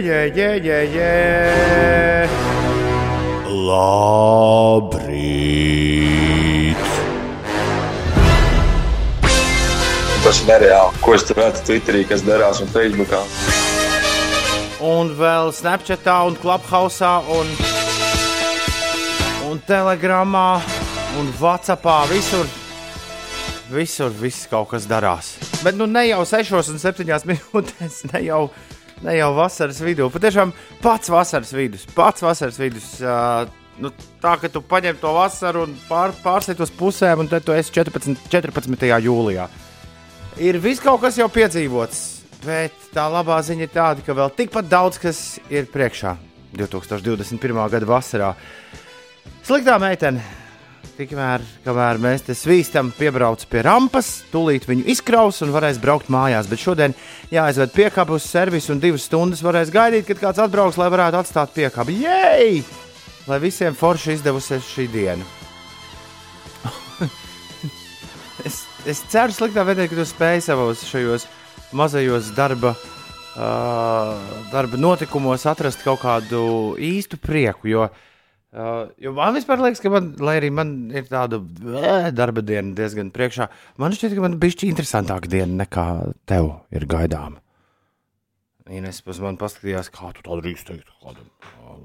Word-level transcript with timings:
jē, 0.00 0.20
jē, 0.36 0.48
jē, 0.60 0.78
jē. 0.92 2.28
Labrīt! 3.66 5.16
Tas 10.24 10.40
ir 10.42 10.46
nereāli. 10.50 10.92
Ko 11.00 11.14
es 11.16 11.22
tur 11.26 11.36
redzu 11.40 11.60
Twitterī, 11.68 12.02
kas 12.08 12.22
darās 12.26 12.60
un 12.64 12.68
Facebookā? 12.72 13.20
Un 14.84 15.14
vēl 15.16 15.52
Snapchatā, 15.56 16.16
un 16.28 16.34
Clubhouse, 16.42 17.10
un, 17.32 17.46
un 19.48 19.56
Telegramā, 19.66 20.60
un 21.20 21.26
Whatsappā. 21.40 21.98
Visur, 22.12 22.46
visur 23.72 24.10
viss 24.20 24.46
kaut 24.50 24.68
kas 24.74 24.84
darās. 24.90 25.36
Bet 25.64 25.74
nu 25.78 25.86
ne 25.90 26.04
jau 26.10 26.22
6 26.28 26.52
un 26.74 26.78
7 26.82 27.06
minūtēs, 27.32 28.02
ne 28.12 28.20
jau, 28.26 28.42
ne 29.04 29.16
jau 29.18 29.30
vasaras 29.36 29.80
vidū. 29.84 30.08
Patiešām 30.12 30.52
pats 30.82 31.12
vasaras 31.12 31.52
vidus, 31.56 31.86
pats 31.96 32.24
vasaras 32.24 32.58
vidus. 32.60 32.88
Uh, 33.02 33.48
nu, 33.82 33.92
tā 34.22 34.36
ka 34.40 34.50
tu 34.52 34.62
paņem 34.64 34.98
to 35.00 35.12
vasaru 35.16 35.66
un 35.66 35.74
pār, 35.88 36.14
pārsēdi 36.24 36.64
uz 36.64 36.72
pusēm, 36.76 37.24
un 37.24 37.30
tad 37.30 37.44
tu 37.46 37.54
esi 37.56 37.74
14, 37.76 38.28
14. 38.32 38.86
jūlijā. 39.06 39.48
Ir 40.44 40.60
viss 40.60 40.84
kaut 40.84 41.00
kas 41.04 41.16
jau 41.16 41.28
piedzīvots, 41.32 42.00
bet 42.44 42.90
tā 42.92 43.06
labā 43.12 43.38
ziņa 43.44 43.64
ir 43.64 43.72
tāda, 43.72 44.04
ka 44.04 44.16
vēl 44.16 44.32
tikpat 44.36 44.68
daudz 44.68 45.00
kas 45.00 45.20
ir 45.52 45.68
priekšā 45.72 46.16
2021. 46.56 47.62
gada 47.72 47.88
vasarā. 47.88 48.32
Sliktā 49.46 49.76
meitene, 49.80 50.24
tikmēr, 50.96 51.42
kamēr 51.64 51.98
mēs 52.00 52.24
te 52.26 52.34
svīstam, 52.36 52.92
piebrauc 52.96 53.42
pie 53.50 53.62
rampas, 53.66 54.22
tūlīt 54.32 54.66
viņu 54.68 54.86
izkraus 54.92 55.42
un 55.44 55.52
varēs 55.54 55.80
braukt 55.82 56.10
mājās. 56.12 56.48
Bet 56.50 56.62
šodien 56.62 56.94
jāaizved 57.32 57.74
piekabu 57.74 58.16
uz 58.16 58.26
servisu 58.28 58.74
un 58.74 58.82
divas 58.82 59.06
stundas 59.08 59.42
varēs 59.44 59.72
gaidīt, 59.74 60.06
kad 60.08 60.22
kāds 60.22 60.42
atbrauks, 60.44 60.78
lai 60.80 60.88
varētu 60.92 61.20
atstāt 61.20 61.54
piekabu. 61.56 61.94
Jej! 62.00 62.62
Lai 63.26 63.38
visiem 63.42 63.74
forši 63.76 64.16
izdevusies 64.16 64.66
šī 64.70 64.86
diena. 64.92 65.26
es, 68.46 68.62
es 68.86 69.04
ceru, 69.12 69.34
sliktā 69.34 69.66
veidā, 69.66 69.88
ka 69.90 69.98
tu 69.98 70.06
spēj 70.06 70.44
savos 70.46 70.86
šajos 70.86 71.28
mazajos 71.76 72.30
darba, 72.36 72.76
uh, 73.34 74.42
darba 74.54 74.78
notikumos 74.78 75.48
atrast 75.50 75.82
kaut 75.84 76.04
kādu 76.06 76.44
īstu 76.78 77.18
prieku. 77.18 77.72
Jo, 77.74 77.88
uh, 77.90 78.04
jo 78.56 79.12
man 79.16 79.34
vispār 79.36 79.60
liekas, 79.60 79.82
ka, 79.84 79.90
man, 79.92 80.12
lai 80.22 80.38
arī 80.40 80.50
man 80.54 80.70
ir 80.94 81.08
tāda 81.10 81.40
uh, 81.42 82.06
darba 82.14 82.44
diena 82.46 82.72
diezgan 82.76 83.10
priekšā, 83.14 83.48
man 83.82 83.96
šķiet, 83.96 84.14
ka 84.16 84.24
man 84.24 84.38
bija 84.40 84.56
šī 84.56 84.70
interesantāka 84.72 85.28
diena 85.32 85.64
nekā 85.64 85.86
tev 86.28 86.52
ir 86.72 86.86
gaidāma. 86.88 87.42
Ines 88.72 88.98
pēc 89.06 89.20
man 89.22 89.36
paskatījās, 89.38 89.92
kā 89.94 90.10
tu 90.16 90.24
to 90.26 90.38
drīkst 90.40 90.72
teikt. 90.72 90.88
Kādam. 91.04 91.28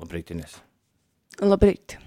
Labrīt, 0.02 0.32
Ines. 0.34 0.56
Labrīt! 1.44 1.98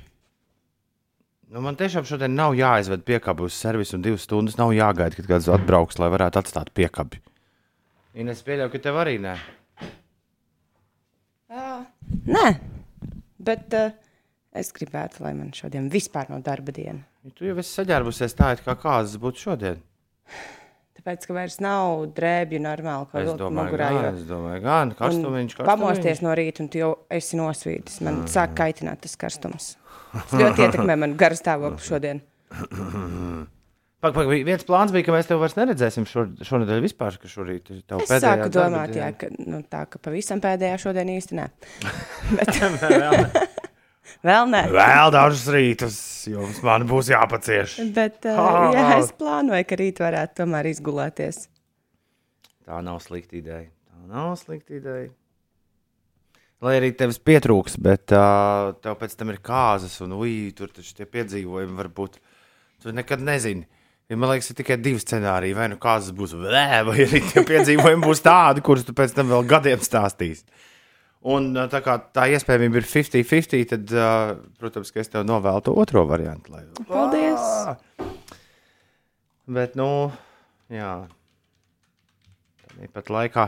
Nu, 1.54 1.60
man 1.62 1.76
tiešām 1.78 2.06
šodien 2.08 2.34
nav 2.34 2.56
jāizved 2.58 3.04
piekabi 3.06 3.44
uz 3.46 3.54
servisu 3.54 3.94
un 3.98 4.02
divas 4.02 4.24
stundas. 4.26 4.56
Nav 4.58 4.72
jāgaida, 4.74 5.14
kad 5.14 5.28
kāds 5.28 5.46
atbrauks, 5.52 6.00
lai 6.02 6.08
varētu 6.10 6.40
atstāt 6.40 6.72
piekabi. 6.74 7.20
Ines 8.18 8.42
pieļauju, 8.46 8.72
ka 8.72 8.80
tev 8.82 8.98
arī 8.98 9.20
nē. 9.22 9.36
Nē, 12.34 12.46
bet 13.46 13.76
uh, 13.78 13.94
es 14.54 14.72
gribētu, 14.74 15.22
lai 15.24 15.34
man 15.36 15.52
šodien 15.56 15.88
vispār 15.92 16.30
nav 16.32 16.44
darba 16.46 16.74
diena. 16.74 17.02
Ja 17.24 17.32
tu 17.34 17.46
jau 17.48 17.56
esi 17.60 17.72
saģērbusies 17.80 18.36
tā, 18.38 18.52
it 18.56 18.64
kā 18.66 18.76
kāzas 18.78 19.18
būtu 19.20 19.48
šodien. 19.48 19.80
Tāpēc, 20.94 21.24
ka 21.28 21.34
vairs 21.36 21.58
nav 21.60 22.04
drēbju 22.16 22.60
normāli, 22.64 23.08
kā 23.10 23.22
Es 23.24 23.32
domāju, 23.36 23.56
mugurā. 23.58 23.88
jo- 23.92 24.12
es 24.14 24.22
domāju, 24.28 24.60
gan 24.62 24.92
karstumiņš, 24.96 25.58
Un 25.60 25.66
Pamosties 25.66 26.22
no 26.22 26.34
rīta, 26.38 26.60
un 26.64 26.68
tu 26.72 26.78
jau 26.78 26.92
esi 27.10 27.36
nosvīdis. 27.36 28.00
Man 28.00 28.22
mm. 28.22 28.30
sāk 28.32 28.54
kaitināt 28.56 29.02
tas 29.04 29.16
karstums. 29.16 29.74
Tas 30.14 30.38
ļoti 30.38 30.64
ietekmē 30.68 30.96
manu 30.96 31.18
garu 31.18 31.34
stāvokli 31.34 31.84
šodien. 31.90 32.22
Pak, 34.04 34.12
pak, 34.12 34.28
viens 34.28 34.64
plāns 34.68 34.92
bija, 34.92 35.06
ka 35.06 35.12
mēs 35.16 35.28
tevi 35.28 35.40
vairs 35.40 35.56
neredzēsim 35.56 36.04
šo, 36.08 36.26
šonadēļ 36.44 36.82
vispār, 36.84 37.16
ka 37.20 37.28
šorīt 37.28 37.70
ir 37.72 37.82
tava 37.88 38.04
Es 38.04 38.10
pēdējā 38.12 38.34
sāku 38.36 38.50
domāt, 38.52 38.92
jā, 38.96 39.10
ka, 39.16 39.30
nu, 39.48 39.62
tā, 39.64 39.86
ka 39.88 40.00
pavisam 40.04 40.42
pēdējā 40.44 40.76
šodien 40.84 41.08
īsti 41.16 41.38
nē. 41.40 41.46
Bet 42.36 43.63
Vēl, 44.04 44.28
vēl 44.28 44.52
nē. 44.52 44.62
vēl 44.72 45.12
dažus 45.14 45.44
rītus 45.52 45.98
jums 46.30 46.60
man 46.64 46.86
būs 46.88 47.10
jāpacieš. 47.12 47.76
Bet, 47.96 48.20
uh, 48.28 48.70
jā, 48.74 48.86
es 49.00 49.12
plānoju, 49.18 49.66
ka 49.68 49.78
rīt 49.80 50.00
varētu 50.04 50.42
tomēr 50.42 50.70
izgulēties. 50.70 51.44
Tā 52.64 52.80
nav 52.84 53.00
slikta 53.04 53.38
ideja. 53.40 53.68
Tā 53.68 54.08
nav 54.08 54.34
slikta 54.40 54.76
ideja. 54.78 55.10
Lai 56.64 56.78
arī 56.78 56.94
tevis 56.96 57.18
pietrūks, 57.20 57.76
bet 57.82 58.12
uh, 58.16 58.72
tev 58.80 58.96
pēc 59.00 59.16
tam 59.20 59.32
ir 59.34 59.40
kāzas, 59.44 59.98
un 60.04 60.14
ui, 60.16 60.52
tur 60.56 60.70
taču 60.72 60.94
tie 60.96 61.04
piedzīvojumi 61.08 61.76
var 61.76 61.90
būt. 61.92 62.20
Tu 62.84 62.92
nekad 62.94 63.20
nezini. 63.24 63.66
Ja, 64.08 64.16
man 64.20 64.30
liekas, 64.30 64.50
ir 64.52 64.58
tikai 64.58 64.76
divi 64.80 65.00
scenāriji. 65.00 65.56
Vai 65.56 65.70
nu 65.72 65.78
kāzas 65.80 66.12
būs 66.16 66.34
vēlē, 66.36 66.82
vai 66.88 66.98
arī 67.04 67.20
tie 67.24 67.44
piedzīvojumi 67.50 68.04
būs 68.04 68.24
tādi, 68.24 68.64
kurus 68.64 68.84
tu 68.88 68.96
pēc 68.96 69.16
tam 69.16 69.32
vēl 69.32 69.44
gadiem 69.48 69.84
stāstīsi. 69.84 70.44
Un 71.24 71.54
tā 71.72 71.80
kā 71.80 71.96
tā 72.12 72.26
iespējamība 72.34 72.82
ir 72.82 72.86
50-50, 72.88 73.68
tad, 73.70 73.92
uh, 73.96 74.34
protams, 74.60 74.92
es 75.00 75.08
tev 75.08 75.24
novēlu 75.24 75.64
to 75.64 75.72
otro 75.80 76.04
variantu. 76.08 76.52
Lai... 76.52 76.66
Paldies! 76.84 78.10
Bet, 79.56 79.72
nu, 79.80 79.88
jā. 80.72 80.92
Tāpat 82.74 83.10
laikā 83.12 83.46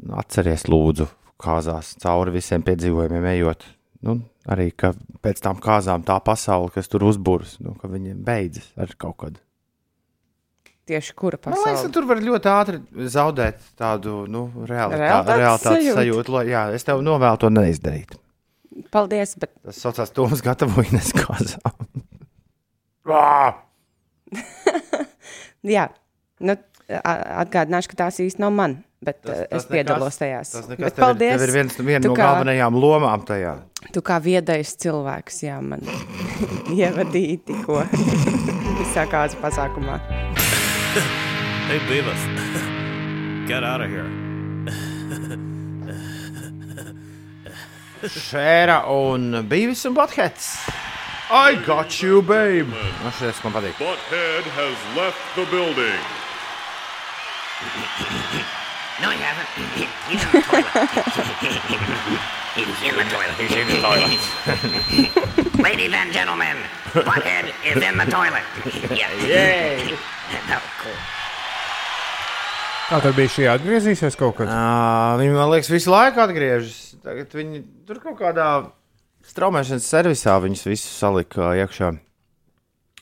nu, 0.00 0.14
atceries, 0.20 0.64
lūdzu, 0.70 1.08
kāzās 1.40 1.94
cauri 2.00 2.38
visiem 2.38 2.64
piedzīvojumiem 2.64 3.28
ejot. 3.34 3.66
Nu, 4.04 4.18
arī 4.48 4.70
pēc 5.24 5.40
tam 5.44 5.60
kāzām 5.64 6.04
tā 6.08 6.16
pasaule, 6.24 6.72
kas 6.72 6.88
tur 6.92 7.04
uzbūvēs, 7.08 7.58
nu, 7.64 7.76
ka 7.80 7.88
viņi 7.92 8.16
beidzas 8.24 8.70
ar 8.80 8.92
kaut 9.00 9.18
kādu. 9.20 9.44
Tieši 10.84 11.14
kura 11.16 11.38
Man 11.46 11.54
liekas, 11.54 11.64
ka 11.64 11.70
pasaule? 11.72 11.92
tur 11.96 12.04
var 12.10 12.18
ļoti 12.20 12.50
ātri 12.52 12.80
zaudēt 13.08 13.62
tādu 13.80 14.26
nu, 14.28 14.42
realitā, 14.68 14.98
Realitātes 15.00 15.38
realitātes 15.40 15.70
sajūtu. 15.70 15.96
sajūtu. 15.96 16.34
Lai- 16.36 16.46
Jā, 16.52 16.62
es 16.76 16.84
tev 16.84 17.00
novēlu 17.06 17.38
to 17.40 17.48
neizdarīt. 17.48 18.18
Paldies, 18.92 19.32
bet 19.38 19.50
Tas 19.64 19.78
saucās 19.80 20.10
Toms 20.12 20.42
gatavojas 20.44 21.12
kāzām. 21.16 21.72
Jā, 25.74 25.86
nu, 26.44 26.56
atgādināšu, 26.90 27.92
ka 27.94 27.98
tās 28.04 28.18
īsti 28.20 28.42
nav 28.44 28.52
man, 28.52 28.74
bet 29.04 29.22
Tas- 29.22 29.38
tas, 29.38 29.48
tas 29.50 29.62
es 29.64 29.68
piedalos 29.70 30.18
tajās. 30.20 30.52
Tas 30.52 30.66
Bet 30.68 30.78
nekas, 30.78 30.92
tev 30.92 31.00
ir, 31.00 31.04
paldies! 31.06 31.36
tev 31.38 31.46
ir 31.48 31.54
viens, 31.56 31.78
viena 31.80 32.04
no 32.08 32.14
kā- 32.16 32.26
galvenajām 32.28 32.76
lomām 32.80 33.24
tajā. 33.28 33.54
Tu 33.92 34.00
kā 34.04 34.16
viedais 34.24 34.74
cilvēks, 34.80 35.42
jā, 35.48 35.58
man 35.64 35.80
ievadīji 36.76 37.40
tikko 37.48 37.82
visā 38.80 39.04
kāzu 39.12 39.40
pasākumā. 39.44 40.00
Hey, 41.66 41.78
Beavis, 41.88 42.20
get 43.48 43.64
out 43.64 43.80
of 43.80 43.88
here. 43.88 44.04
Šēra 48.04 48.84
un 48.92 49.48
Beavis 49.48 49.86
un 49.88 49.96
Buttheads. 49.96 50.60
I 51.30 51.54
got 51.64 52.02
you, 52.02 52.20
babe! 52.20 52.68
Nu, 52.68 53.10
šis 53.16 53.40
man. 53.44 53.52
Butthead 53.80 54.44
has 54.44 54.76
left 54.94 55.16
the 55.36 55.46
building. 55.46 56.00
No, 59.00 59.08
he 59.08 59.16
hasn't. 59.24 59.48
He's 62.54 62.82
in 62.84 62.94
the 62.94 63.04
toilet. 63.08 63.34
He's 63.40 63.56
in 63.56 63.66
the 63.66 63.80
toilet. 63.80 64.10
He's 64.10 64.36
in 64.36 64.48
the 64.52 65.40
toilet. 65.40 65.64
Ladies 65.64 65.94
and 65.94 66.12
gentlemen, 66.12 66.58
Butthead 66.92 67.54
is 67.64 67.82
in 67.82 67.96
the 67.96 68.04
toilet. 68.04 68.44
Yes. 68.94 69.10
Yay! 69.24 69.96
that 70.46 70.60
was 70.60 70.60
oh, 70.60 70.82
cool. 70.82 70.92
Kā 72.84 72.98
tur 73.00 73.14
bija 73.16 73.30
šī 73.32 73.46
atgriezīsies 73.48 74.16
kaut 74.20 74.34
kad? 74.36 74.50
Uh, 74.50 75.14
viņi 75.16 75.32
man 75.32 75.48
liekas, 75.54 75.70
visu 75.72 75.88
laiku 75.88 76.20
atgriežas. 76.20 76.98
Tagad 77.00 77.32
viņi 77.32 77.62
tur 77.88 78.00
kaut 78.02 78.18
kādā 78.18 78.48
straumēšanas 79.24 79.86
servisā 79.88 80.34
viņus 80.44 80.66
visus 80.68 80.98
salika 81.00 81.54
iekšā. 81.62 81.94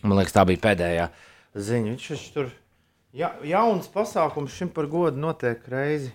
Man 0.06 0.18
liekas, 0.20 0.34
tā 0.36 0.44
bija 0.46 0.62
pēdējā 0.62 1.08
ziņa. 1.58 1.96
Viņš 1.96 2.06
taču 2.12 2.30
tur 2.36 2.52
ja, 3.10 3.32
jauns 3.46 3.90
pasākums 3.90 4.54
šim 4.54 4.70
par 4.70 4.86
godu 4.92 5.18
notiek 5.18 5.66
reizi. 5.72 6.12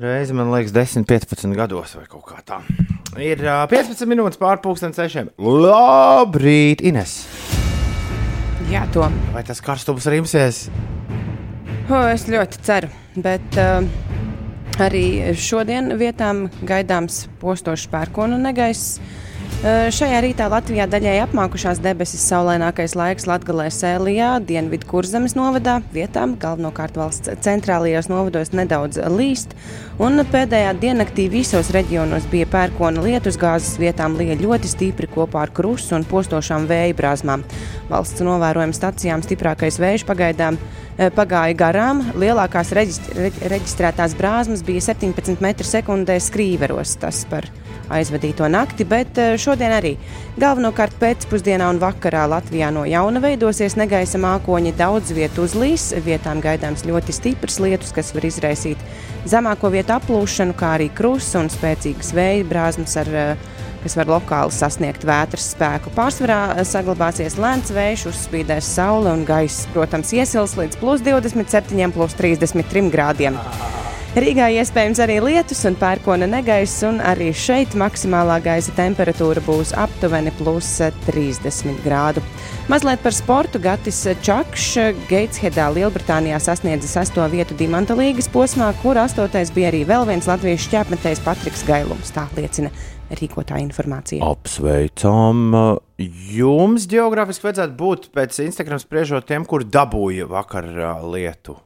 Reizi, 0.00 0.36
man 0.36 0.52
liekas, 0.52 0.76
10, 0.76 1.08
15 1.08 1.56
gados 1.56 1.96
vai 1.96 2.04
kaut 2.08 2.28
kā 2.28 2.44
tā. 2.44 2.60
Ir 3.16 3.40
uh, 3.48 3.64
15 3.72 4.04
minūtes 4.12 4.40
pārpusdienas 4.40 5.00
sešiem. 5.00 5.32
Labrīt, 5.40 6.84
Ines! 6.84 7.22
Jā, 8.70 8.84
to 8.92 9.08
Vai 9.32 9.42
tas 9.42 9.64
karstums 9.64 10.04
rimsies? 10.12 10.66
O, 11.90 12.00
es 12.10 12.26
ļoti 12.30 12.60
ceru. 12.66 12.90
Bet 13.18 13.58
uh, 13.58 13.82
arī 14.80 15.34
šodien 15.38 15.94
vietām 16.00 16.46
gaidāms 16.66 17.24
postošs 17.42 17.88
pērkonu 17.90 18.38
negaiss. 18.40 19.00
Šajā 19.60 20.22
rītā 20.24 20.46
Latvijā 20.48 20.86
daļai 20.88 21.18
apmākušās 21.26 21.82
debesis, 21.84 22.22
saulainākais 22.30 22.94
laiks 22.96 23.26
Latvijā, 23.28 23.66
Sēlijā, 23.68 24.28
Dienvidu 24.48 24.88
kurzemes 24.88 25.34
novadā, 25.36 25.74
vietām 25.92 26.32
galvenokārt 26.40 26.96
valsts 26.96 27.28
centrālajos 27.44 28.08
novados 28.08 28.54
nedaudz 28.56 28.96
līst. 29.12 29.52
Un 30.00 30.24
pēdējā 30.32 30.72
diennaktī 30.80 31.28
visos 31.28 31.68
reģionos 31.76 32.24
bija 32.32 32.48
pērkona 32.48 33.04
lietus, 33.04 33.36
gāzes 33.36 33.76
vietām 33.76 34.16
lija 34.16 34.38
ļoti 34.40 34.72
stipri 34.72 35.12
kopā 35.12 35.44
ar 35.44 35.52
krustu 35.52 35.98
un 35.98 36.08
postošām 36.08 36.64
vēja 36.70 36.96
brāzmām. 36.96 37.44
Valsts 37.92 38.24
novērojuma 38.24 38.72
stacijām 38.72 39.20
stiprākais 39.28 39.76
vējš 39.76 40.08
pagaidām 40.08 40.56
pagāja 40.96 41.52
garām. 41.66 42.06
Lielākās 42.16 42.72
reģist- 42.72 43.12
reģ- 43.12 43.44
reģistrētās 43.52 44.16
brāzmas 44.16 44.64
bija 44.64 44.80
17 44.88 45.36
m2 45.36 46.16
skrīveros. 46.16 46.96
Tas 46.96 47.26
par 47.28 47.44
aizvadīto 47.90 48.48
nakti, 48.50 48.86
bet 48.88 49.18
eh, 49.18 49.36
šodien 49.40 49.74
arī 49.74 49.94
galvenokārt 50.40 50.96
pēcpusdienā 51.00 51.68
un 51.72 51.80
vakarā 51.82 52.26
Latvijā 52.30 52.70
no 52.74 52.86
jauna 52.88 53.22
veidosies 53.22 53.76
negaisa 53.80 54.20
mākoņi. 54.22 54.74
Daudz 54.78 55.14
vietu 55.16 55.44
uzlīs, 55.46 55.90
vietām 56.04 56.42
gaidāms 56.44 56.86
ļoti 56.88 57.16
stiprs 57.16 57.60
lietus, 57.62 57.94
kas 57.96 58.14
var 58.16 58.28
izraisīt 58.28 58.82
zemāko 59.28 59.72
vietu 59.74 59.96
aplūšanu, 59.96 60.56
kā 60.58 60.76
arī 60.78 60.90
krusts 60.94 61.38
un 61.38 61.50
spēcīgas 61.52 62.14
vēja 62.16 62.46
brāzmas 62.48 62.96
ar 63.00 63.10
eh, 63.10 63.48
kas 63.80 63.96
var 63.96 64.10
lokāli 64.12 64.52
sasniegt 64.54 65.04
vētras 65.08 65.50
spēku. 65.54 65.92
Pārsvarā 65.96 66.40
eh, 66.54 66.62
saglabāsies 66.68 67.38
lēns 67.40 67.72
vējš, 67.74 68.06
uzspīdēs 68.12 68.74
saule 68.76 69.12
un 69.14 69.26
gaiss, 69.28 69.68
protams, 69.74 70.14
iesils 70.16 70.56
līdz 70.60 70.80
plus 70.80 71.04
27, 71.06 71.92
plus 71.96 72.16
33 72.18 72.90
grādiem. 72.92 73.38
Rīgā 74.10 74.48
iespējams 74.58 74.98
arī 75.04 75.20
lietus 75.22 75.60
un 75.68 75.76
pērkona 75.78 76.26
negaiss, 76.26 76.80
un 76.82 76.96
arī 76.98 77.28
šeit 77.30 77.76
maksimālā 77.78 78.40
gaisa 78.42 78.72
temperatūra 78.74 79.38
būs 79.46 79.70
aptuveni 79.78 80.32
plus 80.34 80.66
30 81.06 81.78
grādu. 81.84 82.18
Mazliet 82.66 83.04
par 83.04 83.14
sportu. 83.14 83.60
Gatis 83.62 84.00
Čakšs 84.26 84.98
Geitshedā, 85.06 85.68
Lielbritānijā 85.76 86.42
sasniedza 86.42 86.90
sesto 86.90 87.22
vietu 87.30 87.54
Dimanta 87.54 87.94
līgas 87.94 88.26
posmā, 88.34 88.72
kur 88.82 88.98
astotais 88.98 89.54
bija 89.54 89.70
arī 89.70 89.84
vēl 89.86 90.08
viens 90.10 90.26
latviešu 90.26 90.66
šķēpmetējs 90.66 91.22
Patriks 91.22 91.62
Gailums. 91.70 92.10
Tā 92.10 92.26
liecina 92.34 92.74
rīkotāja 93.14 93.62
informācija. 93.62 94.26
Apsveicam! 94.26 95.54
Jums 96.34 96.90
geogrāfiski 96.90 97.46
vajadzētu 97.46 97.78
būt 97.78 98.10
pēc 98.10 98.42
Instagram 98.42 98.82
spriežot 98.82 99.30
tiem, 99.30 99.46
kur 99.46 99.62
dabūja 99.62 100.26
vakar 100.34 100.66
ā, 100.66 100.94
lietu. 101.06 101.60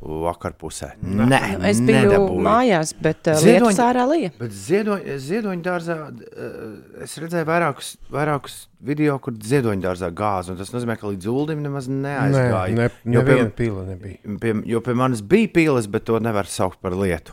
Vakar 0.00 0.54
pusē. 0.56 0.94
Nē, 1.04 1.58
Nu, 1.58 1.64
Es 1.68 1.80
biju 1.84 2.06
nedabūju. 2.08 2.40
mājās, 2.40 2.94
bet 3.04 3.28
uh, 3.28 3.34
Ziedoņa- 3.36 3.84
ārā 3.84 4.06
lija. 4.08 4.30
Bet 4.38 4.50
ziedoņa, 4.56 5.16
ziedoņa 5.20 5.62
dārzā 5.66 5.96
eh, 6.08 7.02
es 7.04 7.18
redzēju 7.20 7.44
vairākus, 7.44 7.90
vairākus 8.10 8.54
video, 8.80 9.18
kur 9.18 9.34
ziedoņa 9.34 9.82
dārzā 9.84 10.08
gāzi. 10.16 10.50
un 10.50 10.56
Tas 10.56 10.70
nozīmē, 10.72 10.96
ka 10.98 11.06
līdz 11.10 11.28
ūdenim 11.28 11.60
nemaz 11.68 11.88
Nē, 11.92 12.00
neaizgāja. 12.16 12.74
ne, 12.74 12.88
Jo 13.12 13.22
pie- 13.28 13.50
pila 13.50 13.84
nebija. 13.90 14.38
pie, 14.40 14.54
jo 14.72 14.80
pie 14.80 14.94
manis 14.94 15.20
bija 15.20 15.48
pīlis, 15.48 15.90
bet 15.90 16.04
to 16.08 16.18
nevar 16.18 16.44
saukt 16.48 16.80
par 16.80 16.92
lietu. 16.92 17.32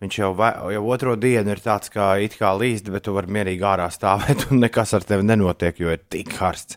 Viņš 0.00 0.18
jau, 0.22 0.32
vai, 0.34 0.52
jau 0.72 0.84
otro 0.88 1.14
dienu 1.16 1.50
ir 1.50 1.58
tāds, 1.60 1.90
kā 1.92 2.22
it 2.24 2.38
kā 2.38 2.56
līst, 2.56 2.88
bet 2.90 3.02
tu 3.02 3.12
vari 3.12 3.26
mierīgi 3.26 3.60
ārā 3.60 3.90
stāvēt, 3.92 4.50
un 4.50 4.60
nekas 4.64 4.94
ar 4.94 5.00
tevi 5.04 5.24
nenotiek, 5.28 5.76
jo 5.78 5.90
ir 5.90 5.98
tik 6.08 6.32
karsts. 6.38 6.76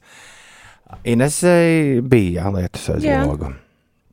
Inesēji 1.05 2.01
bija 2.03 2.43
jālietas 2.43 2.89
aiz 2.97 3.03
Jā. 3.05 3.21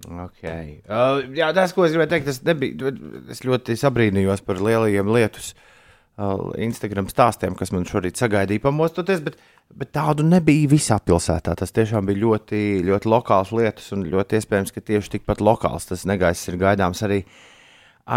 Okay. 0.08 0.78
Uh, 0.88 1.20
jā, 1.36 1.50
tas, 1.56 1.74
ko 1.76 1.84
es 1.84 1.92
gribēju 1.92 2.12
teikt, 2.14 2.28
tas 2.30 2.40
nebija. 2.46 2.92
Es 3.32 3.42
ļoti 3.44 3.76
sabrīnījos 3.76 4.40
par 4.46 4.62
lielajiem 4.64 5.10
lietus 5.12 5.50
uh, 5.52 6.48
Instagram 6.64 7.10
stāstiem, 7.12 7.56
kas 7.58 7.74
man 7.74 7.84
šorīt 7.88 8.20
sagaidīja 8.20 8.64
pamostoties, 8.64 9.20
bet, 9.26 9.36
bet 9.76 9.92
tādu 9.96 10.24
nebija 10.24 10.70
visā 10.72 10.96
pilsētā. 11.04 11.58
Tas 11.60 11.74
tiešām 11.76 12.08
bija 12.08 12.22
ļoti, 12.24 12.62
ļoti 12.88 13.12
lokāls 13.12 13.52
lietus, 13.52 13.92
un 13.96 14.06
ļoti 14.08 14.40
iespējams, 14.40 14.72
ka 14.72 14.84
tieši 14.88 15.18
tikpat 15.18 15.44
lokāls 15.44 15.90
tas 15.90 16.06
negaiss 16.08 16.48
ir 16.48 16.56
gaidāms 16.62 17.04
arī, 17.04 17.22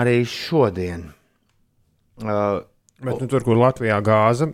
arī 0.02 0.22
šodien. 0.28 1.10
Uh, 2.22 2.62
Bet 3.02 3.18
nu, 3.18 3.26
tur, 3.26 3.42
kur 3.42 3.58
Latvijā 3.58 3.96
gāza, 4.06 4.46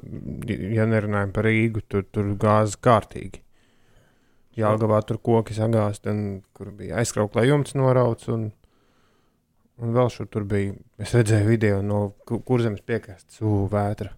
ja 0.47 0.85
nerunājam 0.87 1.33
par 1.35 1.49
Rīgu, 1.49 1.81
tur, 1.91 2.05
tur 2.15 2.29
gāza 2.39 2.79
kārtīgi. 2.79 3.41
Jāgavā 4.57 5.01
tur 5.05 5.19
koki 5.21 5.53
sagāzt, 5.53 6.07
un 6.09 6.41
kur 6.57 6.71
bija 6.73 6.97
aizkrauklē 7.01 7.43
jumts 7.47 7.75
norauts, 7.77 8.27
un, 8.33 8.47
un 9.77 9.93
vēl 9.93 10.09
šur 10.13 10.29
tur 10.33 10.47
bija, 10.49 10.73
es 10.99 11.13
redzēju 11.13 11.45
video 11.51 11.81
no 11.85 12.13
ku- 12.25 12.39
kurzemes 12.41 12.81
piekastes, 12.81 13.37
ū, 13.45 13.67
vētra. 13.69 14.09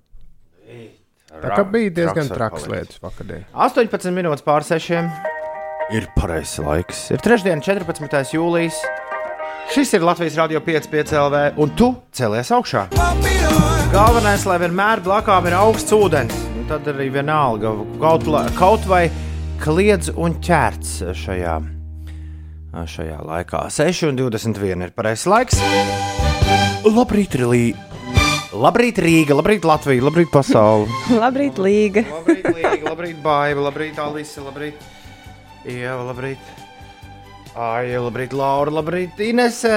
Tā 1.30 1.52
kā 1.54 1.64
bija 1.70 1.92
diezgan 1.94 2.30
traks 2.32 2.64
palicis. 2.66 2.72
lietas 2.74 3.02
vakardien. 3.04 3.44
18 3.54 4.16
minūtes 4.16 4.42
pār 4.48 4.64
6. 4.66 5.12
Ir 5.94 6.08
pareizs 6.16 6.56
laiks. 6.62 7.04
Ir 7.14 7.22
trešdiena, 7.26 7.62
14. 7.66 8.34
jūlijas. 8.38 8.80
Šis 9.74 9.92
ir 9.94 10.02
Latvijas 10.06 10.38
Rādio 10.40 10.60
5,5 10.66 11.14
LV, 11.20 11.42
un 11.62 11.70
tu 11.78 11.92
celies 12.16 12.50
augšā. 12.56 12.88
Galvenais, 13.94 14.46
lai 14.50 14.58
vienmēr 14.62 15.02
blakām 15.06 15.46
ir 15.50 15.56
augsts 15.58 15.94
ūdens. 15.94 16.34
Un 16.58 16.66
tad 16.70 16.86
arī 16.90 17.10
vienalga, 17.14 17.72
kaut, 18.02 18.26
kaut 18.58 18.86
vai 18.90 19.04
kliedz 19.60 20.10
un 20.16 20.38
ķērts 20.44 20.92
šajā, 21.20 21.56
šajā 22.94 23.20
laikā. 23.28 23.66
6,21 23.74 24.88
ir 24.88 24.94
pareizs 24.96 25.28
laiks. 25.30 25.60
Labrīt, 26.88 27.36
Rīga! 27.40 27.86
Labrīt, 28.60 28.98
Rīga! 29.04 29.36
Labrīt, 29.38 29.66
Latvija! 29.68 30.06
Labrīt, 30.08 30.32
pasaule! 30.34 30.88
Labrīt, 31.24 31.60
Līga! 31.62 32.06
Labrīt, 32.10 32.48
Līga, 32.56 32.80
labrīt, 32.88 33.20
Baiva, 33.24 33.68
labrīt, 33.68 34.00
Alise, 34.02 34.42
labrīt, 34.46 34.88
Ieva, 35.70 36.02
labrīt. 36.10 36.56
Ai, 37.60 37.92
labrīt, 38.00 38.34
Laura, 38.38 38.74
labrīt, 38.80 39.20
Inese, 39.26 39.76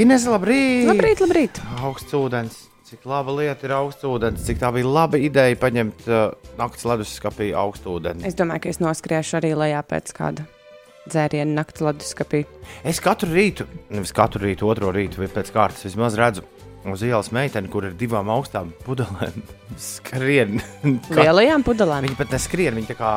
Inese, 0.00 0.30
labrīt. 0.32 0.86
Labrīt, 0.88 1.22
labrīt! 1.24 1.60
Augsts 1.82 2.16
ūdens. 2.16 2.62
Cik 2.86 3.02
laba 3.02 3.32
lieta 3.34 3.66
ir 3.66 3.72
augsts 3.74 4.06
ūdens. 4.06 4.44
Cik 4.46 4.60
tā 4.60 4.68
bija 4.70 4.86
laba 4.86 5.18
ideja 5.18 5.56
paņemt 5.58 6.04
uh, 6.06 6.36
naktas 6.54 6.84
leduskapī 6.86 7.48
augstu 7.58 7.96
ūdeni. 7.96 8.22
Es 8.28 8.38
domāju, 8.38 8.62
ka 8.62 8.70
es 8.70 8.78
noskriešu 8.78 9.40
arī 9.40 9.50
lejā 9.58 9.80
pēc 9.82 10.12
kāda 10.14 10.44
dzēriena 11.10 11.50
naktas 11.56 11.82
leduskapī. 11.82 12.44
Es 12.86 13.02
katru 13.02 13.32
rītu, 13.34 13.66
nevis 13.90 14.14
katru 14.14 14.44
rītu, 14.46 14.70
otro 14.70 14.94
rītu, 14.94 15.26
pēc 15.34 15.50
kārtas 15.50 15.82
vismaz 15.88 16.14
redzu 16.14 16.46
uz 16.86 17.02
ielas 17.02 17.32
meiteni, 17.34 17.66
kur 17.74 17.90
ir 17.90 17.98
divām 17.98 18.30
augstām 18.30 18.70
pudelēm. 18.86 19.42
Skrien. 19.90 20.62
Lielajām 21.10 21.66
pudelēm. 21.66 22.06
Viņi 22.06 22.22
pat 22.22 22.38
neskrien, 22.38 22.78
viņi 22.78 22.94
tā 22.94 23.00
kā 23.02 23.12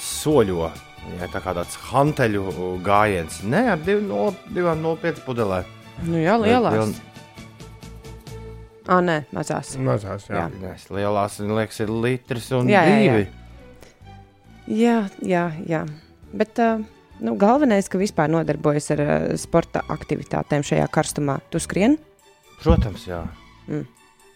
soļo. 0.00 0.72
Ja, 1.20 1.28
tā 1.28 1.44
kā 1.44 1.52
tāds 1.52 1.76
hanteļu 1.92 2.78
gājiens. 2.80 3.42
Nē, 3.44 3.66
ar 3.76 3.84
2,05 3.84 5.26
pudelē. 5.28 5.66
Nu 6.08 6.24
jā, 6.24 6.40
lielās. 6.40 7.04
Ah, 8.84 9.00
nē, 9.00 9.22
mazās. 9.32 9.74
Mazās, 9.80 10.26
jā. 10.28 10.42
Jā. 10.42 10.48
Nē, 10.60 10.74
lielās, 10.92 11.38
man 11.40 11.56
liekas, 11.56 11.80
ir 11.80 11.92
litrs 11.92 12.50
un 12.52 12.68
Jā, 12.68 12.82
jā, 12.84 12.98
jā. 13.00 13.14
divi. 13.14 13.24
Jā, 14.76 14.98
jā, 15.24 15.44
jā. 15.68 15.80
Bet 16.36 16.60
uh, 16.60 16.82
nu, 17.24 17.34
galvenais, 17.40 17.88
ka 17.88 18.00
vispār 18.00 18.28
nodarbojas 18.32 18.90
ar 18.92 19.04
uh, 19.04 19.16
sporta 19.40 19.84
aktivitātēm 19.92 20.64
šajā 20.66 20.86
karstumā. 20.92 21.38
Tu 21.52 21.62
skrien? 21.64 21.96
Protams, 22.60 23.08
jā. 23.08 23.22
Mm. 23.68 23.86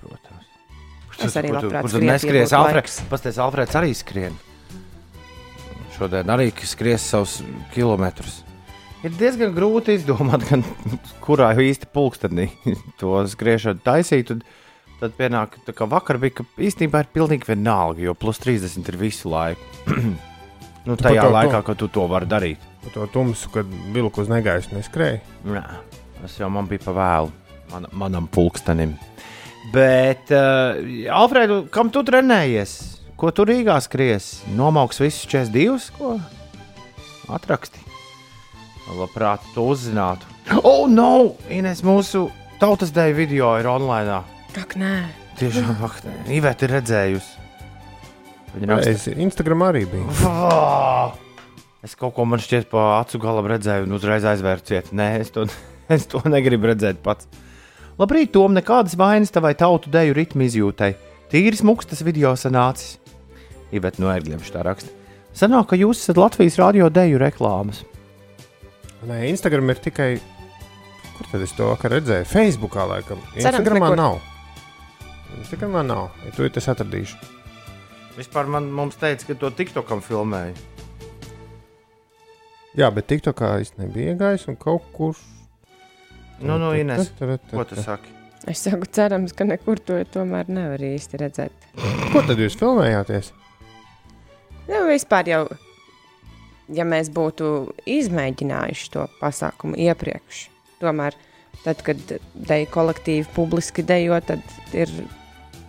Protams. 0.00 0.44
Es 1.18 1.34
arī 1.36 1.50
Kur 1.50 1.58
labprāt 1.58 1.82
kur 1.82 1.90
tu 1.90 1.96
skrietu, 1.98 2.06
ja 2.06 2.14
neskries, 2.14 2.52
Alfreds? 2.54 2.98
Pastāstiet, 3.10 3.42
Alfreds 3.42 3.78
arī 3.80 3.94
skrien. 3.98 4.36
Šodien 5.96 6.30
arī 6.30 6.52
skries 6.62 7.02
savus 7.10 7.40
kilometrus. 7.74 8.44
Ir 9.06 9.12
diezgan 9.14 9.52
grūti 9.54 9.94
izdomāt, 9.94 10.42
gan, 10.48 10.64
kurā 11.22 11.52
īsti 11.54 11.86
pulkstenī 11.94 12.48
to 13.00 13.20
skriešanu 13.30 13.84
taisīt. 13.84 14.34
un 14.34 14.42
Tad 14.98 15.12
pienāk, 15.14 15.60
tā 15.62 15.70
kā 15.78 15.86
vakar 15.86 16.18
bija, 16.18 16.40
ka 16.40 16.44
īstenībā 16.58 17.04
ir 17.04 17.10
pilnīgi 17.14 17.46
vienalga, 17.46 18.02
jo 18.02 18.16
plus 18.18 18.40
30 18.42 18.88
ir 18.90 18.96
visu 18.98 19.30
laiku. 19.30 19.62
nu, 20.88 20.96
Tu 20.96 21.04
tajā 21.04 21.28
laikā, 21.30 21.60
kad 21.68 21.78
tu 21.78 21.86
to 21.94 22.08
vari 22.10 22.26
darīt. 22.26 22.64
Pa 22.82 22.90
to 22.96 23.06
tumsu, 23.14 23.52
kad 23.54 23.70
vilku 23.94 24.24
uz 24.24 24.32
negaisu 24.32 24.74
neskrēja. 24.74 25.20
Nē, 25.46 25.62
tas 26.18 26.34
jau 26.40 26.50
man 26.50 26.66
bija 26.66 26.82
pa 26.88 26.96
vēlu 26.98 27.30
man, 27.70 27.86
manam 27.94 28.26
pulkstenim. 28.26 28.96
Bet, 29.70 30.32
uh, 30.34 30.82
Alfredu, 31.14 31.68
kam 31.70 31.94
tu 31.94 32.02
trenējies? 32.02 32.74
Ko 33.18 33.30
tu 33.34 33.46
Rīgā 33.46 33.78
skries? 33.84 34.32
Nomauks 34.58 34.98
visus 35.04 35.28
42? 35.30 35.92
Ko? 35.94 36.16
Atraksti. 37.38 37.87
Labprāt, 38.96 39.44
to 39.54 39.66
uzzinātu. 39.68 40.28
Oh, 40.62 40.86
no! 40.88 41.36
Ines, 41.52 41.82
mūsu 41.84 42.28
tautas 42.60 42.92
dēļ 42.96 43.14
video 43.16 43.52
ir 43.60 43.68
online. 43.68 44.22
Ak, 44.58 44.76
nē. 44.80 44.94
Tiešām, 45.38 45.76
ak, 45.84 46.00
nē, 46.06 46.14
Iveta 46.38 46.66
ir 46.66 46.74
redzējusi. 46.78 47.44
Viņa 48.54 48.70
raksta, 48.72 48.94
Es 48.94 49.08
Instagram 49.12 49.66
arī 49.68 49.84
biju. 49.90 50.06
Vā! 50.22 51.12
Es 51.84 51.94
kaut 51.98 52.16
ko 52.16 52.24
man 52.26 52.40
šķiet 52.42 52.70
pa 52.72 52.86
acu 52.98 53.20
galam 53.22 53.46
redzēju, 53.52 53.86
un 53.86 53.94
uzreiz 53.98 54.24
aizvēru 54.26 54.64
ciet. 54.66 54.88
Nē, 54.96 55.10
es 55.20 55.30
to, 55.34 55.44
es 55.94 56.08
to 56.10 56.22
negribu 56.26 56.72
redzēt 56.72 57.02
pats. 57.04 57.28
Labrīt, 57.98 58.32
Tom, 58.34 58.54
nekādas 58.54 58.96
vainas 58.98 59.34
tavai 59.34 59.52
tautu 59.58 59.90
deju 59.92 60.16
ritmu 60.16 60.46
izjūtai. 60.46 60.94
Tīri 61.28 61.58
smuks 61.58 61.90
tas 61.90 62.02
video 62.06 62.32
sanācis. 62.38 62.96
Iveta 63.74 64.00
no 64.00 64.08
ērgļiem 64.08 64.40
tā 64.48 64.64
raksta. 64.64 64.94
Sanāk, 65.36 65.68
ka 65.70 65.78
jūs 65.78 66.00
esat 66.00 66.18
Latvijas 66.18 66.56
radio 66.58 66.88
deju 66.90 67.20
reklāmas. 67.20 67.84
Nē, 69.06 69.20
Instagram 69.30 69.70
ir 69.70 69.78
tikai. 69.82 70.10
Kur 71.18 71.28
tad 71.30 71.42
es 71.42 71.52
to 71.54 71.68
vakar 71.70 71.94
redzēju? 71.94 72.26
Facebookā 72.30 72.86
laikam. 72.88 73.20
Cerams, 73.34 73.60
Instagramā 73.60 73.92
nekur. 73.92 74.00
nav. 74.00 74.18
Instagramā 75.38 75.84
nav. 75.86 76.08
Ja 76.26 76.34
tu 76.34 76.48
tas 76.54 76.66
atradīšu. 76.72 77.18
Vispār 78.18 78.50
man 78.50 78.66
mums 78.74 78.98
teica, 78.98 79.28
ka 79.28 79.38
to 79.38 79.50
TikTokam 79.54 80.02
filmēja. 80.02 80.56
Jā, 82.78 82.90
bet 82.94 83.06
TikTokā 83.10 83.56
es 83.62 83.74
nebiju 83.78 84.14
iegājis 84.14 84.48
un 84.50 84.58
kaut 84.58 84.86
kur. 84.94 85.18
Nu, 86.38 86.58
nu, 86.58 86.72
Ines, 86.78 87.10
ko 87.50 87.64
tu 87.66 87.78
saki? 87.78 88.14
Es 88.48 88.62
saku, 88.62 88.86
cerams, 88.94 89.34
ka 89.34 89.46
nekur 89.46 89.80
to 89.82 89.98
tomēr 90.14 90.50
nevar 90.50 90.82
īsti 90.82 91.18
redzēt. 91.22 91.66
Kur 92.12 92.26
tad 92.26 92.38
jūs 92.38 92.54
filmējāties? 92.58 93.32
Nu, 94.68 94.84
vispār 94.86 95.30
jau, 95.30 95.42
ja 96.74 96.86
mēs 96.88 97.10
būtu 97.14 97.72
izmēģinājuši 97.88 98.90
to 98.94 99.06
pasākumu 99.20 99.78
iepriekš, 99.88 100.46
tomēr, 100.82 101.16
tad, 101.64 101.82
kad 101.86 102.00
deju 102.34 102.70
kolektīvi 102.74 103.26
publiski 103.34 103.84
dejo, 103.86 104.20
tad 104.24 104.42
ir 104.76 104.92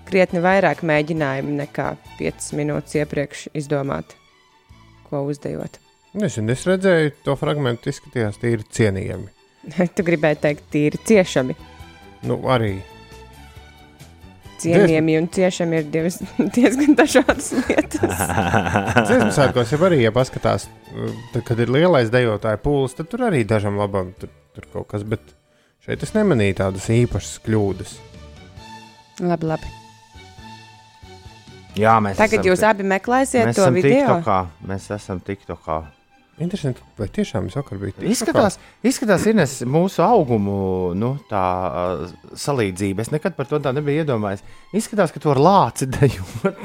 krietni 0.10 0.42
vairāk 0.44 0.84
mēģinājumu 0.86 1.58
nekā 1.64 1.92
5 2.20 2.54
minūtes 2.60 2.98
iepriekš 3.02 3.48
izdomāt, 3.58 4.16
ko 5.10 5.24
uzdejot. 5.30 5.80
Nezinu, 6.20 6.56
es 6.56 6.66
redzēju 6.66 7.12
to 7.26 7.36
fragment, 7.38 7.86
izskatījās 7.90 8.40
tīri 8.42 8.66
cienījami. 8.66 9.30
tu 9.96 10.06
gribēji 10.06 10.42
teikt, 10.46 10.70
tīri 10.74 11.02
ciešami. 11.06 11.58
Nu, 12.30 12.42
arī. 12.50 12.80
Cienījami 14.60 15.16
un 15.20 15.28
ciešami 15.34 15.80
ir 15.80 15.90
divas 15.94 16.20
diezgan 16.58 16.98
dažādas 17.00 17.52
lietas. 17.56 18.24
Dziesmu 19.08 19.32
svētkos 19.36 19.74
jau 19.74 19.82
arī, 19.88 20.02
ja 20.04 20.14
paskatās, 20.16 20.68
tad, 21.34 21.44
kad 21.48 21.60
ir 21.64 21.72
lielais 21.74 22.12
dejotāju 22.14 22.62
pūlis, 22.66 22.96
tad 22.98 23.12
tur 23.12 23.28
arī 23.30 23.46
dažam 23.48 23.80
labam 23.80 24.14
tur, 24.20 24.32
tur 24.58 24.70
kaut 24.74 24.90
kas, 24.94 25.06
bet 25.08 25.36
šeit 25.86 26.04
es 26.06 26.16
nemanīju 26.18 26.60
tādas 26.64 26.90
īpašas 26.94 27.40
kļūdas. 27.48 28.00
labi, 29.24 29.54
labi. 29.54 29.76
Jā, 31.80 31.96
mēs 32.04 32.18
Tagad 32.20 32.42
esam 32.42 32.50
jūs 32.50 32.66
abi 32.68 32.86
meklēsiet 32.92 33.52
mēs 33.52 33.60
to 33.60 33.70
video. 33.72 34.20
TikTokā. 34.20 34.40
Mēs 34.68 34.90
esam 34.96 35.22
TikTokā. 35.24 35.80
Interesanti, 36.40 36.80
vai 36.96 37.10
tiešām 37.12 37.50
vakar 37.52 37.80
biju 37.82 37.92
TikTokā? 37.98 38.12
Izskatās, 38.14 38.56
izskatās 38.86 39.26
Ines, 39.28 39.58
mūsu 39.68 40.00
augumu 40.06 40.94
nu, 40.96 41.10
tā, 41.28 41.44
uh, 41.68 42.14
salīdzība. 42.40 43.04
Es 43.04 43.12
nekad 43.12 43.36
par 43.36 43.50
to 43.50 43.60
tā 43.60 43.74
nebiju 43.76 44.06
iedomājies. 44.06 44.46
Izskatās, 44.80 45.12
ka 45.12 45.20
to 45.20 45.34
ar 45.34 45.42
lāci 45.44 45.90
dejot. 45.92 46.56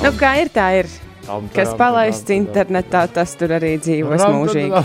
Nu, 0.00 0.14
kā 0.16 0.32
ir, 0.40 0.48
tā 0.48 0.66
ir. 0.80 0.88
Kas 1.52 1.74
palaists 1.78 2.32
internetā, 2.32 3.04
tas 3.12 3.36
tur 3.38 3.52
arī 3.58 3.76
dzīvos 3.84 4.24
mūžīgi. 4.32 4.80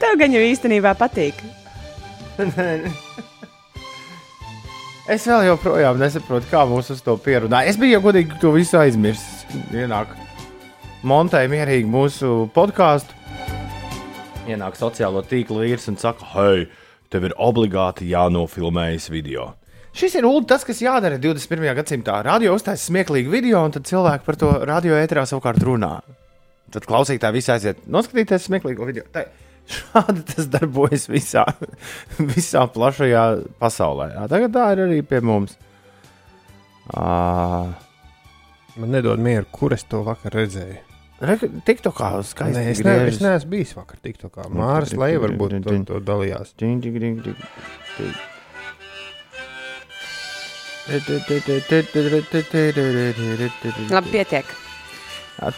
Tev 0.00 0.16
gan 0.24 0.32
jau 0.32 0.44
īstenībā 0.48 0.96
patīk. 0.98 1.36
Es 5.08 5.24
vēl 5.24 5.46
joprojām 5.46 5.96
nesaprotu, 5.96 6.50
kā 6.50 6.66
mūs 6.68 6.90
uz 6.92 6.98
to 7.00 7.14
pierunāja. 7.24 7.70
Es 7.70 7.78
biju 7.80 7.94
jau 7.94 8.02
godīgi 8.10 8.36
to 8.42 8.50
visu 8.52 8.76
aizmirsis. 8.76 9.46
Ienāk 9.72 10.10
montēja 11.08 11.48
mierīgi 11.48 11.88
mūsu 11.88 12.32
podkāstu. 12.52 13.16
Ienāk 14.52 14.76
sociālo 14.76 15.22
tīklu 15.24 15.62
vīrs 15.64 15.88
un 15.88 15.96
saka, 15.96 16.28
hei, 16.34 16.66
tev 17.08 17.24
ir 17.24 17.36
obligāti 17.40 18.10
jānofilmējas 18.10 19.08
video. 19.08 19.54
Šis 19.96 20.18
ir 20.20 20.28
ulu, 20.28 20.44
tas, 20.44 20.68
kas 20.68 20.84
jādara 20.84 21.16
21. 21.16 21.72
gadsimtā. 21.80 22.20
Radio 22.28 22.52
uztaisīs 22.58 22.90
smieklīgu 22.90 23.32
video, 23.32 23.64
un 23.64 23.72
tad 23.72 23.88
cilvēki 23.88 24.28
par 24.28 24.36
to 24.36 24.52
radio 24.68 25.00
ēterā 25.00 25.24
savukārt 25.24 25.64
runā. 25.64 25.94
Tad 26.76 26.84
klausītāji 26.84 27.40
visi 27.40 27.54
aiziet 27.56 27.86
noskatīties 27.88 28.50
smieklīgo 28.50 28.84
video. 28.92 29.08
Tā, 29.14 29.24
šādi 29.72 30.24
tas 30.32 30.48
darbojas 30.52 31.08
visā, 31.10 31.44
visā 32.34 32.64
plašajā 32.74 33.26
pasaulē. 33.60 34.12
Jā, 34.16 34.28
tagad 34.32 34.56
tā 34.56 34.70
ir 34.76 34.86
arī 34.86 35.02
pie 35.06 35.20
mums. 35.24 35.58
Uh, 36.88 37.74
Man 38.78 38.92
nedod 38.94 39.18
mieru, 39.18 39.46
kur 39.50 39.74
es 39.74 39.82
to 39.90 40.04
vakar 40.06 40.36
redzēju. 40.38 40.76
TikTokā 41.66 42.10
skaisti. 42.22 42.54
Nē, 42.54 42.66
es, 42.70 42.82
ne, 42.86 42.92
es 43.10 43.16
neesmu 43.18 43.50
bijis 43.56 43.72
vakar 43.74 43.98
TikTokā. 44.04 44.44
Māris 44.54 44.92
Leja 44.94 45.18
varbūt 45.24 45.56
to, 45.64 45.74
to 45.88 45.98
dalījās. 46.06 46.52
Labi, 53.90 54.12
pietiek. 54.14 54.54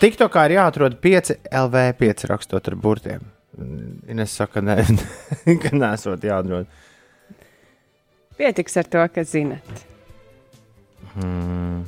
TikTokā 0.00 0.46
ir 0.48 0.56
jāatrod 0.56 0.96
5 1.04 1.34
LV, 1.66 1.84
5 2.00 2.26
rakstot 2.32 2.72
ar 2.72 2.78
burtiem. 2.80 3.28
Ines 4.10 4.32
saka, 4.40 4.62
nē, 4.64 4.78
ka 5.62 5.72
nesot 5.76 6.24
jāatrod. 6.24 6.68
Pietiks 8.40 8.78
ar 8.80 8.88
to, 8.88 9.02
ka 9.12 9.24
zinat. 9.28 9.82
Hmm. 11.14 11.82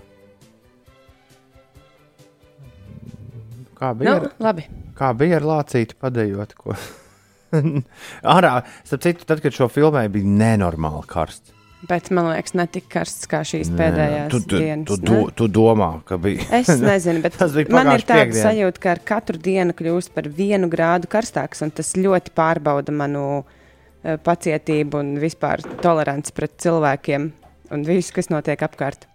Kā 3.78 3.92
bija? 3.98 4.10
Nu, 4.10 4.16
ar- 4.28 4.34
labi. 4.48 4.66
Kā 4.98 5.12
bija 5.16 5.38
ar 5.40 5.46
lācīti 5.48 5.96
padējot? 5.98 6.52
Ko? 6.60 6.76
Ārā, 8.36 8.52
starp 8.86 9.02
citu, 9.06 9.26
tad, 9.28 9.40
kad 9.44 9.56
šo 9.56 9.68
filmēju, 9.72 10.12
bija 10.18 10.36
nenormāli 10.44 11.06
karsts. 11.10 11.54
Bet 11.88 12.10
man 12.14 12.28
liekas, 12.30 12.52
ne 12.54 12.62
tik 12.70 12.84
karsts 12.92 13.26
kā 13.26 13.40
šīs 13.46 13.72
pēdējās 13.74 14.28
tu, 14.30 14.38
tu, 14.46 14.58
dienas. 14.62 14.86
tu, 14.86 14.98
tu, 15.02 15.16
tu 15.34 15.48
domā, 15.50 15.88
ka 16.06 16.14
bija. 16.22 16.44
Es 16.60 16.68
nezinu, 16.78 17.22
bet 17.24 17.34
Tas 17.40 17.56
bija 17.56 17.72
man 17.74 17.88
ir 17.90 18.04
pagājuši 18.04 18.06
tāda 18.06 18.20
piekdien. 18.28 18.44
sajūta, 18.46 18.82
ka 18.84 18.92
ar 18.94 19.00
katru 19.10 19.40
dienu 19.42 19.74
kļūst 19.74 20.12
par 20.14 20.28
vienu 20.30 20.68
grādu 20.70 21.10
karstāks, 21.10 21.64
un 21.66 21.72
tas 21.74 21.90
ļoti 21.98 22.30
pārbauda 22.38 22.94
manu 22.94 23.24
uh, 23.42 24.14
pacietību 24.22 25.00
un 25.02 25.10
vispār 25.22 25.64
toleranci 25.82 26.34
pret 26.38 26.54
cilvēkiem 26.62 27.26
un 27.74 27.82
visu, 27.88 28.14
kas 28.14 28.30
notiek 28.30 28.62
apkārt. 28.62 29.08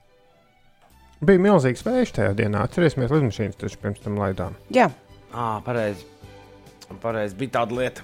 Bija 1.24 1.42
milzīgs 1.42 1.82
vējš 1.88 2.12
tajā 2.20 2.36
dienā. 2.38 2.68
Atcerēsimies, 2.68 3.10
lidmašīnas 3.16 3.58
taču 3.64 3.80
pirms 3.82 4.04
tam 4.04 4.20
laidām. 4.20 4.60
Jā, 4.76 4.90
Ah, 5.38 5.58
pareizi. 5.66 6.06
Pareizi 7.04 7.36
bija 7.36 7.52
tāda 7.60 7.76
lieta. 7.80 8.04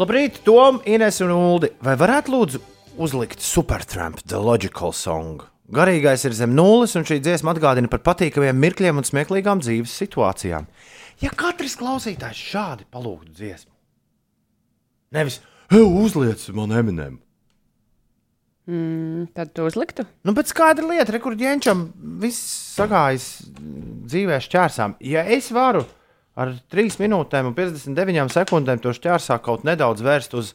Labrīt, 0.00 0.40
Tom, 0.44 0.80
Ines 0.88 1.20
un 1.24 1.30
Uldi. 1.34 1.70
Vai 1.84 1.94
varētu 2.00 2.32
lūdzu 2.34 2.60
uzlikt 2.96 3.42
Supertramp, 3.44 4.22
The 4.26 4.40
Logical 4.40 4.92
Song? 4.96 5.44
Garīgais 5.70 6.24
ir 6.26 6.34
zem 6.34 6.54
nulles, 6.56 6.96
un 6.98 7.06
šī 7.06 7.20
dziesma 7.22 7.54
atgādina 7.54 7.90
par 7.90 8.02
patīkamiem 8.02 8.58
mirkļiem 8.58 8.98
un 8.98 9.06
smieklīgām 9.06 9.62
dzīves 9.62 9.92
situācijām. 10.02 10.66
Ja 11.22 11.30
katrs 11.36 11.76
klausītājs 11.78 12.40
šādi 12.50 12.88
palūgtu 12.90 13.36
dziesmu, 13.36 13.70
nevis 15.14 15.38
uzliec 15.70 16.42
man 16.56 16.74
eminēm. 16.74 17.20
mm, 18.66 19.30
tad 19.34 19.52
tu 19.54 19.64
uzliktu. 19.66 20.04
Nu, 20.26 20.34
bet 20.34 20.50
skaidra 20.50 20.86
lieta, 20.90 21.12
re, 21.14 21.20
kur 21.22 21.38
ģēnčam 21.38 21.86
viss 22.22 22.74
sagājis 22.76 23.28
dzīvē 24.10 24.40
šķērsām. 24.42 24.98
Ja 25.06 25.24
es 25.26 25.50
varu 25.54 25.84
ar 26.38 26.54
3 26.72 26.98
minūtēm 27.02 27.50
un 27.50 27.56
59 27.56 28.34
sekundēm 28.34 28.82
to 28.82 28.94
šķērsā 28.96 29.38
kaut 29.44 29.66
nedaudz 29.66 30.02
vērst 30.06 30.36
uz 30.38 30.52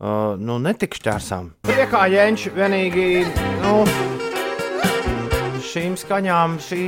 uh, 0.00 0.34
nu, 0.40 0.58
netik 0.62 0.96
šķērsām. 0.98 1.52
Tie 1.68 1.86
kā 1.92 2.06
ģēnči 2.12 2.54
vienīgi. 2.56 3.06
Nu, 3.62 3.84
Šīm 5.70 5.94
skaņām 5.94 6.56
šī 6.64 6.84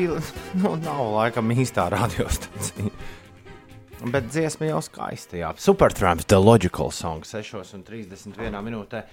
nu, 0.59 0.73
nav 0.83 1.03
laikam 1.13 1.53
īstā 1.55 1.85
radiostacija. 1.93 2.91
Bet 4.11 4.27
dziesma 4.33 4.67
jau 4.67 4.81
skaista. 4.83 5.37
Jā. 5.39 5.53
Supertramps, 5.63 6.27
The 6.27 6.41
Logical 6.43 6.91
Song, 6.91 7.23
6,31 7.23 8.59
minūtē. 8.67 9.05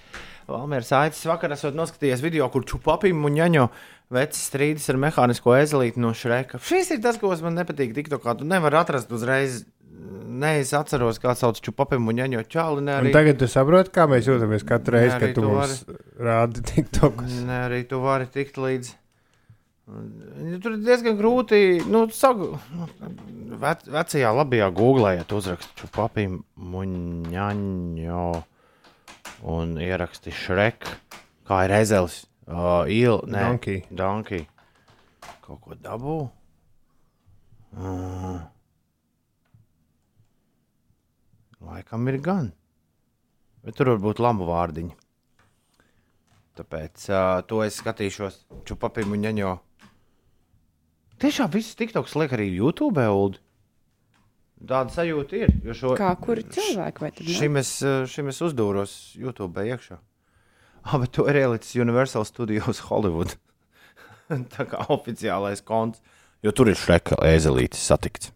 Valmīrs 0.50 0.90
Aicis 0.98 1.28
vakar 1.30 1.54
esot 1.54 1.78
noskatījies 1.78 2.24
video, 2.26 2.48
kur 2.50 2.66
čupapim 2.66 3.22
un 3.28 3.36
ņaņo 3.38 3.68
vecs 4.16 4.42
strīdus 4.50 4.90
ar 4.90 4.98
mehānisko 5.04 5.54
ezelīti 5.60 6.02
no 6.02 6.16
Šreka. 6.18 6.58
Šis 6.66 6.90
ir 6.96 7.04
tas, 7.04 7.20
kas 7.22 7.44
man 7.46 7.60
nepatīk. 7.60 7.94
TikTokā 7.94 8.40
tu 8.40 8.50
nevari 8.50 8.80
atrast 8.82 9.14
uzreiz. 9.14 9.62
Nē, 10.40 10.54
es 10.62 10.70
atceros, 10.78 11.18
kā 11.20 11.34
sauc 11.36 11.58
čupapim 11.64 12.06
un 12.08 12.16
ņaņo 12.16 12.44
čāli. 12.48 12.84
Ne 12.86 12.94
Un 12.96 13.08
arī, 13.08 13.12
tagad 13.16 13.40
tu 13.42 13.48
saproti, 13.52 13.92
kā 13.96 14.06
mēs 14.08 14.30
jūtamies 14.30 14.64
katru 14.68 14.96
reizi, 14.96 15.16
arī 15.16 15.20
kad 15.26 15.36
tu 15.36 15.44
tu 15.44 15.50
mums 15.52 15.82
rādi 16.16 16.64
TikTokus. 16.70 17.40
ne 17.48 17.58
arī 17.66 17.80
tu 17.90 18.00
vari 18.04 18.30
tikt 18.32 18.60
līdz. 18.62 18.92
Un, 19.90 20.60
Tur 20.62 20.76
ir 20.76 20.84
diezgan 20.86 21.18
grūti. 21.18 21.82
Nu, 21.90 22.06
sagu, 22.14 22.52
vec, 23.64 23.84
vecajā 23.90 24.32
labajā 24.38 24.70
googlē, 24.78 25.16
ja 25.18 25.26
tu 25.28 25.40
uzraksti 25.42 25.82
šo 25.82 25.90
papīru 25.98 26.44
muņaņo 26.76 28.28
un 29.50 29.74
ieraksti 29.82 30.36
šrek, 30.36 30.88
kā 31.50 31.64
ir 31.66 31.74
ezelis, 31.80 32.22
uh, 32.46 32.86
il, 32.86 33.20
ne, 33.28 33.44
Donkey. 33.48 33.84
Donkey. 33.90 34.46
Kaut 35.44 35.60
ko 35.66 35.76
dabū. 35.76 36.22
Uh. 37.74 38.40
Laikam 41.80 42.08
ir 42.12 42.18
gan. 42.20 42.50
Bet 43.64 43.78
tur 43.80 43.94
var 43.94 44.02
būt 44.04 44.20
lamu 44.20 44.44
vārdiņi. 44.50 44.92
Tāpēc 46.60 47.06
uh, 47.08 47.40
to 47.48 47.62
es 47.64 47.78
skatīšos 47.80 48.42
čupapim 48.68 49.14
un 49.16 49.22
ņaņo. 49.24 49.52
Tiešām 51.24 51.54
viss 51.54 51.78
TikToks 51.80 52.18
liek 52.20 52.34
arī 52.36 52.50
YouTube. 52.52 53.00
Uld. 53.00 53.40
Tāda 54.60 54.92
sajūta 54.92 55.40
ir. 55.40 55.54
Šo, 55.72 55.94
Kā 55.96 56.12
kuri 56.20 56.44
cilvēki 56.52 57.06
vai 57.06 57.12
tad 57.16 57.24
ne? 57.30 57.38
šim, 57.38 57.60
es, 57.62 57.72
šim 58.12 58.32
es 58.34 58.42
uzdūros 58.44 58.96
YouTube 59.16 59.64
iekšā. 59.72 60.02
Ah, 60.84 60.98
bet 61.00 61.14
to 61.16 61.30
ir 61.32 61.40
ielicis 61.40 61.80
Universal 61.80 62.28
Studios 62.28 62.84
Hollywood. 62.90 63.38
Tā 64.56 64.68
kā 64.68 64.84
oficiālais 64.92 65.64
konts, 65.64 66.04
jo 66.44 66.52
tur 66.52 66.72
ir 66.72 66.80
šreka 66.80 67.22
ēzelītis 67.24 67.88
satikts. 67.88 68.34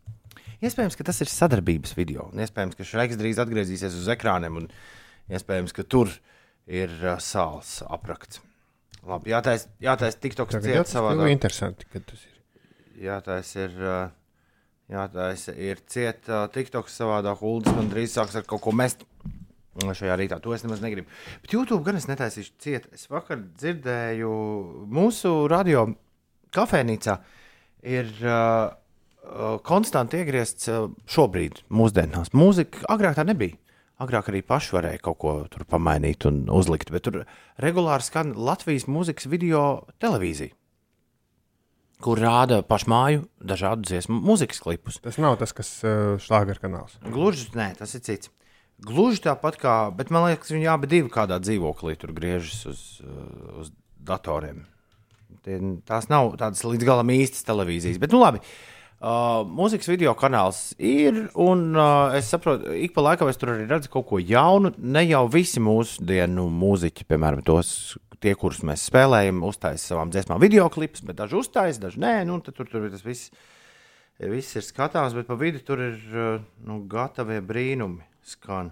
Iespējams, 0.63 0.95
ka 0.95 1.03
tas 1.07 1.19
ir 1.23 1.31
sadarbības 1.31 1.95
video. 1.97 2.29
un 2.31 2.39
Iespējams, 2.43 2.77
ka 2.79 2.87
Šreks 2.87 3.19
drīz 3.19 3.41
atgriezīsies 3.43 3.97
uz 3.99 4.07
ekrāniem, 4.13 4.61
un 4.61 4.69
iespējams, 5.33 5.75
ka 5.75 5.83
tur 5.83 6.11
ir 6.71 6.93
uh, 7.03 7.17
sāls 7.19 7.81
aprakts. 7.91 8.39
Labi, 9.03 9.33
jātais, 9.33 9.67
jātais 9.83 10.15
TikToks 10.23 10.55
Tagad 10.55 10.69
ciet 10.69 10.85
tas 10.85 10.93
savā 10.95 11.11
ir 11.17 11.33
interesanti, 11.33 11.87
ka 11.91 11.99
tas 12.07 12.21
ir. 12.23 12.37
Jātais 13.03 13.49
ir, 13.59 13.73
uh, 13.83 14.05
jātais 14.93 15.49
ir 15.51 15.81
ciet 15.91 16.29
uh, 16.31 16.45
TikToks 16.53 16.95
savādāk. 17.01 17.43
Uldis 17.43 17.75
man 17.75 17.89
drīz 17.91 18.15
sāks 18.15 18.37
ar 18.39 18.47
kaut 18.47 18.63
ko 18.63 18.71
mest. 18.75 19.03
Šajā 19.73 20.15
rītā 20.21 20.37
to 20.39 20.53
es 20.53 20.61
nemaz 20.63 20.83
negribu. 20.83 21.09
Bet 21.41 21.55
YouTube 21.55 21.81
gan 21.83 21.97
es 21.97 22.05
netaisīšu 22.07 22.55
ciet. 22.61 22.87
Es 22.93 23.09
vakar 23.11 23.41
dzirdēju, 23.41 24.31
mūsu 24.93 25.33
radio 25.51 25.87
kafejnīcā 26.53 27.17
ir 27.89 28.11
uh, 28.21 28.69
konstanti 29.63 30.19
iegriezts 30.19 30.69
uh, 30.71 30.89
šobrīd, 31.09 31.63
mūsdienās. 31.73 32.33
Mūzika 32.35 32.83
agrāk 32.91 33.17
tā 33.17 33.25
nebija. 33.27 33.57
Agrāk 34.03 34.31
arī 34.31 34.41
paši 34.43 34.73
varēja 34.75 34.99
kaut 35.05 35.19
ko 35.21 35.33
tur 35.53 35.63
pamainīt 35.69 36.25
un 36.27 36.43
uzlikt, 36.51 36.89
bet 36.91 37.05
tur 37.05 37.21
regulāri 37.61 38.03
skan 38.03 38.33
Latvijas 38.35 38.87
mūzikas 38.89 39.29
video 39.31 39.85
televīzija, 40.03 40.51
kur 42.03 42.19
rāda 42.19 42.63
pašmāju 42.67 43.27
dažādu 43.39 43.87
dziesmu 43.87 44.17
mūzikas 44.25 44.59
klipus. 44.65 44.99
Tas 45.03 45.21
nav 45.21 45.37
tas, 45.39 45.55
kas 45.55 45.71
uh, 45.85 46.17
šlāger 46.21 46.59
kanāls. 46.63 46.97
Gluži 47.05 47.47
nē, 47.55 47.71
tas 47.79 47.95
ir 47.95 48.03
cits. 48.03 48.33
Gluži 48.83 49.21
tāpat 49.23 49.55
kā, 49.61 49.77
bet 49.95 50.11
man 50.11 50.27
liekas, 50.27 50.51
viņi 50.51 50.67
abi 50.67 50.89
divi 50.91 51.13
kādā 51.13 51.37
dzīvoklī 51.39 51.93
tur 52.01 52.11
griežas 52.17 52.65
uz, 52.67 52.83
uz 53.61 53.69
datoriem. 54.03 54.65
Tie, 55.45 55.61
tās 55.87 56.09
nav 56.11 56.33
tādas 56.41 56.65
līdz 56.65 56.87
galam 56.87 57.11
īstas 57.13 57.45
televīzijas. 57.47 58.01
Bet, 58.01 58.11
nu 58.11 58.19
labi, 58.19 58.41
uh, 58.41 58.72
mūzikas 59.03 59.89
video 59.91 60.13
kanāls 60.15 60.73
ir, 60.79 61.25
un 61.39 61.73
uh, 61.75 62.13
es 62.15 62.29
saprotu, 62.31 62.71
ik 62.71 62.93
pa 62.95 63.03
laikam 63.03 63.27
es 63.27 63.39
tur 63.39 63.51
arī 63.51 63.67
redzu 63.67 63.91
kaut 63.91 64.07
ko 64.09 64.19
jaunu. 64.23 64.71
Ne 64.79 65.03
jau 65.03 65.25
visi 65.31 65.59
mūsdienu 65.63 66.45
mūziķi, 66.47 67.07
piemēram, 67.09 67.43
tos, 67.43 67.97
tie, 68.23 68.31
kurus 68.39 68.61
mēs 68.63 68.85
spēlējam, 68.87 69.43
uztaisīja 69.43 69.91
savām 69.91 70.13
dziesmām 70.13 70.39
video 70.43 70.69
klipus, 70.71 71.03
bet 71.03 71.19
daži 71.19 71.41
uztaisīja, 71.41 71.87
daži 71.89 72.03
nē, 72.05 72.13
nu, 72.29 72.39
tur, 72.45 72.55
tur 72.63 72.87
tas 72.87 73.03
viss. 73.03 73.33
Viss 74.23 74.55
ir 74.55 74.63
skatāms, 74.63 75.15
bet 75.17 75.25
pa 75.27 75.35
vidu 75.35 75.59
tur 75.65 75.81
ir 75.83 75.95
uh, 76.13 76.43
nu, 76.63 76.79
gatavie 76.87 77.41
brīnumi. 77.43 78.05
Skan. 78.23 78.69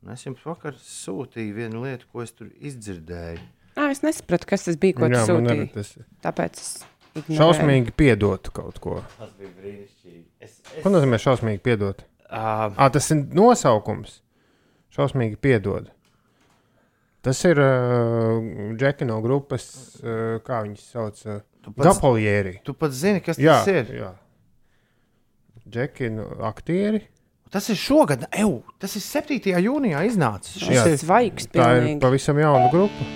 Un 0.00 0.14
es 0.14 0.22
jums 0.24 0.44
vakar 0.46 0.78
sūtīju 0.80 1.56
vienu 1.56 1.82
lietu, 1.84 2.06
ko 2.08 2.22
es 2.24 2.32
tur 2.32 2.48
izdzirdēju. 2.64 3.42
Ā, 3.76 3.90
es 3.92 4.00
nesapratu, 4.06 4.48
kas 4.48 4.64
tas 4.70 4.78
bija, 4.80 4.96
ko 4.96 5.10
Jā, 5.10 5.20
tu 5.26 5.34
sūtīji. 5.34 6.06
Tāpēc 6.24 6.62
es 6.62 6.70
ignorēju. 7.18 7.38
šausmīgi 7.42 7.92
piedot 7.96 8.50
kaut 8.54 8.78
ko. 8.82 9.02
Tas 9.18 9.30
bija 9.38 9.50
brīnišķīgi. 9.60 10.24
Es, 10.40 10.56
es, 10.76 10.82
Ko 10.84 10.90
nozīmē 10.94 11.18
šausmīgi 11.20 11.60
piedot? 11.64 12.02
uh, 12.30 12.70
À, 12.76 12.88
tas 12.92 13.10
ir 13.10 13.22
nosaukums. 13.34 14.20
Šausmīgi 14.96 15.36
piedod. 15.36 15.90
Tas 17.22 17.40
ir 17.44 17.58
uh, 17.58 18.38
Džeki 18.78 19.04
no 19.08 19.20
grupas, 19.24 19.64
uh, 20.02 20.38
kā 20.46 20.62
viņas 20.64 20.84
sauc, 20.94 21.20
uh, 21.26 21.40
Tu 21.64 21.72
pats- 21.74 21.88
Gapolieri. 21.90 22.60
tu 22.64 22.72
pats 22.72 22.94
zini, 22.94 23.20
kas 23.20 23.36
Jā, 23.38 23.58
tas 23.64 23.68
ir. 23.68 23.90
jā. 23.98 24.12
Džeki 25.68 26.08
no 26.14 26.28
aktieri. 26.48 27.02
Tas 27.50 27.68
ir 27.72 27.76
šogad, 27.80 28.26
eju, 28.32 28.62
tas 28.78 28.94
ir 28.96 29.02
7. 29.02 29.40
jūnijā 29.64 30.02
iznācis. 30.08 30.62
Jā. 30.68 30.84
Tas 30.84 30.92
ir 30.94 30.98
svaigs 31.02 31.46
Tā 31.48 31.58
ir 31.76 31.82
pilnīgi. 31.82 32.00
pavisam 32.00 32.36
jauna 32.40 32.70
grupa. 32.72 33.08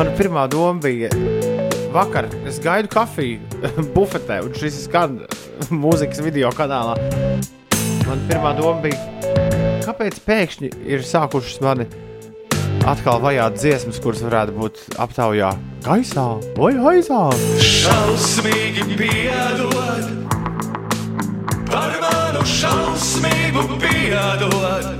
Mana 0.00 0.14
pirmā 0.16 0.46
doma 0.48 0.80
bija, 0.80 1.10
vakar 1.92 2.24
es 2.48 2.56
gaidu 2.64 2.88
kafiju 2.88 3.58
bufetē, 3.92 4.38
un 4.46 4.54
šis 4.56 4.78
skan 4.86 5.18
mūzikas 5.82 6.22
video 6.24 6.48
kanālā. 6.56 6.94
Man 8.06 8.22
pirmā 8.30 8.54
doma 8.56 8.80
bija, 8.86 8.96
kāpēc 9.84 10.22
pēkšņi 10.24 10.70
ir 10.88 11.04
sākušas 11.04 11.60
mani 11.66 11.84
atkal 12.88 13.20
vajāt 13.20 13.60
dziesmas, 13.60 14.00
kuras 14.00 14.24
varētu 14.24 14.56
būt 14.56 14.80
aptaujā 15.04 15.52
gaisā 15.84 16.26
vai 16.56 16.72
aizā. 16.94 17.20
Šausmīgi 17.60 18.96
piedod, 18.96 20.08
par 21.68 22.00
manu 22.06 22.48
šausmību 22.56 23.68
piedod. 23.84 24.94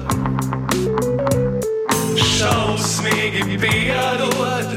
Šausmīgi 2.40 3.59
piedod, 3.61 4.70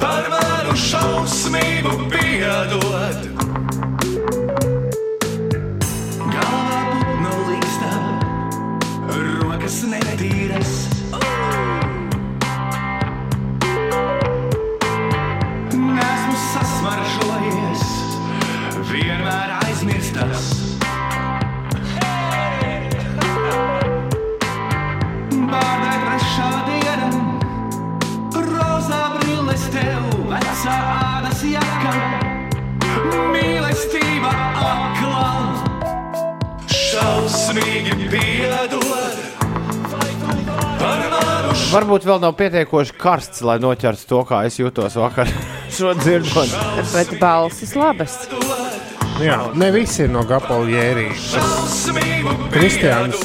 par 0.00 0.26
manu 0.32 0.74
šausmību 0.74 1.92
piedod. 2.10 3.49
Varbūt 41.80 42.04
vēl 42.04 42.18
nav 42.20 42.34
pietiekoši 42.36 42.92
karsts, 43.00 43.40
lai 43.40 43.54
noķertu 43.56 44.04
to, 44.04 44.18
kā 44.28 44.42
es 44.44 44.58
jūtos 44.60 44.98
vakar. 45.00 45.30
Šo 45.72 45.94
dzirdot, 45.96 46.52
Bet 46.92 47.14
balsis 47.16 47.72
labas. 47.72 48.18
Jā, 49.24 49.38
ne 49.56 49.70
visi 49.72 50.02
ir 50.04 50.12
no 50.12 50.20
šausmību 50.28 52.34
Kristians. 52.52 53.24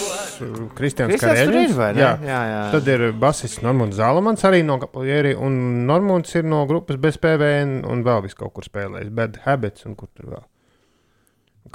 Kristians 0.77 1.19
ne? 1.19 1.65
Jā. 1.99 2.13
Jā, 2.23 2.39
jā. 2.47 2.63
Tad 2.77 2.87
ir 2.95 3.05
basists 3.19 3.59
Normons 3.59 3.99
Zalamans 3.99 4.47
arī 4.47 4.63
no 4.63 4.79
Gapolieri, 4.79 5.35
un 5.35 5.83
Normons 5.91 6.31
ir 6.39 6.47
no 6.47 6.63
grupas 6.71 6.95
bez 6.95 7.19
PVN 7.19 7.81
un 7.83 8.07
vēl 8.07 8.23
vis 8.23 8.39
kaut 8.39 8.55
kur 8.55 8.63
spēlējis. 8.63 9.11
Bad 9.19 9.43
Habits 9.43 9.83
un 9.83 9.99
kur 9.99 10.07
tur 10.15 10.31
vēl. 10.37 10.47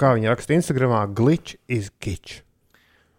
Kā 0.01 0.15
viņi 0.17 0.33
raksta 0.33 0.57
Instagramā, 0.57 1.05
glitch 1.13 1.61
is 1.69 1.93
kitsch. 2.01 2.41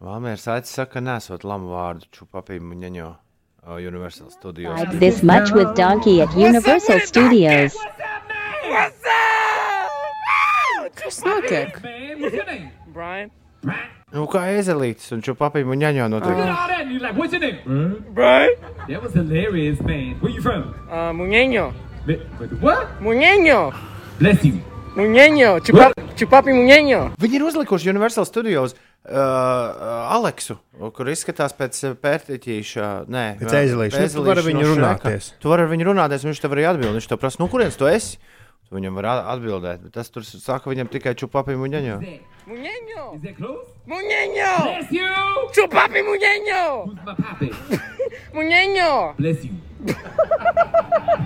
Valmērs 0.03 0.51
Aits 0.51 0.75
saka, 0.75 0.99
ka 0.99 1.11
nesot 1.13 1.47
lamu 1.47 1.77
vārdu 1.77 2.11
čupapīm 2.11 2.75
un 2.75 2.89
ņaņo 2.89 3.19
uh, 3.69 3.77
Universal 3.77 4.31
Studios. 4.31 4.81
This 4.99 5.23
much 5.23 5.51
with 5.53 5.75
Donkey 5.75 6.21
at 6.21 6.35
Universal 6.37 7.01
Studios. 7.01 7.77
Kas 10.95 11.23
notiek? 11.25 11.79
Brian. 12.93 13.31
Nu, 14.13 14.27
kā 14.29 14.45
ezelītis 14.59 15.09
un 15.15 15.23
čupapīm 15.25 15.71
un 15.73 15.81
ņaņo 15.81 16.09
notiek. 16.13 16.37
all 16.37 16.69
that, 16.69 16.81
and 16.83 16.93
you're 16.93 17.01
like, 17.01 17.17
what's 17.17 17.33
your 17.33 17.41
name? 17.41 18.05
Brian. 18.13 18.51
That 18.89 19.03
was 19.03 19.15
hilarious, 19.15 19.81
man. 19.81 20.21
Where 20.21 20.33
you 20.33 20.43
from? 20.43 20.75
Uh, 20.91 21.13
Muñeño. 21.13 21.73
What? 22.61 23.01
Muñeño. 23.01 23.73
Bless 24.19 24.45
you. 24.45 24.61
Muñeño. 24.95 25.59
Chupapi 26.15 26.53
muñeño. 26.53 27.15
Viņi 27.17 27.39
ir 27.39 27.43
uzlikuši 27.43 27.89
Universal 27.89 28.27
Studios 28.27 28.75
uh, 29.09 29.15
uh, 29.17 30.15
Aleksu, 30.17 30.57
kur 30.95 31.09
izskatās 31.13 31.55
pēc 31.59 31.81
uh, 31.89 31.95
pērtiķīša. 32.03 32.91
Nē, 33.11 33.25
Pēc 33.41 33.57
ezelīša. 33.65 34.03
Nu, 34.05 34.13
tu 34.15 34.27
vari 34.29 34.43
ar 34.45 34.47
viņu 34.51 34.63
Šreka. 34.67 34.77
runāties. 34.79 35.33
Tu 35.43 35.51
vari 35.53 35.67
ar 35.67 35.73
viņu 35.73 35.89
runāties, 35.91 36.23
un 36.25 36.33
viņš 36.33 36.43
tev 36.45 36.55
arī 36.57 36.69
atbild. 36.71 36.95
Viņš 36.99 37.09
tev 37.11 37.21
prasa, 37.23 37.41
nu, 37.43 37.49
kurienes 37.53 37.79
tu 37.81 37.89
esi? 37.91 38.19
Tu 38.69 38.79
viņam 38.79 38.95
var 38.97 39.11
atbildēt, 39.35 39.83
bet 39.85 39.93
tas 39.99 40.09
tur 40.09 40.25
saka 40.25 40.71
viņam 40.71 40.89
tikai 40.89 41.13
čupapīm 41.19 41.61
un 41.61 41.75
ņaņo. 41.75 41.97
Muñeño. 42.49 43.03
Is 43.15 43.23
that 43.23 43.37
close? 43.37 43.67
Muñeño. 43.87 44.53
Bless 44.65 44.91
you. 44.91 45.07
Chupapi 45.55 46.01
muñeño. 46.03 46.63
Who's 46.87 47.05
my 47.07 47.15
papi? 47.15 47.51
Muñeño. 48.35 49.15
Bless 49.19 49.45
you. 49.45 49.53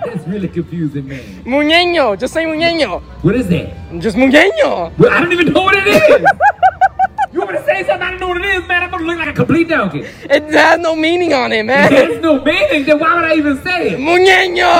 That's 0.05 0.27
really 0.27 0.47
confusing, 0.49 1.07
man. 1.07 1.21
Muñeño. 1.45 2.19
Just 2.19 2.33
say 2.33 2.45
muñeño. 2.45 3.01
What 3.23 3.35
is 3.35 3.47
that? 3.49 3.69
Just 3.99 4.17
muñeño. 4.17 4.91
Well, 4.99 5.11
I 5.11 5.21
don't 5.21 5.31
even 5.33 5.53
know 5.53 5.63
what 5.63 5.75
it 5.75 5.87
is. 5.87 6.01
You 7.37 7.43
want 7.45 7.51
me 7.53 7.57
to 7.59 7.65
say 7.69 7.83
something? 7.85 8.01
I 8.01 8.09
don't 8.11 8.19
know 8.19 8.29
what 8.29 8.37
it 8.41 8.45
is, 8.57 8.67
man. 8.67 8.81
I'm 8.81 8.89
gonna 8.89 9.05
look 9.05 9.19
like 9.19 9.29
a 9.29 9.33
complete 9.33 9.69
donkey. 9.69 9.99
It 10.37 10.43
has 10.57 10.79
no 10.79 10.95
meaning 10.95 11.33
on 11.37 11.51
it, 11.53 11.63
man. 11.67 11.91
There's 11.93 12.19
no 12.19 12.41
meaning. 12.41 12.83
Then 12.87 12.97
why 12.97 13.13
would 13.13 13.25
I 13.29 13.35
even 13.37 13.61
say 13.61 13.89
it? 13.93 13.99
Muñeño! 13.99 14.73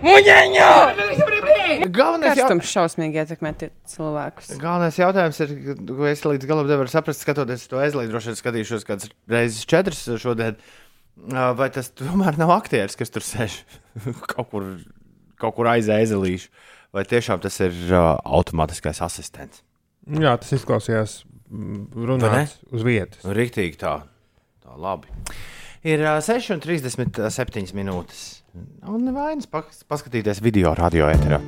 Muñeño! 0.00 0.70
Galvenais 1.92 2.32
jau- 2.38 2.48
Karstums 2.48 2.64
šausmīgi 2.72 3.20
ietekmē 3.20 3.52
cilvēkus. 3.92 4.54
Galvenais 4.62 4.96
jautājums 4.98 5.40
ir, 5.44 5.52
ko 5.86 6.08
es 6.08 6.24
līdz 6.24 6.48
galam 6.48 6.66
nevaru 6.70 6.88
saprast, 6.90 7.20
skatoties 7.26 7.68
to 7.68 7.76
aizlīdzi. 7.84 8.10
Droši 8.14 8.32
vien 8.32 8.40
skatīšos 8.40 8.86
kādas 8.88 9.12
reizes 9.30 9.68
četras 9.68 10.00
šodien. 10.24 10.56
Vai 11.60 11.68
tas 11.74 11.92
tomēr 11.92 12.40
nav 12.40 12.54
aktieris, 12.56 12.96
kas 12.96 13.12
tur 13.12 13.20
sēž 13.26 13.60
kaut 14.32 14.48
kur, 14.50 14.70
kaut 15.36 15.54
kur 15.60 15.68
aiz 15.76 15.92
ezelīšu? 15.92 16.48
Vai 16.96 17.04
tiešām 17.06 17.38
tas 17.44 17.60
ir 17.62 17.76
uh, 17.92 18.16
automātiskais 18.26 18.98
asistents? 19.04 19.60
Jā, 20.10 20.32
tas 20.40 20.50
izklausījās 20.56 21.20
mm, 21.50 21.86
runāts 22.08 22.56
uz 22.70 22.82
vietas. 22.86 23.24
Rīktīgi 23.26 23.76
tā, 23.80 23.94
tā 24.64 24.76
labi. 24.80 25.10
Ir 25.86 26.02
uh, 26.04 26.18
6,37 26.20 27.72
minūtes. 27.76 28.24
Un 28.90 29.04
nevainas 29.06 29.46
pas- 29.48 29.84
paskatīties 29.88 30.40
video 30.42 30.74
radio 30.76 31.06
ēterā. 31.12 31.38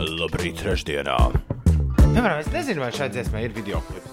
Labrīt, 0.00 0.56
trešdienā. 0.62 1.16
Piemēram, 2.14 2.38
es 2.40 2.48
nezinu, 2.54 2.80
vai 2.84 2.90
šai 2.94 3.08
dziesmai 3.12 3.42
ir 3.48 3.54
video 3.56 3.80
klips. 3.88 4.10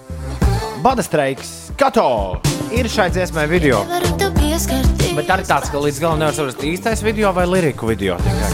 Bada 0.82 1.02
streiks, 1.06 1.70
Kato! 1.78 2.40
Ir 2.74 2.88
šai 2.90 3.08
dziesmai 3.14 3.44
video. 3.50 3.82
Bet 3.86 5.30
arī 5.30 5.44
tāds, 5.46 5.70
ka 5.70 5.78
līdz 5.82 6.00
galam 6.02 6.18
nevar 6.22 6.34
saprast 6.34 6.62
īstais 6.66 7.02
video 7.06 7.30
vai 7.36 7.44
liriku 7.46 7.86
video. 7.92 8.16
tikai. 8.22 8.50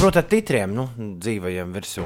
Protams, 0.00 0.28
titriem, 0.32 0.72
nu, 0.76 0.88
dzīvajiem 1.20 1.72
virsū. 1.76 2.04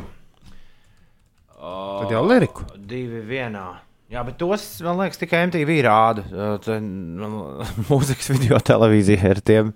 Tad 1.65 2.13
jau 2.15 2.23
liriku. 2.29 2.67
Divi 2.77 3.23
vienā. 3.29 3.67
Jā, 4.13 4.21
bet 4.27 4.37
tos, 4.39 4.65
man 4.85 4.99
liekas, 5.01 5.19
tikai 5.19 5.47
MTV 5.49 5.79
rāda. 5.87 6.25
Uh, 6.29 6.81
nu, 6.85 7.31
Mūzikas 7.89 8.29
video 8.35 8.59
televīzija 8.63 9.31
ar 9.33 9.41
tiem, 9.41 9.71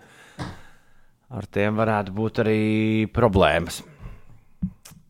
ar 1.32 1.48
tiem 1.54 1.78
varētu 1.80 2.14
būt 2.14 2.42
arī 2.44 2.58
problēmas. 3.14 3.80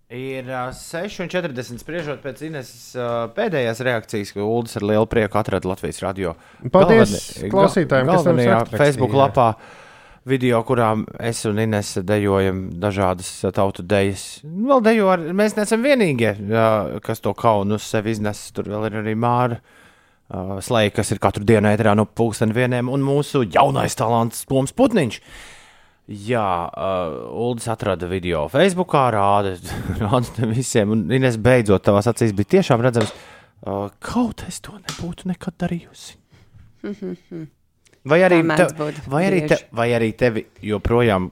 Ir 0.08 0.46
uh, 0.48 0.70
6,40 0.72 1.82
spriežot 1.82 2.22
pēc 2.24 2.40
Ines 2.46 2.70
uh, 2.96 3.26
pēdējās 3.36 3.82
reakcijas, 3.84 4.30
ka 4.32 4.46
Ulas 4.46 4.78
ar 4.80 4.86
lielu 4.88 5.04
prieku 5.10 5.36
atrada 5.36 5.68
Latvijas 5.68 6.00
radio. 6.06 6.32
Paldies 6.72 7.12
galveni- 7.12 7.52
klausītājiem, 7.52 8.08
kas 8.08 8.24
mums 8.30 8.46
atrakstīja. 8.46 8.80
Facebook 8.80 9.18
lapā. 9.18 9.50
Video, 10.28 10.58
kurā 10.66 10.90
es 11.24 11.40
un 11.48 11.58
Ines 11.62 11.94
dejojam 12.04 12.66
dažādas 12.82 13.30
uh, 13.46 13.52
tautu 13.54 13.84
dejas. 13.86 14.40
Vēl 14.44 14.82
dejo 14.84 15.08
ar, 15.12 15.22
mēs 15.36 15.56
neesam 15.56 15.84
vienīgie, 15.86 16.34
jā, 16.50 16.68
kas 17.04 17.22
to 17.24 17.32
kaunu 17.38 17.78
uz 17.78 17.86
sevi 17.88 18.12
iznes. 18.12 18.42
Tur 18.52 18.68
vēl 18.68 18.88
ir 18.90 18.98
arī 19.00 19.14
Māra 19.16 19.58
uh, 19.58 20.58
Slēja, 20.64 20.92
kas 20.98 21.14
ir 21.14 21.22
katru 21.22 21.46
dienu 21.48 21.70
ēterā 21.72 21.94
no 21.96 22.04
pulksten 22.04 22.52
vieniem, 22.56 22.90
un 22.92 23.04
mūsu 23.06 23.46
jaunais 23.48 23.96
talants 23.96 24.44
Toms 24.50 24.76
Putniņš. 24.76 25.20
Jā, 26.28 26.46
uh, 26.68 27.18
Uldis 27.48 27.68
atrada 27.72 28.08
video 28.08 28.46
Facebook, 28.52 28.96
rāda, 28.96 29.56
rāda 30.04 30.48
visiem, 30.52 30.92
un 30.92 31.04
Ines 31.18 31.40
beidzot 31.40 31.84
tavās 31.88 32.08
acīs 32.12 32.36
bija 32.36 32.58
tiešām 32.58 32.84
redzams, 32.84 33.12
uh, 33.64 33.86
kaut 34.04 34.44
es 34.48 34.60
to 34.64 34.76
nebūtu 34.76 35.32
nekad 35.32 35.56
darījusi. 35.64 36.18
Vai 38.08 38.20
arī, 38.22 38.38
Tā 38.42 38.48
mēdz 38.52 38.62
te, 38.62 38.76
būt 38.78 39.00
vai, 39.10 39.24
arī 39.26 39.40
te, 39.50 39.58
vai 39.74 39.88
arī 39.96 40.12
tevi 40.16 40.44
joprojām, 40.64 41.28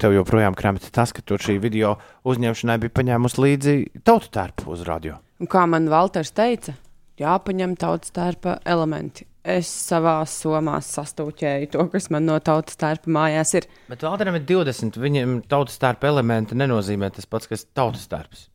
tev 0.00 0.16
joprojām 0.16 0.56
krāpjas 0.56 0.94
tas, 0.94 1.12
ka 1.12 1.22
tu 1.24 1.38
šī 1.40 1.58
video 1.62 1.96
uzņemšanai 2.26 2.78
bija 2.82 2.94
paņēmusi 2.96 3.42
līdzi 3.44 3.76
tautu 4.06 4.32
tērpu 4.34 4.72
uz 4.72 4.82
radio? 4.88 5.20
Un 5.42 5.50
kā 5.52 5.66
man 5.68 5.90
Valters 5.92 6.32
teica, 6.36 6.74
jāpaņem 7.20 7.76
tautas 7.80 8.14
tērpa 8.16 8.58
elementi. 8.64 9.26
Es 9.46 9.68
savā 9.70 10.16
somā 10.26 10.80
sastūķēju 10.82 11.68
to, 11.70 11.84
kas 11.92 12.08
man 12.10 12.26
no 12.26 12.40
tautas 12.42 12.80
tērpa 12.80 13.12
mājās 13.14 13.54
ir. 13.60 13.68
Bet 13.86 14.02
Valteram 14.02 14.40
ir 14.40 14.46
20, 14.48 14.98
viņam 14.98 15.38
tautas 15.46 15.78
tērpa 15.82 16.10
elementi 16.10 16.58
nenozīmē 16.58 17.12
tas 17.14 17.28
pats, 17.30 17.46
kas 17.52 17.68
tautas 17.76 18.08
tērps. 18.10 18.48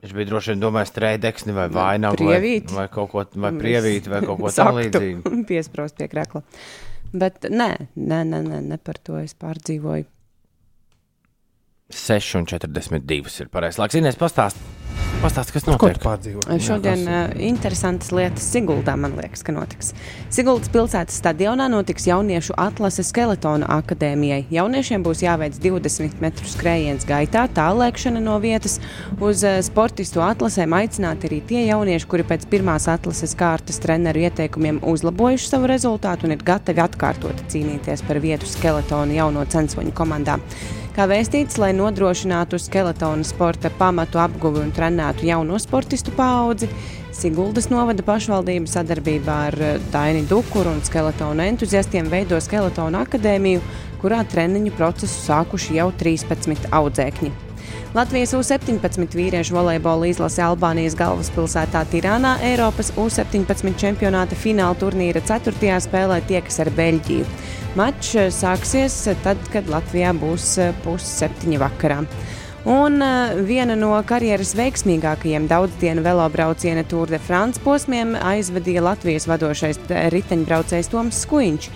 Viņš 0.00 0.14
bija 0.16 0.28
droši 0.30 0.54
vien 0.54 0.62
domājis 0.62 0.94
trēdeksni 0.96 1.52
vai 1.52 1.66
vainagu 1.72 2.24
vai, 2.24 2.54
vai 2.72 2.86
kaut 2.92 3.10
ko 3.12 3.24
vai 3.36 3.50
prievīti 3.58 4.12
vai 4.12 4.22
kaut 4.24 4.40
ko 4.40 4.52
tamlīdzīgu. 4.60 5.34
Piesprost 5.48 5.98
pie 5.98 6.08
krēkla. 6.08 6.40
Bet 7.10 7.44
nē, 7.50 7.70
nē, 7.98 8.22
nē, 8.30 8.40
nē, 8.46 8.62
ne 8.70 8.78
par 8.80 9.00
to 9.04 9.18
es 9.20 9.36
pārdzīvoju. 9.36 10.06
6,42 11.90 13.40
ir 13.42 13.50
pareizais 13.50 13.80
laiks. 13.82 13.98
Ines, 13.98 14.16
pastāst, 14.16 14.60
pastāst, 15.20 15.52
kas 15.54 15.64
Ko 15.66 15.74
notiek? 15.74 15.98
tu 15.98 16.04
pārdzīvo? 16.04 16.44
Šodien 16.64 17.02
uh, 17.04 17.32
interesantas 17.44 18.10
lietas 18.14 18.46
Siguldā, 18.50 18.96
man 19.00 19.14
liekas, 19.18 19.42
ka 19.46 19.54
notiks. 19.54 19.92
Siguldas 20.32 20.70
pilsētas 20.72 21.18
stadionā 21.20 21.68
notiks 21.72 22.08
jauniešu 22.08 22.56
atlase 22.60 23.04
skeletona 23.06 23.68
akadēmijai. 23.80 24.46
Jauniešiem 24.54 25.04
būs 25.06 25.22
jāveic 25.24 25.58
20 25.62 26.20
metru 26.24 26.48
skrējiens 26.50 27.06
gaitā, 27.08 27.46
tālēkšana 27.56 28.22
no 28.24 28.38
vietas. 28.42 28.78
Uz 29.20 29.44
uh, 29.46 29.60
sportistu 29.66 30.24
atlasēm 30.24 30.74
aicināti 30.80 31.30
arī 31.30 31.40
tie 31.52 31.64
jaunieši, 31.68 32.10
kuri 32.10 32.26
pēc 32.32 32.48
pirmās 32.50 32.88
atlases 32.90 33.36
kārtas 33.38 33.80
treneru 33.82 34.24
ieteikumiem 34.26 34.82
uzlabojuši 34.88 35.52
savu 35.52 35.70
rezultātu 35.70 36.28
un 36.28 36.36
ir 36.36 36.44
gatavi 36.44 36.84
atkārtot 36.84 37.46
cīnīties 37.52 38.06
par 38.08 38.20
vietu 38.24 38.48
skeletona 38.48 39.20
jauno 39.20 39.44
censvoņu 39.48 39.94
komandā. 39.96 40.40
Kā 40.90 41.04
vēstīts, 41.06 41.54
lai 41.62 41.70
nodrošinātu 41.78 42.58
skeletona 42.58 43.22
sporta 43.22 43.70
pamatu 43.78 44.18
apguvi 44.18 44.58
un 44.64 44.72
trenētu 44.74 45.28
jauno 45.28 45.58
sportistu 45.62 46.10
paudzi, 46.16 46.66
Siguldas 47.14 47.66
novada 47.70 48.04
pašvaldība 48.06 48.70
sadarbībā 48.70 49.36
ar 49.50 49.56
eh, 49.60 49.78
Daini 49.92 50.22
Dukuru 50.30 50.72
un 50.76 50.80
skeletona 50.86 51.48
entuziastiem 51.50 52.08
veido 52.10 52.38
skeletona 52.42 53.04
akadēmiju, 53.06 53.62
kurā 54.00 54.22
treniņu 54.30 54.72
procesu 54.78 55.26
sākuši 55.26 55.78
jau 55.80 55.90
13 56.00 56.70
audzēkņi. 56.80 57.49
Latvijas 57.90 58.30
U-17 58.38 59.16
vīriešu 59.18 59.56
volejbola 59.56 60.06
izlase 60.06 60.44
Albānijas 60.46 60.94
galvaspilsētā 60.94 61.80
Tirānā 61.90 62.36
Eiropas 62.46 62.92
U-17 62.94 63.74
čempionāta 63.82 64.38
fināla 64.38 64.78
turnīra 64.78 65.18
4. 65.26 65.72
spēlē 65.82 66.20
tiekas 66.28 66.60
ar 66.62 66.70
Beļģiju. 66.76 67.26
Mačs 67.74 68.12
eh, 68.14 68.28
sāksies 68.30 69.00
tad, 69.24 69.42
kad 69.50 69.66
Latvijā 69.66 70.12
būs 70.14 70.52
eh, 70.62 70.70
pusseptiņi 70.84 71.58
vakarā. 71.64 72.04
Un 72.70 73.00
uh, 73.00 73.38
viena 73.48 73.72
no 73.72 73.94
karjeras 74.04 74.50
veiksmīgākajiem 74.58 75.46
daudzdienu 75.48 76.02
velobrauciena 76.04 76.82
Tour 76.84 77.08
de 77.08 77.16
France 77.18 77.58
posmiem 77.64 78.12
aizvadīja 78.14 78.82
Latvijas 78.84 79.24
vadošais 79.30 79.80
eh, 79.88 80.10
riteņbraucējs 80.12 80.92
Toms 80.92 81.22
Skuiņš, 81.24 81.70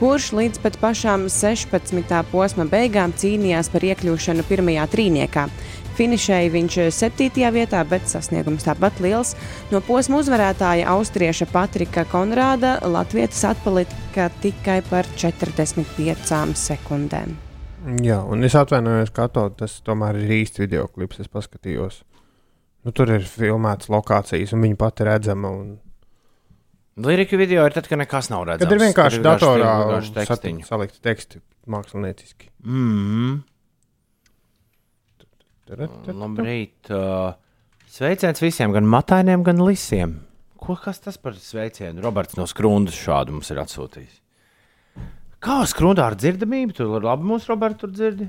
kurš 0.00 0.30
līdz 0.32 0.62
pat 0.64 0.78
pašām 0.80 1.26
16. 1.28 2.14
posma 2.30 2.64
beigām 2.64 3.12
cīnījās 3.12 3.68
par 3.68 3.84
iekļūšanu 3.84 4.46
pirmajā 4.48 4.86
trīniekā. 4.88 5.42
Finišēja 5.98 6.52
viņš 6.54 6.76
7. 6.96 7.42
vietā, 7.52 7.82
bet 7.84 8.08
sasniegums 8.08 8.64
tāpat 8.64 9.02
liels. 9.04 9.34
No 9.68 9.82
posma 9.84 10.22
uzvarētāja 10.22 10.88
austrieša 10.94 11.50
Patrika 11.52 12.06
Konrāda 12.08 12.78
Latvijas 12.88 13.42
atpalika 13.50 14.30
tikai 14.40 14.78
par 14.88 15.04
45 15.20 16.56
sekundēm. 16.56 17.36
Jā, 18.00 18.22
un 18.24 18.48
es 18.48 18.56
atvainojos, 18.56 19.12
ka 19.12 19.28
tas 19.28 19.76
tomēr 19.84 20.22
ir 20.22 20.32
īsts 20.40 20.64
video 20.64 20.88
klips. 20.88 21.20
Es 21.20 21.28
paskatījos. 21.28 22.00
Nu, 22.88 22.96
tur 22.96 23.12
ir 23.12 23.28
filmētas 23.28 23.92
lokācijas, 23.92 24.56
un 24.56 24.64
viņa 24.64 24.80
pati 24.80 25.04
redzama. 25.12 25.52
Un... 25.52 25.76
Lirika 27.06 27.38
video 27.40 27.64
ir 27.68 27.74
tad, 27.74 27.86
kad 27.88 28.00
nekas 28.00 28.30
nav 28.32 28.46
redzams. 28.48 28.66
Kad 28.66 28.74
ir 28.76 28.82
vienkārši 28.84 29.20
Kad 29.20 29.28
datorā 29.28 29.74
vienkārši 29.90 30.66
salikti 30.68 31.02
teksti 31.04 31.40
mākslinieciski. 31.70 32.50
Mm. 32.64 33.38
Labrīt. 35.70 36.90
Uh, 36.90 37.36
sveiciens 37.90 38.42
visiem, 38.42 38.74
gan 38.74 38.88
matainiem, 38.90 39.44
gan 39.46 39.62
lisiem. 39.62 40.18
Ko 40.60 40.76
kas 40.76 41.00
tas 41.00 41.16
par 41.16 41.38
sveicienu? 41.40 42.02
Roberts 42.04 42.36
no 42.36 42.44
Skrundas 42.50 42.98
šādu 42.98 43.38
mums 43.38 43.48
ir 43.54 43.62
atsūtījis. 43.62 44.18
Kā 45.40 45.62
skrundā 45.64 46.10
ar 46.10 46.18
dzirdamību? 46.20 46.74
Tu 46.76 46.86
labi 46.90 47.24
mūsu 47.24 47.48
Robertu 47.54 47.86
tur 47.86 47.94
dzirdi? 47.94 48.26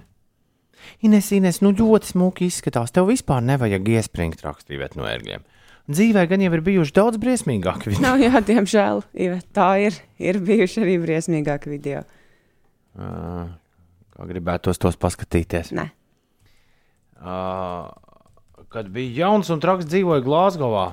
Ines, 1.06 1.28
Ines, 1.36 1.60
nu 1.62 1.74
ļoti 1.76 2.14
smuki 2.14 2.48
izskatās. 2.48 2.94
Tev 2.96 3.10
vispār 3.10 3.44
nevajag 3.44 3.90
iespringt 3.98 4.46
rakstīt 4.46 4.96
no 4.96 5.10
ērgļiem. 5.10 5.44
Dzīvē 5.90 6.28
gan 6.30 6.44
jau 6.44 6.52
ir 6.54 6.62
bijuši 6.66 6.94
daudz 6.94 7.18
briesmīgāki 7.22 7.90
video. 7.90 8.04
Nav, 8.06 8.22
jā, 8.22 8.42
diemžēl, 8.46 9.02
tā 9.56 9.70
ir. 9.88 9.98
Ir 10.22 10.38
bijuši 10.46 10.84
arī 10.84 10.98
briesmīgāki 11.02 11.72
video. 11.72 12.04
Uh, 12.94 13.50
kā 14.14 14.28
gribētu 14.30 14.70
tos, 14.70 14.82
tos 14.82 15.00
paskatīties? 15.02 15.72
Nē. 15.74 15.88
Uh, 17.22 17.90
kad 18.74 18.92
bija 18.94 19.26
jauns 19.26 19.50
un 19.54 19.62
traks, 19.64 19.88
dzīvoja 19.90 20.22
Glāzgovā. 20.26 20.88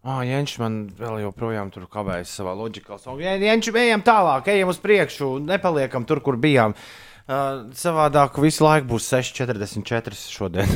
Ah, 0.00 0.22
Jēnčs 0.24 0.56
man 0.62 0.80
vēl 0.96 1.20
joprojām 1.26 1.68
tur 1.70 1.84
kavējas 1.92 2.32
savā 2.32 2.54
loģikā. 2.56 2.96
Jēnčs, 3.20 3.70
ejam 3.76 4.02
tālāk, 4.02 4.48
ejam 4.48 4.72
uz 4.72 4.80
priekšu, 4.80 5.34
nepaliekam 5.44 6.06
tur, 6.08 6.22
kur 6.24 6.40
bijām. 6.40 6.72
Uh, 6.72 7.09
savādāk 7.30 8.38
visu 8.42 8.64
laiku 8.66 8.86
būs 8.94 9.06
6,44 9.12 10.16
šodien. 10.30 10.70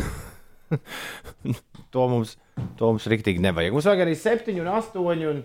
to 1.94 2.06
mums, 2.10 2.36
to 2.78 2.92
mums 2.92 3.08
rīktīgi 3.10 3.42
nevajag. 3.42 3.72
Mums 3.74 3.88
vajag 3.90 4.04
arī 4.06 4.14
7 4.18 4.60
un 4.62 4.68
8 4.70 4.98
un, 5.02 5.42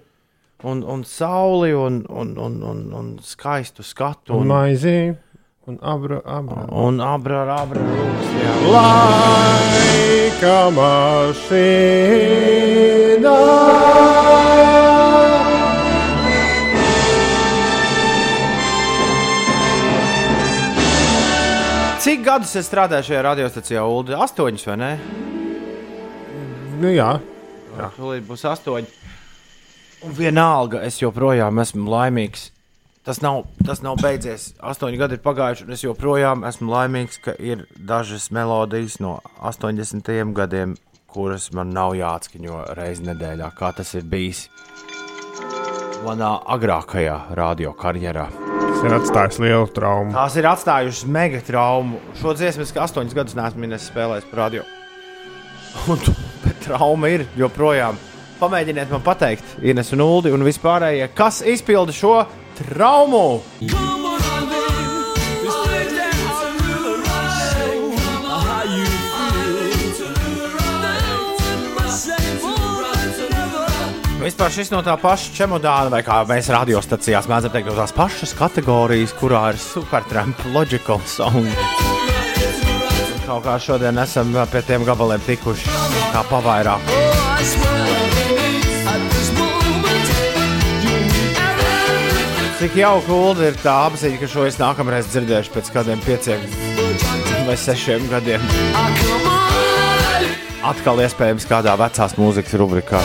un, 0.64 0.78
un 0.96 1.04
sauli 1.08 1.74
un, 1.74 2.04
un, 2.10 2.38
un, 2.38 2.54
un, 2.72 2.94
un 3.02 3.08
skaistu 3.24 3.84
skatu. 3.84 4.34
Un 4.38 4.48
maizi. 4.54 5.16
Un 5.70 5.78
abra, 5.82 6.22
abra. 6.26 6.66
Un 6.74 7.00
abra, 7.04 7.44
abra, 7.60 7.82
rūks, 7.86 8.30
jā. 8.42 8.54
Laika 8.74 10.58
mašīna. 10.74 12.10
Cik 22.10 22.24
gadus 22.26 22.56
es 22.58 22.66
strādāju 22.66 23.06
šajā 23.06 23.20
radiostacijā, 23.22 23.82
Ulu? 23.86 24.16
Astoņus 24.18 24.64
vai 24.66 24.78
ne? 24.82 24.88
Nu, 26.82 26.90
jā. 26.90 27.12
Jā, 27.76 27.90
tūlīt 27.94 28.26
būs 28.26 28.48
astoņi. 28.50 28.90
Un 30.08 30.16
vienalga, 30.18 30.82
es 30.88 30.98
joprojām 31.04 31.62
esmu 31.62 31.86
laimīgs. 31.94 32.48
Tas 33.06 33.22
nav, 33.22 33.44
tas 33.62 33.84
nav 33.86 34.02
beidzies. 34.02 34.56
Astoņi 34.58 35.04
gadi 35.04 35.20
ir 35.20 35.24
pagājuši, 35.28 35.70
un 35.70 35.78
es 35.78 35.86
joprojām 35.86 36.50
esmu 36.50 36.74
laimīgs, 36.74 37.22
ka 37.28 37.38
ir 37.38 37.68
dažas 37.78 38.32
melodijas 38.34 38.98
no 39.06 39.20
80. 39.46 40.34
gadiem, 40.34 40.80
kuras 41.14 41.52
man 41.54 41.78
nav 41.78 41.94
jāatskaņo 42.02 42.72
reizes 42.74 43.06
nedēļā, 43.06 43.54
kā 43.54 43.70
tas 43.78 43.94
ir 43.94 44.10
bijis 44.10 44.48
manā 46.10 46.40
agrākajā 46.58 47.28
radio 47.38 47.78
karjerā. 47.78 48.49
Tas 48.80 48.88
ir 48.88 48.94
atstājis 48.96 49.38
lielu 49.44 49.66
traumu. 49.76 50.14
Tās 50.16 50.38
ir 50.40 50.46
atstājušas 50.48 51.08
mega 51.12 51.42
traumu. 51.44 51.98
Šo 52.16 52.32
dziesmu 52.32 52.64
es 52.64 52.72
astoņus 52.72 53.18
gadus 53.18 53.36
neesmu 53.36 53.68
spēlējis 53.76 54.30
par 54.30 54.40
radio. 54.46 54.64
Un 55.92 56.00
trauma 56.64 57.12
ir 57.12 57.28
joprojām. 57.36 58.00
Pamēģiniet 58.40 58.96
man 58.96 59.04
pateikt, 59.04 59.58
Ines 59.60 59.92
un 59.92 60.08
Uldi 60.08 60.32
un 60.32 60.48
vispārējie, 60.48 61.12
kas 61.12 61.44
izpilda 61.44 61.92
šo 61.92 62.22
traumu. 62.62 63.42
Vispār 74.30 74.52
šis 74.54 74.70
no 74.70 74.84
tā 74.86 74.94
paša 75.02 75.32
čemodāna, 75.34 75.90
vai 75.90 76.04
kā 76.06 76.20
mēs 76.30 76.52
radiostacijās 76.54 77.26
mēdzam 77.32 77.50
teikt, 77.50 77.72
no 77.72 77.74
tās 77.80 77.94
pašas 77.98 78.36
kategorijas, 78.38 79.16
kurā 79.18 79.40
ir 79.50 79.58
supertramp, 79.58 80.44
logical 80.54 81.02
song. 81.10 81.48
Kaut 83.24 83.42
kā 83.48 83.56
šodien 83.58 83.98
esam 83.98 84.30
pie 84.54 84.62
tiem 84.68 84.86
gabaliem 84.86 85.26
tikuši, 85.26 85.74
kā 86.14 86.22
pavairāk. 86.30 86.94
Cik 92.62 92.78
jauka 92.84 93.18
Ulu 93.18 93.50
ir 93.50 93.58
tā 93.66 93.80
apziņa, 93.90 94.22
ka 94.22 94.30
šo 94.30 94.46
es 94.46 94.62
nākamreiz 94.62 95.10
dzirdēšu 95.10 95.58
pēc 95.58 95.74
kādiem 95.74 96.06
pieciem 96.06 96.46
vai 97.50 97.58
sešiem 97.58 98.06
gadiem. 98.14 98.46
Atkal 100.70 101.02
iespējams 101.02 101.50
kādā 101.50 101.74
vecās 101.82 102.14
mūzikas 102.22 102.62
rubrikā. 102.62 103.02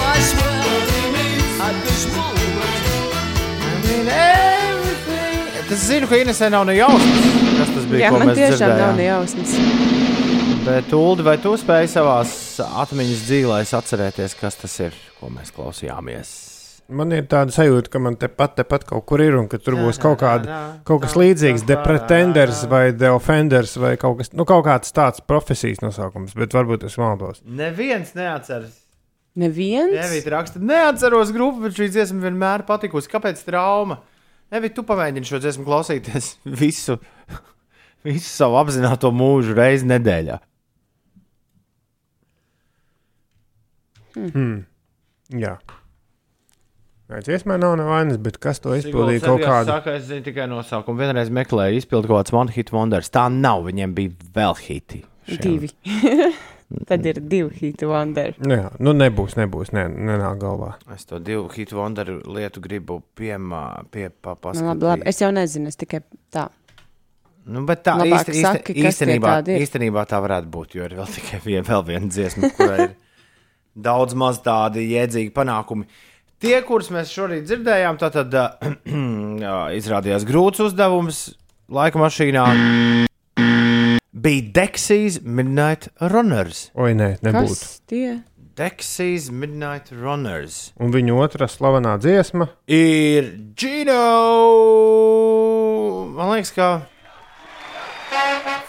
Es 5.74 5.88
zinu, 5.88 6.06
ka 6.06 6.14
Inesē 6.14 6.46
nav 6.54 6.62
ne 6.68 6.76
jausmas, 6.76 7.24
kas 7.58 7.70
tas 7.74 7.86
bija. 7.90 8.04
Jā, 8.04 8.10
man 8.14 8.28
tiešām 8.30 8.70
nav 8.70 8.92
dzirdējām. 8.94 8.98
nejausmas. 9.00 9.54
Bet, 10.64 10.92
Ulu, 10.94 11.24
vai 11.26 11.34
tu 11.42 11.50
spēj 11.58 11.88
savā 11.96 12.20
atmiņas 12.84 13.24
dzīvēs 13.26 13.72
atcerēties, 13.80 14.36
kas 14.38 14.60
tas 14.60 14.76
ir, 14.84 14.94
ko 15.18 15.32
mēs 15.34 15.50
klausījāmies? 15.56 16.30
Man 16.94 17.10
ir 17.16 17.26
tāda 17.26 17.50
sajūta, 17.56 17.90
ka 17.90 18.02
man 18.06 18.14
tepat, 18.20 18.54
tepat 18.60 18.86
kaut 18.86 19.02
kur 19.10 19.24
ir, 19.24 19.34
un 19.40 19.50
ka 19.50 19.58
tur 19.58 19.74
būs 19.80 19.98
kaut, 19.98 20.20
kāda, 20.22 20.60
kaut 20.86 21.02
kas 21.08 21.18
līdzīgs, 21.18 21.66
The 21.66 21.80
Pretenders 21.82 22.62
vai 22.70 22.84
The 22.94 23.10
Offenders 23.16 23.74
vai 23.80 23.96
kaut 23.98 24.20
kas 24.22 24.30
nu, 24.30 24.46
kaut 24.46 24.62
kāds 24.68 24.94
tāds 24.94 25.26
profesijas 25.26 25.82
nosaukums, 25.82 26.38
bet 26.38 26.54
varbūt 26.54 26.86
es 26.86 26.94
maldos. 27.02 27.42
Neviens 27.42 28.14
neatceras. 28.14 28.78
Neviens? 29.34 29.98
Nevīt 29.98 30.30
raksta, 30.30 30.62
neatceros 30.62 31.34
grupu, 31.34 31.66
bet 31.66 31.74
šī 31.74 31.90
dziesma 31.90 32.28
vienmēr 32.28 32.62
patikusi. 32.68 33.10
Kāpēc 33.10 33.42
trauma? 33.42 34.04
Nevīt, 34.54 34.76
tu 34.76 34.84
pamēģini 34.86 35.26
šo 35.26 35.40
dziesmu 35.42 35.66
klausīties 35.66 36.34
visu, 36.62 36.98
visu 38.06 38.28
savu 38.28 38.60
apzināto 38.60 39.10
mūžu 39.14 39.56
reizi 39.58 39.88
nedēļā. 39.90 40.38
Hmm. 44.14 44.60
Jā. 45.34 45.56
Nē, 47.10 47.18
dziesmā 47.26 47.58
nav 47.60 47.74
nevainas, 47.76 48.20
bet 48.22 48.38
kas 48.40 48.62
to 48.62 48.76
izpildīja 48.78 49.24
kaut 49.26 49.42
kādu. 49.42 49.74
Saka, 49.74 49.98
es 49.98 50.06
zinu 50.08 50.24
tikai 50.24 50.46
nosaukumu. 50.48 51.02
Vienreiz 51.02 51.34
meklēju, 51.34 51.82
izpildīju 51.82 52.14
kaut 52.14 52.22
kāds 52.22 52.36
one 52.38 52.54
hit 52.54 52.70
wonders. 52.72 53.10
Tā 53.12 53.26
nav, 53.32 53.66
viņiem 53.66 53.92
bija 53.98 54.14
vēl 54.38 54.56
hiti. 54.62 55.02
šiem. 55.28 55.42
Divi. 55.44 55.74
Tad 56.88 57.06
ir 57.06 57.20
divi 57.20 57.50
hitu 57.60 57.88
wonder. 57.90 58.34
Nu, 58.42 58.56
jā, 58.58 58.72
nu 58.82 58.94
nebūs, 58.96 59.36
nebūs, 59.38 59.72
ne, 59.76 59.86
nenāk 59.88 60.40
galvā. 60.42 60.74
Es 60.94 61.06
to 61.08 61.20
divu 61.22 61.46
hitu 61.54 61.78
wonderu 61.78 62.18
lietu 62.36 62.62
gribu 62.64 63.00
piemā, 63.18 63.64
pie, 63.94 64.08
pa, 64.10 64.36
Nu, 64.54 64.68
labi, 64.70 64.88
labi. 64.90 65.08
Es 65.10 65.22
jau 65.22 65.30
nezinu, 65.34 65.70
es 65.72 65.80
tikai 65.80 66.02
tā. 66.34 66.48
Nu, 67.44 67.64
bet 67.68 67.82
tā 67.84 67.98
Labāk 68.00 68.30
īsti, 68.30 68.40
saki, 68.40 68.72
īsti, 68.72 68.88
īstenībā, 68.88 69.32
īstenībā 69.60 70.04
tā 70.08 70.20
varētu 70.24 70.48
būt, 70.52 70.76
jo 70.78 70.86
ir 70.86 70.94
vēl 70.96 71.10
tikai 71.18 71.40
vien, 71.44 71.66
vēl 71.66 71.84
viena 71.84 72.08
dziesma, 72.08 72.48
kurai 72.56 72.78
ir 72.86 72.94
daudz 73.74 74.16
maz 74.16 74.40
tādi 74.44 74.86
jēdzīgi 74.94 75.32
panākumi. 75.36 75.84
Tie, 76.40 76.56
kurus 76.66 76.90
mēs 76.92 77.12
šorīt 77.12 77.44
dzirdējām, 77.48 78.00
tātad 78.00 78.32
jā, 79.44 79.58
izrādījās 79.76 80.24
grūts 80.28 80.64
uzdevums 80.64 81.26
laika 81.72 82.00
mašīnā. 82.00 82.46
Bija 84.14 84.42
Dexijas 84.54 85.20
Midnight 85.24 85.88
Runners. 86.00 86.70
Oi, 86.78 86.92
nē, 86.94 87.16
nebūtu. 87.26 87.50
Kas 87.50 87.80
tie? 87.90 88.20
Dexijas 88.54 89.26
Midnight 89.34 89.90
Runners. 89.90 90.70
Un 90.78 90.94
viņa 90.94 91.16
otrā 91.18 91.48
slavenā 91.50 91.96
dziesma 91.98 92.46
ir 92.70 93.32
Gino. 93.58 93.98
Man 96.14 96.30
liekas, 96.30 96.54
ka 96.54 96.86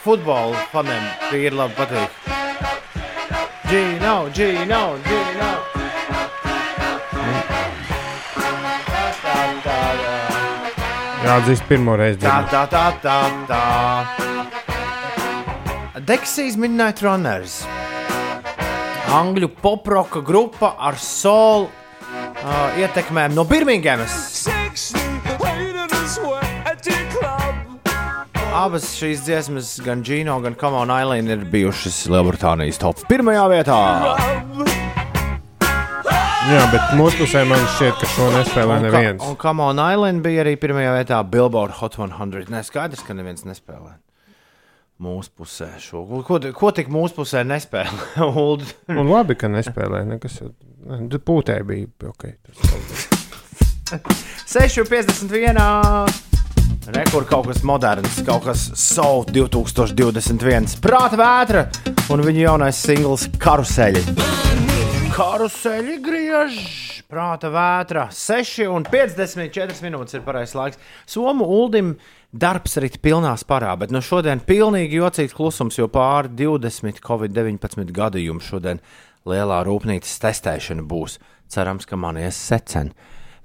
futbola 0.01 0.65
faniem 0.73 1.05
tie 1.29 1.45
ir 1.45 1.53
labi 1.53 1.77
patīk. 1.77 2.09
Gino, 3.69 4.17
Gino, 4.33 4.83
Gino. 5.05 5.51
jāatzīst 11.25 11.65
pirmo 11.69 11.95
reizi. 11.97 12.21
Tā, 12.25 12.41
tā, 12.49 12.65
tā, 12.69 12.87
tā, 13.01 13.19
tā. 13.49 14.64
Dexijas 15.95 16.57
Midnight 16.59 16.99
Runners. 16.99 17.61
Angļu 19.15 19.47
poproka 19.61 20.19
grupa 20.19 20.73
ar 20.75 20.97
solu 20.99 21.69
uh, 21.69 22.75
ietekmēm 22.75 23.31
no 23.31 23.45
Birmingemas. 23.47 24.43
Abas 28.55 28.89
šīs 28.97 29.23
dziesmas, 29.23 29.71
gan 29.85 30.03
Gino, 30.03 30.35
gan 30.43 30.59
Come 30.59 30.83
on 30.83 30.91
Island, 30.91 31.31
ir 31.31 31.47
bijušas 31.51 32.01
Lielbritānijas 32.11 32.79
top 32.81 32.99
pirmajā 33.07 33.47
vietā. 33.55 33.79
Jā, 36.45 36.63
bet 36.75 36.91
mūsu 36.99 37.23
pusē 37.23 37.45
man 37.47 37.63
šķiet, 37.77 37.95
ka 38.03 38.09
šo 38.11 38.27
nespēlē 38.35 38.81
Un, 38.81 38.83
ka, 38.83 38.91
neviens. 38.91 39.23
un 39.23 39.39
Come 39.39 39.63
on 39.71 39.79
Island 39.79 40.27
bija 40.27 40.43
arī 40.43 40.57
pirmajā 40.59 40.91
vietā 40.99 41.23
Billboard 41.23 41.79
Hot 41.79 41.95
100. 42.03 42.49
Nē, 42.51 42.67
skaidrs, 42.67 43.07
ka 43.07 43.15
neviens 43.17 43.47
nespēlē. 43.47 43.95
Mūsu 45.01 45.27
pusē 45.35 45.67
šo. 45.83 46.05
Ko, 46.07 46.21
ko, 46.23 46.37
ko 46.55 46.69
tik 46.71 46.87
mūsu 46.93 47.17
pusē 47.17 47.41
nespēlē? 47.43 47.91
Uld? 48.45 48.63
Un 48.95 49.09
labi, 49.11 49.35
ka 49.35 49.49
nespēlēja. 49.51 50.05
Nekas, 50.13 50.37
ne, 50.87 51.19
pūtē 51.19 51.57
bija 51.67 51.87
ok. 52.13 52.23
tas- 52.45 54.05
6,51. 54.47 56.07
Rekur 56.95 57.25
kaut 57.27 57.47
kas 57.49 57.63
moderns, 57.65 58.19
kaut 58.25 58.43
kas 58.45 58.67
Soul 58.77 59.25
2021. 59.33 60.77
Prāta 60.83 61.17
vētra 61.19 61.65
un 62.13 62.21
viņa 62.23 62.43
jaunais 62.45 62.77
singls 62.85 63.27
Karuseļi. 63.41 64.03
Karuseļi 65.15 65.95
griež, 66.05 66.57
prāta 67.09 67.49
vētra. 67.53 68.07
6,54 68.13 69.81
minūtes 69.85 70.17
ir 70.17 70.23
pareizais 70.27 70.55
laiks. 70.59 70.79
Somu 71.09 71.47
Uldim 71.57 71.95
darbs 72.35 72.75
rīt 72.83 72.99
pilnā 73.03 73.33
sparā, 73.39 73.73
bet 73.79 73.93
no 73.95 74.01
šodien 74.03 74.41
pilnīgi 74.43 74.99
jocīgs 74.99 75.35
klusums, 75.35 75.79
jo 75.79 75.87
pāri 75.91 76.33
20 76.35 77.01
Covid-19 77.05 77.93
gadījumu 77.95 78.43
šodien 78.43 78.81
lielā 79.25 79.61
rūpnīcas 79.65 80.19
testēšana 80.23 80.85
būs. 80.85 81.19
Cerams, 81.51 81.87
ka 81.87 81.97
man 81.99 82.19
ies 82.19 82.37
secen. 82.37 82.91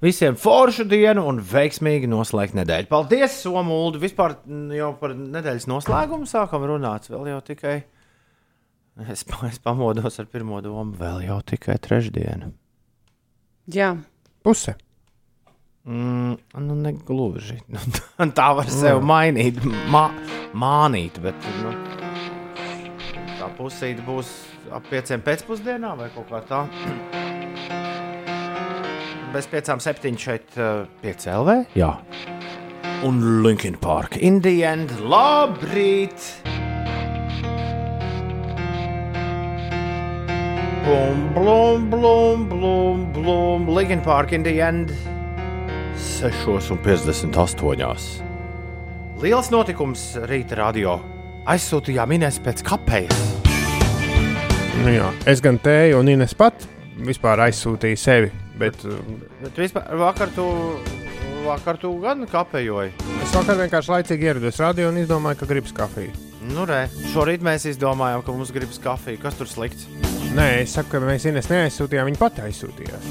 Visiem 0.01 0.37
foršu 0.41 0.87
dienu 0.89 1.27
un 1.29 1.43
veiksmīgi 1.45 2.09
noslēgt 2.09 2.57
nedēļu. 2.57 2.89
Paldies, 2.89 3.37
Somūldu! 3.45 4.01
Vispār 4.01 4.39
jau 4.77 4.95
par 5.01 5.13
nedēļas 5.13 5.69
noslēgumu 5.69 6.29
sākam 6.29 6.65
runāt. 6.69 7.11
Vēl 7.13 7.29
jau 7.35 7.41
tikai. 7.45 7.75
Es, 9.05 9.27
es 9.49 9.61
pamodos 9.65 10.17
ar 10.21 10.29
pirmo 10.33 10.63
domu, 10.65 10.97
vēl 11.01 11.27
jau 11.29 11.37
tikai 11.53 11.77
trešdiena. 11.85 12.49
Jā, 13.71 13.93
Puse. 14.43 14.75
Mm, 15.85 16.37
nu, 16.61 16.75
negluži. 16.75 17.61
Nu, 18.21 18.29
Tā 18.37 18.51
var 18.53 18.69
sev 18.69 18.99
mainīt, 19.01 19.63
mā, 19.89 20.11
mānīt, 20.53 21.17
bet 21.25 21.35
nu, 21.63 21.71
tā 23.39 23.49
pusīte 23.57 24.05
būs 24.05 24.29
ap 24.77 24.85
pieciem 24.91 25.23
pēcpusdienā 25.25 25.95
vai 25.97 26.11
kaut 26.13 26.29
kā 26.29 26.43
tā. 26.45 26.67
Bez 29.35 29.49
piecām, 29.49 29.81
septiņām 29.81 30.21
šeit, 30.21 30.53
uh, 30.59 30.85
pieci 31.01 31.31
LV. 31.33 31.49
Jā. 31.79 31.95
Un 33.07 33.41
Linkin 33.41 33.79
Park. 33.81 34.19
In 34.21 34.43
the 34.45 34.61
end, 34.67 34.91
labrīt! 35.01 36.21
Blum, 40.85 41.33
blum, 41.33 41.89
blum, 41.89 42.49
blum, 42.51 43.13
blum. 43.15 43.69
Linkin 43.71 44.03
Park 44.05 44.33
in 44.37 44.45
the 44.45 44.61
end. 44.61 44.93
6,58. 46.21 48.21
Liels 49.23 49.49
notikums 49.53 50.03
rīta 50.29 50.57
radio. 50.59 50.99
Aizsūtījām 51.49 52.13
Inês 52.19 52.37
pēc 52.45 52.61
kapējas. 52.67 53.21
Nu, 54.83 54.91
jā. 54.93 55.09
es 55.29 55.41
gan 55.45 55.57
tēju, 55.61 56.01
un 56.03 56.09
Ines 56.13 56.35
pat 56.37 56.55
vispār 57.01 57.41
aizsūtīju 57.47 57.99
sevi. 58.01 58.29
Bet, 58.61 58.77
Bet 59.41 59.57
vispār, 59.63 59.85
vakar 60.01 60.29
tu, 60.37 60.45
vakar 61.47 61.77
tu 61.81 61.89
gan 62.05 62.27
kapējoji. 62.29 62.91
es 63.25 63.33
vakar 63.37 63.57
vienkārši 63.63 63.93
laicīgi 63.95 64.23
ierados 64.29 64.61
radio 64.61 64.85
un 64.93 64.97
izdomāju, 65.01 65.37
ka 65.41 65.47
gribas 65.49 65.73
kafiju. 65.73 66.13
Nu, 66.53 66.63
re, 66.69 66.83
šorīt 67.15 67.41
mēs 67.45 67.65
izdomājām, 67.73 68.21
ka 68.27 68.31
mums 68.37 68.53
gribas 68.53 68.79
kafiju. 68.83 69.23
Kas 69.25 69.35
tur 69.41 69.49
slikts? 69.49 69.89
Nē, 70.37 70.47
es 70.67 70.71
saku, 70.77 70.89
ka 70.93 70.97
mēs 71.01 71.25
Ines 71.33 71.49
neaizsūtījām, 71.49 72.05
viņa 72.13 72.21
pati 72.21 72.45
aizsūtījās. 72.45 73.05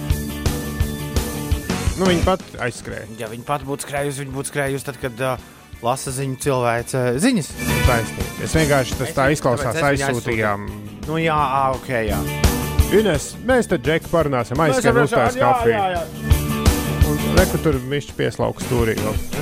Nu, 2.00 2.08
viņa 2.08 2.22
pati 2.24 2.60
aizskrēja. 2.64 3.08
Ja 3.20 3.28
viņi 3.28 3.44
pat 3.48 3.64
būtu 3.68 3.84
skrējusi, 3.84 4.24
viņi 4.24 4.32
būtu 4.32 4.54
skrējusi 4.54 4.86
tad, 4.88 5.00
kad 5.02 5.24
uh, 5.26 5.42
lasa 5.84 6.14
ziņu 6.16 6.38
cilvēce 6.46 6.96
uh, 6.96 7.18
ziņas. 7.20 7.50
Taisnība. 7.90 8.28
Es 8.46 8.56
vienkārši 8.56 9.00
tas 9.02 9.10
Es 9.12 9.18
tā 9.18 9.26
izklausās, 9.36 9.80
aizsūtījām. 9.90 10.64
Nu, 11.10 11.18
jā, 11.20 11.40
ok, 11.76 11.90
jā. 12.08 12.20
Ines, 12.96 13.34
mēs 13.46 13.68
te 13.70 13.78
džeku 13.84 14.12
parunāsim, 14.14 14.64
aizskrēsim 14.64 15.02
uztais 15.10 15.40
kafiju. 15.42 16.40
Un 17.10 17.20
reku 17.36 17.60
tur 17.66 17.82
viņš 17.92 18.10
pieslauks 18.16 18.70
stūrī. 18.70 18.96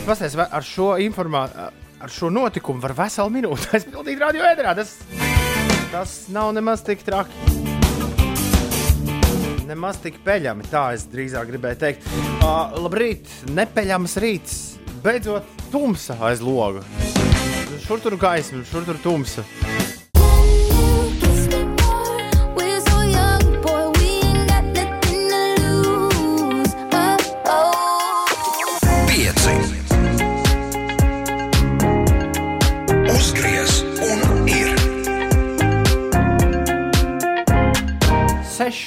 Pasties, 0.07 0.39
vai 0.39 0.49
ar 0.49 0.65
šo 0.65 0.95
informāciju, 1.05 1.69
ar 2.01 2.17
šo 2.17 2.33
notikumu 2.33 2.81
var 2.81 2.97
veselu 2.97 3.37
minūti 3.37 3.69
aizpildīt 3.77 4.21
radio 4.25 4.49
ēderā. 4.49 4.73
Tas, 4.81 4.97
tas 5.93 6.19
nav 6.33 6.55
nemaz 6.57 6.81
tik 6.89 7.05
traki. 7.05 7.66
Nemaz 9.67 9.97
tik 9.99 10.21
peļami, 10.23 10.63
tā 10.71 10.93
es 10.95 11.03
drīzāk 11.11 11.49
gribēju 11.49 11.79
teikt. 11.81 12.05
Uh, 12.39 12.77
labrīt, 12.85 13.27
nepeļams 13.51 14.15
rīts. 14.23 14.53
Beidzot, 15.03 15.49
tumsa 15.73 16.15
aiz 16.29 16.39
loga. 16.39 16.85
Šur 17.83 17.99
tur 17.99 18.15
gaisma, 18.21 18.63
šur 18.71 18.87
tur 18.87 19.01
tumsa. 19.03 19.43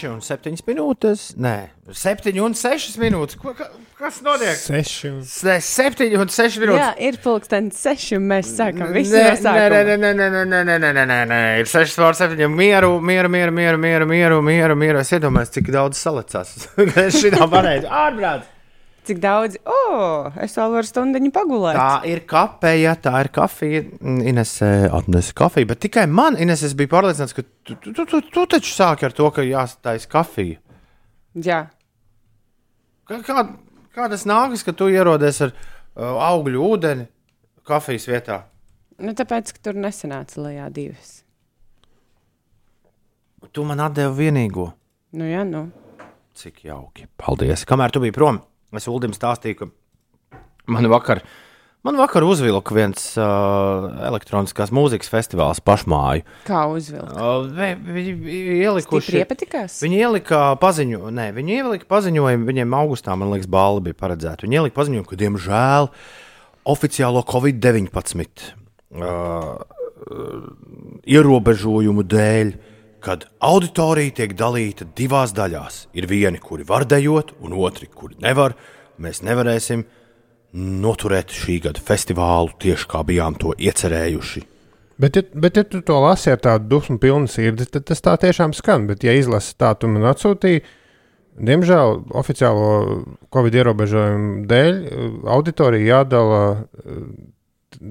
6 0.00 0.08
un 0.08 0.20
7 0.24 0.62
minūtes. 0.66 1.22
Nē, 1.40 1.54
7 1.92 2.32
un 2.40 2.54
6 2.56 2.96
minūtes. 3.00 3.36
Ko, 3.40 3.52
ka, 3.56 3.66
kas 3.98 4.20
notiek? 4.24 4.56
Seši. 4.56 5.10
Se- 5.28 5.58
7 5.60 6.08
un 6.16 6.28
6 6.32 6.58
minūtes. 6.62 6.80
Jā, 6.80 6.90
ir 7.08 7.18
pulkstenis 7.24 7.80
seši, 7.84 8.16
un 8.16 8.28
mēs 8.30 8.52
sākam 8.56 8.92
visu 8.94 9.12
Nē, 9.16 9.24
no 9.28 9.36
sākuma. 9.42 9.66
nē, 9.70 9.82
nē, 9.84 9.96
nē, 10.00 10.12
nē, 10.14 10.28
nē, 10.30 10.62
nē, 10.64 10.78
nē, 10.80 10.92
nē, 10.94 11.04
nē, 11.10 11.18
nē. 11.32 11.40
Ir 11.60 11.66
6 11.72 11.96
pār 12.00 12.14
7. 12.18 12.48
Mieru, 12.54 12.94
mieru, 13.00 13.28
mieru, 13.28 13.52
mieru, 13.52 13.78
mieru, 13.78 14.06
mieru, 14.08 14.40
mieru, 14.42 14.78
mieru. 14.84 15.02
Es 15.04 15.12
iedomājos, 15.12 15.52
cik 15.58 15.70
daudz 15.74 16.00
salicās. 16.00 16.54
šitā 17.20 17.46
varēju. 17.50 17.90
Ārprāt! 17.90 18.48
Cik 19.10 19.18
daudz? 19.18 19.58
Oh, 19.66 20.30
es 20.38 20.54
vēl 20.54 20.70
varu 20.76 20.86
stundiņu 20.86 21.32
pagulēt. 21.34 21.78
Tā 21.80 22.06
ir 22.06 22.22
kafija, 22.30 22.94
tā 23.02 23.16
ir 23.24 23.30
kafija. 23.34 23.82
Ines 24.30 24.54
eh, 24.62 24.86
atnesa 24.86 25.34
kafiju, 25.42 25.72
bet 25.72 25.82
tikai 25.82 26.06
man, 26.06 26.38
Ines, 26.38 26.62
es 26.66 26.76
biju 26.78 26.92
pārliecināts, 26.94 27.34
ka 27.34 27.42
tu, 27.42 27.74
tu, 27.74 27.90
tu, 27.96 28.06
tu, 28.06 28.22
tu 28.30 28.46
taču 28.54 28.70
sāki 28.70 29.08
ar 29.08 29.16
to, 29.18 29.26
ka 29.34 29.42
jāstājas 29.46 30.06
kafija. 30.10 30.62
Jā, 31.34 31.64
Kā, 33.10 33.16
kā, 33.26 33.42
kā 33.90 34.04
tas 34.12 34.22
nākas, 34.28 34.62
ka 34.62 34.70
tu 34.76 34.86
ierodies 34.86 35.40
ar 35.42 35.50
uh, 35.50 36.20
augļu 36.28 36.62
ūdeni 36.62 37.08
kafijas 37.66 38.06
vietā? 38.06 38.36
nu, 39.00 39.14
tāpēc, 39.18 39.50
ka 39.56 39.64
tur 39.64 39.80
nesanāca 39.80 40.38
lejā 40.44 40.68
divas. 40.70 41.24
Tu 43.50 43.64
man 43.66 43.80
atdevi 43.82 44.28
vienīgo. 44.28 44.68
Nu, 45.18 45.26
jā, 45.26 45.42
nu. 45.48 45.64
Cik 46.38 46.62
jauki. 46.68 47.08
Paldies. 47.18 47.64
Kamēr 47.66 47.90
tu 47.90 48.02
biji 48.04 48.14
prom, 48.14 48.38
es 48.78 48.86
Ulim 48.88 49.12
stāstīju, 49.16 49.56
ka 49.58 50.38
man 50.70 50.86
vakar, 50.92 51.22
man 51.82 51.96
vakar 51.98 52.22
uzvilka 52.22 52.74
viens 52.76 53.06
uh, 53.18 53.88
elektroniskās 54.10 54.70
mūzikas 54.76 55.10
festivāls 55.10 55.58
pašmāju. 55.64 56.22
Kā 56.46 56.62
uzvilkt? 56.70 57.16
Uh, 57.16 57.48
vi- 57.50 57.74
Viņi 57.96 58.14
ielikuši. 58.62 59.16
Iepatikās? 59.24 59.80
Viņi 59.82 59.98
ielika 60.04 60.42
paziņojumu, 60.62 61.10
nē, 61.16 61.28
viņi 61.34 61.56
ielika 61.62 61.88
paziņojumu, 61.90 62.46
viņiem 62.52 62.78
augustā, 62.78 63.16
man 63.18 63.32
liekas, 63.34 63.48
balva 63.50 63.80
bija 63.88 63.98
paredzēta. 63.98 64.46
Viņi 64.46 64.60
ielika 64.60 64.78
paziņojumu, 64.78 65.08
ka, 65.10 65.18
diemžēl, 65.24 65.90
oficiālo 66.70 67.24
Covid-19 67.26 68.54
uh, 69.00 69.62
ierobežojumu 71.10 72.04
dēļ, 72.06 72.52
kad 73.04 73.24
auditorija 73.44 74.16
tiek 74.20 74.34
dalīta 74.38 74.86
divās 74.96 75.32
daļās. 75.36 75.86
Ir 75.96 76.08
vieni, 76.10 76.40
kuri 76.42 76.66
var 76.68 76.86
dejot, 76.88 77.34
un 77.40 77.56
otri, 77.56 77.88
kuri 77.88 78.18
nevar. 78.22 78.54
Mēs 79.00 79.22
nevarēsim 79.24 79.86
noturēt 80.52 81.32
šī 81.32 81.60
gada 81.66 81.82
festivālu 81.82 82.52
tieši 82.60 82.88
kā 82.90 83.04
bijām 83.06 83.38
to 83.40 83.54
iecerējuši. 83.56 84.44
Bet, 85.00 85.16
ja, 85.16 85.22
bet, 85.32 85.56
ja 85.56 85.64
tu 85.64 85.80
to 85.86 85.96
lasi 86.02 86.32
ar 86.34 86.40
tādu 86.44 86.68
dusmu 86.74 86.98
pilnu 87.00 87.30
sirdi, 87.30 87.64
tad 87.72 87.86
tas 87.88 88.02
tā 88.04 88.18
tiešām 88.20 88.52
skan. 88.56 88.84
Bet, 88.90 89.06
ja 89.06 89.14
izlasi 89.16 89.54
tā, 89.56 89.72
tu 89.80 89.88
man 89.88 90.04
atsūtīji, 90.10 90.60
diemžēl 91.40 92.02
oficiālo 92.20 92.72
Covid 93.32 93.56
ierobežojumu 93.62 94.44
dēļ 94.50 94.80
auditorija 95.38 95.94
jādala 95.94 96.42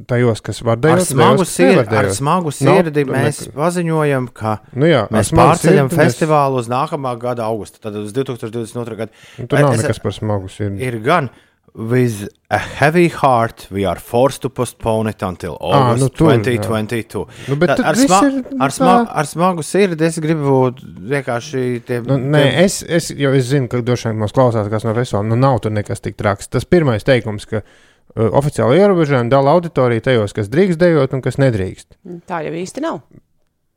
tajos, 0.08 0.41
kas 0.45 0.62
var 0.62 0.78
Ar 0.78 0.82
dejot, 0.84 1.08
smagu, 1.08 1.41
tajos, 1.43 1.54
sirdi, 1.56 1.95
ar 1.97 2.10
smagu 2.13 2.52
Nav- 2.52 2.58
sirdi 2.60 3.06
mēs 3.10 3.41
ne- 3.47 3.54
paziņojam, 3.58 4.28
ka 4.34 4.58
Nu 4.75 4.86
jā, 4.86 5.04
ar 5.08 5.10
mēs 5.10 5.32
pārceļam 5.34 5.89
sirdi 5.89 5.97
mēs- 5.97 6.06
festivālu 6.06 6.60
uz 6.62 6.67
nākamā 6.69 7.17
gada 7.19 7.43
augustu, 7.49 7.80
tad 7.82 7.95
uz 7.95 8.13
2022. 8.13 8.95
gadu. 8.95 9.12
Nu, 9.39 9.47
tur 9.47 9.60
nav 9.60 9.73
Es- 9.73 9.84
nekas 9.84 9.99
par 10.02 10.12
smagu 10.12 10.49
sirdi. 10.49 10.82
Ir 10.82 10.99
gan. 10.99 11.30
With 11.75 12.28
a 12.49 12.58
heavy 12.58 13.10
heart, 13.10 13.67
we 13.69 13.86
are 13.86 13.99
forced 13.99 14.41
to 14.41 14.49
postpone 14.49 15.08
it 15.08 15.21
until 15.21 15.54
Ā, 15.62 15.69
August 15.71 16.02
nu 16.02 16.10
tur, 16.10 16.32
jā. 16.32 16.41
2022. 16.43 17.28
Nu, 17.47 17.56
bet 17.56 17.69
Tad 17.78 17.86
ar, 17.86 17.95
sma 17.95 18.21
ir, 18.25 18.43
ar, 18.60 18.69
sma 18.71 19.06
tā. 19.06 19.12
ar 19.13 19.25
smagu 19.25 19.63
sirdi 19.63 20.02
es 20.04 20.17
gribu 20.19 20.73
vienkārši 20.73 21.84
tiem. 21.86 22.06
Nu, 22.08 22.17
nē, 22.17 22.41
tiem- 22.41 22.63
es, 22.65 22.82
es 22.84 23.12
jau 23.12 23.32
es 23.38 23.45
zinu, 23.52 23.69
ka 23.69 23.78
droši 23.86 24.10
vien 24.10 24.17
mums 24.17 24.32
klausās 24.34 24.67
kas 24.69 24.84
no 24.84 24.93
festivāla. 24.97 25.25
Nu, 25.30 25.36
nav 25.36 25.60
tur 25.62 25.71
nekas 25.71 26.02
tik 26.02 26.17
traks. 26.17 26.47
Tas 26.49 26.65
pirmais 26.65 27.04
teikums, 27.04 27.46
ka 27.48 27.58
uh, 27.58 27.62
oficiāli 28.15 28.79
ierobežojumi 28.81 29.29
dala 29.31 29.53
auditoriju 29.57 30.01
tajos, 30.10 30.33
kas 30.37 30.49
drīkst 30.51 30.79
dejot 30.81 31.13
un 31.13 31.21
kas 31.25 31.37
nedrīkst. 31.41 31.99
Tā 32.29 32.41
jau 32.47 32.53
īsti 32.63 32.81
nav. 32.85 33.01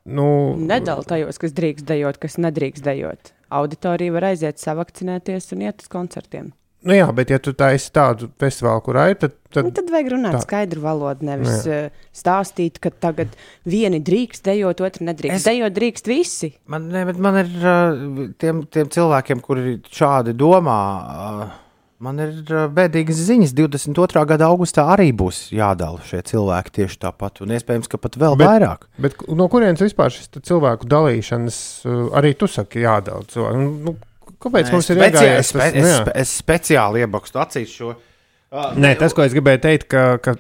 Nu, 0.05 0.25
Nedala 0.59 1.05
tajos, 1.07 1.39
kas 1.39 1.53
drīkst 1.55 1.87
dejot, 1.87 2.17
kas 2.23 2.35
nedrīkst 2.43 2.83
dejot. 2.83 3.31
Auditorija 3.55 4.15
var 4.17 4.25
aiziet, 4.33 4.59
savakcinēties 4.59 5.53
un 5.55 5.63
iet 5.69 5.85
uz 5.85 5.89
koncertiem. 5.93 6.49
nu 6.83 6.97
jā, 6.97 7.05
bet 7.15 7.31
ja 7.31 7.39
tu 7.39 7.53
taisi 7.55 7.93
tādu 7.95 8.27
festivālu, 8.43 8.83
kurā 8.83 9.05
ir, 9.13 9.15
tad, 9.21 9.37
tad, 9.55 9.69
Nu, 9.69 9.71
tad 9.71 9.87
vajag 9.95 10.09
runāt 10.17 10.35
tā. 10.35 10.41
skaidru 10.43 10.81
valodu, 10.83 11.23
nevis 11.29 11.63
Jā. 11.69 11.85
uh, 11.87 12.09
stāstīt, 12.11 12.81
ka 12.83 12.91
tagad 12.91 13.37
vieni 13.63 14.01
drīkst 14.03 14.43
dejot, 14.49 14.81
otru 14.83 15.07
nedrīkst. 15.07 15.37
Es-. 15.39 15.47
Dejot 15.47 15.77
drīkst 15.77 16.11
visi. 16.11 16.51
Man, 16.67 16.89
ne, 16.91 17.05
bet 17.07 17.21
man 17.23 17.39
ir 17.45 17.53
uh, 17.63 18.27
tiem, 18.43 18.65
tiem 18.67 18.91
cilvēkiem, 18.91 19.39
kuri 19.47 19.77
šādi 19.95 20.35
domā. 20.35 20.81
Uh, 21.47 21.59
Man 22.03 22.19
ir 22.19 22.33
bēdīgas 22.75 23.19
ziņas. 23.29 23.53
22. 23.55 24.25
gada 24.27 24.49
augustā 24.51 24.89
arī 24.91 25.13
būs 25.15 25.45
jādala 25.55 26.03
šie 26.09 26.19
cilvēki 26.33 26.73
tieši 26.81 26.99
tāpat, 27.05 27.43
un 27.45 27.53
iespējams, 27.55 27.87
ka 27.93 28.01
pat 28.03 28.17
vēl 28.19 28.35
Bet- 28.41 28.49
vairāk. 28.49 28.89
bet 28.99 29.15
no 29.31 29.47
kurienes 29.53 29.79
vispār 29.85 30.11
šis 30.11 30.27
cilvēku 30.43 30.89
dalīšanas, 30.91 31.59
arī 32.19 32.33
tu 32.39 32.49
saki, 32.51 32.83
jādala 32.83 33.23
cilvēku? 33.31 33.69
Nu, 33.87 33.97
Kāpēc 34.43 34.67
Nē, 34.67 34.73
mums 34.75 34.89
ir 34.91 34.97
speci- 34.99 35.13
iegājies 35.15 35.39
Es, 35.39 35.49
spe, 35.53 35.67
es, 35.71 35.87
jā. 35.87 35.99
spe, 36.03 36.13
es 36.19 36.31
speciāli 36.43 37.03
iebakstu 37.05 37.39
acīs 37.39 37.71
šo. 37.71 37.93
Uh, 38.51 38.73
Nē, 38.75 38.99
tas, 38.99 39.15
ko 39.15 39.23
es 39.23 39.33
gribēju 39.33 39.61
teikt, 39.63 39.85
ka, 39.89 40.19
ka, 40.19 40.35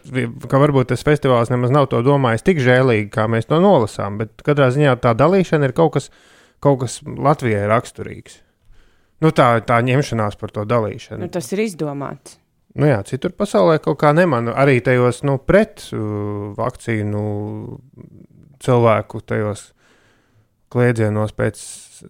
ka 0.50 0.58
varbūt 0.58 0.88
tas 0.90 1.04
festivāls 1.06 1.48
nemaz 1.54 1.70
nav 1.70 1.86
to 1.92 2.00
domājis 2.02 2.42
tik 2.42 2.58
žēlīgi, 2.58 3.12
kā 3.14 3.28
mēs 3.30 3.46
to 3.46 3.60
nolasām. 3.62 4.18
Bet 4.18 4.42
katrā 4.42 4.66
ziņā 4.74 4.96
tā 5.00 5.14
dalīšana 5.14 5.70
ir 5.70 5.72
kaut 5.78 5.92
kas, 5.94 6.10
kaut 6.60 6.80
kas 6.82 6.98
Latvijai 7.06 7.62
raksturīgs. 7.70 8.40
Nu, 9.22 9.30
tā, 9.30 9.48
tā 9.66 9.78
ņemšanās 9.86 10.38
par 10.40 10.50
to 10.54 10.64
dalīšanu. 10.68 11.22
Nu, 11.22 11.30
tas 11.32 11.50
ir 11.54 11.62
izdomāts. 11.64 12.38
Nu, 12.74 12.88
jā, 12.88 13.02
citur 13.06 13.34
pasaulē 13.36 13.76
kaut 13.84 14.00
kā 14.00 14.14
nemanu. 14.16 14.54
Arī 14.56 14.78
tajos 14.84 15.20
nu, 15.28 15.36
pret 15.38 15.84
uh, 15.92 16.52
vakcīnu 16.56 17.22
cilvēku 18.62 19.20
tajos 19.28 19.68
klēdzienos 20.72 21.34
pēc 21.36 21.60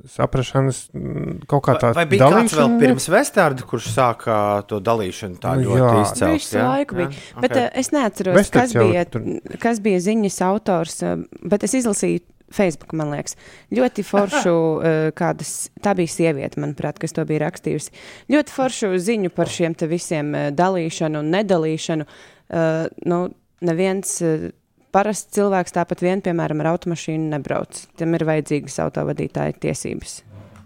saprašanas 0.09 0.79
mm, 0.95 1.39
kaut 1.51 1.63
kā 1.67 1.75
tā 1.81 1.93
Vai 1.97 2.05
bija 2.11 2.29
kāds 2.33 2.55
vēl 2.59 2.77
pirms 2.81 3.09
Vestārda, 3.13 3.65
kurš 3.69 3.89
sāka 3.95 4.37
to 4.71 4.81
dalīšanu 4.85 5.41
tā 5.43 5.55
Nu, 5.61 5.71
ļoti 5.71 5.89
jā. 5.95 6.03
izcelt? 6.07 6.37
Visu 6.37 6.59
laiku 6.63 6.99
bija. 7.01 7.09
Jā? 7.13 7.41
Bet 7.45 7.51
Ok. 7.57 7.59
uh, 7.63 7.69
es 7.83 7.91
neatceros, 7.95 8.37
Vestards 8.41 8.73
kas 8.73 8.83
bija, 8.87 9.05
tur- 9.05 9.59
kas 9.63 9.81
bija 9.85 10.03
ziņas 10.09 10.39
autors, 10.49 11.01
uh, 11.03 11.17
bet 11.43 11.65
es 11.69 11.75
izlasīju. 11.83 12.25
Facebook, 12.53 12.91
man 12.93 13.09
liekas, 13.15 13.33
ļoti 13.73 14.03
foršu, 14.05 14.51
uh, 14.85 15.11
kādas, 15.17 15.71
tā 15.81 15.95
bija 15.97 16.11
sieviete, 16.13 16.61
manuprāt, 16.61 16.99
kas 17.01 17.15
to 17.17 17.25
bija 17.25 17.47
rakstījusi. 17.47 17.95
Ļoti 18.29 18.53
foršu 18.53 18.91
ziņu 19.01 19.31
par 19.33 19.49
šiem 19.49 19.73
te 19.73 19.89
visiem 19.89 20.35
dalīšanu 20.53 21.23
un 21.25 21.31
nedalīšanu. 21.33 22.05
Uh, 22.53 22.91
nu, 23.09 23.23
neviens 23.65 24.19
uh, 24.21 24.51
parasts 24.93 25.33
cilvēks 25.37 25.75
tāpat 25.77 26.05
vien, 26.05 26.21
piemēram, 26.25 26.61
ar 26.65 26.75
automašīnu 26.75 27.33
nebrauc. 27.33 27.87
Tam 27.99 28.13
ir 28.19 28.27
vajadzīgas 28.29 28.79
autovadītāja 28.87 29.57
tiesības. 29.63 30.21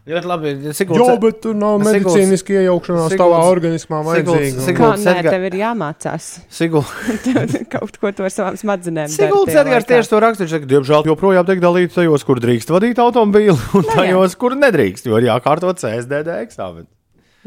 Ļoti 0.06 0.28
labi. 0.30 0.50
Jā, 0.70 1.14
bet 1.18 1.40
tur 1.42 1.56
nav 1.58 1.80
medicīniski 1.82 2.54
iejaukšanās 2.60 3.16
tavā 3.18 3.40
organismā 3.48 4.04
vajadzīga. 4.06 4.74
Kā 4.78 4.90
nē, 5.02 5.14
tev 5.26 5.46
ir 5.48 5.56
jāmācās. 5.58 6.28
Sigulda. 6.46 7.16
Tev 7.24 7.56
kaut 7.72 7.98
ko 7.98 8.12
to 8.14 8.28
ar 8.28 8.30
savām 8.30 8.54
smadzenēm. 8.60 9.10
Sigulds 9.10 9.58
Edgars 9.58 9.88
tieši 9.90 10.12
to 10.12 10.20
raksta. 10.22 10.46
Viņš 10.46 10.54
saka, 10.54 10.70
diemžēl 10.70 11.10
joprojām 11.10 11.48
tiek 11.50 11.64
dalīts 11.64 11.98
tajos, 11.98 12.22
kur 12.28 12.38
drīkst 12.38 12.70
vadīt 12.70 13.02
automobīli, 13.02 13.56
un 13.74 13.82
Nu, 13.82 13.90
jā. 13.90 13.96
tajos, 13.98 14.38
kur 14.38 14.54
nedrīkst, 14.54 15.10
jo 15.10 15.18
ir 15.18 15.26
jākārto 15.26 15.74
CSDD 15.74 16.38
eksāmeni. 16.44 16.86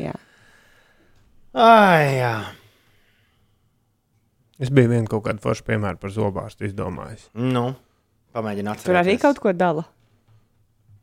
Jā. 0.04 0.18
Ai, 1.56 2.04
jā. 2.20 2.34
Es 4.60 4.72
biju 4.76 4.91
vienu 4.91 5.07
kaut 5.07 5.24
kādu 5.28 5.39
foršu 5.43 5.64
piemēru 5.70 5.99
par 6.01 6.12
zobārstu 6.12 6.68
izdomājis. 6.68 7.30
Nu, 7.39 7.70
atcerēties. 8.36 8.84
Tur 8.89 8.99
arī 8.99 9.16
kaut 9.22 9.39
ko 9.39 9.53
dala. 9.55 9.86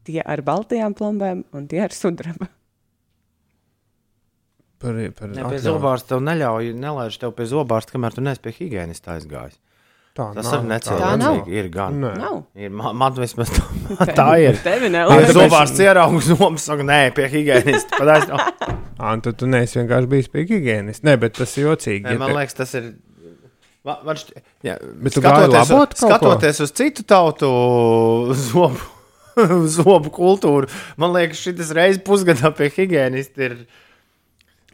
Tie 0.07 0.20
ar 0.22 0.42
baltajām 0.46 0.92
plombēm 0.94 1.40
un 1.57 1.64
tie 1.70 1.80
ar 1.86 1.94
sudraba. 1.96 2.50
Par, 4.78 4.92
par 5.16 5.30
Ne, 5.32 5.44
pie 5.48 5.59
zobārsta 5.64 6.12
tev 6.12 6.20
neļauj, 6.26 6.74
nelaiž 6.76 7.16
tev 7.22 7.32
pie 7.38 7.46
zobārsta, 7.48 7.94
kamēr 7.96 8.12
tu 8.18 8.24
neesi 8.24 8.42
pie 8.44 8.52
higienista 8.59 9.14
aizgājis. 9.16 9.57
Tā 10.16 10.26
Tas 10.36 10.46
nav, 10.46 10.52
ir 10.54 10.61
tā 10.61 10.68
necilvēcīgi. 10.72 11.57
Ir 11.61 11.66
gan. 11.72 11.96
Nē. 12.00 12.11
Nav. 12.20 12.36
Ir, 12.57 12.70
man, 12.72 12.94
man 12.96 13.16
vismaz 13.18 13.50
tā, 13.52 14.07
tā 14.16 14.28
ir. 14.40 14.57
Tevi 14.64 14.88
Ja 14.88 14.92
nelaiž. 14.94 15.32
zobārsts 15.36 15.80
ierauga 15.84 16.20
zobus, 16.24 16.64
saka, 16.68 16.86
nē, 16.88 17.00
pie 17.16 17.26
higienista. 17.32 17.98
Padāc, 18.00 18.28
no. 18.32 18.38
Tad 19.26 19.36
tu 19.40 19.48
neesi 19.48 19.76
vienkārši 19.80 20.09
bijis 20.12 20.30
pie 20.32 20.46
higiēnista. 20.48 21.04
Nē, 21.09 21.16
bet 21.24 21.36
tas 21.40 21.52
ir 21.61 21.66
jocīgi. 21.70 22.04
Nē, 22.07 22.14
ja 22.16 22.22
man 22.22 22.32
te- 22.32 22.38
liekas, 22.38 22.57
tas 22.62 22.72
ir. 22.80 22.88
Man, 23.87 24.03
man 24.03 24.18
šķi, 24.18 24.41
jā, 24.66 24.76
Bet 25.05 25.16
gāji 25.22 25.51
labot 25.53 25.93
skatoties 25.95 26.59
uz 26.64 26.72
citu 26.74 27.05
tautu 27.07 27.49
zobu, 28.49 28.89
zobu 29.70 30.11
kultūru, 30.14 30.70
man 30.99 31.14
liekas, 31.14 31.45
šis 31.45 31.70
reizes 31.76 32.03
pusgadā 32.07 32.51
pie 32.57 32.70
higienista 32.74 33.47
ir 33.47 33.61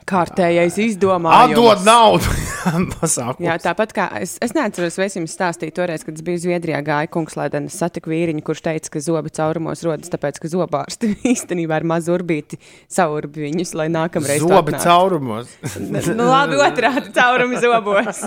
Kārtējais 0.08 0.78
izdomājums. 0.82 1.52
atdot 1.52 1.84
naudu. 1.86 2.32
Pasākums. 2.94 3.42
Jā, 3.42 3.56
tāpat 3.62 3.92
kā 3.96 4.06
es, 4.22 4.36
es 4.42 4.54
neatceros, 4.54 4.96
vai 4.98 5.08
es 5.08 5.16
jums 5.18 5.34
stāstīju 5.34 5.74
toreiz, 5.74 6.04
kad 6.06 6.14
es 6.18 6.24
biju 6.26 6.40
Zviedrijā, 6.44 6.78
gāju 6.86 7.10
kungslēdien, 7.16 7.66
es 7.70 7.78
satiku 7.80 8.12
vīriņu, 8.12 8.42
kurš 8.46 8.62
teica, 8.66 8.92
ka 8.94 9.02
zobi 9.02 9.32
caurumos 9.34 9.82
rodas 9.86 10.12
tāpēc, 10.12 10.38
ka 10.42 10.50
zobārsti 10.52 11.12
īstenībā 11.32 11.80
ir 11.80 11.88
maz 11.90 12.10
urbīti 12.12 12.58
caurbi 12.92 13.48
viņus, 13.48 13.74
lai 13.78 13.88
nākamreiz. 13.92 14.44
atnāc. 14.46 14.86
caurumos. 14.86 15.54
nu, 15.80 16.28
labi, 16.28 16.60
otrādi 16.68 17.12
caurumi 17.16 17.62
zobos. 17.62 18.22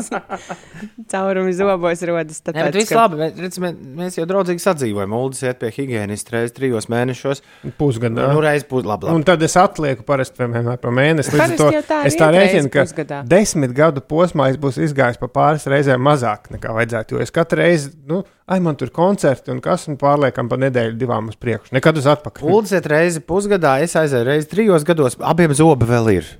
caurumi 1.11 1.55
zobos 1.55 2.05
rodas. 2.09 2.41
Nē, 2.45 2.51
Tāpēc, 2.51 2.69
bet 2.69 2.79
viss 2.81 2.95
labi. 2.95 3.21
Mēs, 3.23 3.39
redz, 3.45 3.61
mēs, 3.63 3.79
mēs 4.01 4.19
jau 4.19 4.27
draudzīgi 4.29 4.63
sadzīvojam. 4.63 5.15
Uldis 5.15 5.45
iet 5.47 5.61
pie 5.63 5.71
higienista 5.75 6.35
reizes 6.35 6.55
trijos 6.55 6.89
mēnešos. 6.91 7.43
Pusgadā. 7.79 8.29
Nu, 8.33 8.43
reiz 8.43 8.67
pus, 8.67 8.83
labi, 8.87 9.07
labi. 9.07 9.15
Un 9.15 9.25
tad 9.27 9.43
es 9.45 9.55
atlieku 9.59 10.05
parasti 10.07 10.43
vienmēr 10.43 10.79
pa 10.81 10.91
mēnesi. 10.93 11.33
Līdz 11.35 11.45
ar 11.45 11.57
to 11.59 11.69
jau 11.75 11.81
tā 11.85 11.99
ir 12.03 12.09
es 12.09 12.17
tā 12.19 12.29
rēķinu, 12.33 12.71
ka 12.73 12.85
pusgadā. 12.85 13.19
desmit 13.29 13.73
gadu 13.77 14.03
posmā 14.03 14.47
es 14.51 14.59
būšu 14.61 14.85
izgājis 14.87 15.19
pa 15.21 15.29
pāris 15.31 15.67
reizēm 15.71 16.01
mazāk 16.05 16.49
nekā 16.53 16.73
vajadzētu. 16.75 17.15
Jo 17.15 17.25
es 17.25 17.33
katru 17.35 17.61
reizi, 17.61 17.91
nu, 18.09 18.21
ai, 18.47 18.61
man 18.63 18.79
tur 18.79 18.93
koncerti 18.95 19.53
un 19.53 19.61
kas, 19.63 19.87
un 19.91 19.99
pārliekam 20.01 20.49
pa 20.51 20.59
nedēļu, 20.61 20.97
divām 21.01 21.29
uz 21.31 21.37
priekšu. 21.41 21.75
Nekad 21.75 22.01
uz 22.01 22.07
atpakaļ. 22.15 22.55
Iet 22.75 22.89
reizi 22.91 23.21
pusgadā, 23.25 23.77
es 23.85 23.95
aizēju 23.99 24.29
reizi 24.29 24.49
trijos 24.51 24.87
gados. 24.87 25.19
Abiem 25.19 25.53
zobi 25.57 25.87
vēl 25.89 26.11
ir. 26.15 26.33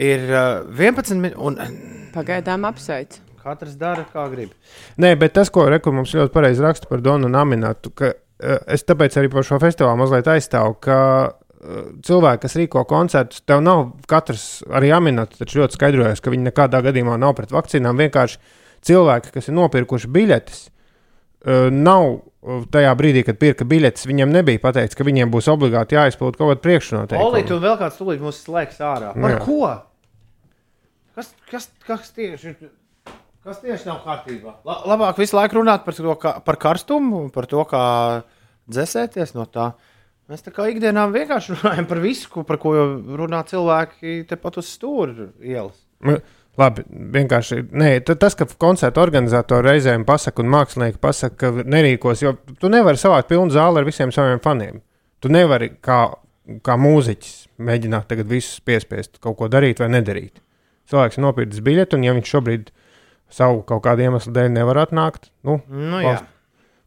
Ir 0.00 0.30
uh, 0.30 0.46
11 0.78 1.18
minūtes. 1.20 1.74
Pagaidām 2.14 2.64
apsveic. 2.68 3.18
Katrs 3.40 3.76
dara, 3.80 4.04
kā 4.04 4.26
grib. 4.32 4.52
Nē, 5.00 5.14
bet 5.20 5.32
tas, 5.38 5.48
ko 5.52 5.64
Reku 5.72 5.92
mums 5.96 6.12
ļoti 6.16 6.32
pareizi 6.34 6.64
raksta 6.64 6.90
par 6.90 7.00
Donu 7.04 7.30
Naminātu, 7.32 7.92
ka 7.96 8.10
eh, 8.12 8.58
es 8.76 8.84
tāpēc 8.84 9.16
arī 9.16 9.30
par 9.32 9.46
šo 9.48 9.56
festivālu 9.62 10.02
mazliet 10.02 10.28
aizstāvu, 10.28 10.76
ka 10.84 10.98
cilvēki, 12.06 12.42
kas 12.44 12.56
rīko 12.56 12.84
koncertus, 12.88 13.42
tev 13.44 13.60
nav 13.64 13.90
katrs 14.08 14.62
arī 14.72 14.92
Aminats, 14.96 15.38
taču 15.40 15.60
ļoti 15.60 15.76
skaidrojas, 15.76 16.22
ka 16.24 16.32
viņi 16.32 16.48
nekādā 16.48 16.80
gadījumā 16.86 17.18
nav 17.20 17.34
pret 17.38 17.52
vakcīnām. 17.52 18.00
Vienkārši 18.00 18.40
cilvēki, 18.88 19.32
kas 19.34 19.50
ir 19.50 19.56
nopirkuši 19.58 20.10
biļetes, 20.14 20.62
nav 21.76 22.08
tajā 22.72 22.96
brīdī, 22.96 23.24
kad 23.26 23.38
pirka 23.40 23.66
biļetes, 23.68 24.08
viņiem 24.08 24.32
nebija 24.32 24.62
pateikts, 24.62 24.96
ka 24.96 25.04
viņiem 25.04 25.32
būs 25.32 25.48
obligāti 25.52 25.96
jāizpild 25.98 26.38
kaut 26.38 26.54
kāda 26.54 26.64
priekšnoteikuma. 26.64 27.28
Olīte 27.28 27.56
un 27.56 27.62
vēl 27.64 27.78
kāds 27.80 28.00
tūlīt 28.00 28.24
mūs 28.24 28.40
slēgs 28.46 28.80
ārā. 28.84 29.12
Par 29.16 29.36
jā. 29.36 29.40
ko? 29.44 29.70
Kas, 31.16 31.32
kas, 31.50 31.68
kas 31.84 32.12
tieši 32.16 32.54
ir? 32.54 32.70
Kas 33.44 33.62
tieši 33.62 33.88
nav 33.88 34.02
kārtībā? 34.04 34.58
La, 34.68 34.82
labāk 34.92 35.20
visu 35.20 35.36
laiku 35.36 35.60
runāt 35.60 35.84
par, 35.86 35.96
to, 35.96 36.16
kā, 36.20 36.34
par 36.44 36.58
karstumu, 36.60 37.26
par 37.32 37.48
to, 37.48 37.62
kā 37.68 37.84
dzēsēties 38.68 39.32
no 39.36 39.46
tā. 39.48 39.70
Mēs 40.30 40.44
tā 40.46 40.52
kā 40.54 40.68
ikdienā 40.70 41.08
vienkārši 41.10 41.56
runājam 41.58 41.86
par 41.90 41.98
visu, 42.04 42.28
ko- 42.30 42.44
par 42.46 42.56
ko 42.62 42.70
runā 43.18 43.40
cilvēki 43.48 44.20
tepat 44.30 44.60
uz 44.62 44.68
stūra 44.76 45.30
ielas. 45.42 45.80
Nu, 46.06 46.18
Labi, 46.58 46.82
vienkārši 47.14 47.60
nē, 47.72 47.88
ta- 48.04 48.14
tas, 48.18 48.34
ka 48.36 48.44
koncerta 48.60 49.00
organizatori 49.00 49.68
reizēm 49.70 50.04
pasaka, 50.04 50.42
un 50.42 50.50
mākslinieki 50.52 50.98
pasaka, 51.00 51.36
ka 51.36 51.50
nerīkos, 51.64 52.22
jo 52.22 52.32
tu 52.60 52.68
nevari 52.68 52.98
savākt 53.00 53.28
pilnu 53.30 53.50
zāli 53.54 53.78
ar 53.78 53.84
visiem 53.86 54.10
saviem 54.12 54.40
faniem. 54.42 54.80
Tu 55.22 55.28
nevari 55.28 55.70
kā, 55.82 56.00
kā 56.66 56.76
mūziķis 56.76 57.46
mēģināt 57.60 58.06
tagad 58.10 58.26
visus 58.28 58.60
piespiest 58.60 59.20
kaut 59.20 59.36
ko 59.38 59.48
darīt 59.48 59.78
vai 59.78 59.88
nedarīt. 59.88 60.42
Cilvēks 60.90 61.18
ir 61.18 61.24
nopircis 61.24 61.60
biļeti, 61.64 61.94
un 61.94 62.02
ja 62.04 62.12
viņš 62.18 62.32
šobrīd 62.34 62.68
savu 63.30 63.62
kaut 63.62 63.82
kādu 63.86 64.02
iemeslu 64.08 64.32
dēļ 64.34 64.50
nevar 64.50 64.82
atnākt, 64.86 65.30
nu, 65.46 65.60
Nu, 65.68 65.96
jā. 66.02 66.16
valsts- 66.18 66.26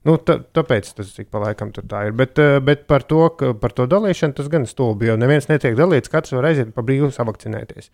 Nu, 0.03 0.17
tā, 0.19 0.35
tāpēc 0.55 0.89
tas 0.97 1.11
ik 1.21 1.29
pa 1.31 1.39
laikam 1.45 1.69
tur 1.75 1.85
tā 1.87 2.01
ir. 2.09 2.15
Bet, 2.19 2.39
eh, 2.41 2.57
bet 2.63 2.83
par, 2.91 3.05
to, 3.07 3.21
ka, 3.39 3.53
par 3.55 3.71
to 3.75 3.85
dalīšanu 3.87 4.35
tas 4.35 4.49
gan 4.51 4.67
stulbi, 4.67 5.07
jo 5.07 5.15
neviens 5.19 5.47
netiek 5.47 5.77
dalīts, 5.79 6.11
katrs 6.11 6.35
var 6.35 6.49
aiziet 6.49 6.73
pa 6.75 6.83
brīvu 6.83 7.07
savakcinēties. 7.15 7.87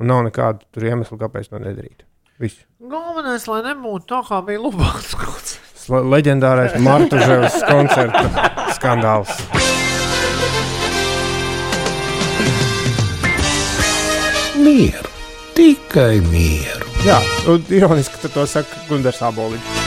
Un 0.00 0.12
nav 0.12 0.26
nekādu 0.26 0.66
tur 0.76 0.84
iemeslu, 0.84 1.16
kāpēc 1.22 1.48
to 1.48 1.62
nedarīt. 1.62 2.04
Viss. 2.36 2.66
Galvenais, 2.84 3.46
lai 3.48 3.62
nebūtu 3.64 4.10
tā, 4.10 4.20
kā 4.28 4.42
bija 4.44 4.60
Lubāns 4.60 5.14
koncerts. 5.16 5.86
Leģendārais 5.88 6.76
Martuževs 6.84 7.62
koncerta 7.64 8.50
skandāls. 8.76 9.32
Mieru, 14.60 15.16
tikai 15.56 16.18
mieru. 16.28 16.92
Jā, 17.06 17.20
un 17.48 17.64
ironiski 17.72 18.20
ka 18.20 18.34
to 18.34 18.48
saka 18.50 18.84
Gunārs 18.90 19.22
Aboliņš. 19.24 19.85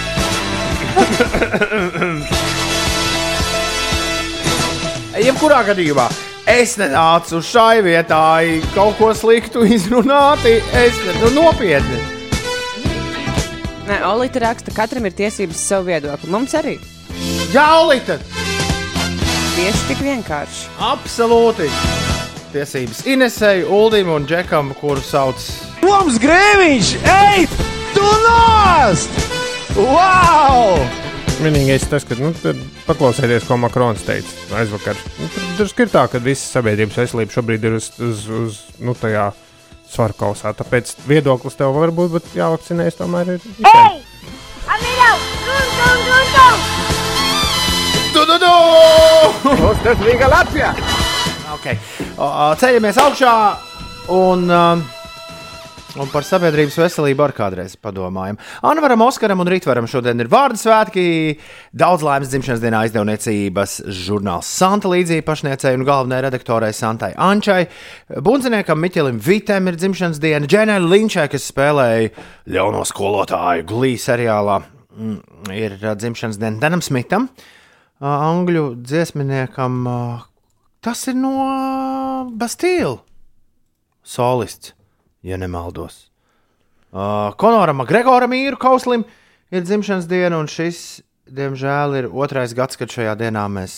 Jebkurā 5.19 5.63
gadījumā 5.67 6.07
es 6.49 6.77
nenācu 6.79 7.39
uz 7.39 7.45
šai 7.51 7.81
vietai 7.85 8.61
kaut 8.73 8.95
ko 8.99 9.11
sliktu 9.13 9.65
izrunāt. 9.67 10.45
Es 10.47 10.95
nu, 11.19 11.29
nopietni. 11.35 11.99
Nē, 13.89 14.03
Olīte 14.05 14.41
raksta, 14.43 14.73
katram 14.75 15.07
ir 15.09 15.15
tiesības 15.17 15.57
uz 15.57 15.69
savu 15.71 15.89
viedokli. 15.89 16.29
Mums 16.29 16.53
arī. 16.57 16.75
Jā, 17.53 17.65
Olīte! 17.81 18.19
Tieši 19.55 19.87
tik 19.89 20.03
vienkārši. 20.05 20.67
Absolūti! 20.91 21.69
Tiesības 22.53 23.01
Inesei, 23.09 23.65
Uldim 23.65 24.13
un 24.13 24.29
Džekam, 24.29 24.71
kuru 24.79 25.01
sauc 25.05 25.41
Toms 25.81 26.21
Grēviņš! 26.21 26.95
Ej, 27.17 27.49
tu 27.97 28.13
nost! 28.25 29.38
Wow! 29.79 30.75
Vienīgais 31.39 31.85
tas, 31.87 32.03
ka 32.03 32.17
nu, 32.19 32.33
paklausieties, 32.83 33.45
ko 33.47 33.55
Makrons 33.61 34.01
teica 34.03 34.57
aizvakar. 34.59 34.97
Nu, 35.21 35.29
tur 35.31 35.45
drusku 35.61 35.85
ir 35.85 35.91
tā, 35.93 36.03
ka 36.11 36.19
visa 36.19 36.43
sabiedrības 36.57 36.97
veselība 36.99 37.31
šobrīd 37.31 37.67
ir 37.69 37.77
uz, 37.77 37.87
uz, 38.03 38.25
uz 38.27 38.57
nu, 38.83 38.91
tajā 38.99 39.29
svaru 39.87 40.17
kausā. 40.19 40.51
Tāpēc 40.59 40.91
viedoklis 41.07 41.55
tev 41.55 41.71
var 41.79 41.95
būt, 41.95 42.11
bet 42.17 42.27
jāvakcinējas 42.35 42.99
tomēr 42.99 43.37
ir. 43.37 43.47
Hey! 43.63 44.03
Amigo! 44.75 45.09
Tum, 45.47 45.71
tum, 45.79 46.03
tum, 46.09 46.27
tum! 46.35 46.67
Tu, 48.13 48.27
tu, 48.27 48.37
tu! 48.43 49.73
Tas 49.87 50.03
bija 50.03 50.31
Latvijā! 50.35 50.75
Okay. 51.55 51.79
O, 52.17 52.27
o, 52.27 52.51
Ceļamies 52.59 52.99
augšā 52.99 53.33
un, 54.11 54.43
um, 54.51 54.83
un 55.99 56.09
par 56.11 56.23
sabiedrības 56.23 56.77
veselību 56.79 57.23
arī 57.25 57.35
kādreiz 57.35 57.75
padomājam. 57.79 58.37
Anvaram, 58.65 59.03
Oskaram 59.03 59.41
un 59.43 59.49
Rītvaram 59.51 59.87
šodien 59.89 60.21
ir 60.21 60.29
vārdu 60.31 60.59
svētki. 60.61 61.03
Daudz 61.75 62.05
laimes 62.05 62.31
dzimšanas 62.31 62.63
dienā 62.63 62.85
izdevniecības 62.87 63.75
žurnāls 64.05 64.49
Santa 64.59 64.91
līdzīgi 64.91 65.25
pašniecei 65.27 65.75
un 65.77 65.85
galvenajai 65.87 66.25
redaktorai 66.27 66.71
Santai 66.75 67.11
Ančai. 67.19 67.65
Bunziniekam 68.23 68.79
Miķelim 68.79 69.19
Vitem 69.23 69.67
ir 69.71 69.79
dzimšanas 69.79 70.21
diena. 70.23 70.47
Dženai 70.49 70.79
Linčai, 70.85 71.27
kas 71.31 71.49
spēlēja 71.51 72.13
ļauno 72.55 72.85
skolotāju 72.87 73.67
glīs 73.69 74.07
seriālā, 74.07 74.61
mm, 74.95 75.19
ir 75.57 75.77
uh, 75.81 75.93
dzimšanas 75.99 76.39
diena 76.39 76.63
Denam 76.63 76.83
Smitam. 76.85 77.27
Uh, 77.99 78.07
Angļu 78.07 78.73
dziesminiekam, 78.87 79.79
uh, 79.83 80.25
tas 80.79 81.03
ir 81.11 81.19
no 81.19 81.35
Bastīla 82.39 83.01
solists, 84.09 84.73
ja 85.25 85.37
nemaldos. 85.37 86.07
Uh, 86.89 87.29
Konoram 87.37 87.83
Gregoram 87.85 88.33
īru 88.33 88.57
kauslim 88.57 89.05
ir 89.53 89.65
dzimšanas 89.65 90.07
diena, 90.09 90.39
un 90.39 90.49
šis, 90.49 91.01
diemžēl, 91.29 91.97
ir 91.99 92.07
otrais 92.09 92.55
gads, 92.57 92.79
kad 92.79 92.89
šajā 92.89 93.13
dienā 93.19 93.45
mēs 93.51 93.75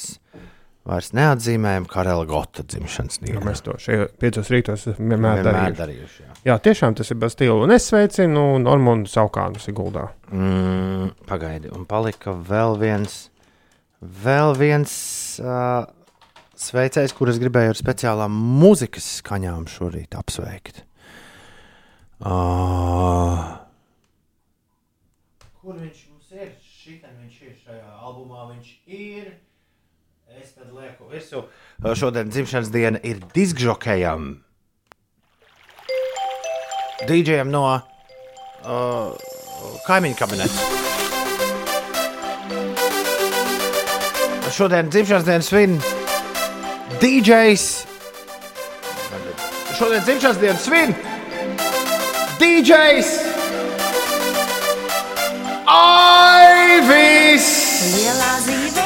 vairs 0.88 1.12
neatzīmējam 1.14 1.86
Karela 1.90 2.26
Gota 2.30 2.64
dzimšanas 2.66 3.22
dienu. 3.22 3.38
Ja 3.40 3.46
mēs 3.46 3.64
to 3.66 3.76
šajā 3.82 4.08
piecos 4.22 4.52
rītos 4.54 4.86
vienmēr, 4.88 5.12
Vienmēr 5.12 5.44
vienmēr 5.44 5.78
darījuši, 5.78 6.24
jā. 6.24 6.36
jā, 6.50 6.58
tiešām 6.68 6.98
tas 6.98 7.12
ir 7.14 7.20
Bastīla. 7.22 7.58
Un 7.66 7.76
es 7.76 7.88
sveicinu 7.92 8.46
Normūnu 8.64 9.10
Saukānu 9.12 9.62
Siguldā. 9.62 10.08
Mm, 10.32 11.12
pagaidi, 11.30 11.72
un 11.76 11.86
palika 11.90 12.34
vēl 12.34 12.80
viens, 12.82 13.26
vēl 14.02 14.56
viens 14.58 14.94
uh, 15.44 15.84
sveicējs, 16.62 17.16
kurus 17.18 17.42
gribēju 17.42 17.76
ar 17.76 17.82
speciālām 17.82 18.40
mūzikas 18.62 19.18
skaņām 19.20 19.68
šorīt 19.70 20.18
apsveikt. 20.18 20.86
Uh, 22.22 23.40
kur 25.58 25.74
viņš 25.74 26.02
mums 26.12 26.34
ir? 26.38 26.52
Šitam 26.62 27.16
viņš 27.18 27.38
ir 27.48 27.56
šajā 27.64 27.96
albumā. 27.98 28.44
Viņš 28.52 28.68
ir. 28.86 29.32
Es 30.38 30.54
tad 30.54 30.70
lieku 30.70 31.10
virsū. 31.10 31.42
Uh, 31.82 31.96
Šodien 31.98 32.30
dzimšanas 32.30 32.70
diena 32.70 33.02
ir 33.02 33.24
diskžokejam. 33.34 34.36
DJam 37.10 37.50
no 37.50 37.64
uh, 37.66 39.18
kaimiņu 39.88 40.20
kabineta. 40.22 40.70
Šodien 44.54 44.94
dzimšanas 44.94 45.26
dienu 45.26 45.48
svin 45.48 45.80
DJs. 47.02 47.66
Šodien 49.80 50.06
dzimšanas 50.06 50.38
dienu 50.46 50.62
svin 50.62 51.11
DJs. 52.42 53.10
Aivis! 55.70 57.50
Lielā 57.92 58.32
zīve, 58.42 58.86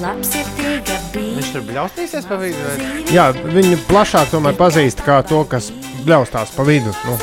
labsirdīga 0.00 0.96
bija. 1.12 1.34
Viņš 1.36 1.50
tur 1.52 1.66
bļaustīsies 1.68 2.30
pa 2.30 2.38
vidu. 2.40 2.64
vai? 2.64 3.04
Jā, 3.12 3.26
viņu 3.36 3.82
plašāk 3.90 4.32
tomēr 4.32 4.56
pazīst 4.56 5.04
kā 5.04 5.20
to, 5.28 5.42
kas 5.44 5.68
bļaustās 6.06 6.56
pa 6.56 6.64
vidu. 6.64 6.96
Nu, 7.04 7.18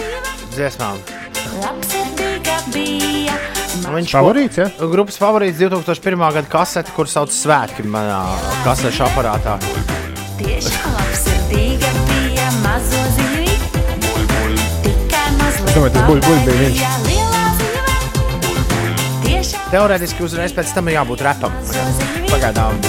Dziesmām. 0.54 1.02
Labsirdīga 1.58 2.62
bija. 2.70 3.42
Viņš 3.90 4.14
Favorīts, 4.14 4.62
ja? 4.62 4.70
Grupas 4.94 5.18
favorīts 5.18 5.58
2001. 5.58 6.22
gada 6.38 6.48
kasete, 6.54 6.94
kur 6.94 7.10
sauc 7.10 7.34
Svētki 7.34 7.88
manā 7.90 8.22
kasešu 8.62 9.08
aparātā. 9.10 9.58
Tiešām 10.38 10.94
labsirdīga 10.94 11.09
domāju, 15.80 15.94
tas 15.96 16.04
buļ 16.10 16.20
bija 16.28 16.56
viens. 16.60 16.80
Teorētiski 19.70 20.24
uzreiz 20.26 20.54
pēc 20.56 20.74
tam 20.76 20.90
ir 20.90 20.98
jābūt 20.98 21.22
repam. 21.24 21.54
Pagaidām. 22.30 22.80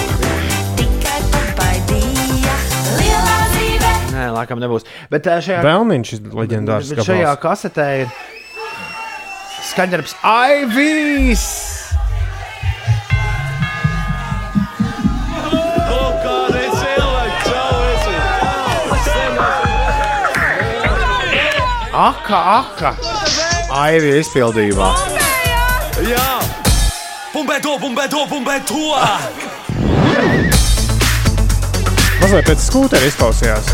Nē, 4.11 4.25
laikam 4.35 4.59
nebūs. 4.61 4.83
Bet 5.13 5.29
ā, 5.29 5.39
šajā, 5.41 5.61
Vēlniņš 5.65 6.13
ir 6.17 6.19
leģendārs. 6.41 6.91
bet 6.91 7.05
šajā 7.07 7.31
kasetē 7.41 7.87
ir 8.03 8.07
skaņdarbs 9.71 10.17
Aivīs! 10.27 11.70
Aka, 21.91 22.37
aka! 22.55 22.93
Aivija 23.75 24.21
izpildījumā. 24.21 24.85
Jā! 26.07 26.39
Bumbē 27.33 27.57
to, 27.59 27.75
bumbē 27.81 28.05
to, 28.07 28.21
bumbē 28.31 28.55
to! 28.63 28.95
Mazliet 32.21 32.47
pēc 32.47 32.63
skūtera 32.63 33.11
izklausījās. 33.11 33.67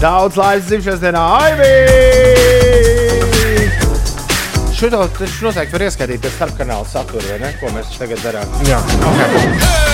Daudz 0.00 0.40
laimes 0.40 0.72
dzimšanas 0.72 1.04
dienā, 1.04 1.20
Aivija! 1.44 2.00
Šito 4.72 5.04
taču 5.20 5.50
noteikti 5.50 5.76
var 5.76 5.84
ieskaitīt 5.90 6.24
pēc 6.24 6.32
starpkanāla 6.40 6.88
satura, 6.88 7.28
vai 7.28 7.42
ne? 7.44 7.52
Ko 7.60 7.68
mēs 7.76 7.92
tagad 8.00 8.24
darām? 8.24 8.48
Jā, 8.64 8.80
okay. 9.12 9.91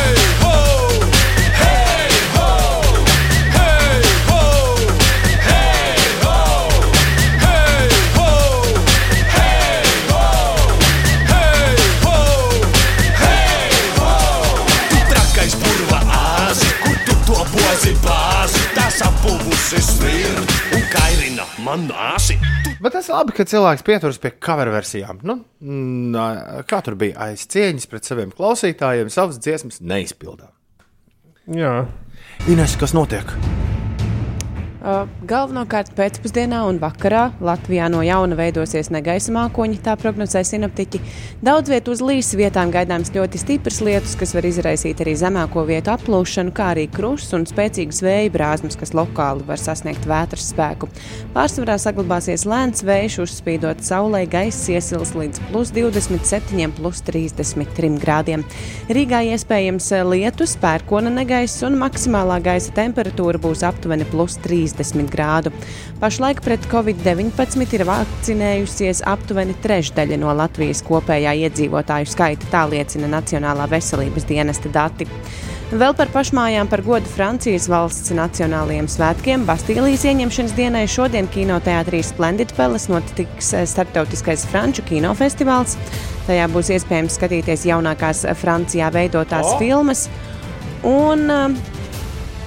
Man 21.68 21.88
nāsi. 21.90 22.36
Bet 22.80 22.94
tas 22.94 23.08
ir 23.10 23.16
labi, 23.16 23.34
ka 23.36 23.44
cilvēks 23.48 23.84
pieturas 23.84 24.20
pie 24.22 24.32
cover 24.44 24.70
versijām. 24.72 25.20
Nu, 25.26 25.40
mm, 25.60 26.64
kā 26.70 26.80
tur 26.84 26.96
bija 27.00 27.28
aiz 27.28 27.44
cieņas 27.50 27.88
pret 27.90 28.08
saviem 28.08 28.32
klausītājiem, 28.34 29.10
savas 29.12 29.40
dziesmas 29.42 29.82
neizpildām. 29.84 30.52
Jā. 31.58 31.74
Ines, 32.48 32.76
kas 32.80 32.94
notiek? 32.96 33.36
Galvenokārt 34.78 35.90
pēcpusdienā 35.98 36.60
un 36.68 36.76
vakarā 36.78 37.32
Latvijā 37.42 37.88
no 37.90 37.98
jauna 38.06 38.36
veidosies 38.38 38.92
negaisa 38.94 39.32
mākoņi, 39.34 39.80
tā 39.82 39.96
prognozē 39.98 40.44
sinaptiķi. 40.46 41.00
Daudz 41.42 41.72
vietu 41.72 41.90
uz 41.96 42.02
līs 42.04 42.30
vietām 42.38 42.70
gaidāms 42.70 43.10
ļoti 43.10 43.40
stiprs 43.42 43.80
lietus, 43.82 44.14
kas 44.18 44.36
var 44.36 44.46
izraisīt 44.46 45.02
arī 45.02 45.16
zemāko 45.18 45.64
vietu 45.66 45.90
aplūšanu, 45.90 46.54
kā 46.54 46.68
arī 46.76 46.84
krusts 46.94 47.34
un 47.34 47.46
spēcīgas 47.50 47.98
vēja 48.06 48.30
brāzmas, 48.36 48.78
kas 48.78 48.94
lokāli 48.94 49.42
var 49.48 49.58
sasniegt 49.58 50.06
vētras 50.06 50.52
spēku. 50.52 50.86
Pārsvarā 51.34 51.74
saglabāsies 51.82 52.46
lēns 52.46 52.86
vējš, 52.86 53.18
uzspīdot 53.26 53.82
saulē, 53.82 54.22
gaiss 54.30 54.70
iesils 54.70 55.10
līdz 55.18 55.42
plus 55.50 55.74
27, 55.74 56.70
plus 56.78 57.02
33 57.02 57.98
grādiem. 57.98 58.46
Rīgā 58.94 59.24
iespējams 59.34 59.90
lietus, 60.06 60.54
pērkona 60.62 61.10
negaiss 61.18 61.66
un 61.66 61.80
maksimālā 61.82 62.38
gaisa 62.46 62.78
temperatūra 62.78 63.42
būs 63.42 63.66
aptuveni 63.66 64.06
plus 64.14 64.38
30 64.76 65.10
grādu. 65.12 65.52
Pašlaik 66.02 66.42
pret 66.44 66.66
covid-19 66.70 67.74
ir 67.74 67.86
vakcinējusies 67.88 69.02
aptuveni 69.08 69.56
trešdaļa 69.64 70.18
no 70.20 70.34
Latvijas 70.36 70.84
kopējā 70.86 71.34
iedzīvotāju 71.46 72.10
skaita, 72.10 72.50
tā 72.52 72.66
liecina 72.70 73.10
Nacionālā 73.18 73.68
veselības 73.70 74.28
dienesta 74.28 74.72
dati. 74.72 75.08
Vēl 75.68 75.92
par 75.92 76.08
pašmājām 76.08 76.68
par 76.72 76.80
godu 76.80 77.10
Francijas 77.12 77.66
valsts 77.68 78.14
nacionālajiem 78.16 78.86
svētkiem 78.88 79.42
Bastīlijas 79.44 80.06
ieņemšanas 80.08 80.54
dienai 80.56 80.86
šodien 80.88 81.28
kinoteātrī 81.28 82.00
Splendid 82.06 82.54
Palace 82.56 82.88
notiks 82.88 83.52
eh, 83.52 83.66
starptautiskais 83.68 84.46
franču 84.48 84.86
kinofestivāls. 84.88 85.76
Tajā 86.24 86.46
būs 86.54 86.72
iespējams 86.72 87.20
skatīties 87.20 87.66
jaunākās 87.68 88.24
Francijā 88.40 88.88
veidotās 88.96 89.52
O! 89.52 89.58
filmas. 89.60 90.06
Un 90.88 91.28
uh, 91.28 91.76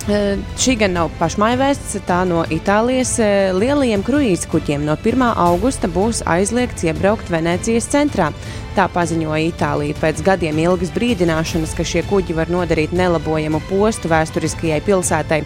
Šī 0.02 0.74
gan 0.82 0.96
nav 0.98 1.12
pašmaivēsts, 1.20 2.00
tā 2.08 2.24
no 2.26 2.42
Itālijas 2.50 3.12
lielajiem 3.54 4.02
kruīzu 4.06 4.50
kuģiem 4.50 4.82
no 4.88 4.96
1. 4.98 5.22
augusta 5.38 5.90
būs 5.92 6.24
aizliegts 6.26 6.88
iebraukt 6.88 7.30
Venecijas 7.30 7.86
centrā. 7.92 8.32
Tā 8.74 8.88
paziņoja 8.90 9.52
Itālija 9.52 10.00
pēc 10.00 10.24
gadiem 10.26 10.58
ilgas 10.64 10.94
brīdināšanas, 10.96 11.76
ka 11.78 11.86
šie 11.86 12.02
kuģi 12.10 12.38
var 12.40 12.50
nodarīt 12.50 12.96
nelabojamu 12.98 13.62
postu 13.70 14.10
vēsturiskajai 14.10 14.82
pilsētai. 14.88 15.42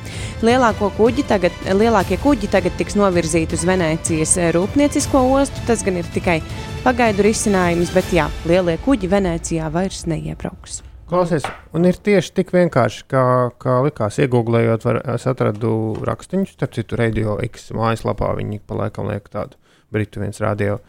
Kuģi 0.95 1.27
tagad, 1.27 1.61
lielākie 1.75 2.21
kuģi 2.23 2.53
tagad 2.55 2.79
tiks 2.79 2.95
novirzīti 2.95 3.59
uz 3.59 3.67
Venecijas 3.67 4.37
rūpniecisko 4.55 5.27
ostu. 5.35 5.67
Tas 5.67 5.83
gan 5.83 5.99
ir 5.99 6.07
tikai 6.15 6.39
pagaidu 6.87 7.27
risinājums, 7.27 7.91
bet 7.91 8.13
jā, 8.15 8.31
lielie 8.47 8.79
kuģi 8.85 9.11
Venecijā 9.11 9.71
vairs 9.73 10.05
neiebrauks. 10.07 10.83
Klausies, 11.05 11.43
un 11.77 11.85
ir 11.85 11.99
tieši 12.01 12.31
tik 12.33 12.49
vienkārši, 12.49 13.03
kā, 13.13 13.23
kā 13.61 13.75
likās, 13.85 14.15
iegūlējot, 14.23 14.87
es 15.13 15.27
atradu 15.29 15.69
rakstīņus, 16.01 16.55
starp 16.57 16.73
citu, 16.73 16.97
Radio 16.97 17.35
X 17.45 17.69
mājaslapā. 17.77 18.31
Viņi 18.39 18.57
pa 18.65 18.79
laikam 18.79 19.11
liek 19.11 19.27
tādu 19.29 19.59
britu 19.93 20.23
viens 20.23 20.41
radio. 20.41 20.79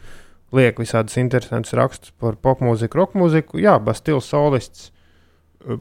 Liek 0.56 0.80
visādus 0.80 1.18
interesantus 1.20 1.76
rakstus 1.76 2.14
par 2.16 2.38
popmūziku, 2.40 2.96
roka 2.96 3.20
mūziku. 3.20 3.60
Jā, 3.60 3.76
Bastils 3.76 4.30
solists. 4.32 4.88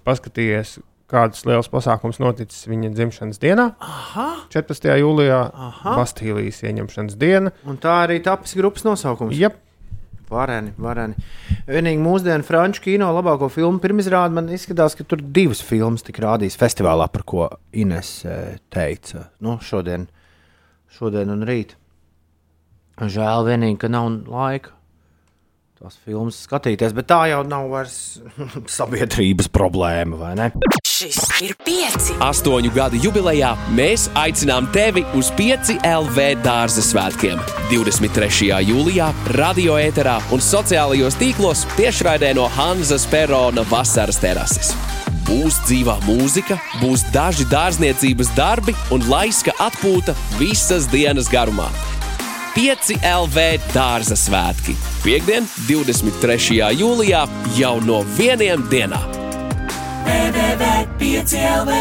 Paskatījies, 0.04 0.82
kādas 1.08 1.46
liels 1.48 1.72
pasākums 1.72 2.20
noticis 2.20 2.68
viņa 2.68 2.92
dzimšanas 2.92 3.40
dienā. 3.40 3.70
Aha. 3.80 4.30
14. 4.52 4.90
jūlijā 5.00 5.44
Aha. 5.48 5.96
Bastīlijas 6.02 6.60
ieņemšanas 6.66 7.16
diena. 7.22 7.56
Un 7.64 7.80
tā 7.80 8.02
arī 8.04 8.20
tapis 8.26 8.58
grupas 8.60 8.84
nosaukums. 8.84 9.38
Jep. 9.40 9.62
Vareni, 10.30 10.74
vareni. 10.82 11.16
Vienīgi 11.70 12.02
mūsdienu 12.02 12.46
franču 12.48 12.82
kino 12.88 13.12
labāko 13.14 13.50
filmu 13.54 13.82
pirmizrādi 13.84 14.38
man 14.38 14.50
izskatās, 14.54 14.98
ka 14.98 15.06
tur 15.08 15.22
divas 15.22 15.62
filmas 15.66 16.06
tika 16.06 16.24
rādītas 16.26 16.58
festivālā, 16.62 17.08
par 17.14 17.26
ko 17.28 17.50
Ines 17.78 18.18
eh, 18.26 18.56
teica. 18.74 19.28
Nu, 19.46 19.60
šodien, 19.62 20.08
šodien 20.98 21.34
un 21.34 21.46
rīt. 21.48 21.76
Žēl 22.96 23.50
vienīgi, 23.50 23.82
ka 23.84 23.92
nav 23.92 24.10
laika 24.32 24.76
tās 25.76 25.98
filmas 26.06 26.38
skatīties, 26.46 26.94
bet 26.96 27.08
tā 27.10 27.20
jau 27.32 27.42
nav 27.48 27.68
vairs 27.74 27.96
sabiedrības 28.78 29.50
problēma, 29.52 30.20
vai 30.20 30.34
ne? 30.40 30.48
Šis 30.88 31.18
ir 31.44 31.52
pieci. 31.66 32.16
Astoņu 32.24 32.72
gadu 32.76 33.00
jubilejā 33.04 33.52
mēs 33.76 34.08
aicinām 34.16 34.70
tevi 34.76 35.04
uz 35.20 35.32
pieci 35.36 35.76
LV 35.84 36.30
dārza 36.46 36.84
svētkiem. 36.86 37.42
23. 37.74 38.54
jūlijā, 38.70 39.10
radio 39.36 39.76
ēterā 39.82 40.16
un 40.32 40.44
sociālajos 40.44 41.20
tīklos 41.20 41.66
tiešraidē 41.76 42.32
no 42.40 42.48
Hanzas 42.56 43.04
Perona 43.12 43.66
vasaras 43.68 44.22
terases. 44.24 44.72
Būs 45.26 45.58
dzīvā 45.66 45.98
mūzika, 46.06 46.56
būs 46.80 47.04
daži 47.12 47.50
dārzniecības 47.52 48.32
darbi 48.38 48.78
un 48.96 49.04
laiska 49.10 49.58
atpūta 49.68 50.16
visas 50.40 50.88
dienas 50.94 51.28
garumā. 51.34 51.68
5 52.56 53.02
LV 53.04 53.42
dārza 53.74 54.16
svētki. 54.16 54.78
Piektdien, 55.04 55.44
23. 55.68 56.70
jūlijā, 56.80 57.26
jau 57.58 57.74
no 57.84 57.98
vieniem 58.16 58.64
dienā. 58.72 59.02
www.5lv 60.06 61.72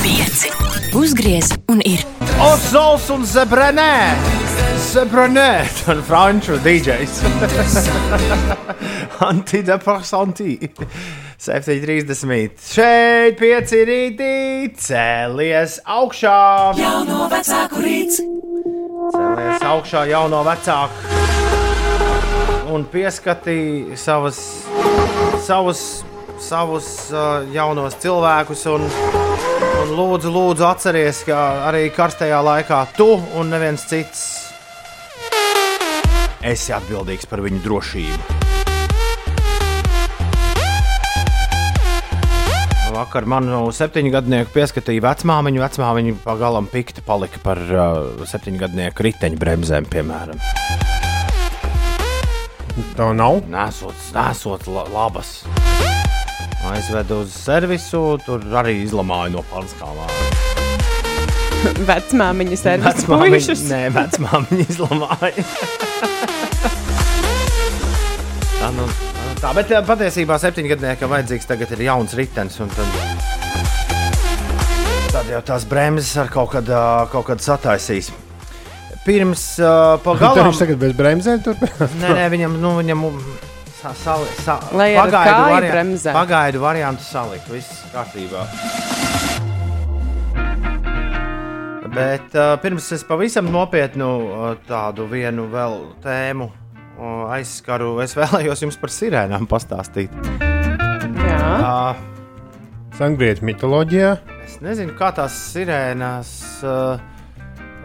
5. 0.00 0.96
Uzgriez 0.96 1.52
un 1.68 1.84
ir. 1.84 2.00
Ozols 2.40 3.10
un 3.12 3.26
Zebrenē! 3.28 4.16
Zebrenē! 4.88 5.68
Ir 5.92 6.00
franču 6.08 6.56
DJs. 6.64 7.20
Antidepresanti. 9.30 10.56
7.30. 11.42 12.52
Šeit 12.62 13.34
pieci 13.40 13.80
rītī 13.82 14.34
cēlies 14.78 15.80
augšā. 15.90 16.34
Jauno 16.78 17.24
vecāku 17.32 17.82
rīts. 17.82 18.20
Cēlies 19.10 19.64
augšā 19.66 20.04
jauno 20.12 20.44
vecāku. 20.46 21.18
Un 22.70 22.84
pieskatīja 22.92 23.98
savas, 23.98 24.38
savus, 25.42 25.82
savus 26.38 26.92
uh, 27.10 27.42
jaunos 27.50 27.98
cilvēkus. 28.04 28.62
Un, 28.76 28.86
un 29.82 29.92
lūdzu, 29.98 30.30
lūdzu, 30.30 30.68
atcerieties, 30.68 31.24
ka 31.26 31.40
arī 31.72 31.88
karstajā 31.96 32.38
laikā 32.52 32.84
tu 32.94 33.16
un 33.18 33.50
neviens 33.50 33.82
cits 33.90 34.22
esi 36.42 36.70
atbildīgs 36.78 37.26
par 37.26 37.42
viņu 37.42 37.64
drošību. 37.66 38.41
Vakar 43.02 43.24
manu 43.26 43.64
septiņgadnieku 43.74 44.52
pieskatīja 44.54 45.02
vecmāmiņu. 45.02 45.58
Vecmāmiņa 45.58 46.12
pagalam 46.22 46.68
pikta 46.70 47.02
palika 47.02 47.40
par 47.42 47.58
uh, 47.66 48.22
septiņgadnieku 48.30 49.02
riteņbremzēm, 49.08 49.88
piemēram. 49.90 50.38
Tā 52.94 53.08
nav. 53.18 53.40
Nesot, 53.50 53.98
nesot 54.14 54.68
la 54.70 54.86
labas. 54.92 55.32
Aizvedu 56.70 57.24
uz 57.24 57.34
servisu, 57.34 58.04
tur 58.22 58.46
arī 58.62 58.78
izlamāju 58.84 59.34
no 59.34 59.42
pārskāmām. 59.50 60.12
Vecmāmiņa 61.90 62.60
servis 62.60 63.02
puišus. 63.10 63.66
nē, 63.72 63.88
vecmāmiņa 63.98 64.68
izlamāja. 64.68 65.42
tā, 68.60 68.70
nu, 68.78 68.86
tā, 69.42 69.50
bet 69.56 69.72
eh, 69.74 69.82
patiesībā 69.86 70.38
septiņgadniekam 70.40 71.10
vajadzīgs 71.12 71.48
tagad 71.50 71.72
ir 71.74 71.86
jauns 71.88 72.14
ritenis. 72.18 72.58
un 72.62 72.70
Tad, 72.72 72.86
tad 75.12 75.30
jau 75.32 75.40
tās 75.52 75.66
bremzes 75.68 76.14
ar 76.22 76.30
kaut 76.32 76.52
kad, 76.54 76.68
ā, 76.70 77.06
kaut 77.12 77.26
kad 77.30 77.42
sataisīs. 77.42 78.12
Pirms 79.02 79.42
uh, 79.58 79.98
Tur 79.98 80.14
pagalam. 80.14 80.46
viņš 80.46 80.60
tagad 80.62 80.78
bez 80.78 80.94
bremzēm 80.94 81.42
turpinās. 81.42 81.96
Nē, 81.98 82.12
nē, 82.20 82.28
viņam, 82.30 82.54
nu, 82.62 82.76
viņam 82.78 83.02
sa, 83.80 83.90
sa, 83.98 84.14
sa, 84.44 84.58
pagaidu, 84.70 85.42
variant, 85.50 86.06
pagaidu 86.14 86.62
variantu 86.62 87.02
salikt. 87.08 87.50
Viss 87.50 87.82
kārtībā. 87.90 88.46
Bet 91.92 92.30
uh, 92.38 92.54
pirms 92.62 92.86
es 92.94 93.02
pavisam 93.04 93.50
nopietnu 93.52 94.12
uh, 94.22 94.52
tādu 94.70 95.10
vienu 95.10 95.50
vēl 95.50 95.80
tēmu 96.06 96.52
aizskaru, 97.32 97.94
es 98.04 98.16
vēlējos 98.20 98.66
jums 98.66 98.80
par 98.80 98.92
sirēnām 98.92 99.48
pastāstīt. 99.50 100.12
Jā. 101.22 101.46
Uh, 101.62 102.02
Sangrieķu 102.98 103.46
mitoloģijā. 103.48 104.12
es 104.44 104.58
nezinu, 104.64 104.94
kā 104.98 105.12
tās 105.16 105.36
sirēnas. 105.54 106.36
Uh, 106.66 107.00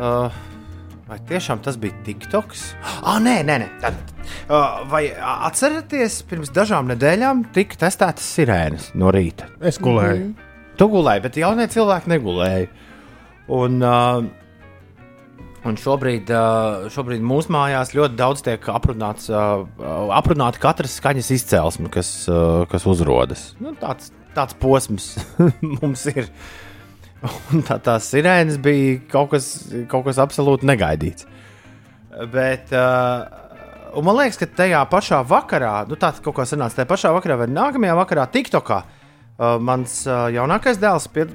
uh, 0.01 0.43
Vai 1.07 1.21
tiešām 1.23 1.61
tas 1.63 1.77
bija 1.79 1.95
TikToks? 2.03 2.63
Ah, 3.07 3.21
nē, 3.23 3.37
nē, 3.47 3.55
nē. 3.61 3.67
Tad, 3.79 3.95
uh, 4.51 4.81
vai 4.91 5.05
atceraties, 5.15 6.17
pirms 6.27 6.51
dažām 6.51 6.89
nedēļām 6.91 7.45
tika 7.55 7.77
testētas 7.85 8.25
sirēnas 8.35 8.89
no 8.99 9.13
rīta? 9.15 9.47
Es 9.63 9.79
gulēju. 9.79 10.25
Mm. 10.25 10.73
Tu 10.77 10.87
gulēji, 10.91 11.23
bet 11.23 11.39
jaunie 11.39 11.69
cilvēki 11.71 12.11
negulēja. 12.11 12.67
Un, 13.55 13.79
uh, 13.79 14.27
un 15.67 15.79
šobrīd, 15.79 16.31
šobrīd 16.93 17.23
mūsu 17.25 17.51
mājās 17.53 17.93
ļoti 17.97 18.17
daudz 18.19 18.43
tiek 18.45 18.69
aprunāts, 18.73 19.29
aprunāta 19.31 20.61
katras 20.63 20.97
skaņas 20.99 21.31
izcelsme, 21.35 21.91
kas, 21.93 22.11
kas 22.71 22.87
uzrodas. 22.89 23.49
Nu, 23.63 23.75
tāds, 23.79 24.11
tāds 24.37 24.57
posms 24.61 25.15
mums 25.79 26.05
ir. 26.13 26.29
Un 27.51 27.63
tā, 27.65 27.79
tās 27.81 28.11
sirēnas 28.11 28.59
bija 28.61 28.99
kaut 29.09 29.31
kas, 29.31 29.49
kaut 29.89 30.05
kas 30.05 30.19
absolūti 30.21 30.67
negaidīts. 30.69 31.25
Bet, 32.33 32.71
uh, 32.73 33.25
man 34.01 34.17
liekas, 34.17 34.39
ka 34.41 34.49
tajā 34.59 34.83
pašā 34.89 35.21
vakarā, 35.27 35.73
nu 35.89 35.97
tā 35.99 36.11
kaut 36.21 36.37
kā 36.39 36.45
sanāca, 36.49 36.79
tajā 36.79 36.89
pašā 36.89 37.11
vakarā 37.15 37.39
vai 37.41 37.49
nākamajā 37.51 37.97
vakarā, 37.97 38.27
TikTokā, 38.33 38.79
uh, 38.83 39.57
mans 39.61 39.99
uh, 40.09 40.27
jaunākais 40.33 40.79
dēls, 40.81 41.09
pie, 41.13 41.27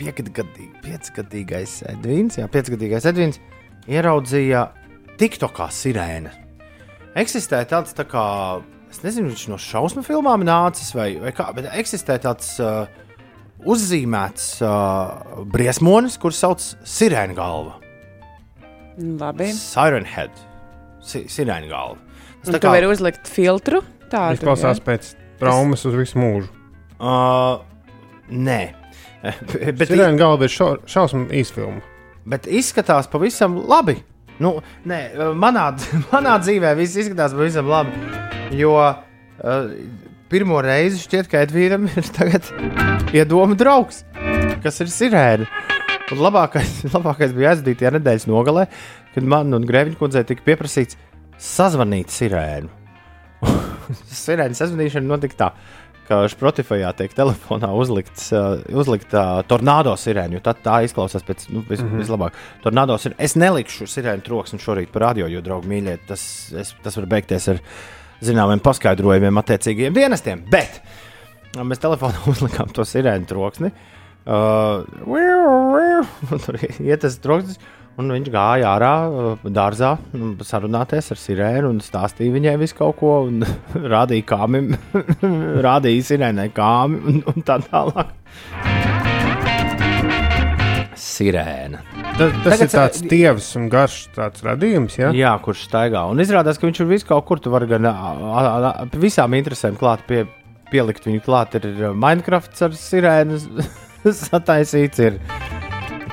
piecgadīgais 0.00 1.80
Edvins, 1.92 2.40
jā, 2.40 2.48
piecgadīgais 2.50 3.08
Edvins, 3.10 3.40
ieraudzīja 3.90 4.66
TikTokā 5.20 5.68
sirēnu. 5.74 6.32
Eksistē 7.20 7.62
tāds 7.68 7.92
tā 7.96 8.06
kā, 8.08 8.24
es 8.90 9.02
nezinu, 9.04 9.32
viņš 9.32 9.46
no 9.50 9.60
šausmu 9.60 10.04
filmām 10.06 10.46
nācis 10.46 10.94
vai, 10.96 11.12
vai 11.20 11.34
kā, 11.36 11.50
bet 11.56 11.70
eksistē 11.74 12.20
tāds. 12.22 12.56
Uh, 12.62 12.88
uzzīmēts 13.68 14.46
uh, 14.64 15.44
briesmonis, 15.52 16.18
kurš 16.20 16.38
sauc 16.38 16.66
Sirēna 16.88 17.36
galva. 17.36 17.76
Labi. 19.00 19.50
Siren 19.56 20.06
head. 20.08 20.32
Si 21.04 21.24
Sirēna 21.32 21.68
galva. 21.70 22.00
Un 22.46 22.56
tu 22.56 22.72
vari 22.72 22.88
uzlikt 22.88 23.28
filtru. 23.28 23.82
Tādu, 24.10 24.38
Izklausās 24.38 24.80
jā. 24.80 24.86
pēc 24.86 25.10
traumas 25.40 25.84
uz 25.86 25.96
visu 25.96 26.18
mūžu. 26.20 26.48
Uh, 27.00 27.60
nē, 28.32 28.60
bet 29.78 29.88
Sirēna 29.90 30.16
galva 30.18 30.48
ir 30.48 30.54
šausmu 30.54 31.26
īsfilma. 31.40 31.82
Bet 32.30 32.46
izskatās 32.50 33.08
pavisam 33.10 33.58
labi. 33.68 33.98
Nu, 34.40 34.56
nē, 34.88 35.00
manā, 35.36 35.70
manā 36.14 36.36
dzīvē 36.40 36.72
viss 36.78 36.98
izskatās 37.00 37.36
pavisam 37.36 37.68
labi. 37.70 37.92
Jo 38.56 38.76
uh, 38.80 39.74
pirmo 40.32 40.60
reizi 40.64 41.02
šķiet, 41.02 41.28
ka 41.30 41.44
Edvīram 41.44 41.88
ir 41.90 42.08
tagad 42.18 42.48
iedomu 43.16 43.58
draugs, 43.58 44.04
kas 44.64 44.80
ir 44.84 44.92
sirēna. 44.92 45.48
Un 46.10 46.18
labākais, 46.24 46.80
labākais 46.90 47.34
bija 47.36 47.52
aizdītajā 47.54 47.94
nedēļas 47.94 48.26
nogalē, 48.26 48.66
kad 49.14 49.26
man 49.30 49.54
un 49.54 49.66
Grēviņa 49.68 49.98
kundzei 50.00 50.24
tika 50.26 50.42
pieprasīts 50.48 50.98
sazvanīt 51.40 52.10
sirēnu. 52.10 52.70
Sirēnas 54.10 54.58
sazvanīšana 54.60 55.06
notika 55.06 55.38
tā, 55.38 55.48
ka 56.10 56.24
Spotifyā 56.30 56.90
tiek 56.98 57.12
telefonā 57.14 57.70
uzlikts, 57.78 58.30
uh, 58.34 58.58
uzlikt 58.74 59.14
uh, 59.14 59.40
tornado 59.48 59.94
sirēna, 59.98 60.36
jo 60.36 60.42
tad 60.44 60.62
tā 60.64 60.80
izklausās 60.86 61.24
pēc 61.26 61.46
nu, 61.54 61.62
vis, 61.68 61.78
mm. 61.78 61.86
-hmm. 61.86 62.02
vislabāk. 62.02 62.40
Tornado 62.64 62.98
sirēna. 62.98 63.20
Es 63.22 63.36
nelikšu 63.38 63.86
sirēnu 63.90 64.26
troksni 64.26 64.58
šorīt 64.62 64.90
par 64.92 65.06
radio, 65.10 65.28
jo, 65.30 65.42
draugi, 65.44 65.70
mīļie, 65.70 65.98
tas, 66.08 66.22
es, 66.50 66.74
tas 66.82 66.98
var 66.98 67.06
beigties 67.14 67.48
ar 67.54 67.62
zināmiem 68.20 68.62
paskaidrojumiem 68.64 69.38
attiecīgiem 69.42 69.94
dienestiem. 69.94 70.42
Bet 70.50 70.82
uh, 70.82 71.62
mēs 71.62 71.82
telefonā 71.82 72.26
uzlikām 72.32 72.74
to 72.74 72.86
sirēnu 72.86 73.30
troksni. 73.30 73.70
Uh, 74.26 74.84
tur 76.44 76.58
iet 76.60 77.06
tas 77.06 77.18
troksnis. 77.22 77.60
Un 78.00 78.08
viņš 78.14 78.30
gāja 78.32 78.70
ārā, 78.78 78.92
dārzā, 79.52 79.90
un 80.16 80.32
sarunāties 80.46 81.10
ar 81.12 81.18
sirēnu 81.20 81.68
un 81.74 81.82
stāstīja 81.84 82.32
viņai 82.32 82.54
visu 82.62 82.78
kaut 82.78 82.96
ko. 83.00 83.12
Un 83.28 83.44
rādīja 83.94 84.24
kāmim, 84.30 84.72
rādīja 85.66 86.06
sirēnai 86.08 86.48
kāmi 86.56 87.02
un, 87.10 87.20
un 87.28 87.44
tā 87.44 87.58
tālāk. 87.66 88.14
Sirēna. 91.00 91.82
Tas, 92.16 92.34
tas 92.44 92.64
ir 92.64 92.72
tāds 92.72 93.04
tievs 93.08 93.52
un 93.60 93.68
garš 93.72 94.00
tāds 94.16 94.44
radījums, 94.44 94.96
ja? 94.96 95.12
Jā, 95.16 95.36
kurš 95.44 95.66
staigā. 95.68 96.06
Un 96.08 96.24
izrādās, 96.24 96.60
ka 96.60 96.68
viņš 96.68 96.80
ir 96.80 96.92
vis 96.94 97.04
kaut 97.08 97.28
kur. 97.28 97.40
Tu 97.40 97.52
vari 97.52 97.68
gan 97.68 97.88
visām 99.00 99.36
interesēm 99.36 99.76
klāt, 99.80 100.08
pie, 100.08 100.24
pielikt 100.72 101.08
viņu 101.08 101.24
klāt. 101.28 101.60
Ir 101.60 101.90
Minecraft 101.92 102.64
ar 102.64 102.76
sirēnu 102.80 103.40
sataisīts. 104.24 105.08
Ir 105.10 105.20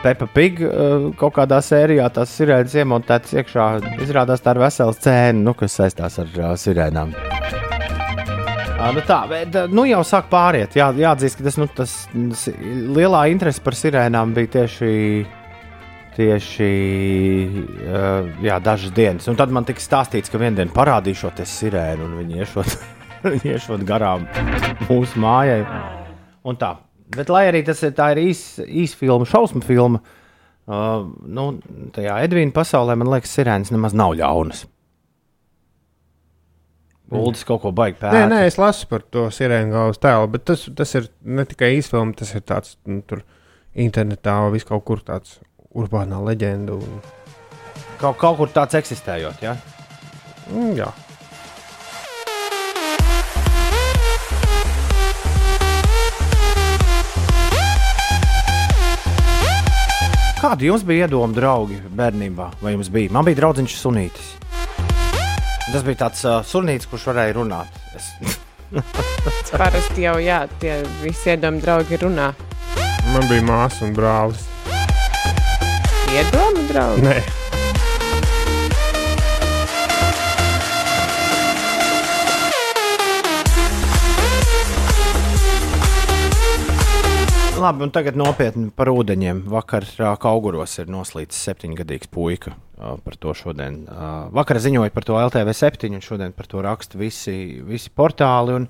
Peppa 0.04 0.28
Pig 0.34 0.60
uh, 0.64 1.10
kaut 1.20 1.36
kādā 1.38 1.60
sērijā 1.64 2.08
tās 2.14 2.34
sirēnas 2.38 2.76
iemontētas 2.78 3.34
iekšā. 3.38 3.68
Izrādās 4.06 4.44
tā 4.44 4.54
ir 4.56 4.62
vesela 4.62 4.96
scēna, 4.96 5.42
nu, 5.44 5.54
kas 5.58 5.78
saistās 5.80 6.20
ar 6.22 6.30
uh, 6.38 6.54
sirēnām. 6.60 7.16
Uh, 8.78 8.92
nu 8.94 9.02
tā, 9.08 9.24
bet, 9.32 9.56
uh, 9.58 9.74
nu 9.74 9.88
jau 9.90 10.04
sāk 10.06 10.30
pāriet. 10.32 10.78
Jā, 10.78 10.92
jāatzīst, 10.96 11.40
ka 11.40 11.48
tas, 11.48 11.58
nu, 11.60 11.68
tas, 11.80 11.98
tas 12.14 12.48
lielā 12.98 13.26
interese 13.34 13.64
par 13.66 13.78
sirēnām 13.78 14.36
bija 14.38 14.54
tieši 14.60 14.94
tieši 16.18 16.72
uh, 17.86 18.30
jā, 18.42 18.58
dažas 18.64 18.94
dienas. 18.96 19.28
Un 19.30 19.38
tad 19.38 19.54
man 19.54 19.68
tika 19.68 19.84
stāstīts, 19.84 20.32
ka 20.34 20.42
vienā 20.42 20.64
dienā 20.64 20.74
parādīšoties 20.74 21.54
sirēnu 21.62 22.08
un 22.08 22.18
viņi 22.24 22.42
iešot, 22.42 22.76
viņi 23.34 23.54
iešot 23.54 23.86
garām 23.88 24.26
mūsu 24.88 25.22
mājai. 25.22 25.62
Un 26.48 26.58
tā. 26.58 26.74
Bet, 27.16 27.30
lai 27.32 27.46
arī 27.48 27.62
tas 27.68 27.80
ir, 27.88 27.94
ir 27.96 28.20
īsa 28.28 28.66
īs 28.68 28.96
filma, 29.00 29.24
šausmu 29.30 29.62
filma, 29.64 30.02
uh, 30.68 31.06
nu, 31.24 31.46
tajā 31.96 32.18
Edvīna 32.26 32.52
pasaulē 32.56 32.98
man 33.00 33.08
liekas, 33.14 33.32
sirēnas 33.38 33.72
nemaz 33.72 33.96
nav 33.96 34.18
ļaunas. 34.20 34.66
Uldis 37.16 37.46
kaut 37.48 37.62
ko 37.64 37.72
baigi 37.72 38.02
Nē, 38.02 38.10
pētīt. 38.10 38.30
nē, 38.34 38.40
es 38.50 38.58
lasu 38.60 38.88
par 38.92 39.06
to 39.16 39.30
sirēnu 39.32 39.72
galvas 39.72 40.02
tēlu, 40.04 40.28
bet 40.34 40.44
tas, 40.50 40.66
tas 40.76 40.92
ir 41.00 41.08
ne 41.24 41.46
tikai 41.48 41.70
īsfilms, 41.78 42.18
tas 42.20 42.34
ir 42.36 42.44
tāds 42.44 42.76
nu, 42.84 43.00
tur 43.08 43.22
internetā, 43.80 44.36
vis 44.52 44.68
kaut 44.68 44.84
kur 44.90 45.00
tāds 45.08 45.38
urbānā 45.78 46.20
leģenda. 46.28 46.76
Un, 46.76 47.00
Kaut, 47.98 48.20
kaut 48.22 48.36
kur 48.38 48.52
tāds 48.54 48.76
eksistējot, 48.78 49.40
jā. 49.42 49.56
mm, 50.52 50.74
jā. 50.78 50.92
Kādi 60.48 60.70
jums 60.70 60.84
bija 60.88 61.10
iedomi 61.10 61.36
draugi 61.36 61.76
bērnībā? 61.92 62.46
Vai 62.62 62.72
jums 62.72 62.88
bija? 62.88 63.12
Man 63.12 63.26
bija 63.28 63.36
draugs 63.42 63.74
sunītis. 63.82 64.30
Tas 65.74 65.82
bija 65.84 65.98
tāds 66.06 66.22
uh, 66.24 66.38
sunītis, 66.48 66.88
kurš 66.88 67.10
varēja 67.10 67.34
runāt. 67.36 67.82
Es... 67.98 68.06
Parasti 69.52 70.06
jau 70.06 70.14
jā, 70.24 70.38
tie 70.62 70.78
visi 71.02 71.34
iedomi 71.34 71.60
draugi 71.66 72.00
runā. 72.00 72.30
Man 73.12 73.28
bija 73.28 73.44
māsa 73.44 73.84
un 73.90 73.92
brālis. 73.98 74.48
Iedomi 76.16 76.64
draugi? 76.72 77.04
Nē, 77.10 77.18
Labi, 87.68 87.84
un 87.84 87.90
tagad 87.92 88.16
nopietni 88.16 88.70
par 88.72 88.88
ūdeņiem. 88.88 89.42
Vakar 89.52 89.84
Kauguros 90.24 90.78
ir 90.80 90.88
noslīdis 90.88 91.36
septiņgadīgs 91.50 92.08
puika. 92.16 92.54
Par 92.78 93.18
to 93.20 93.34
šodien. 93.36 93.82
Vakar 94.32 94.56
ziņoja 94.64 94.94
par 94.96 95.04
to 95.04 95.18
LTV 95.20 95.52
septiņu, 95.58 96.00
un 96.00 96.06
šodien 96.06 96.32
par 96.38 96.48
to 96.48 96.64
raksta 96.64 96.96
visi, 97.02 97.60
visi 97.68 97.92
portāli. 97.92 98.56
Un, 98.56 98.70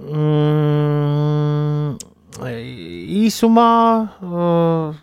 mm, 0.00 2.00
īsumā. 3.20 3.76
ā, 4.16 4.96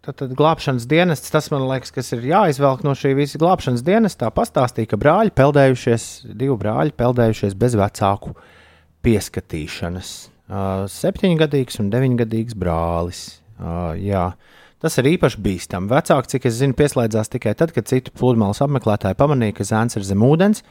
Tad, 0.00 0.16
tad 0.16 0.30
glābšanas 0.32 0.86
dienests, 0.88 1.28
tas 1.28 1.50
man 1.52 1.68
liekas, 1.68 1.92
kas 1.92 2.08
ir 2.16 2.24
jāizvelk 2.24 2.80
no 2.86 2.94
šī 2.96 3.12
visa 3.18 3.36
glābšanas 3.36 3.84
dienestā, 3.84 4.30
pastāstīja, 4.32 4.88
ka 4.94 4.96
brāļi 4.96 5.28
peldējušies, 5.36 6.24
divi 6.24 6.56
brāļi 6.62 6.96
peldējušies 6.96 7.52
bez 7.60 7.76
vecāku 7.76 8.32
pieskatīšanas. 9.04 10.39
Septiņgadīgs 10.50 11.78
un 11.82 11.92
deviņgadīgs 11.92 12.56
brālis. 12.58 13.20
Uh, 13.60 13.92
jā. 14.00 14.30
Tas 14.80 14.96
ir 14.98 15.10
īpaši 15.12 15.40
bīstami. 15.44 15.90
Vecāki, 15.92 16.32
cik 16.32 16.46
es 16.48 16.56
zinu, 16.56 16.74
pieslēdzās 16.78 17.28
tikai 17.30 17.52
tad, 17.58 17.74
kad 17.76 17.86
citu 17.86 18.14
pludmales 18.16 18.62
apmeklētāji 18.64 19.18
pamanīja, 19.20 19.58
ka 19.58 19.66
zēns 19.68 19.98
ir 20.00 20.06
zem 20.08 20.24
ūdens, 20.24 20.64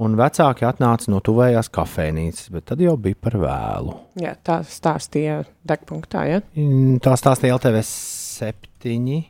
un 0.00 0.14
vecāki 0.20 0.66
atnāca 0.68 1.08
no 1.12 1.22
tuvējās 1.24 1.72
kafejnīcas, 1.72 2.50
bet 2.52 2.68
tad 2.68 2.84
jau 2.84 2.94
bija 3.00 3.16
par 3.18 3.38
vēlu. 3.40 3.96
Jā, 4.20 4.36
tā 4.44 4.60
stāstīja 4.68 5.40
degpunktā. 5.68 6.26
Ja? 6.28 6.42
Mm, 6.54 7.00
Tā 7.04 7.16
stāstīja 7.18 7.56
LTV 7.56 7.80
septiņi 7.88 9.20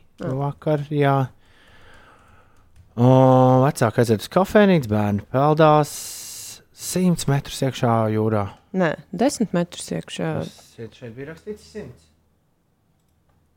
vakar. 0.43 0.83
Jā. 0.91 1.17
O, 2.99 3.11
vecāki 3.63 4.03
aiziet 4.03 4.27
uz 4.27 4.31
kafejnīcu, 4.35 4.91
bērni 4.91 5.23
peldās 5.31 5.95
simts 6.81 7.27
metrus 7.29 7.61
iekšā 7.67 7.95
jūrā. 8.15 8.47
Nē, 8.77 8.93
desmit 9.13 9.51
metrus 9.55 9.91
iekšā. 9.93 10.31
Šeit, 10.75 10.95
šeit 10.97 11.13
bija 11.17 11.33
rakstīts 11.33 11.67
simts. 11.73 12.07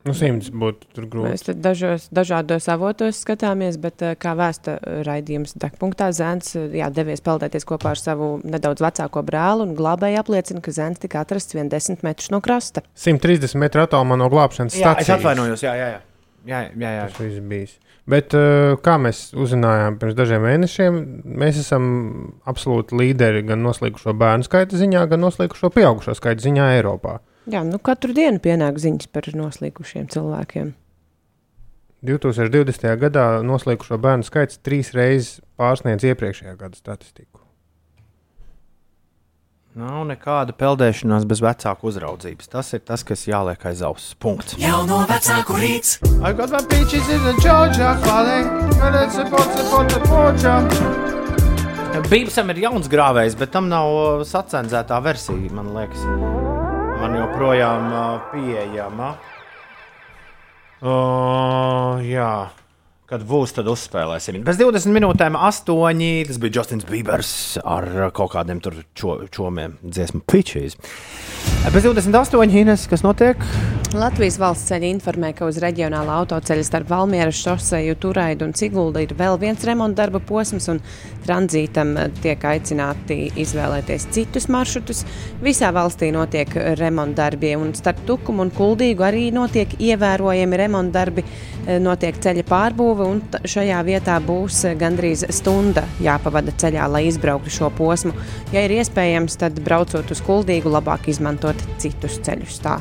nu, 0.05 0.13
simts 0.13 0.51
būtu 0.53 0.89
tur 0.93 1.07
grūti. 1.09 1.31
Mēs 1.31 1.47
dažos, 1.65 2.07
dažādos 2.13 2.67
avotos 2.69 3.23
skatāmies, 3.23 3.79
bet 3.81 4.03
eh, 4.05 4.13
kā 4.21 4.35
vēsta 4.37 4.75
raidījums 5.07 5.55
degpunktā, 5.57 6.11
zēns 6.13 6.51
eh, 6.59 6.67
jā, 6.77 6.91
devies 6.93 7.23
peldēties 7.25 7.65
kopā 7.65 7.95
ar 7.95 8.01
savu 8.01 8.27
nedaudz 8.45 8.83
vecāko 8.85 9.23
brāli, 9.25 9.65
un 9.65 9.73
glābēji 9.79 10.19
apliecina, 10.21 10.61
ka 10.61 10.75
zēns 10.75 11.01
tika 11.01 11.23
atrasts 11.25 11.57
vien 11.57 11.71
desmit 11.71 12.05
metrus 12.05 12.29
no 12.35 12.43
krasta. 12.45 12.85
130 12.93 13.57
metru 13.57 13.81
attālumā 13.87 14.19
no 14.21 14.29
glābšanas 14.29 14.77
Jā, 14.77 14.91
stācijas. 14.91 15.09
es 15.09 15.15
atvainojos, 15.17 15.65
jā, 15.65 15.73
jā. 15.79 15.89
jā. 15.95 16.03
Jā, 16.45 16.61
jā, 16.77 16.89
jā. 16.99 17.05
Tas 17.09 17.21
viss 17.23 17.41
bijis. 17.49 17.71
Bet, 18.09 18.35
uh, 18.37 18.75
kā 18.85 18.99
mēs 19.01 19.31
uzzinājām 19.33 19.95
pirms 20.01 20.17
dažiem 20.17 20.43
mēnešiem, 20.45 20.97
mēs 21.41 21.57
esam 21.63 21.85
absolūti 22.45 22.97
līderi 22.99 23.41
gan 23.47 23.63
noslīkušo 23.65 24.13
bērnu 24.21 24.45
skaita 24.45 24.77
ziņā, 24.77 25.07
gan 25.09 25.23
noslīkušo 25.25 25.71
pieaugušo 25.73 26.13
skaita 26.17 26.45
ziņā 26.45 26.67
Eiropā. 26.77 27.17
Jā, 27.49 27.63
nu 27.65 27.79
katru 27.81 28.13
dienu 28.13 28.41
pienāk 28.41 28.77
ziņas 28.81 29.09
par 29.13 29.29
noslīkušiem 29.33 30.05
cilvēkiem. 30.13 30.73
2020. 32.05 32.85
gadā 33.01 33.25
noslīkušo 33.45 33.97
bērnu 34.01 34.27
skaits 34.27 34.61
trīs 34.61 34.93
reizes 34.93 35.39
pārsniedz 35.57 36.05
iepriekšējā 36.05 36.53
gada 36.59 36.77
statistiku. 36.77 37.44
Nav 39.75 40.05
nekāda 40.07 40.53
peldēšanās 40.55 41.25
bez 41.27 41.41
vecāku 41.43 41.89
uzraudzības. 41.89 42.47
Tas 42.47 42.69
ir 42.77 42.79
tas, 42.87 43.01
kas 43.03 43.25
jāliek 43.27 43.59
aiz 43.67 43.81
auss. 43.83 44.13
Punkts. 44.15 44.55
Jauno 44.55 45.01
vecāku 45.09 45.57
rīts. 45.59 45.97
I 46.23 46.31
got 46.31 46.53
my 46.55 46.61
peaches 46.63 47.09
in 47.11 47.19
the 47.27 47.33
Georgia 47.43 47.91
valley, 48.05 48.47
and 48.79 48.95
it's 48.95 49.19
a 49.19 49.25
pot, 49.27 49.51
a 49.59 49.67
pot, 49.67 49.91
a 49.91 49.99
Georgia. 50.07 50.55
Bībsam 52.07 52.55
ir 52.55 52.63
jauns 52.63 52.87
grāvējs, 52.87 53.35
bet 53.35 53.51
tam 53.51 53.67
nav 53.67 53.91
uh, 53.91 54.23
sacensētā 54.23 55.01
versija, 55.03 55.51
man 55.51 55.73
liekas. 55.75 56.07
Man 57.01 57.19
joprojām 57.19 57.91
uh, 57.91 58.31
pieejama. 58.31 59.11
Uh, 60.79 61.99
jā. 62.07 62.31
Kad 63.05 63.21
būs, 63.21 63.51
tad 63.53 63.67
uzspēlēsim. 63.69 64.39
Pēc 64.47 64.57
20 64.63 64.95
minūtēm, 64.95 65.35
8. 65.37 65.99
Tas 66.25 66.39
bija 66.41 66.55
Justins 66.57 66.87
Bībers 66.89 67.29
ar 67.61 67.85
kaut 68.17 68.31
kādiem 68.33 68.57
tur 68.65 68.79
čo, 68.97 69.19
čomiem, 69.29 69.75
dziesmu 69.85 70.23
pitches. 70.25 70.73
Bez 71.69 71.85
28 71.85 72.57
Ines, 72.57 72.87
kas 72.89 73.03
notiek? 73.05 73.37
Latvijas 73.95 74.39
valsts 74.41 74.71
ceļa 74.71 74.89
informē, 74.89 75.29
ka 75.37 75.45
uz 75.47 75.59
reģionālā 75.61 76.17
autoceļa 76.23 76.65
starp 76.65 76.89
Valmieras 76.89 77.37
šoseju, 77.45 77.95
Turaidu 78.01 78.47
un 78.47 78.55
Ciguldu 78.57 79.03
ir 79.05 79.13
vēl 79.17 79.37
viens 79.39 79.61
remonta 79.69 80.01
darba 80.01 80.19
posms, 80.19 80.65
un 80.73 80.81
tranzītam 81.25 81.93
tiek 82.23 82.41
aicināti 82.41 83.29
izvēlēties 83.45 84.09
citus 84.17 84.49
maršrutus. 84.51 85.03
Visā 85.45 85.69
valstī 85.75 86.09
notiek 86.13 86.51
remonta 86.81 87.21
darbi, 87.23 87.53
un 87.57 87.73
starp 87.77 88.01
Tukumu 88.09 88.45
un 88.45 88.53
Kuldīgu 88.55 89.05
arī 89.05 89.29
notiek 89.35 89.77
ievērojami 89.77 90.61
remonta 90.65 90.99
darbi. 90.99 91.25
Notiek 91.81 92.19
ceļa 92.21 92.43
pārbūve, 92.45 92.94
un 93.03 93.21
t- 93.31 93.41
šajā 93.51 93.81
vietā 93.87 94.15
būs 94.23 94.61
eh, 94.69 94.75
gandrīz 94.79 95.25
stunda 95.35 95.83
jāpavada 96.03 96.53
ceļā, 96.55 96.87
lai 96.91 97.05
izbrauktu 97.09 97.51
šo 97.53 97.71
posmu. 97.75 98.15
Ja 98.55 98.63
ir 98.65 98.77
iespējams, 98.77 99.39
tad 99.41 99.59
braucot 99.65 100.11
uz 100.11 100.23
Kuldīgu, 100.25 100.71
labāk 100.71 101.09
izmantot 101.11 101.59
citus 101.81 102.19
ceļus. 102.23 102.61
Tā 102.63 102.79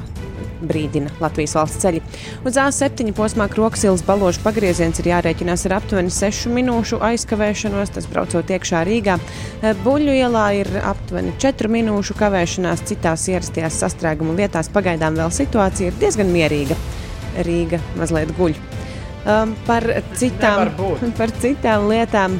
brīdina 0.64 1.12
Latvijas 1.20 1.54
valsts 1.58 1.82
ceļi. 1.82 2.00
Uz 2.46 2.58
A7 2.60 3.12
posmā 3.16 3.46
Kroksils 3.52 4.04
balāžu 4.06 4.42
pagrieziens 4.44 5.00
ir 5.02 5.10
jārēķinās 5.12 5.66
ar 5.68 5.78
aptuveni 5.78 6.12
6 6.14 6.52
minūšu 6.54 7.00
aizkavēšanos, 7.04 7.94
tas 7.96 8.08
braucot 8.10 8.52
iekšā 8.56 8.84
Rīgā. 8.88 9.18
Eh, 9.62 9.74
Buļļu 9.84 10.16
ielā 10.20 10.46
ir 10.60 10.70
aptuveni 10.82 11.34
4 11.42 11.72
minūšu 11.78 12.16
kavēšanās, 12.20 12.86
citās 12.88 13.28
ierastajās 13.32 13.82
sastrēguma 13.84 14.36
vietās 14.38 14.70
pagaidām 14.72 15.18
vēl 15.20 15.34
situācija 15.34 15.92
ir 15.92 16.00
diezgan 16.00 16.32
mierīga. 16.34 16.78
Rīga 17.44 17.82
mazliet 17.98 18.30
guļ. 18.38 18.54
Um, 19.24 19.54
par, 19.64 19.86
citām, 20.20 20.68
par 21.18 21.32
citām 21.40 21.88
lietām. 21.88 22.36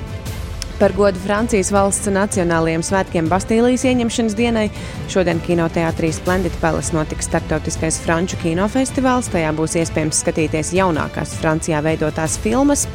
Par 0.74 0.90
godu 0.92 1.20
Francijas 1.22 1.70
valsts 1.70 2.10
nacionālajiem 2.10 2.82
svētkiem 2.82 3.28
Bastīlijas 3.30 3.84
ieņemšanas 3.86 4.34
dienai 4.34 4.64
šodien 5.08 5.38
kinoteātrī 5.46 6.10
Splendid 6.12 6.56
Palace 6.60 6.92
notiks 6.96 7.28
starptautiskais 7.30 8.00
franču 8.02 8.36
kinofestivāls. 8.42 9.30
Tajā 9.30 9.52
būs 9.54 9.78
iespējams 9.80 10.24
skatīties 10.24 10.74
jaunākās 10.74 11.36
Francijā 11.38 11.78
veidotās 11.86 12.34
filmas. 12.42 12.88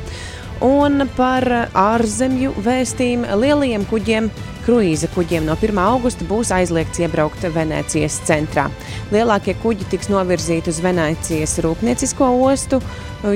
Un 0.65 1.05
par 1.15 1.45
ārzemju 1.71 2.51
vēstījumu 2.65 3.35
lielajiem 3.39 3.85
kuģiem, 3.87 4.25
kruīza 4.65 5.07
kuģiem 5.13 5.45
no 5.47 5.53
1. 5.55 5.77
augusta 5.79 6.25
būs 6.27 6.51
aizliegts 6.51 6.99
iebraukt 6.99 7.45
Venecijas 7.55 8.17
centrā. 8.27 8.65
Lielākie 9.13 9.55
kuģi 9.63 9.87
tiks 9.93 10.11
novirzīti 10.11 10.73
uz 10.73 10.81
Venecijas 10.83 11.55
rūpniecisko 11.63 12.27
ostu, 12.43 12.81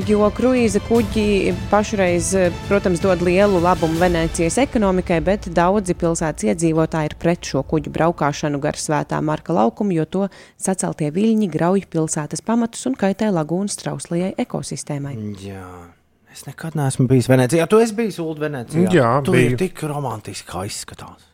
jo 0.03 0.28
kruīza 0.36 0.84
kuģi 0.89 1.55
pašreiz, 1.71 2.34
protams, 2.67 2.99
dod 2.99 3.24
lielu 3.24 3.63
labumu 3.63 4.03
Venecijas 4.03 4.59
ekonomikai, 4.65 5.21
bet 5.24 5.47
daudzi 5.55 5.95
pilsētas 5.95 6.51
iedzīvotāji 6.51 7.13
ir 7.13 7.17
pret 7.24 7.53
šo 7.53 7.63
kuģu 7.71 7.95
braukšanu 7.95 8.59
gar 8.59 8.76
svētā 8.76 9.24
marka 9.24 9.55
laukumu, 9.55 9.95
jo 9.95 10.05
to 10.05 10.28
saceltie 10.59 11.07
viļņi 11.15 11.51
grauj 11.55 11.88
pilsētas 11.88 12.43
pamatus 12.43 12.84
un 12.91 12.99
kaitē 12.99 13.32
lagūnas 13.32 13.80
trauslajai 13.80 14.36
ekosistēmai. 14.43 15.17
Jā. 15.47 15.92
Es 16.34 16.47
nekad 16.47 16.73
neesmu 16.73 17.05
bijis 17.09 17.27
Venecijā. 17.29 17.67
Tu 17.69 17.79
esi 17.84 17.93
bijis 17.97 18.17
Ulu 18.23 18.41
Venecijā. 18.41 18.89
Jā, 18.89 19.09
tu 19.25 19.36
biju. 19.36 19.51
ir 19.51 19.59
tik 19.59 19.84
romantiski, 19.86 20.47
kā 20.49 20.63
izskatās. 20.65 21.27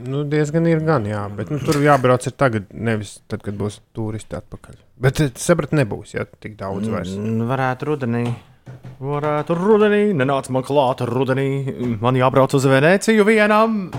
Nu, 0.00 0.22
diezgan 0.30 0.64
ir 0.70 0.80
gan, 0.86 1.04
jā, 1.04 1.26
bet 1.36 1.50
nu, 1.52 1.58
tur 1.60 1.76
jābrauc 1.82 2.24
ir 2.24 2.32
tagad, 2.38 2.70
nevis 2.72 3.18
tad, 3.28 3.42
kad 3.44 3.56
būs 3.58 3.80
turisti 3.96 4.38
atpakaļ. 4.38 4.78
Bet 5.02 5.20
es 5.26 5.44
sapratu, 5.44 5.76
nebūs 5.76 6.14
jā, 6.14 6.24
tik 6.40 6.54
daudz 6.56 6.88
vairs. 6.88 7.12
Mm, 7.18 7.42
Varētu 7.50 7.88
rudenī. 7.90 8.22
Varētu 9.02 9.56
rudenī, 9.58 10.00
nenāc 10.16 10.48
man 10.54 10.64
klāt 10.64 11.02
rudenī. 11.10 11.48
Man 12.00 12.16
jābrauc 12.16 12.54
uz 12.56 12.68
Veneciju 12.70 13.26
vienam. 13.28 13.90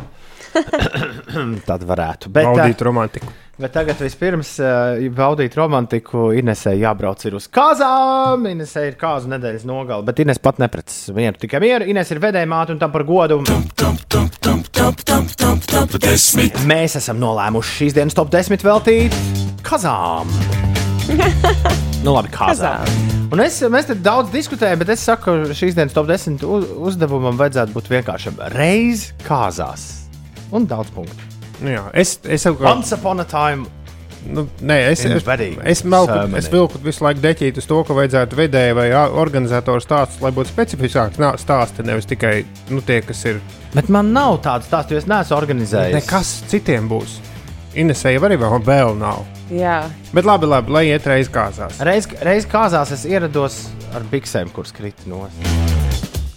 Tad 1.69 1.85
varētu. 1.87 2.31
Bet, 2.33 2.47
Baudīt 2.49 2.79
eh, 2.79 2.85
romantiku. 2.87 3.35
Bet 3.61 3.75
tagad 3.75 3.99
vispirms 4.01 4.55
uh, 4.57 4.97
baudīt 5.13 5.53
romantiku. 5.53 6.31
Inesē 6.33 6.71
jābrauc 6.79 7.21
uz 7.29 7.45
kāzām. 7.53 8.47
Inesē 8.49 8.87
ir 8.89 8.95
kāzu 8.97 9.29
nedēļas 9.29 9.67
nogale, 9.69 10.01
bet 10.07 10.21
Ines 10.23 10.41
pat 10.41 10.57
neprecas 10.61 11.11
mieru. 11.13 11.37
Tikai 11.43 11.61
mieru. 11.61 11.85
Ines 11.91 12.09
ir 12.09 12.21
vedēja 12.23 12.49
māte 12.49 12.73
un 12.73 12.81
tam 12.81 12.93
par 12.93 13.05
godu. 13.05 13.37
Mēs 16.73 16.97
esam 16.97 17.21
nolēmuši 17.21 17.77
šīs 17.77 17.97
dienas 17.99 18.17
top 18.17 18.33
10 18.33 18.65
veltīt 18.65 19.17
kazām. 19.67 20.31
nu, 22.05 22.15
labi, 22.15 22.31
kazām. 22.33 23.01
Un 23.31 23.45
es, 23.45 23.61
mēs 23.71 23.91
te 23.91 23.95
daudz 23.95 24.33
diskutējam, 24.33 24.81
bet 24.81 24.95
es 24.95 25.05
saku, 25.05 25.37
ka 25.45 25.57
šīs 25.61 25.77
dienas 25.77 25.93
top 25.93 26.09
10 26.09 26.41
uz, 26.49 26.71
uzdevumam 26.91 27.37
vajadzētu 27.37 27.77
būt 27.77 27.93
vienkāršam. 27.93 28.41
Reiz 28.57 29.11
kāzās. 29.27 29.91
Un 30.49 30.65
daudz 30.67 30.89
punktu. 30.97 31.30
Nu, 31.61 31.69
jā, 31.75 31.83
es, 31.93 32.17
es 32.25 32.45
jau 32.47 32.55
Once 32.65 32.95
upon 32.97 33.21
a 33.23 33.27
time. 33.29 33.67
Nu, 34.21 34.43
nē, 34.61 34.75
es, 34.91 35.01
es, 35.01 35.23
es, 35.65 35.79
melku, 35.81 36.13
es 36.37 36.47
vilku 36.53 36.77
visu 36.85 37.01
laiku 37.01 37.23
deķīt 37.23 37.57
uz 37.57 37.65
to, 37.65 37.79
ka 37.87 37.95
vajadzētu 37.97 38.37
vedēju 38.37 38.75
vai 38.77 38.85
organizatoru 39.17 39.81
stāstus, 39.81 40.21
lai 40.21 40.29
būtu 40.35 40.51
specifiskāks 40.53 41.17
nā- 41.21 41.33
stāsti, 41.41 41.81
nevis 41.87 42.05
tikai 42.05 42.43
nu, 42.69 42.83
tie, 42.85 42.99
kas 43.01 43.23
ir. 43.25 43.41
Bet 43.73 43.89
man 43.89 44.13
nav 44.13 44.37
tādu 44.45 44.69
stāstu, 44.69 44.93
jo 44.93 45.01
es 45.01 45.09
neesmu 45.09 45.37
organizējis. 45.39 45.97
Nekas 45.97 46.35
citiem 46.53 46.89
būs. 46.91 47.17
Inesēja 47.73 48.21
arī 48.27 48.37
vēl, 48.37 48.59
vēl 48.67 48.93
nav. 48.99 49.25
Jā, 49.51 49.81
Bet 50.13 50.27
labi, 50.27 50.45
labi 50.53 50.71
lai 50.75 50.85
iet 50.91 51.07
reizes 51.09 51.31
kāzās. 51.33 51.81
Reiz, 51.81 52.07
reiz 52.21 52.45
kāzās 52.45 52.93
es 52.93 53.07
ierados 53.09 53.63
ar 53.95 54.05
biksēm, 54.11 54.53
kuras 54.53 54.75
krita 54.75 55.09
no. 55.09 55.25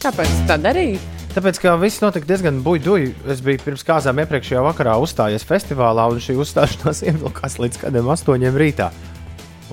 Kāpēc 0.05 0.32
tā 0.48 0.57
darīt? 0.61 1.00
Tāpēc, 1.32 1.59
ka 1.62 1.72
viss 1.80 2.02
notika 2.02 2.28
diezgan 2.28 2.61
buļbuļs. 2.62 3.24
Es 3.32 3.40
biju 3.44 3.62
pirms 3.64 3.84
kāzām 3.86 4.20
iepriekšējā 4.20 4.61
vakarā 4.66 4.98
uzstājies 5.02 5.46
festivālā, 5.48 6.05
un 6.12 6.20
šī 6.22 6.36
uzstāšanās 6.44 7.00
ievilkās 7.09 7.57
līdz 7.62 7.80
kādiem 7.80 8.11
astoņiem 8.12 8.59
rītā. 8.61 8.90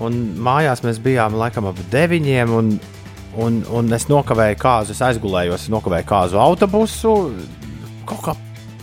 Un 0.01 0.21
mājās 0.41 0.85
mēs 0.85 1.01
bijām 1.03 1.35
laikam 1.37 1.67
ap 1.69 1.81
deviņiem, 1.91 2.55
un, 2.55 2.71
un, 3.43 3.59
un 3.75 3.97
es 3.97 4.07
nokavēju 4.09 4.57
kāzu, 4.61 4.95
es 4.95 5.03
aizgulējos, 5.11 5.67
nokavēju 5.73 6.07
kāzu 6.13 6.39
autobusu. 6.41 7.13
Kaut 8.09 8.25
kā 8.25 8.39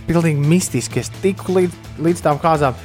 pilnīgi 0.07 0.53
mistiski 0.53 1.01
es 1.01 1.11
tiku 1.23 1.57
līdz, 1.57 1.83
līdz 2.05 2.25
tām 2.29 2.41
kāzām. 2.45 2.77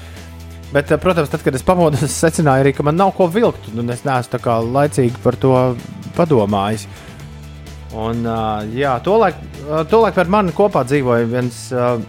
Bet, 0.74 0.89
eh, 0.89 0.97
protams, 0.97 1.30
tad, 1.30 1.43
kad 1.45 1.53
es 1.53 1.68
pamodos, 1.68 2.01
es 2.07 2.16
secināju 2.16 2.64
arī, 2.64 2.74
ka 2.74 2.88
man 2.88 2.95
nav 2.97 3.11
ko 3.20 3.28
vilkt, 3.28 3.74
un 3.76 3.91
es 3.93 4.07
neesmu 4.07 4.34
tā 4.34 4.39
kā 4.41 4.57
laicīgi 4.64 5.20
par 5.22 5.36
to 5.38 5.57
padomājis. 6.16 6.88
Un, 7.94 8.26
uh, 8.26 8.64
jā, 8.74 8.96
tolaik, 9.06 9.38
uh, 9.68 9.84
tolaik 9.89 10.18
par 10.18 10.30
mani 10.32 10.54
kopā 10.56 10.82
dzīvoja 10.89 11.28
viens, 11.30 11.58
uh, 11.76 12.00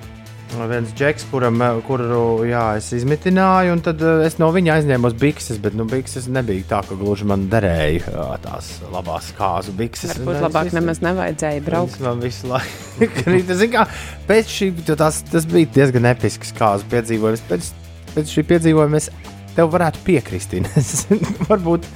viens 0.70 0.93
džeks, 0.97 1.26
kuram, 1.28 1.61
kuru 1.85 2.47
jā, 2.49 2.62
es 2.78 2.89
izmitināju, 2.97 3.74
un 3.76 3.82
tad 3.85 4.01
uh, 4.01 4.22
es 4.24 4.39
no 4.41 4.49
viņa 4.55 4.78
aizņēmu 4.78 5.11
bikses, 5.20 5.59
bet 5.61 5.76
nu, 5.76 5.85
bikses 5.91 6.30
nebija 6.32 6.64
tā, 6.70 6.80
ka 6.89 6.97
gluži 6.97 7.28
man 7.28 7.45
derēja 7.53 8.01
uh, 8.14 8.32
tās 8.45 8.70
labās 8.95 9.28
kāzu 9.37 9.76
bikses. 9.76 10.16
Varbūt 10.16 10.41
labāk 10.47 10.72
nemaz 10.76 11.05
nevajadzēja 11.05 11.66
braukt. 11.68 12.01
Man 12.05 12.24
visu 12.24 12.49
laiku 12.49 13.68
kā, 13.76 13.87
Pēc 14.30 14.57
šī 14.57 14.72
tas, 14.95 15.20
tas 15.28 15.49
bija 15.53 15.72
diezgan 15.76 16.09
episks 16.14 16.57
kāzu 16.57 16.89
piedzīvojums. 16.95 17.45
Pēc, 17.51 17.72
pēc 18.16 18.37
šī 18.39 18.49
piedzīvojuma 18.55 19.03
es 19.03 19.12
tev 19.55 19.72
varētu 19.74 20.01
piekrist. 20.07 20.57
Varbūt, 21.51 21.93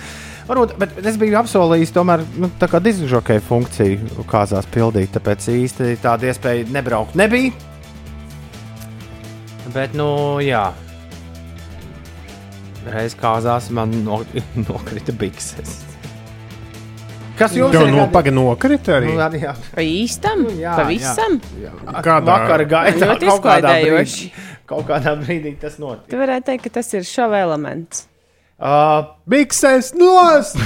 varbūt, 0.49 0.75
bet 0.81 0.97
es 1.07 1.17
biju 1.21 1.37
apsolījis 1.43 1.93
tomēr 1.95 2.25
nu, 2.41 2.49
tā 2.61 2.69
kā 2.73 2.81
diskžokēju 2.83 3.45
funkciju 3.47 4.25
kāzās 4.31 4.67
pildīt. 4.75 5.13
Tāpēc 5.17 5.49
īsti 5.55 5.97
tāda 6.03 6.31
iespēja 6.33 6.67
nebraukt 6.75 7.15
nebija. 7.19 7.53
Bet, 9.75 9.93
nu, 9.99 10.09
jā. 10.41 10.71
Reiz 12.89 13.13
kāzās 13.19 13.69
man 13.75 13.93
no, 14.07 14.23
nokrita 14.69 15.13
bikses. 15.13 15.83
Kas 17.39 17.53
jums 17.55 17.77
ir 17.77 17.93
no 17.93 18.01
gadi- 18.09 18.13
paga 18.17 18.33
nokrita 18.35 18.97
arī? 18.97 19.13
Nu, 19.13 19.21
arī 19.23 19.45
jā. 19.45 19.53
Pa 19.77 19.85
īstam? 19.85 20.41
jā, 20.59 20.73
Pavisam? 20.75 21.37
jā. 21.63 21.71
Kādā- 22.03 22.25
Vakara 22.33 22.65
gaitā 22.67 23.13
kaut 24.69 24.89
kādā 24.89 25.15
brīdī 25.21 25.55
tas 25.61 25.79
notika. 25.79 26.11
Tu 26.11 26.19
varētu 26.19 26.49
teikt, 26.51 26.65
ka 26.67 26.71
tas 26.81 26.91
ir 26.99 27.07
šova 27.07 27.39
elements. 27.45 28.08
Uh, 28.59 29.05
Bikses 29.31 29.93
nost! 29.95 30.57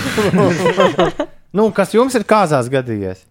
nu, 1.56 1.66
kas 1.76 1.92
jums 1.92 2.14
ir 2.16 2.24
kāzās 2.28 2.70
gadījies? 2.72 3.26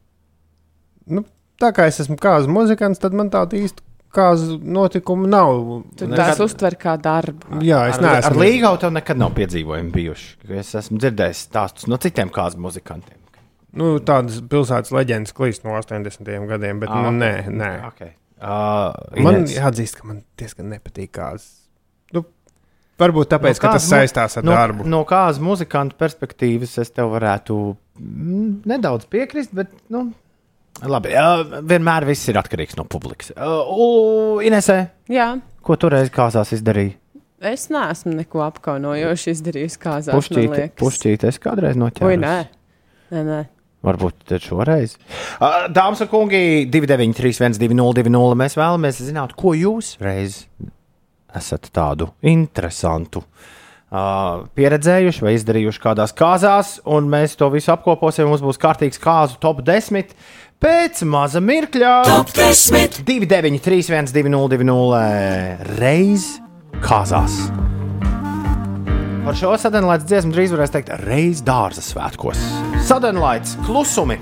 nu, 1.11 1.23
tā 1.61 1.71
kā 1.75 1.87
es 1.89 1.97
esmu 2.03 2.15
kāzu 2.21 2.51
muzikants, 2.53 3.01
tad 3.01 3.15
man 3.17 3.31
tāda 3.33 3.57
īsta 3.57 3.81
kāzu 4.13 4.57
notikuma 4.61 5.27
nav. 5.31 5.81
Tu 5.97 6.07
tās 6.11 6.39
uztver 6.43 6.75
kā 6.79 6.93
darbu. 7.01 7.61
Jā, 7.65 7.85
es 7.89 7.97
ar, 7.97 8.05
ar 8.05 8.17
neesmu. 8.19 8.41
Līgau 8.43 8.75
tev 8.81 8.93
nekad 8.93 9.19
nav 9.19 9.31
piedzīvojumi 9.37 9.91
bijuši. 9.95 10.29
Es 10.61 10.73
esmu 10.77 10.99
dzirdējis 11.01 11.45
stāstus 11.47 11.87
no 11.89 11.97
citiem 12.01 12.29
kāzu 12.33 12.59
muzikantiem. 12.61 13.17
Nu, 13.71 13.93
tādas 14.03 14.41
pilsētas 14.51 14.91
leģendas 14.91 15.31
klīst 15.33 15.63
no 15.63 15.77
80. 15.79 16.27
gadiem, 16.49 16.81
bet 16.83 16.91
Ah, 16.91 17.05
nu, 17.07 17.13
ok. 17.13 17.21
nē, 17.23 17.33
nē. 17.55 17.71
Okay. 17.93 18.11
Uh, 18.41 18.91
Man 19.23 19.41
Ines. 19.45 19.53
jāatzīst, 19.55 20.01
ka 20.01 20.07
man 20.09 20.21
diezgan 20.37 20.67
nepatīk 20.73 21.13
kāzas. 21.15 21.60
Varbūt 23.01 23.31
tāpēc, 23.31 23.57
no 23.57 23.63
ka 23.63 23.75
tas 23.77 23.85
saistās 23.89 24.37
ar 24.37 24.45
no, 24.45 24.55
darbu. 24.55 24.85
No 24.89 25.03
kādas 25.09 25.39
muzikanta 25.41 25.95
perspektīvas 25.99 26.75
es 26.83 26.91
tev 26.93 27.13
varētu 27.15 27.55
mm, 27.97 28.49
nedaudz 28.69 29.07
piekrist, 29.11 29.53
bet, 29.57 29.71
nu, 29.93 30.09
labi. 30.85 31.13
Uh, 31.17 31.61
vienmēr 31.65 32.05
viss 32.09 32.29
ir 32.29 32.37
atkarīgs 32.41 32.77
no 32.77 32.85
publikas. 32.89 33.31
Uh, 33.37 34.41
Inesē, 34.45 34.83
Jā, 35.11 35.31
ko 35.65 35.77
tu 35.81 35.89
reiz 35.93 36.11
kāzās 36.13 36.53
izdarīji? 36.57 36.97
Es 37.41 37.71
neesmu 37.73 38.13
neko 38.19 38.43
apkaunojoši 38.45 39.33
izdarījis 39.33 39.79
kāzās. 39.81 40.13
Pušķīti, 40.13 40.67
pušķīti, 40.77 41.31
es 41.31 41.41
kādreiz 41.41 41.79
noķēru. 41.81 42.11
Ui, 42.11 42.19
nē. 42.21 42.35
Nē, 43.15 43.23
nē. 43.25 43.39
Varbūt 43.81 44.35
šoreiz. 44.43 44.93
Ā, 45.41 45.65
Dāmas 45.73 46.03
un 46.05 46.09
kungi, 46.11 46.67
293, 46.69 47.39
1202, 47.57 48.37
mēs 48.37 48.57
vēlamies 48.59 49.01
zināt, 49.01 49.33
ko 49.33 49.55
jūs 49.57 49.95
reiz 50.05 50.43
esat 51.37 51.71
tādu 51.73 52.11
interesantu. 52.21 53.23
Uh, 53.91 54.45
pieredzējuši 54.55 55.25
vai 55.25 55.33
izdarījuši 55.35 55.81
kādās 55.83 56.13
kāzās, 56.15 56.77
un 56.87 57.09
mēs 57.11 57.35
to 57.39 57.49
visu 57.51 57.73
apkoposim. 57.73 58.29
Mums 58.29 58.43
būs 58.45 58.59
kārtīgs 58.61 59.01
kāzu 59.03 59.35
top 59.43 59.59
10 59.67 60.13
pēc 60.63 61.01
maza 61.09 61.41
mirkļa. 61.43 61.95
Top 62.07 62.31
10. 62.37 63.01
293, 63.03 63.91
1202, 63.91 65.01
reiz 65.81 66.29
kāzās. 66.85 67.35
Par 69.21 69.35
šo 69.37 69.51
sadenlaides 69.59 70.07
dziesmu 70.09 70.31
drīz 70.33 70.55
varēs 70.55 70.71
teikt, 70.73 70.95
reiz 71.03 71.43
dārza 71.45 71.83
svētkos. 71.85 72.39
Sadenlaides 72.87 73.57
klusumi. 73.67 74.17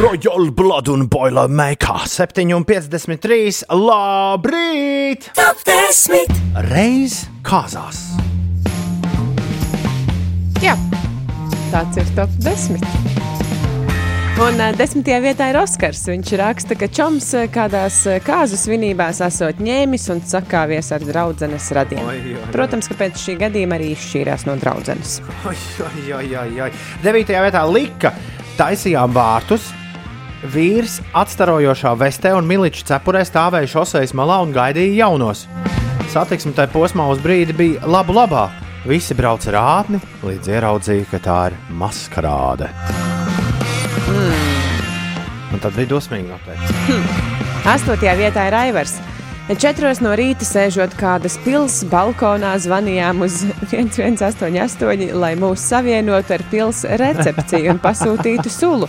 Royal 0.00 0.50
Blood 0.56 0.88
un 0.90 1.06
Boiler 1.12 1.52
Maker 1.52 2.08
7,53. 2.10 3.62
Labrīt! 3.70 4.91
Top 5.12 5.58
10. 5.66 6.30
Reiz 6.70 7.26
kāzās. 7.44 7.98
Jā, 10.64 10.72
tāds 11.68 11.98
ir 12.00 12.06
top 12.16 12.32
10. 12.40 12.80
Un 14.40 14.62
desmitajā 14.78 15.18
vietā 15.20 15.50
ir 15.52 15.58
Oskars. 15.60 16.00
Viņš 16.08 16.32
raksta, 16.40 16.78
ka 16.80 16.88
Čoms 16.88 17.28
kādās 17.52 17.98
kāzu 18.24 18.56
svinībās 18.56 19.20
esot 19.26 19.60
ņēmis 19.60 20.08
un 20.14 20.24
sakāvies 20.32 20.88
ar 20.96 21.04
draudzenes 21.04 21.68
radiem. 21.76 22.00
Oi, 22.08 22.16
oi, 22.16 22.38
oi. 22.38 22.48
Protams, 22.56 22.88
ka 22.88 22.96
pēc 23.04 23.20
šī 23.20 23.36
gadījuma 23.44 23.76
arī 23.76 23.92
izšķīrās 23.92 24.48
no 24.48 24.56
draudzenes. 24.64 25.18
Oi, 25.44 25.58
oi, 25.90 26.32
oi, 26.46 26.50
oi. 26.70 26.72
Devītajā 27.04 27.44
vietā 27.50 27.66
lika 27.68 28.16
taisījām 28.56 29.12
vārtus. 29.12 29.74
Vīrs 30.42 30.96
atstarojošā 31.14 31.92
vestē 31.94 32.32
un 32.34 32.48
miliču 32.50 32.82
cepurē 32.88 33.20
stāvēja 33.22 33.68
šoseis 33.76 34.10
malā 34.18 34.40
un 34.42 34.50
gaidīja 34.50 35.04
jaunos. 35.04 35.44
Satiksme 36.10 36.50
tajā 36.56 36.72
posmā 36.72 37.06
uz 37.12 37.22
brīdi 37.22 37.54
bija 37.54 37.86
labu 37.86 38.16
labā. 38.16 38.48
Visi 38.82 39.14
brauca 39.14 39.52
ar 39.52 39.58
ātni, 39.60 40.00
līdz 40.26 40.50
ieraudzīja, 40.50 41.06
ka 41.12 41.22
tā 41.22 41.38
ir 41.52 41.58
maskarāde. 41.78 42.72
Un 45.52 45.62
tad 45.62 45.78
bija 45.78 45.92
dosmīgi 45.94 46.26
noteikti. 46.26 46.98
Astotajā 47.76 48.18
vietā 48.18 48.50
ir 48.50 48.58
Aivars. 48.64 48.98
Četros 49.50 49.98
no 49.98 50.12
rīta 50.14 50.46
sēžot 50.46 50.92
kādas 50.96 51.34
pilsētas 51.42 51.88
balkonā, 51.90 52.52
zvanījām 52.62 53.24
uz 53.26 53.40
1188, 53.72 55.10
lai 55.18 55.32
mūs 55.38 55.64
savienotu 55.66 56.36
ar 56.36 56.44
pilsētas 56.52 57.00
recepciju 57.02 57.72
un 57.74 57.80
pasūtītu 57.82 58.52
sulu. 58.52 58.88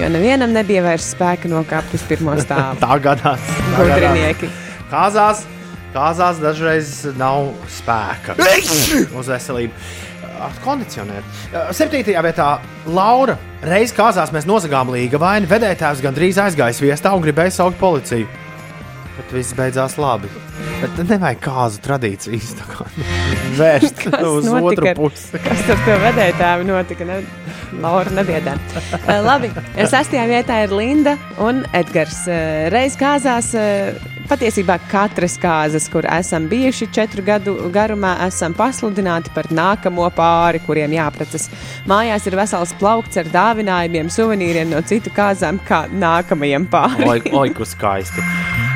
Jo 0.00 0.08
nevienam 0.10 0.54
nebija 0.56 0.82
vairs 0.86 1.10
spēka 1.12 1.50
nokāpt 1.52 1.92
uz 1.92 2.04
pirmo 2.08 2.34
stāvu. 2.40 2.80
Tā 2.84 2.96
gadās. 3.04 3.52
Gudrinieki. 3.76 4.48
Kāzās, 4.88 5.44
kāzās 5.92 6.40
dažreiz 6.40 6.94
nav 7.20 7.52
spēka 7.76 8.38
uz 8.40 9.28
veselību. 9.28 9.76
Ar 10.42 10.56
kondicionēru. 10.64 11.22
Septītajā 11.76 12.22
vietā 12.24 12.46
Laura. 12.90 13.36
Reiz 13.62 13.92
kāzās 13.94 14.32
mēs 14.34 14.48
nozagām 14.48 14.90
līga 14.90 15.20
vainu. 15.22 15.46
Vedētājs 15.52 16.00
gandrīz 16.02 16.40
aizgāja 16.42 16.80
viestā 16.80 17.12
un 17.14 17.22
gribēja 17.22 17.60
saukt 17.60 17.78
policiju. 17.78 18.26
Bet 19.12 19.32
viss 19.36 19.52
beidzās 19.56 19.98
labi. 20.00 20.30
Bet 20.80 20.96
nevajag 21.04 21.40
kāzu 21.44 21.80
tradīcijas 21.84 22.54
tā 22.58 22.68
kā 22.70 22.86
vērst 23.58 24.06
uz 24.24 24.48
otru 24.48 24.88
ar- 24.88 24.96
pusi. 24.98 25.40
Kas 25.44 25.66
ar 25.74 25.82
to 25.84 25.98
vedētāju 26.06 26.64
notika? 26.68 27.04
Ne? 27.08 27.20
Laura 27.82 28.10
nebiedē. 28.16 28.56
Uh, 29.02 29.20
labi, 29.24 29.52
sastajā 29.76 30.24
vietā 30.30 30.62
ir 30.64 30.72
Linda 30.76 31.18
un 31.40 31.62
Edgars. 31.76 32.22
Uh, 32.24 32.66
Reiz 32.72 32.96
kāzās, 33.00 33.52
uh, 33.56 33.92
patiesībā 34.32 34.78
katras 34.90 35.36
kāzas, 35.40 35.90
kur 35.92 36.08
esam 36.08 36.48
bijuši 36.48 36.88
četru 36.96 37.24
gadu 37.26 37.56
garumā, 37.74 38.14
esam 38.26 38.56
pasludināti 38.56 39.32
par 39.36 39.50
nākamo 39.52 40.08
pāri, 40.16 40.60
kuriem 40.66 40.96
jāprecas. 40.96 41.50
Mājās 41.90 42.28
ir 42.30 42.38
vesels 42.40 42.72
plaukts 42.80 43.20
ar 43.20 43.28
dāvinājumiem, 43.32 44.08
suvenīriem 44.12 44.72
no 44.72 44.80
citu 44.88 45.12
kāzām, 45.16 45.60
kā 45.68 45.84
nākamajam 45.92 46.68
pāri. 46.72 47.08
Oi, 47.08 47.20
oi, 47.44 47.48
kā 47.60 47.68
skaisti. 47.76 48.24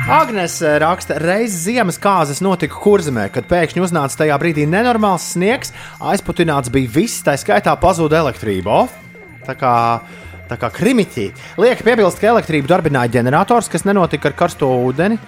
Agnēs 0.07 0.61
raksta, 0.79 1.17
reizes 1.19 1.65
ziemas 1.65 1.97
kāzas 1.99 2.37
notika 2.39 2.77
kurzemē, 2.79 3.25
kad 3.27 3.43
pēkšņi 3.49 3.81
uznāca 3.83 4.21
tajā 4.21 4.37
brīdī 4.39 4.63
nenormāls 4.63 5.25
sniegs, 5.33 5.73
aizputināts 5.99 6.71
bija 6.71 6.93
viss, 6.93 7.25
tā 7.25 7.33
skaitā 7.35 7.73
pazuda 7.81 8.21
elektrība. 8.21 8.71
O, 8.71 9.41
tā 9.43 9.57
kā, 9.59 9.73
tā 10.47 10.55
kā 10.61 10.69
krimiķī. 10.77 11.25
Liek 11.59 11.83
piebilst, 11.83 12.21
ka 12.21 12.31
elektrību 12.31 12.71
darbināja 12.71 13.17
ģenerators, 13.17 13.67
kas 13.73 13.83
nenotika 13.83 14.31
ar 14.31 14.37
karsto 14.39 14.71
ūdeni. 14.87 15.19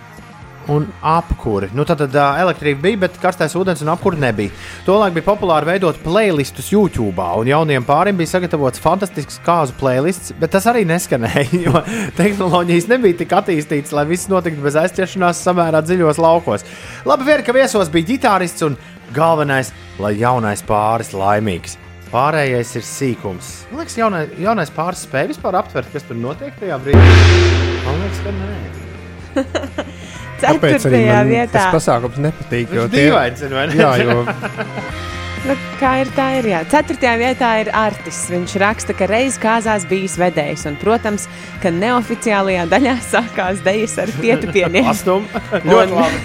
Un 0.70 0.86
apkuri. 1.02 1.72
Nu, 1.74 1.82
tad, 1.88 2.04
ā, 2.14 2.28
elektrība 2.44 2.84
bija, 2.84 3.00
bet 3.06 3.16
karstais 3.22 3.56
ūdens 3.58 3.82
un 3.82 3.90
apkuri 3.90 4.20
nebija. 4.22 4.54
Tolēk 4.86 5.16
bija 5.16 5.26
populāri 5.26 5.66
veidot 5.72 5.98
playlistus 6.04 6.70
YouTube, 6.70 7.26
un 7.42 7.50
jauniem 7.50 7.88
pāriem 7.88 8.20
bija 8.20 8.36
sagatavots 8.36 8.82
fantastisks 8.84 9.40
kāzu 9.46 9.74
playlists, 9.80 10.36
bet 10.38 10.54
tas 10.54 10.70
arī 10.70 10.86
neskanēja, 10.90 11.48
jo 11.66 11.82
tehnoloģijas 12.20 12.90
nebija 12.92 13.18
tik 13.24 13.34
attīstītas, 13.40 13.96
lai 13.98 14.06
viss 14.12 14.30
notiktu 14.30 14.62
bez 14.62 14.78
aizķeršanās 14.78 15.42
samērā 15.48 15.82
dziļos 15.88 16.22
laukos. 16.22 16.68
Labi, 17.10 17.26
vien, 17.32 17.44
ka 17.48 17.56
viesos 17.58 17.90
bija 17.94 18.12
ģitārists 18.14 18.70
un 18.70 18.78
galvenais, 19.16 19.74
lai 19.98 20.20
jaunais 20.22 20.62
pāris 20.70 21.16
laimīgs. 21.18 21.80
Pārējais 22.10 22.76
ir 22.78 22.86
sīkums. 22.86 23.50
Man 23.70 23.84
liekas, 23.84 23.98
jaunais, 23.98 24.32
jaunais 24.42 24.74
pāris 24.74 25.06
spēja 25.06 25.30
vispār 25.34 25.60
aptvert, 25.60 25.90
kas 25.94 26.06
tur 26.06 26.18
notiek 26.18 26.58
tajā 26.62 26.78
brīdī. 26.86 27.18
Man 27.86 28.04
liekas, 28.06 28.22
ka 28.26 28.38
nē. 28.38 29.90
Tāpēc 30.42 30.64
arī 30.64 30.80
Ceturtajā 30.80 31.14
man 31.20 31.32
vietā. 31.34 31.52
tas 31.58 31.70
pasākums 31.76 32.18
nepatīk. 32.26 32.74
jo 32.74 32.88
tie- 32.88 33.06
ir, 33.46 33.54
vai 33.60 33.68
ne? 33.68 33.74
Jā, 33.80 33.92
jo 34.04 34.26
Nu, 35.48 35.54
kā 35.80 36.02
ir 36.02 36.10
tā, 36.18 36.26
ir. 36.36 36.48
Jā. 36.52 36.58
Ceturtajā 36.68 37.14
vietā 37.16 37.50
ir 37.62 37.70
Artis. 37.72 38.18
Viņš 38.28 38.56
raksta, 38.60 38.92
ka 38.94 39.08
reiz 39.08 39.38
kāzās 39.40 39.86
bijis 39.88 40.18
vedējs, 40.20 40.66
un, 40.68 40.76
protams, 40.82 41.30
ka 41.64 41.72
neoficiālajā 41.72 42.66
daļā 42.74 42.96
sākās 43.08 43.64
dejas 43.64 43.96
ar 44.04 44.12
pietupieniem. 44.20 44.90
Un- 44.92 45.30
Ļoti 45.64 45.96
labi. 45.96 46.20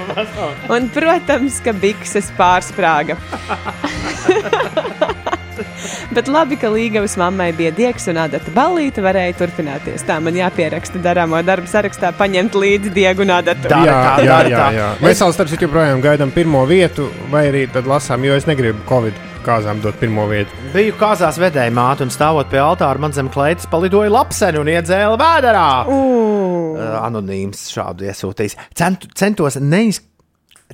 Un, 0.78 0.88
protams, 0.94 1.58
ka 1.66 1.74
bikses 1.74 2.30
pārsprāga. 2.38 3.18
Bet 6.16 6.30
labi, 6.32 6.58
ka 6.60 6.70
Līgavas 6.72 7.16
mammai 7.20 7.50
bija 7.56 7.72
diegs 7.76 8.08
un 8.12 8.20
adata 8.22 8.52
ballīte 8.56 9.04
varēja 9.04 9.36
turpināties. 9.40 10.06
Tā 10.06 10.18
man 10.24 10.38
jāpieraksta 10.38 11.02
darāmo 11.04 11.40
darbu 11.46 11.70
sarakstā, 11.70 12.12
paņemt 12.18 12.58
līdzi 12.58 12.92
diegu 12.96 13.26
un 13.26 13.36
adatu. 13.38 13.68
Dara 13.70 13.86
jā, 13.86 14.00
tā, 14.02 14.26
jā, 14.26 14.40
jā, 14.50 14.58
tā. 14.58 14.66
jā. 14.76 14.90
Mēs 15.04 15.24
vēl 15.24 15.36
starp 15.36 15.52
citu 15.52 15.68
joprojām 15.68 16.04
gaidām 16.04 16.34
pirmo 16.34 16.66
vietu, 16.68 17.08
vai 17.32 17.48
arī 17.52 17.66
tad 17.72 17.88
lasām, 17.90 18.26
jo 18.26 18.36
es 18.36 18.48
negribu 18.48 18.84
Covid 18.90 19.24
kāzām 19.46 19.80
dot 19.82 19.98
pirmo 20.00 20.26
vietu. 20.30 20.50
Biju 20.74 20.96
kāzās 20.98 21.38
vedēja 21.40 21.72
māte 21.74 22.06
un 22.06 22.10
stāvot 22.10 22.50
pie 22.50 22.58
altāra 22.62 23.02
man 23.02 23.14
zem 23.14 23.30
kleitas 23.32 23.68
palidoja 23.70 24.10
lapseni 24.12 24.58
un 24.58 24.70
iedzēla 24.72 25.20
vēderā. 25.20 25.68
Uh, 25.86 26.82
anonīms 27.04 27.68
šādu 27.70 28.08
iesūtījis. 28.10 28.58
Centu, 28.76 29.10
centos 29.14 29.60
neiz. 29.62 30.02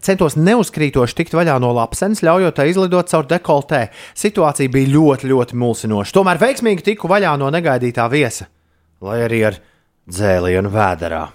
Centos 0.01 0.39
neuzkrītoši 0.41 1.17
tikt 1.19 1.35
vaļā 1.37 1.59
no 1.61 1.75
lapsenes, 1.77 2.23
ļaujot 2.25 2.57
tai 2.57 2.71
izlidot 2.71 3.11
caur 3.13 3.27
dekoltē. 3.29 3.83
Situācija 4.17 4.73
bija 4.73 4.89
ļoti, 4.95 5.29
ļoti 5.29 5.59
mulsinoša. 5.61 6.15
Tomēr 6.17 6.41
veiksmīgi 6.41 6.87
tiku 6.87 7.11
vaļā 7.13 7.35
no 7.41 7.51
negaidītā 7.53 8.09
viesa, 8.13 8.49
lai 9.05 9.21
arī 9.27 9.43
ar 9.51 9.61
dzēlienu 10.09 10.73
vēderā. 10.73 11.27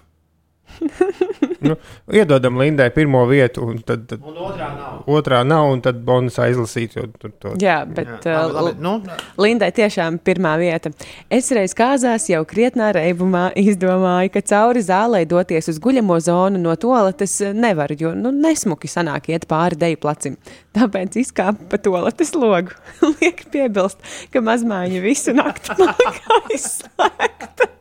Nu, 1.63 1.75
iedodam 2.13 2.59
Lindai 2.61 2.89
pirmo 2.93 3.23
vietu, 3.29 3.63
un 3.71 3.79
tad, 3.85 4.03
tad 4.09 4.21
Un 4.21 4.35
otrā 4.47 4.67
nav. 4.75 4.99
otrā 5.09 5.39
nav, 5.47 5.71
un 5.73 5.81
tad 5.81 6.01
bonusā 6.05 6.49
izlasīt. 6.51 6.97
Jo, 6.99 7.05
tur, 7.17 7.31
to. 7.41 7.53
Jā, 7.61 7.79
bet 7.89 8.25
Jā, 8.27 8.43
uh, 8.45 8.53
labi, 8.53 8.75
nu, 8.83 8.93
Lindai 9.41 9.71
tiešām 9.75 10.19
pirmā 10.25 10.53
vieta. 10.61 10.91
Es 11.33 11.49
reiz 11.55 11.73
kāzās 11.77 12.27
jau 12.29 12.43
krietnā 12.49 12.91
reibumā 12.97 13.47
izdomāju, 13.67 14.33
ka 14.35 14.43
cauri 14.53 14.83
zālē 14.85 15.23
doties 15.29 15.71
uz 15.73 15.79
guļamo 15.83 16.19
zonu 16.23 16.61
no 16.61 16.75
toaletes 16.75 17.39
nevaru, 17.57 17.97
jo 17.99 18.13
nu, 18.17 18.31
nesmuki 18.35 18.89
sanāk 18.91 19.31
iet 19.33 19.47
pāri 19.49 19.79
deju 19.79 20.01
placim. 20.03 20.37
Tāpēc 20.77 21.17
izkāpu 21.23 21.65
pa 21.71 21.79
toaletes 21.81 22.35
logu. 22.37 22.75
Liek 23.17 23.45
piebilst, 23.53 23.97
ka 24.33 24.43
mazmaiņa 24.45 25.01
visu 25.01 25.33
nakti 25.37 25.73
palika 25.73 26.37
aizslēgta. 26.51 27.71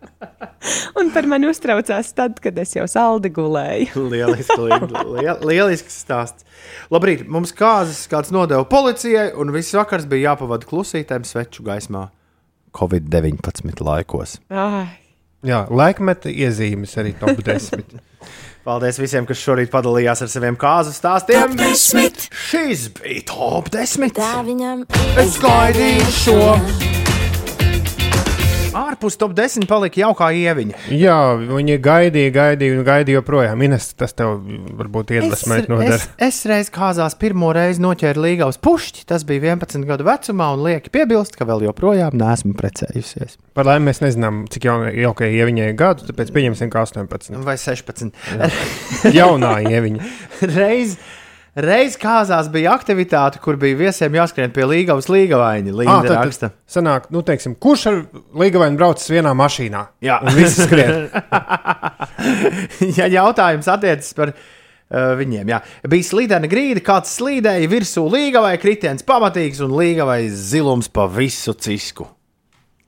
Un 1.00 1.10
par 1.14 1.28
mani 1.30 1.48
uztraucās 1.50 2.12
tad, 2.16 2.40
kad 2.44 2.58
es 2.60 2.74
jau 2.76 2.84
saldi 2.90 3.30
gulēju. 3.34 4.02
Lieliski, 4.12 4.58
liel, 4.66 5.40
lielisks 5.46 6.02
stāsts. 6.04 6.46
Labrīt, 6.92 7.24
mums 7.30 7.54
kāzas 7.56 8.04
kāds 8.10 8.32
nodeva 8.34 8.66
policijai, 8.68 9.30
un 9.38 9.54
viss 9.54 9.74
vakars 9.76 10.06
bija 10.10 10.32
jāpavada 10.32 10.68
klusītēm 10.68 11.26
sveču 11.26 11.66
gaismā 11.66 12.08
Covid-19 12.76 13.84
laikos. 13.86 14.38
Ai, 14.52 14.86
Jā, 15.46 15.62
laikmeta 15.70 16.32
iezīmes 16.32 16.96
arī 16.98 17.12
top 17.20 17.38
10. 17.44 18.00
Paldies 18.66 18.96
visiem, 18.98 19.28
kas 19.28 19.38
šorīt 19.38 19.70
padalījās 19.70 20.24
ar 20.26 20.32
saviem 20.32 20.56
kāzu 20.58 20.90
stāstiem. 20.96 21.54
Top 21.54 21.60
10. 21.60 22.28
Šis 22.48 22.88
bija 22.98 23.22
top 23.30 23.70
10. 23.70 24.10
Tā 24.16 24.32
viņam 24.48 24.86
Es 25.22 25.38
gaidīju 25.42 26.14
šo. 26.24 27.05
Ārpus 28.76 29.16
top 29.20 29.32
10 29.36 29.66
palika 29.70 30.00
jaukā 30.02 30.28
ieviņa. 30.36 30.80
Jā, 30.92 31.16
viņi 31.38 31.78
gaidīja, 31.82 32.32
gaidīja 32.34 32.76
un 32.76 32.84
gaidīja 32.86 33.20
joprojām. 33.20 33.62
Ines, 33.64 33.88
tas 33.96 34.12
tev 34.16 34.36
varbūt 34.76 35.14
iedvesmēt 35.16 35.70
nodara. 35.72 35.96
es, 35.96 36.08
es 36.28 36.40
reiz 36.50 36.70
kāzās 36.72 37.16
pirmo 37.18 37.52
reizi 37.56 37.82
noķēru 37.84 38.26
uz 38.46 38.60
pušķi. 38.60 39.06
Tas 39.08 39.24
bija 39.28 39.56
11 39.56 39.86
gadu 39.88 40.06
vecumā, 40.06 40.50
un 40.56 40.64
lieki 40.66 40.92
piebilst, 40.92 41.38
ka 41.38 41.48
vēl 41.48 41.66
joprojām 41.68 42.16
neesmu 42.20 42.54
precējusies. 42.58 43.38
Par 43.56 43.68
laimi 43.68 43.88
mēs 43.88 44.02
nezinām, 44.04 44.44
cik 44.52 44.68
jaunai 44.68 44.92
jaukai 45.00 45.30
ieviņai 45.38 45.70
gadu, 45.78 46.08
tāpēc 46.10 46.32
pieņemsim, 46.36 46.72
ka 46.72 46.84
18. 46.84 47.40
Vai 47.46 47.56
16. 47.60 48.12
Jaunā 49.16 49.54
ieviņa. 49.70 50.10
reiz, 50.58 50.98
reiz 51.56 51.96
kāzās 52.00 52.50
bija 52.52 52.74
aktivitāte, 52.76 53.40
kur 53.42 53.58
bija 53.60 53.78
viesiem 53.78 54.16
jāskrien 54.18 54.52
pie 54.54 54.66
līgavas 54.68 55.08
līgavaini. 55.12 55.72
Ah, 55.72 55.78
Līga 55.80 55.96
tad, 56.04 56.16
raksta. 56.18 56.50
tad 56.52 56.76
sanāk, 56.76 57.08
nu, 57.14 57.22
teiksim, 57.26 57.56
kurš 57.60 57.86
ar 57.90 58.02
līgavainu 58.36 58.78
braucis 58.80 59.10
vienā 59.12 59.32
mašīnā? 59.36 59.82
Jā, 60.04 60.20
visi 60.36 60.66
skrien. 60.66 61.08
ja 62.98 63.08
jautājums 63.12 63.70
attiecas 63.72 64.12
par 64.16 64.34
uh, 64.34 65.14
viņiem, 65.20 65.54
jā. 65.54 65.62
bija 65.92 66.10
slīdena 66.10 66.50
grīda, 66.50 66.84
kāds 66.84 67.16
slīdēja 67.18 67.70
virsū 67.72 68.04
līgavai, 68.12 68.56
kritiens 68.62 69.06
pamatīgs 69.06 69.64
un 69.64 69.76
līgavai 69.78 70.26
zilums 70.30 70.92
pa 70.92 71.08
visu 71.10 71.56
cisku. 71.56 72.10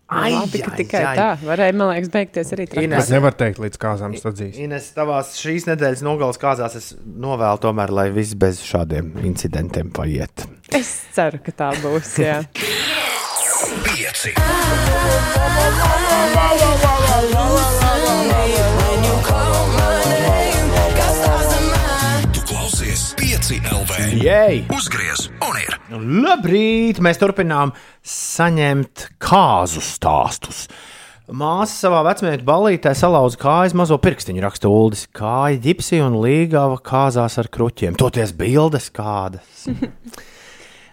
Ai, 0.09 0.33
Labi, 0.33 0.63
ka 0.65 0.71
ai, 0.73 0.77
tikai 0.81 1.01
ai. 1.05 1.17
tā 1.19 1.27
varēja, 1.45 1.75
man 1.77 1.91
liekas, 1.93 2.09
beigties 2.15 2.53
arī 2.57 2.65
tā. 2.71 2.81
Ines. 2.81 3.03
Es 3.05 3.11
nevaru 3.13 3.37
teikt, 3.37 3.59
līdz 3.61 3.81
kāzām 3.83 4.15
stadzīs. 4.17 4.57
Ines, 4.65 4.87
tavās 4.97 5.35
šīs 5.37 5.69
nedēļas 5.69 6.01
nogalas 6.07 6.41
kāzās 6.41 6.79
es 6.81 6.87
novēlu 7.05 7.61
tomēr, 7.61 7.93
lai 7.93 8.07
viss 8.17 8.33
bez 8.41 8.63
šādiem 8.65 9.13
incidentiem 9.29 9.93
paiet. 9.93 10.49
Es 10.73 10.95
ceru, 11.13 11.43
ka 11.45 11.53
tā 11.61 11.73
būs. 11.85 12.17
Jā. 12.25 12.41
Pieci. 13.85 14.33
Pieci 23.49 23.65
LV. 23.65 24.23
Jej! 24.25 24.65
Uzgriez 24.69 25.29
un 25.41 25.57
ir. 25.57 25.77
Labrīt! 25.97 26.99
Mēs 27.01 27.17
turpinām 27.21 27.73
saņemt 28.05 29.07
kāzu 29.23 29.81
stāstus. 29.85 30.67
Māsa 31.29 31.87
savā 31.87 32.03
vecmēta 32.05 32.45
balītē 32.45 32.93
salauza 32.97 33.41
kājas 33.41 33.77
mazo 33.77 33.97
pirkstiņu, 34.05 34.43
raksta 34.45 34.69
Uldis. 34.69 35.07
Kāja 35.17 35.61
ģipsī 35.65 36.01
un 36.05 36.19
līgava 36.21 36.77
kāzās 36.85 37.39
ar 37.41 37.49
kruķiem. 37.53 37.97
Toties 38.01 38.35
bildes 38.37 38.91
kādas. 38.93 39.65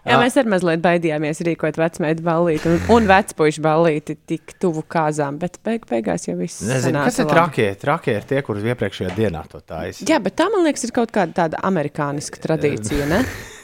Jā, 0.06 0.20
mēs 0.22 0.36
arī 0.38 0.52
mazliet 0.54 0.84
baidījāmies 0.84 1.42
rīkot 1.48 1.80
vecmēdu 1.82 2.26
ballīti 2.26 2.70
un, 2.70 2.78
un 2.94 3.10
vecpuļu 3.10 3.64
ballīti 3.66 4.18
tik 4.30 4.54
tuvu 4.62 4.86
kāzām, 4.92 5.40
bet 5.42 5.58
beig, 5.66 5.88
beigās 5.90 6.28
jau 6.30 6.38
viss 6.38 6.62
Nezinu, 6.68 7.02
kas 7.08 7.18
ir 7.24 7.30
trakie. 7.32 7.68
Trakie 7.82 8.20
ir 8.20 8.30
tie, 8.30 8.44
kurus 8.46 8.68
iepriekšējā 8.70 9.16
dienā 9.18 9.42
to 9.50 9.64
taisa. 9.66 10.06
Jā, 10.06 10.22
bet 10.22 10.38
tā 10.38 10.50
man 10.54 10.68
liekas, 10.68 10.86
ir 10.86 10.94
kaut 10.96 11.14
kāda 11.16 11.34
tāda 11.42 11.66
amerikāniska 11.66 12.44
tradīcija. 12.46 13.10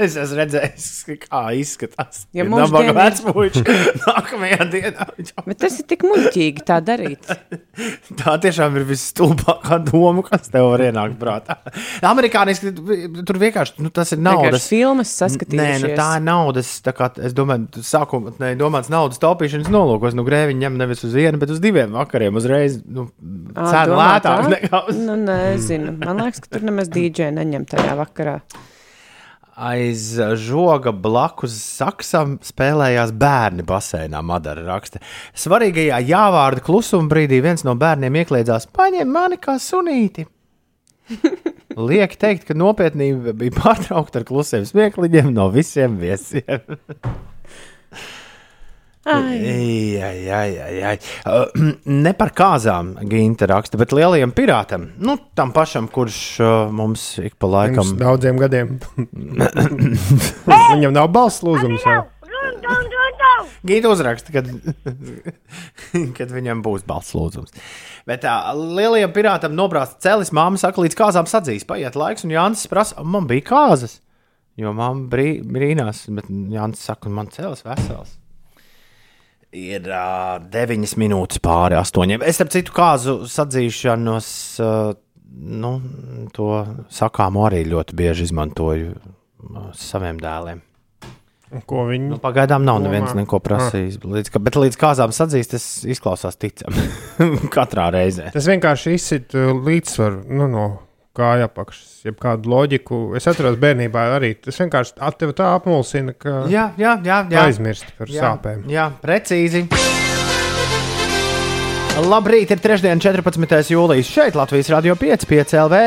Es 0.04 0.14
esmu 0.16 0.38
redzējis, 0.38 0.84
kā 1.26 1.40
izskatās. 1.60 2.22
Ja 2.36 2.44
Ir 2.46 2.50
nabaga 2.52 2.88
ir- 2.88 2.96
vecpuļš. 2.96 3.58
Nākamajā 4.06 4.66
dienā 4.72 5.06
viņš 5.16 5.32
Bet 5.50 5.58
tas 5.60 5.76
ir 5.82 5.86
tik 5.90 6.04
muļķīgi 6.08 6.64
tā 6.68 6.78
darīt. 6.84 7.28
Tā 8.20 8.34
tiešām 8.42 8.74
ir 8.80 8.84
visstulbākā 8.88 9.78
doma, 9.86 10.22
kas 10.26 10.48
tev 10.52 10.70
var 10.70 10.82
ienākt 10.84 11.18
prātā. 11.20 11.56
Amerikāniski 12.06 12.72
tur 13.28 13.38
vienkārši 13.40 13.80
nu, 13.84 13.92
tas 13.94 14.12
ir 14.16 14.20
naudas. 14.22 14.46
Vienkārši 14.46 14.70
filmas 14.72 15.12
Nē, 15.20 15.68
nu, 15.84 15.92
tā 15.98 16.08
ir 16.18 16.24
naudas. 16.26 16.72
tā 16.84 16.94
Kā, 16.96 17.10
es 17.24 17.32
domāju, 17.36 17.82
sākumā 17.86 18.32
ne, 18.42 18.52
domāts 18.60 18.90
naudas 18.92 19.20
taupīšanas 19.22 19.70
nolūkos. 19.72 20.16
Nu, 20.18 20.24
grēviņi 20.26 20.64
ņem 20.64 20.80
nevis 20.80 21.04
uz 21.06 21.14
vienu, 21.16 21.40
bet 21.40 21.52
uz 21.54 21.60
diviem 21.62 21.94
vakariem. 21.96 22.36
Uzreiz 22.40 22.80
nu, 22.84 23.06
Ā, 23.54 23.68
cena 23.70 23.84
domā 23.92 24.08
lētāk 24.14 24.42
tā? 24.44 24.50
nekā 24.56 24.82
uz 24.90 24.98
Nu, 25.00 25.16
nezinu. 25.20 25.94
Man 26.02 26.20
liekas, 26.24 26.42
ka 26.44 26.56
tur 26.56 26.66
nemaz 26.68 26.90
dīdžeja 26.92 27.32
neņem 27.38 27.68
tajā 27.70 27.96
vakarā. 28.00 28.38
Aiz 29.60 30.14
žoga 30.40 30.88
blakus 30.96 31.52
saksam 31.60 32.38
spēlējās 32.44 33.10
bērni 33.20 33.64
basēnā. 33.68 34.22
Madara 34.24 34.64
raksta. 34.64 35.02
Svarīgajā 35.36 35.98
jāvārda 36.08 36.64
klusuma 36.64 37.10
brīdī 37.12 37.42
viens 37.44 37.66
no 37.68 37.74
bērniem 37.76 38.16
iekļiedzās: 38.22 38.70
paņem 38.72 39.12
mani 39.12 39.36
kā 39.42 39.58
sunīti. 39.60 40.24
Lieki 41.90 42.18
teikt, 42.20 42.46
ka 42.48 42.56
nopietnība 42.56 43.34
bija 43.36 43.58
pārtraukta 43.58 44.22
ar 44.22 44.26
klusiem 44.28 44.64
smiekliem 44.68 45.28
no 45.34 45.50
visiem 45.52 46.00
viesiem. 46.00 46.64
Ai, 49.10 50.02
ai, 50.02 50.30
ai, 50.30 50.50
ai, 50.66 50.76
ai. 50.92 50.94
Uh, 51.26 51.72
ne 52.04 52.12
par 52.18 52.32
kāzām 52.36 52.94
Ginta 53.10 53.48
raksta, 53.50 53.80
bet 53.80 53.94
lielajam 53.96 54.34
pirātam. 54.36 54.90
Nu, 55.02 55.16
tam 55.38 55.54
pašam, 55.56 55.88
kurš 55.90 56.20
uh, 56.44 56.54
mums 56.74 57.12
ik 57.22 57.36
pa 57.40 57.50
laikam. 57.50 57.82
Pirms 57.82 57.98
daudziem 58.00 58.40
gadiem. 58.40 58.78
Viņam 60.76 60.96
nav 60.96 61.10
balss 61.14 61.44
lūzums. 61.46 61.84
Gita 63.66 63.90
uzraksta, 63.92 64.32
kad, 64.32 64.46
kad 66.18 66.30
viņam 66.32 66.62
būs 66.64 66.86
balss 66.88 67.12
lūdzums. 67.16 67.52
Bet 68.08 68.22
tā 68.24 68.34
lielajam 68.56 69.12
pirātam 69.12 69.56
nobrāzt 69.56 69.98
celis, 70.04 70.32
māma 70.36 70.60
saka, 70.60 70.80
līdz 70.84 70.96
kāzām 70.96 71.28
sadzīs. 71.28 71.66
Paiet 71.68 71.98
laiks, 71.98 72.24
un 72.24 72.32
Jānis 72.32 72.64
prasa, 72.70 73.04
man 73.04 73.28
bija 73.30 73.50
kāzas. 73.50 73.98
Jo 74.60 74.72
māma 74.76 75.04
brī, 75.12 75.40
brīnās, 75.44 76.06
bet 76.16 76.30
Jānis 76.30 76.86
saka, 76.88 77.12
man 77.12 77.28
celis 77.34 77.64
vesels. 77.66 78.16
Ir 79.50 79.86
uh, 79.90 80.38
deviņas 80.46 80.92
minūtes 81.00 81.40
pāri 81.42 81.74
astoņiem. 81.74 82.22
Es 82.22 82.36
starp 82.38 82.52
citu 82.54 82.74
kāzu 82.76 83.16
sadzīšanos, 83.26 84.28
uh, 84.62 84.92
nu, 85.34 85.72
to 86.36 86.50
sakāmu 86.94 87.42
arī 87.48 87.64
ļoti 87.66 87.96
bieži 87.98 88.28
izmantoju 88.28 88.92
uh, 88.94 89.70
saviem 89.74 90.20
dēliem. 90.22 90.60
Ko 91.66 91.82
viņi 91.88 92.12
Nu, 92.12 92.18
pagaidām 92.22 92.62
nav 92.62 92.78
domā? 92.78 92.86
neviens 92.92 93.10
neko 93.18 93.40
prasījis. 93.42 93.96
Līdz, 94.06 94.30
bet 94.38 94.54
līdz 94.54 94.76
kāzām 94.78 95.10
sadzīst, 95.10 95.56
tas 95.56 95.64
izklausās 95.82 96.38
ticami. 96.38 96.84
Katrā 97.56 97.88
reizē. 97.90 98.28
Tas 98.30 98.46
vienkārši 98.46 98.94
izsit 98.94 99.34
līdzsvaru 99.34 100.22
nu, 100.30 100.46
no 100.46 100.68
kāja 101.16 101.48
apakšas, 101.50 102.04
jeb 102.06 102.18
kādu 102.22 102.52
loģiku. 102.52 103.00
Es 103.18 103.26
atceros, 103.30 103.58
bērnībā 103.60 104.04
arī 104.16 104.34
tas 104.40 104.58
vienkārši 104.62 104.96
at- 104.98 105.18
tev 105.20 105.34
tā 105.38 105.50
apmulsina, 105.58 106.14
ka 106.16 106.44
Jā, 106.48 106.70
jā, 106.78 106.96
jā. 107.04 107.22
jā. 107.30 107.46
aizmirst 107.46 107.90
par 107.98 108.06
jā, 108.08 108.22
sāpēm. 108.22 108.64
Jā, 108.70 108.90
precīzi. 109.02 109.66
Labrīt, 112.00 112.48
ir 112.54 112.60
trešdiena, 112.62 112.96
14. 113.02 113.74
jūlijas. 113.74 114.08
Šeit 114.08 114.36
Latvijas 114.38 114.70
Rādio 114.72 114.94
5, 114.96 115.26
5 115.28 115.52
LV. 115.66 115.80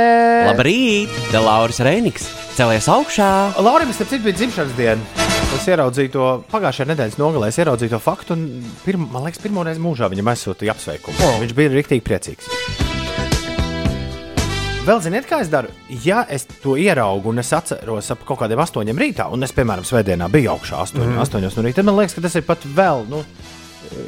Labrīt! 0.51 1.09
Te 1.31 1.41
Lauris 1.41 1.79
Reiniks! 1.81 2.27
Celies 2.53 2.85
augšā! 2.91 3.29
Laurim, 3.63 3.89
starp 3.95 4.11
citu, 4.11 4.27
bija 4.27 4.37
dzimšanas 4.37 4.75
diena. 4.77 5.01
Es 5.57 5.65
ieraudzīju 5.69 6.13
to 6.13 6.27
pagājušajā 6.53 6.89
nedēļas 6.91 7.17
nogalē, 7.21 7.49
es 7.49 7.57
ieraudzīju 7.63 7.95
to 7.95 8.01
faktu, 8.03 8.37
un 8.37 8.45
pirm, 8.85 9.07
man 9.13 9.25
liekas, 9.25 9.41
pirmo 9.41 9.65
reizi 9.65 9.81
mūžā 9.81 10.11
viņam 10.13 10.33
aizsūtīja 10.35 10.75
apsveikumu. 10.75 11.17
Oh. 11.23 11.39
Viņš 11.41 11.57
bija 11.57 11.73
rīktīgi 11.79 12.05
priecīgs. 12.05 12.92
Vēl 14.83 14.99
ziniet, 14.99 15.23
kā 15.29 15.37
es 15.39 15.47
daru? 15.47 15.69
Ja 16.03 16.25
es 16.27 16.43
to 16.59 16.73
ieraugu 16.79 17.31
un 17.31 17.39
es 17.39 17.53
atceros 17.55 18.09
ap 18.11 18.25
kaut 18.27 18.41
kādiem 18.41 18.59
astoņiem 18.59 18.97
rītā, 18.99 19.29
un 19.31 19.45
es, 19.47 19.53
piemēram, 19.55 19.85
svētdienā 19.87 20.27
biju 20.33 20.51
augšā 20.57 20.81
astoņos, 20.83 21.07
Mhm. 21.07 21.15
mm. 21.15 21.23
astoņos 21.23 21.55
no 21.55 21.63
rīta, 21.63 21.75
tad 21.79 21.85
man 21.87 21.95
liekas, 22.01 22.15
ka 22.17 22.21
tas 22.25 22.35
ir 22.35 22.41
pat 22.47 22.59
vēl. 22.63 23.07
Nu, 23.09 23.23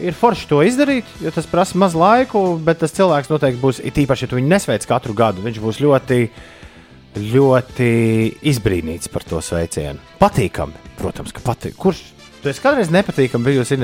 Ir 0.02 0.14
forši 0.18 0.48
to 0.50 0.62
izdarīt, 0.66 1.04
jo 1.22 1.30
tas 1.36 1.46
prasa 1.46 1.78
maz 1.78 1.94
laiku, 1.94 2.58
bet 2.64 2.80
tas 2.80 2.92
cilvēks 2.96 3.28
noteikti 3.30 3.60
būs, 3.62 3.82
it 3.86 3.94
īpaši, 3.94 4.24
ja 4.24 4.28
tu 4.32 4.36
viņu 4.40 4.48
nesveic 4.50 4.86
katru 4.88 5.14
gadu, 5.14 5.44
viņš 5.46 5.60
būs 5.62 5.80
ļoti, 5.84 6.30
ļoti 7.20 7.90
izbrīnīts 8.42 9.12
par 9.12 9.22
to 9.28 9.42
sveicienu. 9.44 10.00
Patīkami, 10.18 10.74
protams, 10.98 11.32
ka 11.36 11.44
patīk. 11.46 11.76
Kurš 11.78 12.02
tu 12.46 12.52
esi 12.54 12.62
kādreiz 12.62 12.92
nepatīkami 12.94 13.48
bijusi 13.50 13.78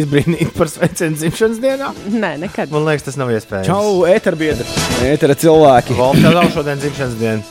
izbrīnīta 0.00 0.50
par 0.56 0.70
sveicienu 0.72 1.14
dzimšanas 1.20 1.60
dienā? 1.62 1.92
Nē, 2.10 2.32
nekad. 2.42 2.72
Man 2.74 2.88
liekas, 2.88 3.06
tas 3.06 3.18
nav 3.20 3.30
iespējams. 3.30 3.68
Čau, 3.68 4.02
eterbiedri! 4.10 4.66
Etera 5.06 5.36
cilvēki! 5.38 5.94
Valsts 5.98 6.24
tev 6.26 6.34
nav 6.34 6.50
šodien 6.56 6.82
dzimšanas 6.82 7.14
diena. 7.20 7.46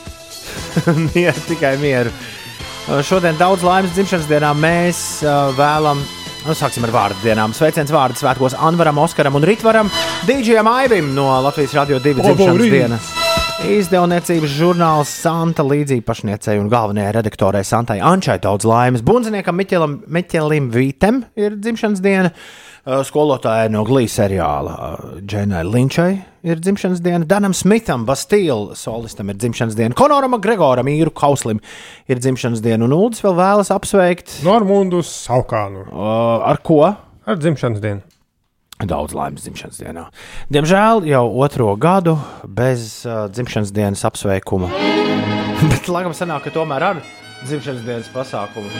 mieru, 1.14 1.44
tikai 1.48 1.72
mieru. 1.80 2.12
Uh, 2.12 3.00
Šodien 3.04 3.40
daudz 3.40 3.64
laimes 3.64 3.94
dzimšanas 3.96 4.28
dienā 4.28 4.52
mēs 4.60 5.00
uh, 5.24 5.48
vēlam. 5.56 6.04
Nu, 6.44 6.54
sāksim 6.56 6.84
ar 6.86 6.92
vārdu 6.94 7.24
dienām. 7.24 7.56
Sveiciens 7.56 7.92
vārdu 7.92 8.20
svētkos 8.20 8.56
Anvaram, 8.68 9.00
Oskaram 9.02 9.40
un 9.40 9.48
Ritvaram, 9.48 9.88
Dīdžiem 10.28 10.68
Aivim 10.70 11.14
no 11.16 11.30
Latvijas 11.48 11.76
Radio 11.80 12.00
2 12.04 12.20
dzimšanas 12.20 12.76
dienas. 12.76 13.17
Izdevniecības 13.58 14.52
žurnāls 14.54 15.10
Santa 15.10 15.64
līdzīpašniecei 15.66 16.60
un 16.60 16.68
galvenajai 16.70 17.10
redaktorai 17.16 17.64
Santai 17.66 17.96
Ančai 17.98 18.36
daudz 18.38 18.62
laimes. 18.68 19.02
Bunziniekam 19.02 19.56
Miķelam, 19.58 19.96
Miķelim 20.06 20.68
Vītem 20.70 21.24
ir 21.34 21.56
dzimšanas 21.58 22.02
diena. 22.04 22.30
Uh, 22.86 23.00
Skolotāja 23.04 23.66
no 23.74 23.82
Glīs 23.84 24.14
seriāla 24.14 24.76
uh, 24.78 25.16
Džeinai 25.18 25.64
Linčai 25.66 26.12
ir 26.46 26.62
dzimšanas 26.62 27.02
diena, 27.02 27.26
Danam 27.26 27.56
Smitham, 27.56 28.06
Bastīla 28.08 28.78
solistam 28.78 29.34
ir 29.34 29.40
dzimšanas 29.42 29.74
diena, 29.76 29.96
Konoram 29.98 30.38
Gregoram, 30.38 30.88
Īru 30.88 31.10
Kauslim 31.10 31.58
ir 32.06 32.22
dzimšanas 32.22 32.62
diena, 32.62 32.86
un 32.86 32.94
Uldis 32.94 33.26
vēl 33.26 33.34
vēlas 33.42 33.74
apsveikt 33.74 34.38
Normundus 34.46 35.10
Saukānu. 35.26 35.88
Uh, 35.90 36.46
ar 36.46 36.62
ko? 36.62 36.84
Ar 37.28 37.42
dzimšanas 37.42 37.82
dienu. 37.82 38.06
Daudz 38.78 39.14
laimes 39.16 39.42
dzimšanas 39.42 39.80
dienā. 39.82 40.04
Diemžēl 40.54 41.02
jau 41.08 41.24
otro 41.42 41.72
gadu 41.80 42.14
bez 42.46 43.02
uh, 43.08 43.26
dzimšanas 43.32 43.72
dienas 43.74 44.04
apsveikuma. 44.06 44.70
Bet, 45.70 45.88
laikam, 45.90 46.14
sanāk, 46.14 46.46
ka 46.46 46.54
tomēr 46.54 46.84
ar 46.92 47.00
dzimšanas 47.46 47.82
dienas 47.86 48.10
pasākumu 48.14 48.70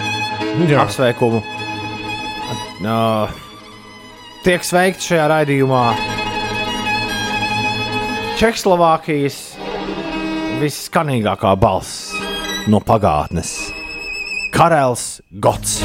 Jā. 0.71 0.85
apsveikumu 0.85 1.43
uh, 2.87 3.35
tiek 4.47 4.65
sveikts 4.67 5.11
šajā 5.11 5.27
raidījumā 5.35 5.83
Čehoslovākijas 8.39 9.39
visskanīgākā 10.63 11.57
balss 11.59 12.13
no 12.71 12.79
pagātnes- 12.79 13.57
Karels 14.55 15.19
Gots. 15.43 15.81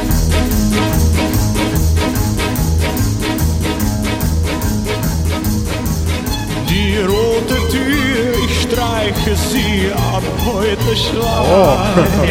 Streiche 9.03 9.35
sie 9.35 9.91
ab 9.93 10.23
heute 10.45 10.95
schwarz. 10.95 11.47
Oh. 11.51 11.77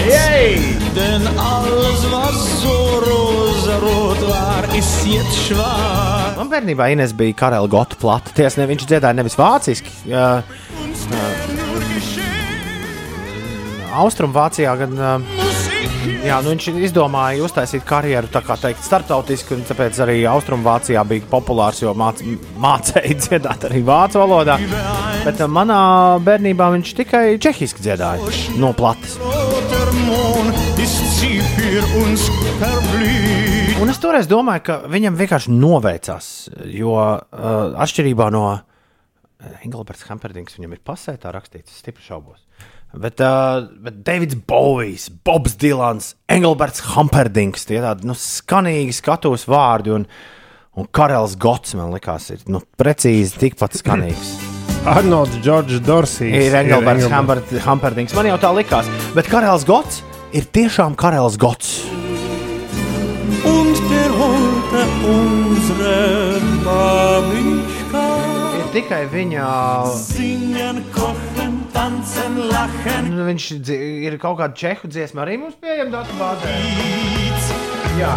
Yay! 0.09 0.77
Denn 0.95 1.27
alles, 1.39 2.01
was 2.11 2.63
so 2.63 3.01
rosarot 3.01 4.21
war, 4.29 4.65
ist 4.75 5.07
jetzt 5.07 5.37
schwarz. 5.49 6.37
Man 6.37 6.51
bērnībā 6.51 6.89
Ines 6.93 7.13
bija 7.17 7.37
Karela 7.37 7.69
Gota 7.69 7.97
plata. 8.01 8.33
Tiesa, 8.37 8.61
ne, 8.61 8.69
viņš 8.73 8.89
dziedāja 8.89 9.17
nevis 9.17 9.37
vāciski. 9.39 9.93
Jā, 10.09 10.43
Austrumvācijā 13.93 14.77
gan. 14.81 14.97
ā, 14.97 15.52
Jā, 16.23 16.39
nu 16.45 16.53
viņš 16.53 16.69
izdomāja 16.87 17.43
uztaisīt 17.43 17.85
karjeru 17.87 18.31
tā 18.33 18.43
kā 18.47 18.57
teikt, 18.61 18.85
starptautiski, 18.87 19.57
un 19.57 19.65
tāpēc 19.67 19.99
arī 20.05 20.21
Austrumvācijā 20.31 21.03
bija 21.09 21.27
populārs, 21.31 21.83
jo 21.83 21.95
māc, 21.99 22.23
mācīja 22.63 23.17
dziedāt 23.25 23.67
arī 23.69 23.83
vācu 23.87 24.23
valodā. 24.23 24.59
Bet 25.27 25.43
manā 25.51 25.81
bērnībā 26.23 26.71
viņš 26.77 26.95
tikai 27.03 27.25
čehiski 27.43 27.85
dziedāja 27.85 28.33
no 28.63 28.73
plates. 28.79 29.19
Un 33.83 33.91
es 33.91 33.99
toreiz 34.03 34.29
domāju, 34.31 34.63
ka 34.69 34.77
viņam 34.91 35.17
vienkārši 35.19 35.55
noveicās, 35.55 36.27
jo 36.71 36.95
uh, 36.95 37.25
atšķirībā 37.83 38.31
no 38.35 38.47
Engelberts 39.65 40.07
Hamperdings, 40.07 40.55
viņam 40.59 40.77
ir 40.77 40.83
pasē 40.87 41.17
tā 41.21 41.33
rakstīts, 41.35 41.75
es 41.75 41.83
stipri 41.83 42.05
šaubos. 42.07 42.45
Bet, 42.93 43.21
uh, 43.25 43.65
bet 43.81 44.03
Davids 44.05 44.37
Bovijs, 44.47 45.07
Bobs 45.25 45.55
Dilans, 45.57 46.11
Engelberts 46.29 46.83
Hamperdings, 46.93 47.65
tie 47.65 47.81
tādi 47.81 48.05
nu, 48.05 48.13
skanīgi 48.19 48.93
skatos 48.99 49.47
vārdi, 49.49 49.95
un, 49.97 50.05
un 50.77 50.89
Karels 50.93 51.39
Gots 51.41 51.73
man 51.79 51.89
likās, 51.95 52.29
ir 52.35 52.43
nu, 52.53 52.61
precīzi 52.77 53.41
tikpat 53.41 53.79
skanīgs. 53.81 54.35
Arnolds 54.93 55.39
Džordžs 55.41 55.81
Dorsijs. 55.87 56.37
Ir 56.37 56.59
Engelberts 56.59 57.09
Hamperd- 57.09 57.57
Hamperdings, 57.65 58.13
man 58.19 58.29
jau 58.29 58.37
tā 58.45 58.51
likās, 58.61 58.91
bet 59.17 59.31
Karels 59.33 59.65
Gots 59.69 60.03
ir 60.37 60.45
tiešām 60.53 60.93
Karels 61.01 61.41
Gots. 61.41 61.79
Und 63.43 63.75
der 63.91 64.11
Holte 64.21 64.83
unsere 65.09 65.97
Babischkeit. 66.63 68.61
Ir 68.61 68.69
tikai 68.77 69.01
viņa. 69.11 69.49
Singen, 69.99 70.79
kochen, 70.95 71.42
tanzen, 71.83 72.37
lachen. 72.53 73.11
Nu, 73.11 73.25
Viņš 73.27 73.47
ir 74.07 74.19
kaut 74.23 74.39
kāda 74.39 74.55
čehu 74.55 74.91
dziesma 74.91 75.25
arī 75.25 75.39
mums 75.43 75.57
pieejama 75.63 75.99
datubāzē. 75.99 76.53
Jā. 77.99 78.13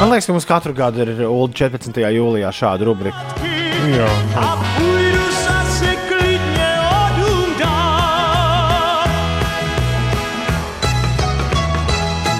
Man 0.00 0.10
liekas, 0.10 0.26
ka 0.26 0.34
mums 0.34 0.48
katru 0.48 0.72
gadu 0.74 1.04
ir 1.04 1.12
ULD 1.28 1.54
14. 1.60 2.00
jūlijā 2.16 2.50
šāda 2.56 2.88
rubrika. 2.88 3.22
Jā. 3.92 4.08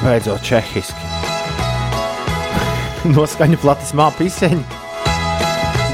Beidzot, 0.02 0.42
čehiski. 0.42 1.12
Noskaņa 3.16 3.58
platis 3.58 3.90
māpa 3.98 4.22
izseņa. 4.22 4.80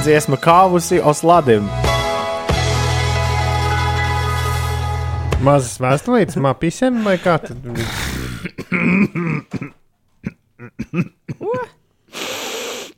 Dziesma 0.05 0.37
kāvusi 0.41 0.99
osladim. 1.01 1.65
Mazas 5.45 5.79
vēstulītes, 5.81 6.37
māpīsēm 6.43 6.99
vai 7.07 7.15
kā 7.23 7.39
tad? 7.41 7.63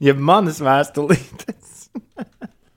Ja 0.01 0.15
manas 0.17 0.59
vēstulītes. 0.65 1.91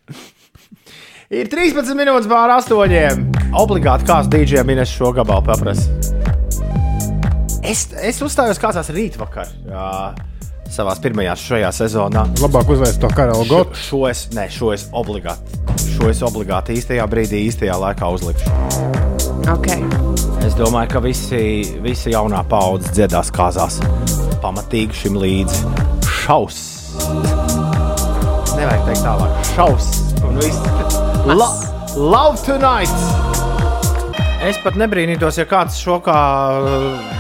ir 1.39 1.49
13 1.49 1.95
minūtes 1.97 2.27
pār 2.29 2.53
astoņiem. 2.59 3.23
Obligāti 3.57 4.05
kāds 4.11 4.29
dīdžiem 4.33 4.69
minēs 4.69 4.91
šo 4.93 5.13
gabalu 5.15 5.47
paprasa. 5.47 5.87
Es, 7.63 7.87
es 7.95 8.19
uzstājos 8.21 8.59
kādā 8.61 8.83
rītvakar. 8.91 9.49
Jā. 9.71 9.89
Savā 10.73 10.95
pirmajā 10.97 11.35
šajā 11.37 11.67
sezonā. 11.69 12.23
Labāk 12.41 12.71
uzvērst 12.73 12.97
to 13.03 13.09
karalu 13.13 13.45
gotu. 13.45 13.77
Šo 13.77 14.07
es, 14.09 14.23
ne, 14.33 14.47
šo 14.49 14.71
es 14.73 14.87
obligāti, 14.89 15.59
šo 15.83 16.09
es 16.09 16.23
obligāti 16.25 16.79
īstajā 16.79 17.05
brīdī, 17.11 17.43
īstajā 17.45 17.75
laikā 17.77 18.09
uzlikšu. 18.15 18.49
Okay. 19.53 19.85
Es 20.41 20.57
domāju, 20.57 20.89
ka 20.95 21.03
visi, 21.05 21.43
visi 21.83 22.15
jaunā 22.15 22.41
paudze 22.49 22.89
dziedās 22.97 23.29
kāzās. 23.35 23.77
Pamatīgi 24.41 24.97
šim 25.03 25.21
līdzi. 25.21 25.61
Šaus! 26.09 26.59
Nevajag 28.57 28.89
teikt 28.89 29.05
tālāk. 29.05 29.39
Šaus! 29.53 29.93
Un 30.25 30.41
viss. 30.41 30.57
La, 31.29 31.51
love 31.93 32.41
tonight! 32.47 32.97
Es 34.41 34.57
pat 34.65 34.81
nebrīnītos, 34.81 35.37
ja 35.37 35.45
kāds 35.45 35.77
šo 35.85 36.01
kā 36.03 36.19
uh, 36.65 37.19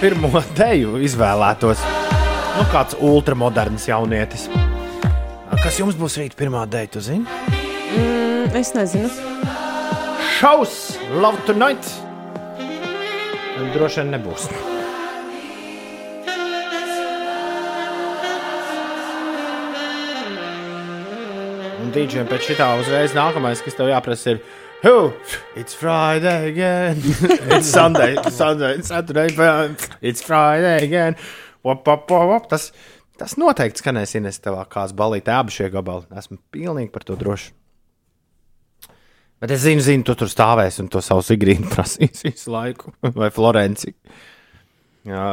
pirmo 0.00 0.32
deju 0.58 0.96
izvēlētos. 1.04 1.99
Nu, 2.60 2.66
kāds 2.68 2.92
ultramoderns 3.00 3.86
jaunietis. 3.88 4.42
Kas 5.62 5.78
jums 5.80 5.96
būs 5.96 6.18
rīt 6.20 6.34
pirmā 6.36 6.66
deja, 6.68 6.90
tu 6.92 7.00
zini? 7.00 7.24
Mm, 7.96 8.50
es 8.60 8.74
nezinu. 8.76 9.08
Šaus! 10.36 10.74
Love 11.24 11.40
tonight! 11.48 11.88
Droši 13.72 14.02
vien 14.02 14.12
nebūs. 14.12 14.44
Un 21.80 21.96
dīdžiem 21.96 22.28
pēc 22.28 22.52
šitā 22.52 22.74
uzreiz 22.84 23.16
nākamais, 23.16 23.64
kas 23.64 23.80
tev 23.80 23.88
jāprasa, 23.88 24.36
ir. 24.36 24.44
Who? 24.84 25.14
It's 25.56 25.72
Friday 25.72 26.50
again. 26.52 27.00
it's 27.56 27.72
Sunday, 27.72 28.20
Sunday, 28.28 28.74
it's 28.76 28.88
Saturday. 28.88 29.32
but 29.34 29.88
It's 30.02 30.20
Friday 30.20 30.84
again. 30.84 31.16
Wop, 31.66 31.86
wop, 31.86 32.10
wop, 32.10 32.26
wop. 32.30 32.48
Tas, 32.50 32.70
tas 33.20 33.36
noteikti 33.40 33.82
skanēs 33.82 34.16
Ines 34.18 34.40
tavā 34.42 34.64
kāds 34.70 34.94
balītē 34.96 35.34
abi 35.36 35.54
šie 35.54 35.70
gabali. 35.72 36.08
Esmu 36.16 36.40
pilnīgi 36.54 36.92
par 36.94 37.04
to 37.08 37.18
drošs. 37.20 37.52
Bet 39.40 39.54
es 39.54 39.62
zinu, 39.64 39.80
zinu, 39.80 40.04
tu 40.04 40.12
tur 40.20 40.28
stāvēsi 40.28 40.82
un 40.82 40.90
to 40.92 41.00
savu 41.04 41.24
sigrīnu 41.24 41.70
prasīs 41.74 42.26
visu 42.26 42.52
laiku. 42.52 42.92
Vai 43.16 43.30
Florenci. 43.32 43.94
Jā. 45.08 45.28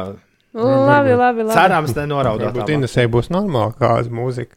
Labi, 0.56 1.12
labi, 1.12 1.44
labi. 1.44 1.52
Cerams, 1.52 1.92
nenoraudāt. 1.96 2.54
Varbūt 2.56 2.72
Inesē 2.78 3.04
būs 3.12 3.28
normāla 3.32 3.74
kāda 3.76 4.12
mūzika. 4.16 4.56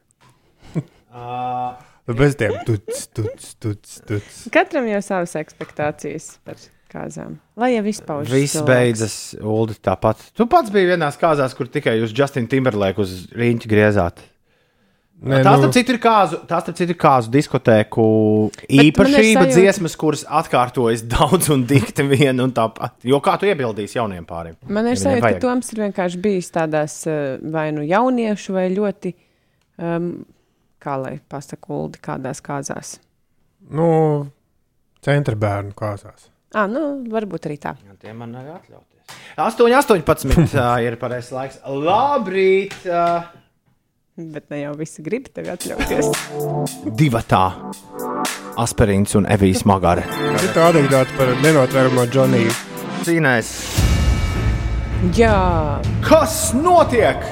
Bez 2.22 2.38
tiem 2.40 2.56
tuts, 2.68 3.10
tuts, 3.12 3.56
tuts, 3.62 4.00
tuts. 4.08 4.40
Katram 4.56 4.88
jau 4.90 5.02
savas 5.04 5.36
expectācijas 5.40 6.34
par 6.48 6.58
kāzām. 6.92 7.38
Lai 7.58 7.72
jau 7.76 7.86
izpaužas. 7.92 8.34
Viss 8.34 8.58
cilvēks. 8.58 8.68
beidzas, 8.68 9.16
Ulu, 9.42 9.78
tāpat. 9.84 10.20
Tu 10.36 10.46
pats 10.52 10.70
biji 10.74 10.92
vienā 10.94 11.08
kāzās, 11.22 11.56
kur 11.58 11.68
tikai 11.72 11.98
uz 12.04 12.12
Justina 12.18 12.48
Timberlake 12.52 13.00
uz 13.02 13.28
rīņķa 13.32 13.72
griezāt. 13.72 14.28
Nē, 15.22 15.44
Tās, 15.46 15.54
nu- 15.60 15.68
starp 15.68 15.74
citu, 15.76 15.94
ir 15.94 16.00
kāzu, 16.02 16.38
tās, 16.50 16.64
starp 16.66 16.78
citu, 16.80 16.96
ir 16.96 16.98
kāzu 16.98 17.30
diskotēku 17.30 18.06
ir 18.66 18.88
īpašība, 18.88 19.44
sajūta- 19.44 19.54
dziesmas, 19.54 19.96
kuras 20.02 20.24
atkārtojas 20.26 21.04
daudz 21.14 21.52
un 21.54 21.62
dikti 21.70 22.02
viena 22.10 22.42
un 22.48 22.52
tāpat. 22.58 22.96
Jo 23.06 23.20
kā 23.22 23.36
tu 23.38 23.46
iebildīsi 23.46 24.00
jauniem 24.00 24.26
pāriem? 24.26 24.56
Man 24.66 24.90
ir 24.90 24.96
Ja 24.98 25.04
sajūta, 25.04 25.20
ka 25.22 25.28
vajag. 25.28 25.42
Toms 25.46 25.70
ir 25.76 25.84
vienkārši 25.84 26.22
bijis 26.26 26.50
tādās 26.56 26.96
eh, 27.06 27.38
vai 27.54 27.68
nu 27.72 27.86
jauniešu, 27.86 28.56
vai 28.58 28.66
ļoti, 28.74 29.14
um, 29.78 30.10
kā 30.82 30.98
lai 31.04 31.14
pasakā, 31.30 31.70
uldi 31.70 32.02
kādās 32.02 32.42
kāzās. 32.42 32.96
Nu, 33.70 34.26
centra 35.06 35.38
bērnu 35.38 35.78
kāzās. 35.78 36.31
Ah, 36.52 36.68
nu, 36.68 36.82
varbūt 37.08 37.48
arī 37.48 37.56
tā. 37.64 37.76
Tie 38.02 38.12
man 38.16 38.34
nav 38.36 38.50
atļauties. 38.58 38.88
8, 39.40 39.72
18 39.72 40.58
ā, 40.60 40.72
ir 40.84 40.98
pareizais 41.00 41.32
laiks. 41.36 41.62
Labrīt! 41.64 42.76
Bet 44.22 44.50
ne 44.52 44.60
jau 44.66 44.74
visi 44.78 45.02
grib 45.06 45.30
tevi 45.34 45.50
atļauties. 45.54 46.10
Divatā. 47.00 47.46
Asperīns 48.60 49.16
un 49.18 49.26
Evijas 49.32 49.64
Magare. 49.66 50.04
Ir 50.36 50.52
tā 50.54 50.68
anekdote 50.74 51.16
par 51.16 51.32
nenotveramo 51.42 52.04
Džoniju. 52.12 52.52
Cīnēs. 53.08 53.54
Jā. 55.18 55.80
Kas 56.06 56.52
notiek? 56.54 57.24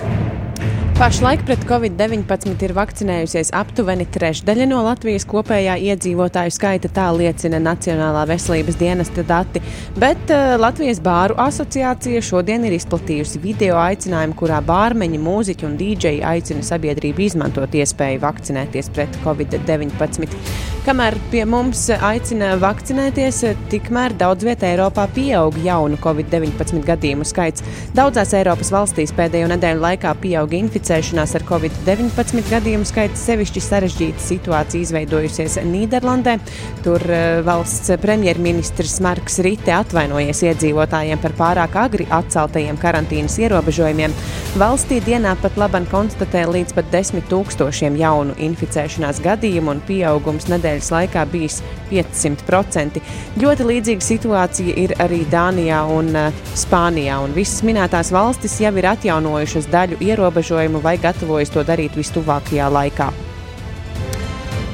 Pašlaik 1.00 1.46
pret 1.48 1.62
covid-19 1.64 2.60
ir 2.66 2.74
vakcinējusies 2.76 3.54
aptuveni 3.56 4.04
trešdaļa 4.12 4.66
no 4.68 4.82
Latvijas 4.84 5.24
kopējā 5.32 5.78
iedzīvotāju 5.94 6.52
skaita, 6.52 6.90
tā 6.92 7.06
liecina 7.16 7.62
Nacionālā 7.64 8.26
veselības 8.28 8.76
dienesta 8.76 9.24
dati. 9.24 9.62
Bet 9.96 10.34
uh, 10.36 10.58
Latvijas 10.60 11.00
bāru 11.00 11.38
asociācija 11.40 12.20
šodien 12.20 12.68
ir 12.68 12.76
izplatījusi 12.76 13.40
video 13.40 13.78
aicinājumu, 13.80 14.36
kurā 14.42 14.58
bārmeņi, 14.68 15.22
mūziķi 15.24 15.70
un 15.70 15.78
dīdžeji 15.80 16.20
aicina 16.34 16.68
sabiedrību 16.68 17.24
izmantot 17.30 17.80
iespēju 17.80 18.20
vakcinēties 18.26 18.92
pret 18.92 19.16
covid-19. 19.24 20.36
Kamēr 20.84 21.16
pie 21.32 21.46
mums 21.48 21.86
aicina 21.96 22.52
vakcinēties, 22.60 23.42
tikmēr 23.72 24.18
daudz 24.20 24.44
vietā 24.48 24.68
Eiropā 24.74 25.08
pieaug 25.16 25.56
jaunu 25.64 26.00
covid-19 26.04 26.84
gadījumu 26.92 27.28
skaits. 27.28 27.64
Daudzās 27.96 28.36
Eiropas 28.36 28.76
valstīs 28.76 29.16
pēdējo 29.16 29.48
nedēļu 29.54 29.84
laikā 29.86 30.16
pieauga 30.24 30.60
inficēšanās 30.60 30.89
ar 30.90 31.44
covid-19 31.46 32.50
gadījumu 32.50 32.88
skaits. 32.88 33.22
Sevišķi 33.28 33.62
sarežģīta 33.62 34.24
situācija 34.24 34.82
izveidojusies 34.88 35.60
Nīderlandē. 35.70 36.38
Tur 36.86 37.04
eh, 37.06 37.42
valsts 37.46 37.92
premjerministrs 38.02 38.98
Marks 39.06 39.40
Rite 39.46 39.76
atvainojies 39.76 40.42
iedzīvotājiem 40.50 41.22
par 41.22 41.36
pārāk 41.38 41.78
agri 41.78 42.08
atceltajiem 42.10 42.80
karantīnas 42.82 43.38
ierobežojumiem. 43.44 44.16
Valstī 44.58 44.98
dienā 45.06 45.36
pat 45.44 45.60
laban 45.62 45.86
konstatē 45.92 46.48
līdz 46.50 46.74
pat 46.78 46.90
desmit 46.90 47.30
tūkstošiem 47.30 48.00
jaunu 48.00 48.34
inficēšanās 48.50 49.22
gadījumu 49.22 49.76
un 49.76 49.84
pieaugums 49.86 50.50
nedēļas 50.50 50.90
laikā 50.96 51.28
bijis 51.30 51.60
500%. 51.92 53.04
Ļoti 53.40 53.70
līdzīga 53.70 54.06
situācija 54.06 54.76
ir 54.82 54.96
arī 55.02 55.22
Dānijā 55.30 55.84
un 55.94 56.10
uh, 56.18 56.44
Spānijā, 56.58 57.20
un 57.24 57.34
visas 57.38 57.62
minētās 57.66 58.12
valstis 58.14 58.58
jau 58.64 58.74
ir 58.78 58.90
atjaunojušas 58.90 59.70
daļu 59.70 60.00
ierobežojumu 60.10 60.79
vai 60.84 60.98
gatavojas 61.02 61.52
to 61.54 61.64
darīt 61.68 61.98
vistuvākajā 62.00 62.70
laikā. 62.74 63.10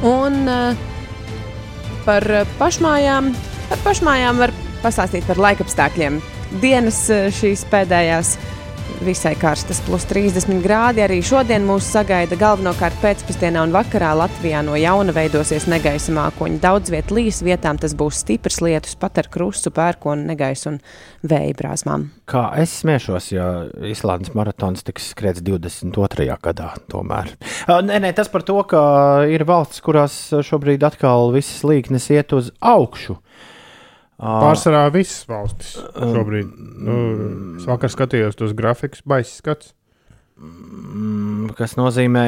Un 0.06 0.42
uh, 0.52 0.76
par 2.06 2.26
pašmājām, 2.60 3.32
par 3.70 3.84
pašmājām 3.86 4.42
var 4.44 4.54
pastāstīt 4.84 5.26
par 5.30 5.42
laikapstākļiem. 5.48 6.20
Dienas 6.62 7.00
uh, 7.14 7.30
šīs 7.34 7.66
pēdējās 7.72 8.36
visai 9.04 9.34
karstas, 9.40 9.80
plus 9.86 10.06
30 10.10 10.62
grādi. 10.64 11.02
Arī 11.04 11.18
šodien 11.26 11.66
mūs 11.68 11.88
sagaida 11.94 12.38
galvenokārt 12.40 12.98
pēcpusdienā 13.02 13.64
un 13.66 13.74
vakarā 13.76 14.14
Latvijā 14.20 14.62
no 14.66 14.78
jauna 14.80 15.16
veidosies 15.16 15.68
negaisa 15.72 16.14
mākoņi. 16.16 16.60
Daudz 16.64 16.94
viet 16.94 17.12
līs, 17.16 17.42
vietām 17.46 17.80
tas 17.82 17.96
būs 17.98 18.22
stiprs 18.24 18.62
lietus, 18.64 18.98
pat 19.00 19.20
ar 19.22 19.30
krustu, 19.32 19.74
pērkonu, 19.76 20.28
negaisu 20.30 20.72
un 20.74 20.80
vēja 21.28 21.58
brāzmām. 21.60 22.08
Kā 22.30 22.46
es 22.62 22.78
smiešos, 22.84 23.32
ja 23.36 23.50
Islandes 23.86 24.36
maratons 24.38 24.86
tiks 24.88 25.12
skriets 25.16 25.44
22. 25.46 26.30
gadā, 26.46 26.72
tomēr. 26.92 27.34
Nē, 27.68 28.00
nē, 28.06 28.14
tas 28.18 28.32
par 28.32 28.46
to, 28.48 28.62
ka 28.70 28.86
ir 29.32 29.48
valsts, 29.50 29.84
kurās 29.86 30.18
šobrīd 30.46 30.86
atkal 30.88 31.34
visas 31.36 31.66
līknes 31.68 32.10
iet 32.16 32.38
uz 32.38 32.54
augšu. 32.64 33.20
Uh, 33.20 33.52
Pārsvarā 34.16 34.86
visas 34.96 35.26
valstis 35.28 35.74
šobrīd. 35.96 36.52
Nu, 36.88 37.00
es 37.60 37.66
vakar 37.68 37.92
skatījos 37.92 38.38
tos 38.40 38.56
grafikus, 38.56 39.04
baisa 39.04 39.34
skats. 39.42 39.74
Mm, 40.40 41.52
kas 41.56 41.76
nozīmē, 41.80 42.26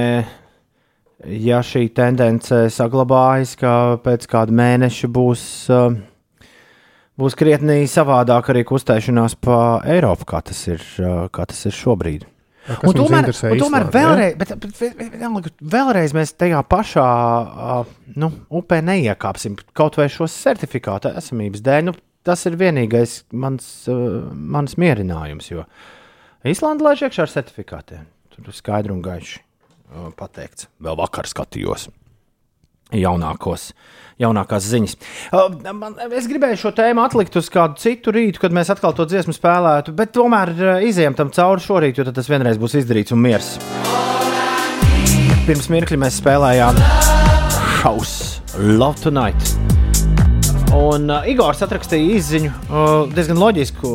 ja 1.48 1.62
šī 1.64 1.88
tendence 1.96 2.66
saglabājas, 2.76 3.56
ka 3.60 3.74
pēc 4.04 4.28
kāda 4.32 4.56
mēneša 4.60 5.10
būs, 5.16 5.44
būs 7.20 7.40
krietni 7.40 7.82
savādāk 7.92 8.52
arī 8.52 8.64
kustēšanās 8.68 9.40
pa 9.40 9.60
Eiropu, 9.88 10.28
kā 10.28 10.44
tas 10.52 10.64
ir, 10.68 10.84
kā 11.32 11.48
tas 11.48 11.66
ir 11.68 11.76
šobrīd. 11.76 12.28
Kas 12.68 12.84
Un 12.84 12.98
tomēr, 12.98 13.30
un 13.32 13.62
tomēr 13.62 13.86
Islande, 13.86 13.94
vēlreiz, 13.96 14.34
bet, 14.40 14.50
bet, 14.60 14.80
bet, 15.00 15.12
bet, 15.46 15.62
vēlreiz 15.74 16.16
mēs 16.16 16.34
tajā 16.36 16.60
pašā 16.68 17.06
uh, 17.06 17.94
nu, 18.20 18.32
upē 18.60 18.82
neiekāpsim 18.84 19.56
kaut 19.78 19.96
vai 20.00 20.10
šo 20.12 20.28
certifikātu 20.32 21.14
esamības 21.16 21.64
dēļ. 21.64 21.86
Nu, 21.88 21.96
tas 22.28 22.44
ir 22.50 22.58
vienīgais 22.60 23.22
mans, 23.32 23.70
uh, 23.92 24.28
mans 24.34 24.76
mierinājums, 24.82 25.52
jo 25.54 25.64
Īslanda 26.48 26.90
laiž 26.90 27.08
iekšā 27.08 27.24
ar 27.26 27.32
certifikātiem. 27.32 28.04
Tur 28.36 28.52
ir 28.52 28.56
skaidri 28.60 28.94
un 28.94 29.00
gaiši 29.06 29.40
uh, 29.40 30.12
pateikts. 30.20 30.68
Vēl 30.84 31.00
vakar 31.00 31.28
skatījos 31.30 31.88
jaunākos, 32.96 33.72
jaunākās 34.22 34.68
ziņas. 34.72 34.96
Uh, 35.36 35.58
es 36.18 36.28
gribēju 36.30 36.60
šo 36.62 36.72
tēmu 36.78 37.04
atlikt 37.04 37.36
uz 37.40 37.50
kādu 37.54 37.80
citu 37.82 38.14
rītu, 38.16 38.42
kad 38.44 38.56
mēs 38.56 38.72
atkal 38.74 38.96
to 38.98 39.08
dziesmu 39.10 39.36
spēlētu, 39.36 39.96
bet 39.98 40.14
tomēr 40.16 40.54
uh, 40.56 40.74
izējām 40.88 41.18
tam 41.18 41.32
cauri 41.36 41.64
šorīt, 41.64 42.00
jo 42.00 42.08
tas 42.12 42.32
vienreiz 42.32 42.60
būs 42.62 42.78
izdarīts 42.82 43.16
un 43.16 43.24
miers. 43.24 43.56
Pirms 45.48 45.70
mirkļa 45.72 46.02
mēs 46.02 46.20
spēlējām 46.22 46.82
House 47.82 48.44
Love 48.58 49.00
Tonight. 49.04 49.56
Un 50.76 51.08
uh, 51.08 51.28
Igors 51.32 51.64
atrakstīja 51.64 52.18
izziņu, 52.20 52.52
uh, 52.68 52.92
diezgan 53.16 53.40
loģisku 53.40 53.94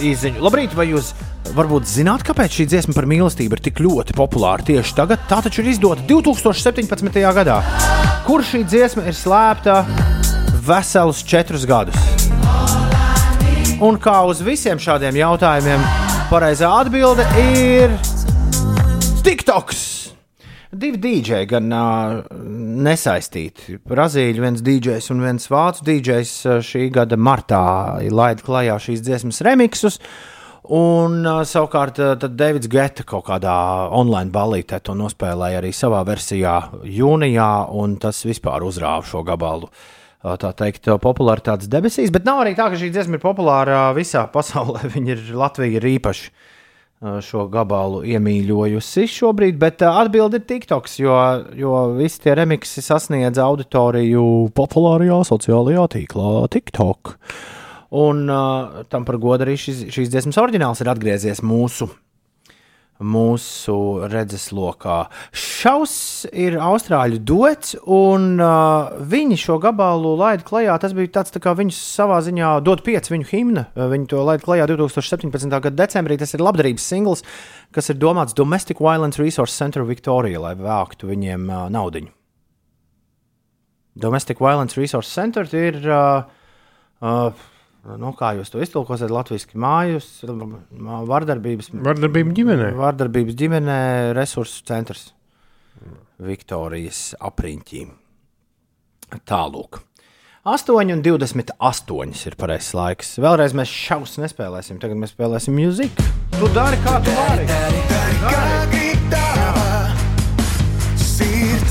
izziņu. 0.00 0.40
Labrīt, 0.44 0.72
vai 0.76 0.88
jūs 0.92 1.12
varbūt 1.52 1.88
zināt, 1.90 2.24
kāpēc 2.26 2.58
šī 2.58 2.66
dziesma 2.70 2.94
par 2.96 3.06
mīlestību 3.10 3.58
ir 3.58 3.62
tik 3.66 3.82
ļoti 3.84 4.16
populāra 4.16 4.64
tieši 4.64 4.96
tagad? 4.96 5.22
Tā 5.28 5.42
taču 5.44 5.62
ir 5.62 5.72
izdota 5.74 6.04
2017. 6.08 7.20
gadā. 7.36 7.60
Kur 8.24 8.44
šī 8.46 8.64
dziesma 8.64 9.04
ir 9.10 9.18
slēpta 9.18 9.82
veselus 10.64 11.20
četrus 11.28 11.66
gadus? 11.68 11.98
Un 13.84 13.98
kā 14.00 14.20
uz 14.24 14.40
visiem 14.44 14.80
šādiem 14.80 15.18
jautājumiem, 15.18 15.82
pareizā 16.30 16.70
atbilde 16.80 17.26
ir 17.42 17.92
TikToks. 19.26 19.82
Divi 20.74 20.98
dīdžeji 20.98 21.48
gan 21.52 21.70
uh, 21.70 22.14
nesaistīti. 22.82 23.78
Brazīļu 23.86 24.42
viens 24.42 24.62
dīdžejs 24.64 25.10
un 25.14 25.22
viens 25.22 25.46
vācu 25.50 25.84
dīdžejs 25.86 26.32
uh, 26.48 26.62
šī 26.66 26.88
gada 26.94 27.18
martā 27.20 27.60
laida 28.10 28.42
klajā 28.42 28.78
šīs 28.88 29.04
dziesmas 29.06 29.42
remixus. 29.46 30.00
Un 30.64 31.18
uh, 31.28 31.42
savukārt 31.44 31.98
uh, 32.00 32.14
Davids 32.16 32.70
Geta 32.72 33.04
kaut 33.04 33.26
kādā 33.26 33.52
online 33.92 34.32
ballītē 34.32 34.78
to 34.80 34.94
nospēlēja 34.96 35.60
arī 35.60 35.74
savā 35.76 36.00
versijā 36.08 36.54
jūnijā, 36.88 37.48
un 37.76 37.98
tas 38.00 38.22
vispār 38.24 38.64
uzrāva 38.64 39.04
šo 39.04 39.20
gabalu. 39.28 39.68
uh, 39.68 40.38
Tā 40.40 40.54
teikt, 40.56 40.88
popularitātes 41.04 41.68
debesīs, 41.68 42.08
bet 42.14 42.24
nav 42.24 42.40
arī 42.40 42.54
tā, 42.56 42.70
ka 42.72 42.80
šī 42.80 42.88
dziesma 42.94 43.18
ir 43.18 43.24
populāra 43.26 43.90
visā 43.96 44.24
pasaulē. 44.36 44.86
Viņa 44.94 45.12
ir 45.12 45.26
Latvija 45.36 45.82
ir 45.82 45.86
īpaši 45.98 46.30
uh, 46.32 47.18
šo 47.20 47.44
gabalu 47.52 48.00
iemīļojusi 48.14 49.04
šobrīd, 49.18 49.58
bet 49.60 49.84
uh, 49.84 49.98
atbildi 50.00 50.40
ir 50.40 50.46
TikToks, 50.48 50.96
jo, 51.02 51.18
jo 51.60 51.74
visi 51.98 52.22
tie 52.24 52.38
remixi 52.40 52.80
sasniedz 52.80 53.36
auditoriju 53.36 54.24
populārajā 54.56 55.20
sociālajā 55.28 55.84
tīklā 55.98 56.32
TikTok. 56.56 57.12
Un 57.90 58.24
uh, 58.30 58.84
tam 58.88 59.04
par 59.04 59.18
godu 59.22 59.44
arī 59.46 59.58
šis, 59.60 59.84
šīs 59.92 60.10
dziesmas 60.12 60.40
oriģināls 60.40 60.80
ir 60.82 60.90
atgriezies 60.90 61.42
mūsu, 61.44 61.90
mūsu 63.04 63.76
redzeslokā. 64.10 64.96
Šaus 65.34 65.94
ir 66.30 66.56
austrāļu 66.62 67.20
duets, 67.26 67.74
un 67.84 68.38
uh, 68.40 68.94
viņi 69.10 69.38
šo 69.44 69.58
gabalu 69.62 70.14
laida 70.18 70.46
klajā. 70.46 70.78
Tas 70.80 70.94
bija 70.96 71.12
tāds 71.18 71.34
tā 71.34 71.42
kā 71.44 71.54
viņu 71.58 71.74
savā 71.76 72.20
ziņā 72.24 72.56
dod 72.64 72.84
pieci 72.86 73.14
viņu 73.14 73.30
himna. 73.30 73.66
Uh, 73.74 73.88
Viņi 73.92 74.10
to 74.14 74.24
laida 74.24 74.46
klajā 74.46 74.68
2017. 74.70 75.50
gada 75.52 75.76
decembrī. 75.84 76.18
Tas 76.20 76.34
ir 76.34 76.44
labdarības 76.44 76.90
singls, 76.94 77.24
kas 77.74 77.90
ir 77.92 78.00
domāts 78.00 78.36
Domestic 78.36 78.82
Violence 78.82 79.22
Resource 79.22 79.58
Center 79.58 79.84
Victoria, 79.86 80.40
lai 80.42 80.54
vāktu 80.58 81.10
viņiem 81.10 81.50
uh, 81.50 81.66
naudu. 81.72 82.06
Domestic 83.94 84.40
Violence 84.42 84.80
Resource 84.80 85.10
Center 85.10 85.46
ir. 85.54 85.82
Uh, 85.86 86.46
uh, 87.04 87.50
Nu, 88.00 88.14
kā 88.16 88.30
jūs 88.38 88.48
to 88.52 88.62
iztulkosiet? 88.64 89.12
Latvijas 89.12 89.44
mājas, 89.60 90.06
vardarbības, 90.24 91.68
Vardarbība 91.84 92.32
ģimenē. 92.36 92.70
Vardarbības 92.78 93.36
ģimenē, 93.36 93.80
resursu 94.16 94.64
centrs 94.68 95.10
Viktorijas 96.24 97.10
apriņķī. 97.20 97.82
Tālāk. 99.28 99.82
8,28 100.44 102.26
ir 102.28 102.34
pareizais 102.40 102.74
laiks. 102.76 103.14
Vēlreiz 103.20 103.54
mēs 103.56 103.72
šausmas 103.72 104.20
nespēlēsim. 104.26 104.80
Tagad 104.82 105.00
mēs 105.00 105.14
spēlēsim 105.16 105.56
mūziku. 105.56 106.08
Tu 106.36 106.50
dari, 106.56 106.80
kā 106.84 106.98
tu 107.04 107.16
vari. 107.16 107.48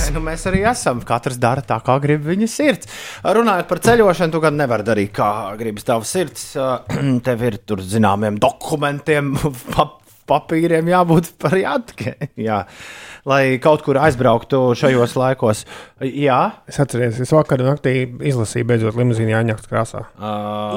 Sirds 0.03 0.15
nu, 0.17 0.21
mēs 0.25 0.43
arī 0.49 0.61
esam. 0.67 0.99
Katrs 1.07 1.37
dara 1.39 1.63
tā, 1.63 1.77
kā 1.85 1.95
grib 2.03 2.25
viņa 2.27 2.47
sirds. 2.51 2.89
Runājot 3.23 3.69
par 3.69 3.79
ceļošanu, 3.87 4.33
tu 4.35 4.41
gan 4.43 4.57
nevari 4.59 4.83
darīt, 4.87 5.13
kā 5.15 5.29
gribas 5.59 5.87
tavs 5.87 6.11
sirds. 6.11 6.49
Tev 7.27 7.43
ir 7.47 7.59
tur 7.63 7.79
zināmiem 7.83 8.39
dokumentiem, 8.43 9.33
pap 9.75 9.99
papīriem 10.23 10.87
jābūt 10.87 11.33
par 11.41 11.51
jātke. 11.59 12.13
Jā. 12.47 12.61
Lai 13.27 13.57
kaut 13.63 13.83
kur 13.83 13.95
aizbrauktu 13.99 14.59
šajos 14.75 15.15
laikos. 15.19 15.65
Jā, 16.03 16.37
Es 16.67 16.79
atceros, 16.83 17.19
es 17.23 17.31
vakar 17.35 17.59
naktī 17.63 18.05
izlasīju 18.31 18.67
beidzot 18.67 18.95
limuzīnu 18.99 19.31
Jāņaktas 19.31 19.67
krāsā. 19.71 20.05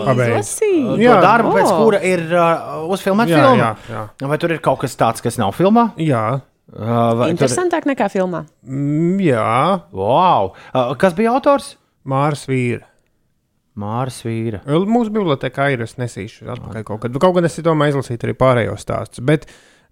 Pabeidz. 0.06 0.50
to 0.62 0.98
Jā. 1.02 1.16
darbu, 1.22 1.54
pēc 1.58 1.70
O. 1.70 1.78
kura 1.82 2.02
ir 2.06 2.22
uh, 2.34 2.82
uzfilmēta 2.94 3.34
Jā, 3.34 3.42
filma. 3.42 3.70
jā, 3.90 3.94
jā. 4.22 4.28
Vai 4.34 4.38
tur 4.42 4.54
ir 4.54 4.62
kaut 4.62 4.82
kas 4.82 4.94
tāds, 4.98 5.22
kas 5.22 5.38
nav 5.42 5.54
filmā? 5.58 5.88
Jā. 6.02 6.24
Vai 6.72 7.28
tur- 7.28 7.32
Interesantāk 7.36 7.86
nekā 7.86 8.08
filmā. 8.10 8.44
Mm, 8.66 9.20
jā. 9.22 9.82
Wow. 9.94 10.52
Kas 10.98 11.14
bija 11.14 11.32
autors? 11.36 11.76
Mārs 12.06 12.46
Vīra. 12.50 12.82
Mārs 13.78 14.22
Vīra. 14.26 14.62
Mūsu 14.66 15.12
bibliotekā 15.14 15.68
ir, 15.74 15.82
es 15.86 15.94
nesīšu 16.00 16.48
atpakaļ 16.54 16.84
kaut 16.88 17.00
kad. 17.04 17.18
Kaut 17.22 17.34
gan 17.36 17.44
es 17.44 17.58
domāju 17.60 17.94
izlasīt 17.96 18.24
arī 18.26 18.34
pārējos 18.34 18.82
stāstus. 18.86 19.22
Bet 19.24 19.46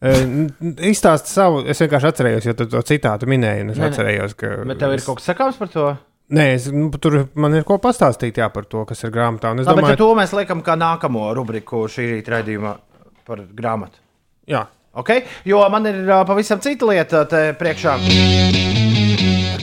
izstāst 0.05 1.31
savu, 1.31 1.63
es 1.71 1.81
vienkārši 1.81 2.09
atcerējos, 2.11 2.49
jo 2.49 2.55
tu 2.59 2.67
to 2.73 2.83
citātu 2.87 3.29
minēji, 3.31 3.65
un 3.65 3.71
es 3.75 3.79
nē. 3.81 3.91
atcerējos, 3.91 4.35
ka. 4.41 4.51
Bet 4.69 4.81
tev 4.83 4.93
ir 4.97 5.05
kaut 5.07 5.21
kas 5.21 5.31
sakāms 5.31 5.59
par 5.61 5.71
to? 5.73 5.87
Nē, 6.35 6.47
es, 6.57 6.67
nu, 6.73 6.89
tur 6.99 7.29
man 7.37 7.55
ir 7.55 7.67
ko 7.69 7.77
pastāstīt 7.83 8.39
jā, 8.41 8.49
par 8.53 8.65
to, 8.65 8.85
kas 8.89 9.05
ir 9.05 9.13
grāmatā. 9.13 9.53
Es 9.61 9.67
Labi, 9.69 9.83
domāju, 9.83 9.93
bet 9.93 10.01
to 10.01 10.09
mēs 10.17 10.33
liekam 10.37 10.63
kā 10.65 10.75
nākamo 10.81 11.27
rubriku 11.37 11.85
šī 11.93 12.07
rīta 12.15 12.39
raidījumā 12.39 12.73
par 13.29 13.43
grāmatu. 13.57 14.01
Jā. 14.49 14.65
Okay? 14.95 15.25
Jo 15.45 15.63
man 15.73 15.87
ir 15.91 16.03
uh, 16.07 16.23
pavisam 16.27 16.61
cita 16.63 16.87
lieta 16.87 17.25
te 17.31 17.49
priekšā. 17.59 17.97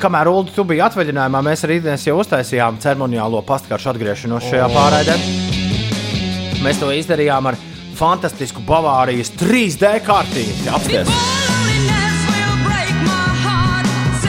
Kamēr 0.02 0.32
Ulu 0.32 0.50
tu 0.56 0.66
biji 0.66 0.82
atvaļinājumā, 0.82 1.44
mēs 1.46 1.64
arī 1.68 1.78
Inês 1.80 2.08
jau 2.08 2.18
uztaisījām 2.24 2.80
ceremoniālo 2.82 3.44
pastkaršu 3.46 3.92
atgriešanos 3.94 4.48
šajā 4.50 4.66
O. 4.66 4.74
pārraidē. 4.74 5.18
Mēs 6.66 6.82
to 6.82 6.90
izdarījām 6.94 7.52
ar 7.52 7.60
fantastisku 7.98 8.64
Bavārijas 8.66 9.32
3D 9.38 9.94
kārtību. 10.08 10.74
Apsties! 10.74 11.08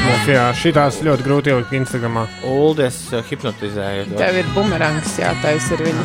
Lūk, 0.03 0.27
jā, 0.29 0.47
šitās 0.59 0.99
ļoti 1.07 1.25
grūti 1.27 1.53
ielikt 1.55 1.73
Instagramā. 1.79 2.27
Uldis 2.53 2.99
uh, 3.15 3.23
hipnotizēja. 3.27 4.11
Tev 4.19 4.43
ir 4.43 4.47
bumerangs 4.55 5.17
jātaisa 5.23 5.79
ar 5.79 5.85
viņu. 5.89 6.05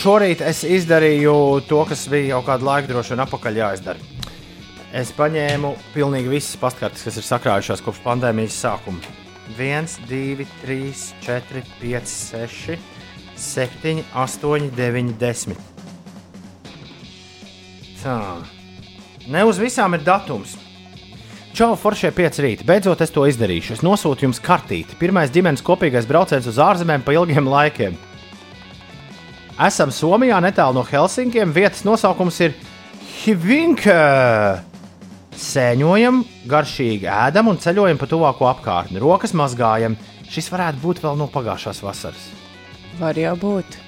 Šorīt 0.00 0.40
es 0.40 0.62
izdarīju 0.64 1.32
to, 1.68 1.82
kas 1.84 2.06
bija 2.08 2.30
jau 2.30 2.38
kādu 2.46 2.64
laiku 2.64 2.88
droši 2.88 3.12
vien 3.12 3.20
atpakaļ 3.20 3.58
jāizdara. 3.58 4.20
Es 4.96 5.10
paņēmu 5.12 5.74
pilnīgi 5.92 6.32
visas 6.32 6.56
pastkartes, 6.56 7.04
kas 7.04 7.18
ir 7.20 7.26
sakrājušās 7.26 7.84
kopš 7.84 8.00
pandēmijas 8.06 8.56
sākuma. 8.62 9.12
1, 9.58 9.90
2, 10.08 10.46
3, 10.62 11.04
4, 11.26 11.64
5, 11.82 12.16
6, 12.16 12.80
7, 13.44 14.02
8, 14.24 14.72
9, 14.80 15.14
10. 15.20 15.62
Tā. 18.00 18.18
Ne 19.28 19.44
uz 19.44 19.60
visām 19.60 20.00
ir 20.00 20.06
datums. 20.08 20.56
Čau, 21.52 21.74
Foršie 21.76 22.08
5 22.16 22.40
rīta. 22.40 22.64
Beidzot, 22.64 23.04
es 23.04 23.12
to 23.12 23.28
izdarīšu. 23.28 23.76
Es 23.76 23.84
nosūtu 23.84 24.30
jums 24.30 24.40
kartīti. 24.40 24.96
Pirmais 24.96 25.28
ģimenes 25.34 25.60
kopīgais 25.66 26.08
brauciens 26.08 26.48
uz 26.48 26.56
ārzemēm 26.56 27.04
pa 27.04 27.20
ilgiem 27.20 27.52
laikiem. 27.52 28.06
Esam 29.60 29.90
Somijā, 29.92 30.38
netālu 30.40 30.78
no 30.78 30.82
Helsinkiem. 30.88 31.50
Vietas 31.52 31.82
nosaukums 31.84 32.38
ir 32.46 32.54
Hivinka. 33.20 34.62
Sēņojam, 35.40 36.22
garšīgi 36.50 37.08
ēdam 37.08 37.48
un 37.52 37.58
ceļojam 37.60 38.00
pa 38.00 38.08
tuvāko 38.10 38.48
apkārtni. 38.50 39.00
Rokas 39.00 39.32
mazgājam. 39.36 39.94
Šis 40.30 40.50
varētu 40.52 40.82
būt 40.82 41.00
vēl 41.04 41.16
no 41.18 41.28
pagājušās 41.32 41.80
vasaras. 41.84 42.26
Var 43.00 43.20
jau 43.20 43.34
būt. 43.40 43.78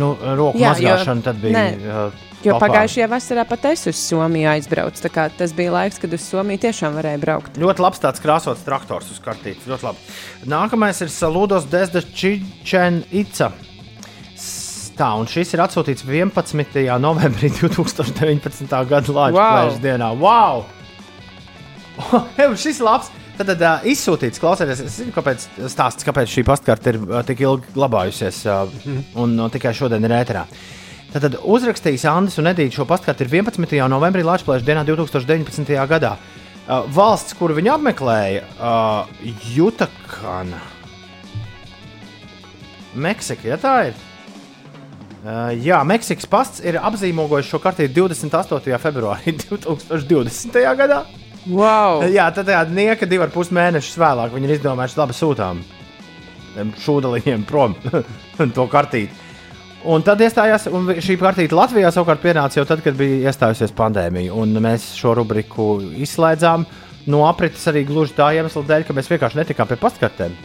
Nu, 0.00 0.14
roku 0.20 0.58
Jā, 0.60 0.72
mazgāšana 0.72 1.20
jo- 1.20 1.26
tad 1.26 1.40
bija. 1.42 1.52
Nē, 1.56 1.64
uh, 1.80 2.22
Jo 2.42 2.54
topā. 2.56 2.66
pagājušajā 2.68 3.08
vasarā 3.12 3.44
pat 3.48 3.64
es 3.70 3.86
uz 3.86 3.96
Somiju 3.96 4.48
aizbraucu. 4.50 5.08
Tas 5.36 5.52
bija 5.52 5.72
laiks, 5.72 6.00
kad 6.00 6.12
uz 6.12 6.20
Somiju 6.20 6.58
tiešām 6.64 6.96
varēja 6.96 7.20
braukt. 7.20 7.56
Ļoti 7.60 7.78
labs 7.84 8.00
tāds 8.00 8.20
krāsots 8.20 8.64
traktors 8.64 9.10
uz 9.12 9.20
kartītes. 9.20 9.68
Nākamais 10.46 11.00
ir 11.02 11.08
Saludos 11.08 11.64
Desda 11.64 12.00
Čičen 12.02 13.04
Ica. 13.12 13.52
Tā, 15.02 15.08
un 15.18 15.26
šis 15.26 15.50
ir 15.56 15.60
atsūtīts 15.64 16.04
11. 16.06 16.76
novembrī 17.02 17.48
2019. 17.50 18.68
gada 18.86 19.14
Latvijas 19.16 19.72
Wow. 19.74 19.80
dienā. 19.82 20.10
Wow! 20.14 20.60
Ev, 22.44 22.54
šis 22.54 22.78
ir 22.78 22.86
labs! 22.86 23.08
Tad, 23.32 23.48
tad 23.48 23.64
uh, 23.64 23.86
izsūtīts, 23.88 24.38
klausieties, 24.38 24.82
es 24.84 24.98
zinu, 25.00 25.10
kāpēc, 25.16 25.48
stāsts, 25.72 26.06
kāpēc 26.06 26.30
šī 26.30 26.44
pastkarte 26.46 26.92
ir 26.92 26.98
uh, 27.02 27.16
tik 27.26 27.40
ilgi 27.42 27.72
glabājusies 27.74 28.38
uh, 28.46 28.70
un 29.18 29.34
uh, 29.40 29.48
tikai 29.50 29.72
šodien 29.74 30.06
ir 30.06 30.14
ēterā. 30.20 30.44
Tad, 31.10 31.24
tad 31.24 31.38
uzrakstījis 31.40 32.06
Andris 32.12 32.38
un 32.38 32.52
Edīts 32.52 32.78
šo 32.78 32.86
pastkarte 32.86 33.26
ir 33.26 33.32
11. 33.40 33.74
novembrī 33.90 34.22
Latvijas 34.28 34.62
dienā 34.68 34.86
2019. 34.86 35.74
gadā. 35.96 36.14
Uh, 36.62 36.86
valsts, 36.94 37.34
kuru 37.40 37.58
viņi 37.58 37.74
apmeklēja, 37.74 38.46
uh, 38.60 39.26
Jutakana. 39.56 40.62
Meksika, 42.94 43.50
ja 43.50 43.58
tā 43.58 43.76
ir. 43.90 44.00
Uh, 45.22 45.52
jā, 45.62 45.76
Meksikas 45.86 46.26
pasts 46.26 46.62
ir 46.66 46.80
apzīmogojis 46.82 47.46
šo 47.46 47.60
kartīti 47.62 47.94
28. 47.94 48.78
februārī 48.82 49.36
2020. 49.44 50.56
gadā. 50.80 51.04
Wow. 51.46 52.02
Jā, 52.10 52.28
tad 52.34 52.48
tā 52.50 52.62
nieka 52.70 53.06
divi 53.06 53.22
ar 53.22 53.30
pus 53.34 53.50
mēnešus 53.54 53.98
vēlāk 53.98 54.34
viņi 54.34 54.48
ir 54.50 54.56
izdomājuši, 54.56 54.98
labi, 54.98 55.16
sūtām 55.18 55.62
šūdaliņiem 56.82 57.44
prom 57.48 57.74
to 58.56 58.66
kartīti. 58.70 59.14
Un 59.82 60.04
tad 60.06 60.20
iestājās, 60.22 60.68
un 60.70 60.86
šī 61.02 61.16
kartīte 61.18 61.56
Latvijā 61.58 61.90
savukārt 61.90 62.22
pienāca 62.22 62.60
jau 62.60 62.66
tad, 62.68 62.84
kad 62.84 62.94
bija 62.98 63.30
iestājusies 63.30 63.74
pandēmija. 63.78 64.34
Un 64.38 64.54
mēs 64.62 64.92
šo 64.94 65.16
rubriku 65.18 65.76
izslēdzām 66.04 66.66
no 67.10 67.24
aprites 67.26 67.64
arī 67.70 67.82
gluži 67.88 68.14
tā 68.18 68.28
iemesla 68.36 68.62
dēļ, 68.68 68.86
ka 68.86 68.94
mēs 68.94 69.10
vienkārši 69.10 69.40
netikām 69.40 69.70
pie 69.70 69.78
pastkartēm. 69.82 70.36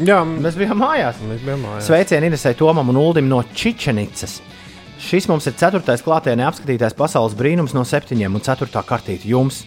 Jā, 0.00 0.22
mēs 0.24 0.56
bijām 0.56 0.80
mājās. 0.80 1.20
Mēs 1.28 1.42
bijām 1.44 1.66
mājās. 1.66 1.88
Sveicieni 1.90 2.30
Inesai 2.30 2.54
Tomam 2.56 2.88
un 2.88 3.00
Uldim 3.00 3.28
no 3.28 3.42
Čičenicas. 3.52 4.38
Šis 5.02 5.26
mums 5.28 5.48
ir 5.50 5.56
ceturtais 5.58 6.04
klātienē 6.04 6.46
apskatītais 6.46 6.96
pasaules 6.96 7.34
brīnums 7.36 7.74
no 7.76 7.82
septiņiem 7.84 8.38
un 8.38 8.44
ceturtā 8.44 8.84
kartīte 8.86 9.28
jums. 9.28 9.64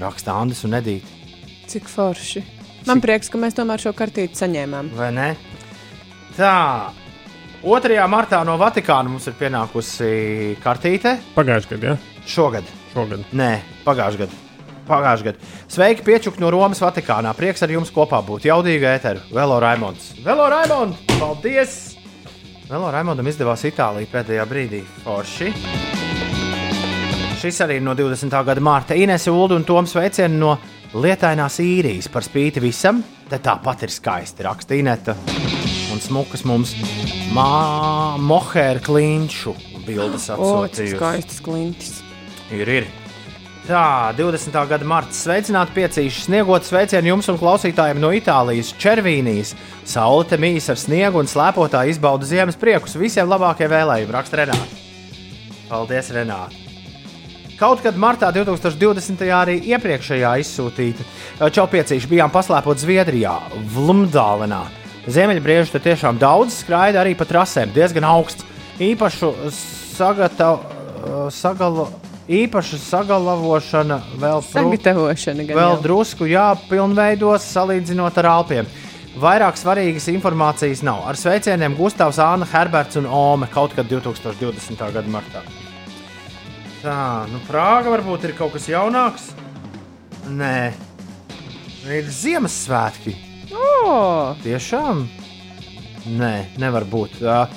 Raksta 0.00 0.34
Andris 0.40 0.64
un 0.66 0.74
Edīte. 0.78 1.06
Cik 1.70 1.86
forši. 1.90 2.42
Man 2.88 3.02
prieks, 3.04 3.28
ka 3.30 3.38
mēs 3.38 3.54
tomēr 3.58 3.82
šo 3.82 3.92
kartīti 3.94 4.40
saņēmām. 4.40 4.90
Vai 4.96 5.12
ne? 5.14 5.28
Tā. 6.38 6.90
2. 7.62 7.98
martā 8.08 8.40
no 8.48 8.56
Vatikāna 8.58 9.12
mums 9.12 9.28
ir 9.28 9.36
pienākusi 9.38 10.12
kartīte. 10.64 11.18
Pagājušajā 11.36 11.76
gadā, 11.76 11.92
jā? 11.92 12.24
Šogad. 12.24 12.78
Šogad. 12.94 13.26
Nē, 13.36 13.52
pagājušajā 13.84 14.24
gadā. 14.24 14.49
Pagājušajā 14.90 15.30
gadā. 15.30 15.52
Sveiki, 15.70 16.04
Piečuk 16.06 16.40
no 16.42 16.50
Romas 16.50 16.82
Vatikānā. 16.82 17.32
Prieks 17.38 17.62
ar 17.62 17.72
jums 17.76 17.92
kopā 17.94 18.18
būt. 18.26 18.48
Jaudīga 18.50 18.96
ēteru. 18.98 19.22
Velo 19.34 19.60
Raimonds. 19.62 20.12
Velo 20.24 20.50
Raimonds! 20.50 20.98
Paldies! 21.14 21.78
Velo 22.70 22.90
Raimondam 22.94 23.26
izdevās 23.26 23.64
Itālijā 23.66 24.06
pēdējā 24.12 24.44
brīdī. 24.46 24.84
Forši. 25.02 25.48
Šis 27.40 27.56
arī 27.64 27.78
ir 27.80 27.82
no 27.86 27.96
20. 27.98 28.36
gada 28.46 28.62
mārta. 28.62 28.94
Inese 28.94 29.32
Ulu 29.32 29.56
un 29.58 29.64
Toms 29.66 29.94
sveicieni 29.94 30.38
no 30.38 30.52
Lietainās 30.94 31.56
īrijas 31.62 32.10
par 32.12 32.26
spīti 32.26 32.62
visam. 32.62 33.00
Te 33.30 33.38
tāpat 33.42 33.86
ir 33.86 33.94
skaisti 33.94 34.46
raksta 34.46 34.78
Ineta. 34.78 35.16
Un 35.90 36.02
smukas 36.04 36.44
mums 36.46 36.76
mohēra 37.32 38.82
klinšu 38.84 39.56
bildes 39.86 40.30
atsūtījusi. 40.34 40.98
skaistas 40.98 41.42
klintis. 41.46 41.94
Ir, 42.54 42.68
ir. 42.68 42.90
Tā, 43.70 44.10
20. 44.18 44.56
gada 44.66 44.82
marta 44.82 45.14
sveicināti 45.14 45.76
piecīši 45.76 46.24
sniegot 46.24 46.64
sveicienu 46.66 47.12
jums 47.12 47.28
un 47.30 47.36
klausītājiem 47.38 48.00
no 48.02 48.08
Itālijas, 48.10 48.72
Červīnijas. 48.82 49.52
Saule 49.86 50.24
te 50.26 50.34
mīs 50.42 50.66
ar 50.72 50.80
sniegu 50.80 51.20
un 51.20 51.30
slēpotāji 51.30 51.94
izbauda 51.94 52.26
ziemas 52.26 52.58
priekus. 52.58 52.96
Visiem 52.98 53.30
labākie 53.30 53.68
vēlējumi, 53.70 54.10
raksta 54.16 54.40
Renāta. 54.40 54.80
Paldies, 55.68 56.10
Renāta! 56.16 56.50
Kaut 57.60 57.84
kad 57.86 57.94
martā 57.94 58.32
2020. 58.34 59.22
arī 59.38 59.60
iepriekšējā 59.70 60.34
izsūtīta 60.42 61.06
čaupiecīša 61.54 62.10
bijām 62.10 62.34
paslēpot 62.34 62.82
Zviedrijā, 62.82 63.38
Vlumdālenā. 63.70 64.64
Ziemeļbriežu 65.06 65.76
te 65.76 65.86
tiešām 65.86 66.18
daudz 66.18 66.58
skraida 66.64 67.04
arī 67.04 67.14
pa 67.14 67.22
trasēm, 67.22 67.70
diezgan 67.78 68.10
augsts. 68.16 68.42
Īpašu 68.82 69.30
sagatavu, 69.54 71.30
sagalo, 71.30 71.92
īpaša 72.30 72.78
sagalavošana 72.84 73.98
vēl, 74.20 74.42
Sagatavošana 74.46 75.46
gan 75.48 75.58
vēl 75.58 75.72
jau. 75.74 75.82
drusku 75.84 76.28
jāpilnveidos 76.30 77.48
salīdzinot 77.50 78.20
ar 78.22 78.28
Alpiem. 78.36 78.70
Vairāk 79.20 79.58
svarīgas 79.58 80.06
informācijas 80.12 80.84
nav. 80.86 81.02
Ar 81.10 81.18
sveicieniem 81.18 81.74
Gustavs, 81.78 82.20
Anna, 82.22 82.46
Herberts 82.46 83.00
un 83.00 83.08
Ome 83.10 83.48
kaut 83.50 83.74
kad 83.74 83.90
2020. 83.90 84.84
gada 84.94 85.10
martā. 85.10 85.42
Tā, 86.80 87.26
nu 87.28 87.42
Prāga 87.48 87.90
varbūt 87.92 88.28
ir 88.28 88.36
kaut 88.38 88.54
kas 88.54 88.68
jaunāks. 88.70 89.32
Nē, 90.30 90.70
ir 91.90 92.06
Ziemassvētki. 92.14 93.16
Oh! 93.50 94.36
Tiešām? 94.44 95.02
Nē, 96.16 96.34
nevar 96.62 96.86
būt. 96.88 97.18
Uh, 97.20 97.50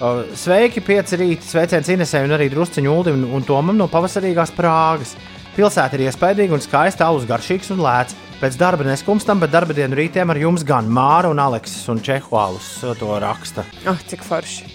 sveiki, 0.00 0.80
pieci 0.80 1.18
rīta, 1.20 1.44
sveiciens 1.44 1.90
Inesē 1.92 2.22
un 2.24 2.32
arī 2.32 2.48
drusciņu 2.52 2.92
Uldim 2.92 3.26
un 3.36 3.44
Tomam 3.44 3.76
no 3.76 3.88
pavasarīgās 3.92 4.54
Prāgas. 4.56 5.12
Pilsēta 5.56 5.98
ir 5.98 6.06
iespaidīga 6.06 6.56
un 6.56 6.62
skaista, 6.64 7.08
alus 7.10 7.26
garšīgs 7.28 7.72
un 7.74 7.82
lēts. 7.84 8.16
Pēc 8.40 8.56
darba 8.56 8.86
neskumstam, 8.86 9.42
bet 9.42 9.52
darba 9.52 9.76
dienu 9.76 9.98
rītiem 9.98 10.32
ar 10.32 10.40
jums 10.40 10.64
gan 10.64 10.88
Māra 10.88 11.28
un 11.28 11.42
Aleksis 11.42 11.90
un 11.92 12.00
Čehuālus 12.00 12.70
to 12.96 13.18
raksta. 13.20 13.66
Oh, 13.84 14.00
cik 14.08 14.24
forši. 14.24 14.70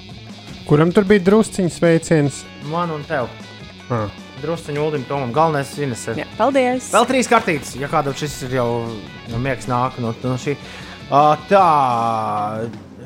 Kuram 0.70 0.94
tur 0.94 1.08
bija 1.10 1.24
drusciņš 1.26 1.80
sveiciens? 1.80 2.44
Man 2.70 2.94
un 2.94 3.02
tev. 3.10 3.32
Ah. 3.90 4.06
Drusciņu 4.44 4.84
Uldim, 4.84 5.10
Tomam, 5.10 5.34
galvenais 5.34 5.72
ir 5.74 5.88
Inesē. 5.88 6.20
Jā, 6.20 6.28
paldies! 6.38 6.92
Vēl 6.94 7.10
trīs 7.10 7.30
kartītes, 7.32 7.74
ja 7.82 7.90
kādam 7.90 8.14
šis 8.18 8.44
ir 8.46 8.60
jau 8.60 8.70
no 9.32 9.42
miegs 9.42 9.66
nāk 9.72 9.98
no, 10.04 10.14
no 10.22 10.38
šī. 10.42 10.54
Uh, 11.06 11.34
tā, 11.50 11.66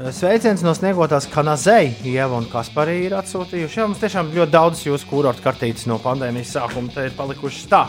sveiciens 0.07 0.61
no 0.63 0.71
sniegotās 0.75 1.27
Kanazei, 1.27 1.91
Ieva 2.07 2.37
un 2.39 2.47
Kasparī 2.47 3.01
ir 3.09 3.15
atsūtījuši. 3.19 3.79
Jā, 3.81 3.87
mums 3.89 3.99
tiešām 3.99 4.31
ļoti 4.31 4.53
daudz 4.53 4.83
jūsu 4.85 5.07
kurortu 5.09 5.43
kartītes 5.43 5.89
no 5.91 5.97
pandēmijas 5.99 6.53
sākuma 6.55 6.93
te 6.93 7.09
ir 7.09 7.15
palikušas 7.17 7.65
tā. 7.71 7.81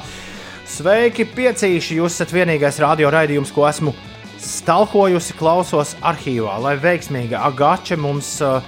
Sveiki, 0.71 1.27
piecīši! 1.37 2.01
Jūs 2.01 2.17
esat 2.17 2.35
vienīgais 2.35 2.81
radio 2.83 3.13
raidījums, 3.15 3.53
ko 3.55 3.69
esmu 3.69 3.95
stalkojusi, 4.43 5.37
klausos 5.39 5.95
arhīvā, 6.07 6.57
lai 6.65 6.77
veiksmīgi 6.83 7.39
Agače 7.39 7.99
mums 8.01 8.33
uh, 8.43 8.59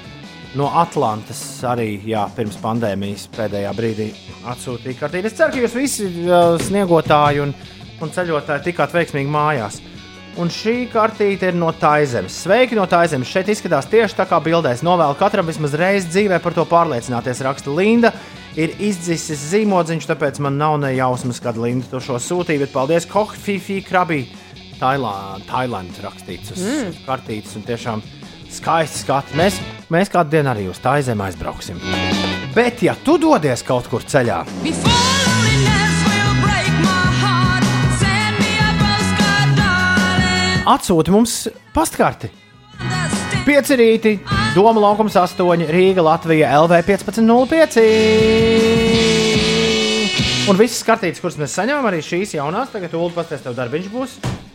no 0.59 0.69
Atlantas 0.79 1.43
arī 1.67 1.97
jā, 2.07 2.29
pirms 2.37 2.59
pandēmijas 2.63 3.27
pēdējā 3.35 3.73
brīdī 3.79 4.11
atsūtīja 4.53 5.01
kartīti. 5.01 5.33
Es 5.33 5.39
ceru, 5.41 5.55
ka 5.57 5.65
jūs 5.65 5.79
visi 5.79 6.11
uh, 6.29 6.55
sniegotāji 6.63 7.43
un, 7.49 7.57
un 8.03 8.15
ceļotāji 8.15 8.71
tikāt 8.71 8.95
veiksmīgi 8.95 9.35
mājās. 9.35 9.83
Un 10.41 10.49
šī 10.49 10.87
kartīte 10.89 11.51
ir 11.51 11.57
no 11.59 11.69
Taizemes. 11.77 12.39
Sveiki 12.45 12.77
no 12.79 12.87
Taizemes. 12.89 13.29
Šeit 13.29 13.51
izskatās 13.53 13.89
tieši 13.93 14.17
tā 14.17 14.25
kā 14.31 14.39
bildēs. 14.41 14.81
Novēlu 14.87 15.19
katram 15.21 15.49
vismaz 15.51 15.77
reizi 15.77 16.09
dzīvē 16.09 16.39
par 16.41 16.57
to 16.57 16.65
pārliecināties. 16.71 17.43
Raksta 17.45 17.75
Linda. 17.75 18.15
Ir 18.57 18.73
izdzisis 18.85 19.45
zīmodziņš, 19.53 20.09
tāpēc 20.09 20.41
man 20.45 20.59
nav 20.61 20.79
ne 20.81 20.91
jausmas, 20.93 21.41
kad 21.41 21.61
Linda 21.61 21.89
to 21.89 22.01
šo 22.05 22.19
sūtīja. 22.21 22.65
Bet 22.65 22.73
paldies, 22.73 23.09
Kohfīfī, 23.13 23.83
Krabī. 23.85 24.25
Tailāndā 24.81 26.03
rakstīts 26.03 26.57
uz 26.57 26.65
mm. 26.65 26.97
kartītes. 27.07 27.55
Un 27.61 27.69
tiešām 27.69 28.03
skaisti 28.53 29.05
skati. 29.05 29.37
Mēs, 29.39 29.61
mēs 29.93 30.13
kādu 30.13 30.37
dienu 30.37 30.53
arī 30.53 30.69
uz 30.73 30.81
Taizemi 30.83 31.29
aizbrauksim. 31.29 31.81
Bet, 32.57 32.85
ja 32.85 32.97
tu 33.05 33.19
dodies 33.21 33.65
kaut 33.69 33.89
kur 33.93 34.05
ceļā, 34.05 34.43
atsūti 40.69 41.11
mums 41.13 41.49
pastkarti. 41.75 42.31
Pieci 43.43 43.75
rīti, 43.79 44.13
Doma 44.55 44.81
laukums 44.83 45.17
8, 45.19 45.65
Rīga, 45.73 46.03
Latvija, 46.07 46.53
LV 46.63 46.83
1505. 46.87 47.83
Un 50.51 50.59
visas 50.59 50.83
kartītes, 50.87 51.21
kuras 51.23 51.39
mēs 51.41 51.55
saņemam, 51.59 51.87
arī 51.91 52.01
šīs 52.07 52.37
jaunās, 52.37 52.71
tagad 52.75 52.95
Ulu 52.99 53.11
pastāstīs, 53.15 53.45
tev 53.47 53.55
darbiņš 53.59 53.89
būs. 53.91 54.11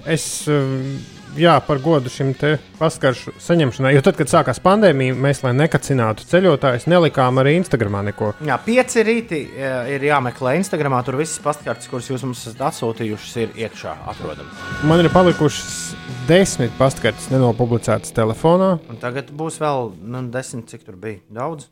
Es, 0.07 0.25
um, 0.51 0.95
jā, 1.39 1.55
par 1.63 1.79
godu 1.83 2.11
šim 2.11 2.33
te 2.37 2.55
paskaršu 2.77 3.35
saņemšanai, 3.41 3.93
jo 3.95 4.03
tad, 4.05 4.17
kad 4.19 4.31
sākās 4.31 4.59
pandēmija, 4.63 5.15
mēs, 5.17 5.41
lai 5.45 5.53
nekacinātu 5.57 6.25
ceļotājus, 6.29 6.87
nelikām 6.91 7.41
arī 7.41 7.55
Instagramā 7.59 8.03
neko. 8.09 8.33
Jā, 8.47 8.57
pieci 8.65 9.05
rīti 9.07 9.41
eh, 9.53 9.93
ir 9.95 10.07
jāmeklē 10.09 10.57
Instagramā. 10.61 11.03
Tur 11.07 11.19
visas 11.21 11.39
pastkartes, 11.43 11.89
kuras 11.91 12.09
jūs 12.11 12.25
mums 12.27 12.43
esat 12.45 12.65
atsūtījušas, 12.71 13.37
ir 13.45 13.55
iekšā 13.67 13.95
atrodamas. 14.13 14.67
Man 14.87 15.03
ir 15.03 15.11
palikušas 15.13 15.95
desmit 16.29 16.75
pastkartes 16.79 17.29
nenopublicētas 17.33 18.13
telefonā. 18.17 18.75
Un 18.91 19.01
tagad 19.01 19.31
būs 19.35 19.61
vēl 19.63 19.93
nu, 20.01 20.27
desmit, 20.33 20.67
cik 20.71 20.87
tur 20.87 20.99
bija. 21.01 21.23
Daudz. 21.33 21.69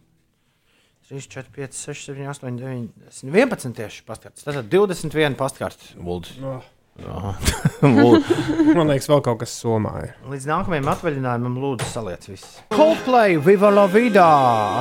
3, 1.09 1.27
4, 1.29 1.51
5, 1.53 1.75
6, 1.77 2.05
7, 2.15 2.27
8, 2.31 2.55
9, 2.57 2.87
10, 3.11 3.29
11 3.29 3.75
tieši 3.77 4.05
pastkartes. 4.07 4.45
Tātad 4.47 4.71
21 4.73 5.37
pastkarte. 5.37 5.93
No. 6.41 6.63
Man 8.75 8.87
liekas, 8.87 9.09
vēl 9.11 9.21
kaut 9.23 9.41
kas 9.41 9.51
somā 9.59 9.91
ir. 10.05 10.11
Līdz 10.31 10.45
nākamajam 10.47 10.87
atvaļinājumam, 10.93 11.57
lūdzu, 11.59 11.87
saliec 11.91 12.23
visu. 12.29 12.47
Coldplay, 12.71 13.35
Viva 13.43 13.71
la 13.73 13.83
Vida! 13.91 14.27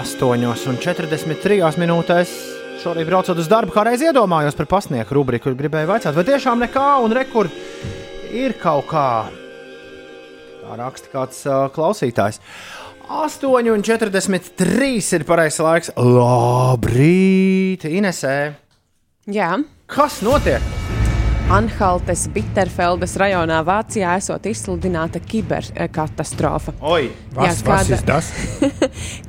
8,43 0.05 1.81
minūtēs. 1.83 2.35
Šorīt 2.85 3.09
braucot 3.09 3.41
uz 3.41 3.49
darbu, 3.51 3.75
kā 3.75 3.87
reiz 3.89 4.05
iedomājos 4.05 4.55
par 4.59 4.69
pasnieku 4.71 5.17
rubriku, 5.17 5.49
kur 5.49 5.59
gribēju 5.59 5.91
vaicāt, 5.91 6.15
vai 6.15 6.27
tiešām 6.29 6.63
nekā 6.67 6.87
un 7.03 7.15
rekur 7.17 7.51
ir 8.35 8.55
kaut 8.63 8.87
kā. 8.93 9.09
Tā 10.65 10.79
raksta 10.81 11.11
kāds 11.13 11.43
uh, 11.49 11.67
klausītājs. 11.75 12.39
8,43 13.05 15.11
ir 15.19 15.27
pareizais 15.29 15.61
laiks. 15.65 15.93
Labrīt, 15.99 17.85
Inesē! 17.91 18.37
Jā. 19.33 19.51
Kas 19.89 20.23
notiek? 20.25 20.84
Anhaltes 21.53 22.23
Bitterfeldes 22.33 23.19
rajonā 23.21 23.59
Vācijā 23.67 24.15
esot 24.17 24.47
izsludināta 24.49 25.21
kiberkatastrofa. 25.21 26.73
Oi, 26.81 27.11
vas, 27.37 27.61
ir 27.93 28.01
tas? 28.09 28.31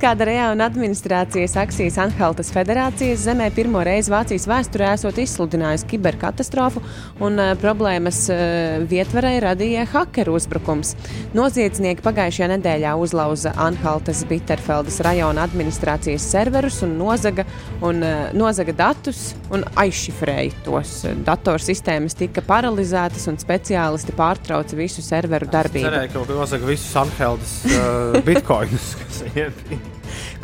kāda 0.00 0.24
reāla 0.30 0.64
administrācijas 0.64 1.58
akcijas 1.60 1.98
Anhaltes 2.00 2.48
federācijas 2.54 3.20
zemē 3.26 3.50
pirmo 3.52 3.82
reizi 3.84 4.08
Vācijas 4.14 4.48
vēsturē 4.48 4.94
esot 4.96 5.20
izsludinājusi 5.20 5.90
kiberkatastrofu, 5.90 6.80
un 7.20 7.36
uh, 7.36 7.52
problēmas 7.60 8.22
uh, 8.32 8.78
vietvarē 8.88 9.34
radīja 9.44 9.84
hakeru 9.92 10.38
uzbrukums. 10.40 10.94
Noziedznieki 11.36 12.00
pagājušajā 12.06 12.48
nedēļā 12.54 12.96
uzlauza 12.96 13.52
Anhaltes 13.60 14.24
Bitterfeldes 14.30 15.02
rajona 15.04 15.44
administrācijas 15.44 16.30
serverus 16.32 16.80
un 16.88 16.96
nozaga, 16.96 17.44
un, 17.84 18.00
uh, 18.00 18.32
nozaga 18.32 18.72
datus 18.80 19.34
un 19.52 19.68
aizšifrēja 19.84 20.64
tos 20.64 21.02
datorsistēmas 21.28 22.05
tika 22.14 22.44
paralizētas 22.46 23.26
un 23.32 23.40
speciālisti 23.40 24.14
pārtrauca 24.16 24.78
visu 24.78 25.02
serveru 25.02 25.48
darbību. 25.50 25.88
Cerēju, 25.88 26.14
ka 26.28 26.38
nosaka 26.38 26.70
visus 26.70 26.94
Anheldas 27.02 27.58
uh, 27.72 28.16
bitkoinus, 28.28 28.94
kas 29.02 29.22
bija. 29.34 29.50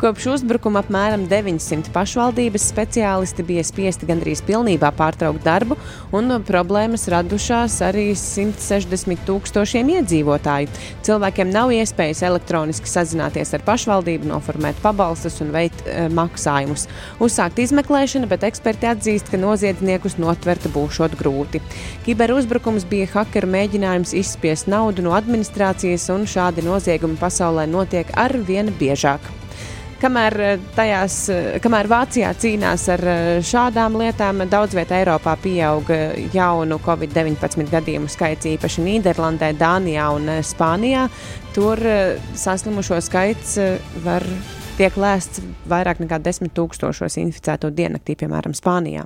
Kopš 0.03 0.25
uzbrukuma 0.33 0.81
apmēram 0.83 1.21
900 1.31 1.87
pašvaldības 1.95 2.65
speciālisti 2.73 3.43
bija 3.47 3.61
spiesti 3.63 4.03
gandrīz 4.09 4.41
pilnībā 4.43 4.89
pārtraukt 4.97 5.45
darbu, 5.45 5.77
un 6.11 6.33
problēmas 6.43 7.05
radušās 7.07 7.77
arī 7.87 8.09
160 8.19 9.21
tūkstošiem 9.23 9.93
iedzīvotāju. 9.93 10.67
Cilvēkiem 11.07 11.53
nav 11.55 11.71
iespējas 11.71 12.19
elektroniski 12.27 12.91
sazināties 12.91 13.55
ar 13.55 13.63
pašvaldību, 13.63 14.27
noformēt 14.27 14.81
pabalstus 14.83 15.39
un 15.45 15.53
veikt 15.55 15.85
e, 15.87 16.09
maksājumus. 16.11 16.83
Uzsākt 17.23 17.61
izmeklēšana, 17.63 18.27
bet 18.27 18.43
eksperti 18.49 18.89
atzīst, 18.91 19.31
ka 19.31 19.39
noziedzniekus 19.39 20.17
notvert 20.19 20.67
būšot 20.75 21.15
grūti. 21.21 21.61
Kiberuzbrukums 22.03 22.83
bija 22.91 23.07
hakeru 23.13 23.53
mēģinājums 23.55 24.11
izspiest 24.19 24.67
naudu 24.67 25.07
no 25.07 25.15
administrācijas, 25.15 26.09
un 26.11 26.27
šādi 26.27 26.67
noziegumi 26.67 27.15
pasaulē 27.23 27.69
notiek 27.71 28.11
ar 28.19 28.35
vien 28.43 28.67
biežāk 28.83 29.31
kamēr, 30.03 30.37
tajās, 30.75 31.17
kamēr 31.63 31.89
Vācijā 31.91 32.31
cīnās 32.39 32.85
ar 32.93 33.03
šādām 33.45 33.95
lietām, 34.01 34.43
daudz 34.51 34.75
vietā 34.77 34.99
Eiropā 35.01 35.37
pieaug 35.43 35.89
jaunu 36.35 36.79
Covid-19 36.83 37.71
gadījumu 37.71 38.11
skaits, 38.11 38.49
īpaši 38.53 38.83
Nīderlandē, 38.83 39.53
Dānijā 39.59 40.09
un 40.17 40.29
Spānijā. 40.43 41.07
Tur 41.55 41.79
saslimušo 42.35 42.99
skaits 43.05 43.57
var 44.03 44.25
tiek 44.77 44.95
lēsts 44.97 45.43
vairāk 45.69 46.01
nekā 46.03 46.19
10 46.25 46.53
tūkstošos 46.57 47.19
inficēto 47.21 47.71
diennaktī, 47.73 48.17
piemēram, 48.19 48.57
Spānijā. 48.57 49.05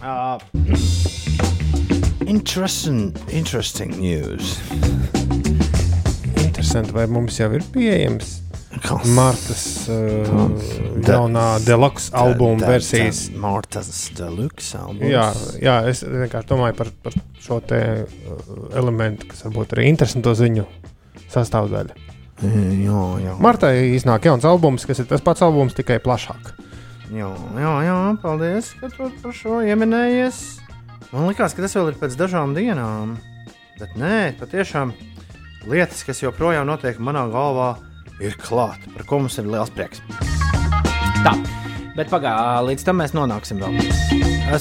Uh, 0.00 0.38
interesting, 2.26 3.14
interesting 3.30 3.90
news. 4.00 4.58
Interesanti, 6.40 6.92
vai 6.92 7.06
mums 7.06 7.36
jau 7.36 7.50
ir 7.52 7.64
pieejams 7.74 8.38
Martas 9.12 9.64
uh, 9.92 10.30
jaunā 11.04 11.58
deluxe 11.66 12.08
albuma 12.16 12.70
versijas. 12.70 13.26
Martas 13.36 13.90
deluxe 14.16 14.78
albums. 14.78 15.10
Jā, 15.10 15.26
jā, 15.60 15.74
es 15.90 16.00
vienkārši 16.06 16.48
domāju 16.48 16.78
par, 16.78 16.92
par 17.04 17.18
šo 17.42 17.60
te 17.60 17.82
uh, 18.06 18.40
elementu, 18.78 19.28
kas 19.28 19.44
varbūt 19.44 19.76
arī 19.76 19.90
interesanto 19.90 20.32
ziņu 20.38 20.64
sastāvdaļa. 21.34 21.98
Jā, 22.40 23.04
jā. 23.26 23.36
Martai 23.42 23.74
iznāk 23.98 24.30
jauns 24.30 24.48
albums, 24.48 24.88
kas 24.88 25.02
ir 25.02 25.10
tas 25.10 25.20
pats 25.20 25.44
albums, 25.44 25.76
tikai 25.76 26.00
plašāk. 26.00 26.54
Jā, 27.10 27.26
jā, 27.58 27.70
jā, 27.82 27.94
paldies, 28.22 28.68
ka 28.78 28.86
tu 28.92 29.08
par 29.18 29.32
šo 29.34 29.56
ieminējies. 29.66 30.36
Man 31.10 31.26
liekas, 31.26 31.56
ka 31.56 31.64
tas 31.64 31.72
vēl 31.74 31.88
ir 31.90 31.96
pēc 31.98 32.14
dažām 32.14 32.52
dienām. 32.54 33.16
Bet 33.80 33.96
nē, 33.98 34.36
patiešām 34.38 34.92
lietas, 35.66 36.04
kas 36.06 36.20
joprojām 36.22 36.68
notiek 36.68 37.00
manā 37.02 37.24
galvā, 37.32 37.72
ir 38.22 38.36
klāt, 38.38 38.84
par 38.94 39.08
ko 39.08 39.18
mums 39.24 39.40
ir 39.42 39.48
liels 39.50 39.72
prieks. 39.74 40.04
Tā, 41.24 41.32
bet 41.96 42.12
pagaidi, 42.12 42.68
līdz 42.68 42.86
tam 42.86 43.02
mēs 43.02 43.16
nonāksim 43.16 43.58
vēl. 43.58 43.80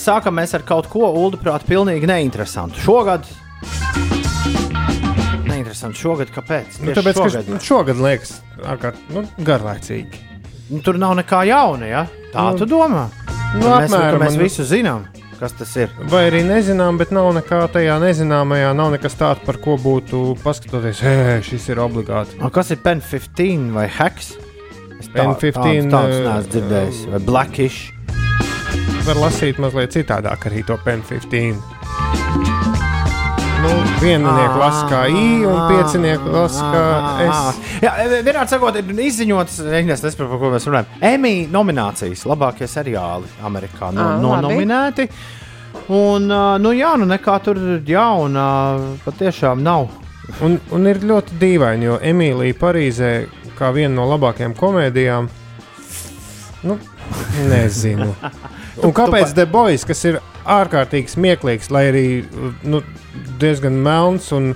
Sākam 0.02 0.40
mēs 0.40 0.56
ar 0.58 0.66
kaut 0.66 0.90
ko, 0.90 1.06
Ulu, 1.20 1.38
prāt, 1.42 1.68
pilnīgi 1.70 2.10
neinteresantu. 2.10 2.82
Šogad. 2.82 3.30
Neinteresanti 5.46 6.02
šogad, 6.02 6.34
kāpēc? 6.34 6.82
Nu, 6.82 6.98
tāpēc, 6.98 7.22
šogad. 7.22 7.54
ka 7.54 7.62
šogad 7.70 8.02
liekas 8.02 8.40
ārkārt, 8.66 9.06
nu, 9.14 9.28
garlaicīgi. 9.46 10.29
Nu, 10.70 10.82
tur 10.86 10.98
nav 11.02 11.16
nekā 11.18 11.44
jauna, 11.50 11.86
ja? 11.90 12.04
Tā 12.34 12.52
Nu, 12.52 12.58
tu 12.60 12.66
domā? 12.70 13.08
nu, 13.56 13.64
mēs, 13.66 13.90
apmēram, 13.90 14.22
mēs 14.22 14.36
visu 14.38 14.64
zinām, 14.70 15.06
kas 15.40 15.56
tas 15.58 15.72
ir. 15.82 15.90
Vai 16.12 16.28
arī 16.30 16.44
nezinām, 16.46 16.98
bet 17.02 17.10
nav 17.16 17.32
nekā 17.40 17.64
tajā 17.74 17.96
nezināmajā, 18.04 18.76
nav 18.78 18.92
nekas 18.94 19.16
tāds, 19.18 19.42
par 19.46 19.58
ko 19.64 19.78
būtu 19.82 20.36
paskatoties, 20.44 21.02
hei, 21.02 21.40
šis 21.42 21.70
ir 21.74 21.82
obligāti. 21.82 22.38
A, 22.44 22.52
kas 22.54 22.70
ir 22.76 22.78
Pen 22.86 23.02
15 23.02 23.72
vai 23.74 23.88
tā- 25.10 25.14
Pen 25.16 25.34
15, 25.42 25.90
Tāds, 25.90 25.90
tāds 25.90 26.14
eh, 26.14 26.28
neesmu 26.28 26.52
dzirdējis. 26.54 27.00
Vai 27.16 27.20
Blackish. 27.20 27.80
Var 29.10 29.16
lasīt 29.16 29.58
mazliet 29.58 29.96
citādāk 29.96 30.46
arī 30.46 30.62
to 30.68 30.78
pen 30.86 31.02
15. 31.02 31.58
Nu, 33.60 33.72
viennieku 34.00 34.60
lasa 34.60 34.86
kā 34.88 35.00
I 35.12 35.46
un 35.48 35.58
piecinieku 35.68 36.32
lasa 36.32 36.68
kā 36.72 36.84
S. 37.26 37.60
Jā, 37.84 37.94
vienādi 38.24 38.54
sakot, 38.54 38.78
ir 38.80 39.02
izziņots, 39.04 39.58
es 39.68 40.04
nesaprotu, 40.04 40.30
par 40.32 40.40
ko 40.40 40.52
mēs 40.54 40.68
runājam. 40.70 40.94
Emmy 41.10 41.34
nominācijas, 41.52 42.24
labākie 42.30 42.70
seriāli 42.72 43.28
Amerikā 43.44 43.92
no, 43.96 44.06
Ā, 44.06 44.20
no 44.24 44.36
nominēti. 44.46 45.10
Un, 45.92 46.30
nu 46.64 46.72
jā, 46.78 46.94
nu 47.02 47.08
nekā 47.10 47.40
tur 47.44 47.60
jauna 47.88 48.46
patiešām 49.04 49.64
nav. 49.66 49.90
Un, 50.46 50.60
un 50.76 50.88
ir 50.88 51.02
ļoti 51.10 51.40
dīvaini, 51.42 51.90
jo 51.90 51.98
Emīlija 52.12 52.56
Parīzē, 52.60 53.12
kā 53.58 53.74
viena 53.76 53.96
no 53.98 54.06
labākajām 54.14 54.56
komēdijām, 54.60 55.28
nu, 56.70 56.80
nezinu. 57.50 58.14
Un 58.86 58.94
kāpēc 58.96 59.34
The 59.36 59.46
Boys, 59.50 59.86
kas 59.88 60.04
ir 60.08 60.20
ārkārtīgi 60.50 61.12
smieklīgs, 61.14 61.70
lai 61.74 61.86
arī 61.92 62.04
nu, 62.64 62.82
diezgan 63.42 63.76
melns 63.86 64.32
un, 64.36 64.54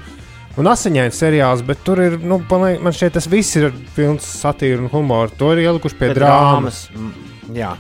un 0.58 0.70
asiņains 0.72 1.20
seriāls, 1.20 1.64
bet 1.68 1.82
tur 1.86 2.02
ir, 2.04 2.18
nu, 2.22 2.40
man 2.50 2.94
šķiet, 2.95 3.18
tas 3.18 3.28
viss 3.32 3.58
ir 3.60 3.72
pilns 3.98 4.28
satīra 4.44 4.80
un 4.86 4.90
humora. 4.94 5.32
To 5.40 5.52
ir 5.54 5.64
ielikuši 5.66 6.00
pie, 6.00 6.08
pie 6.12 6.18
drāmas. 6.22 6.86
Mm, 6.95 7.12
Jā. 7.58 7.74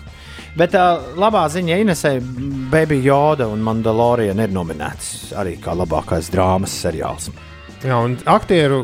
Bet 0.53 0.69
tā 0.75 0.83
uh, 0.99 1.05
labā 1.17 1.47
ziņa 1.49 1.79
Inesai, 1.81 2.19
Baby 2.69 2.99
Yoda 3.01 3.47
un 3.49 3.63
Mandalorian 3.65 4.37
ir 4.43 4.51
nominēts 4.53 5.31
arī 5.41 5.55
kā 5.63 5.73
labākais 5.73 6.29
drāmas 6.29 6.75
seriāls. 6.83 7.31
Jā, 7.83 7.97
un 8.05 8.13
aktieru 8.29 8.83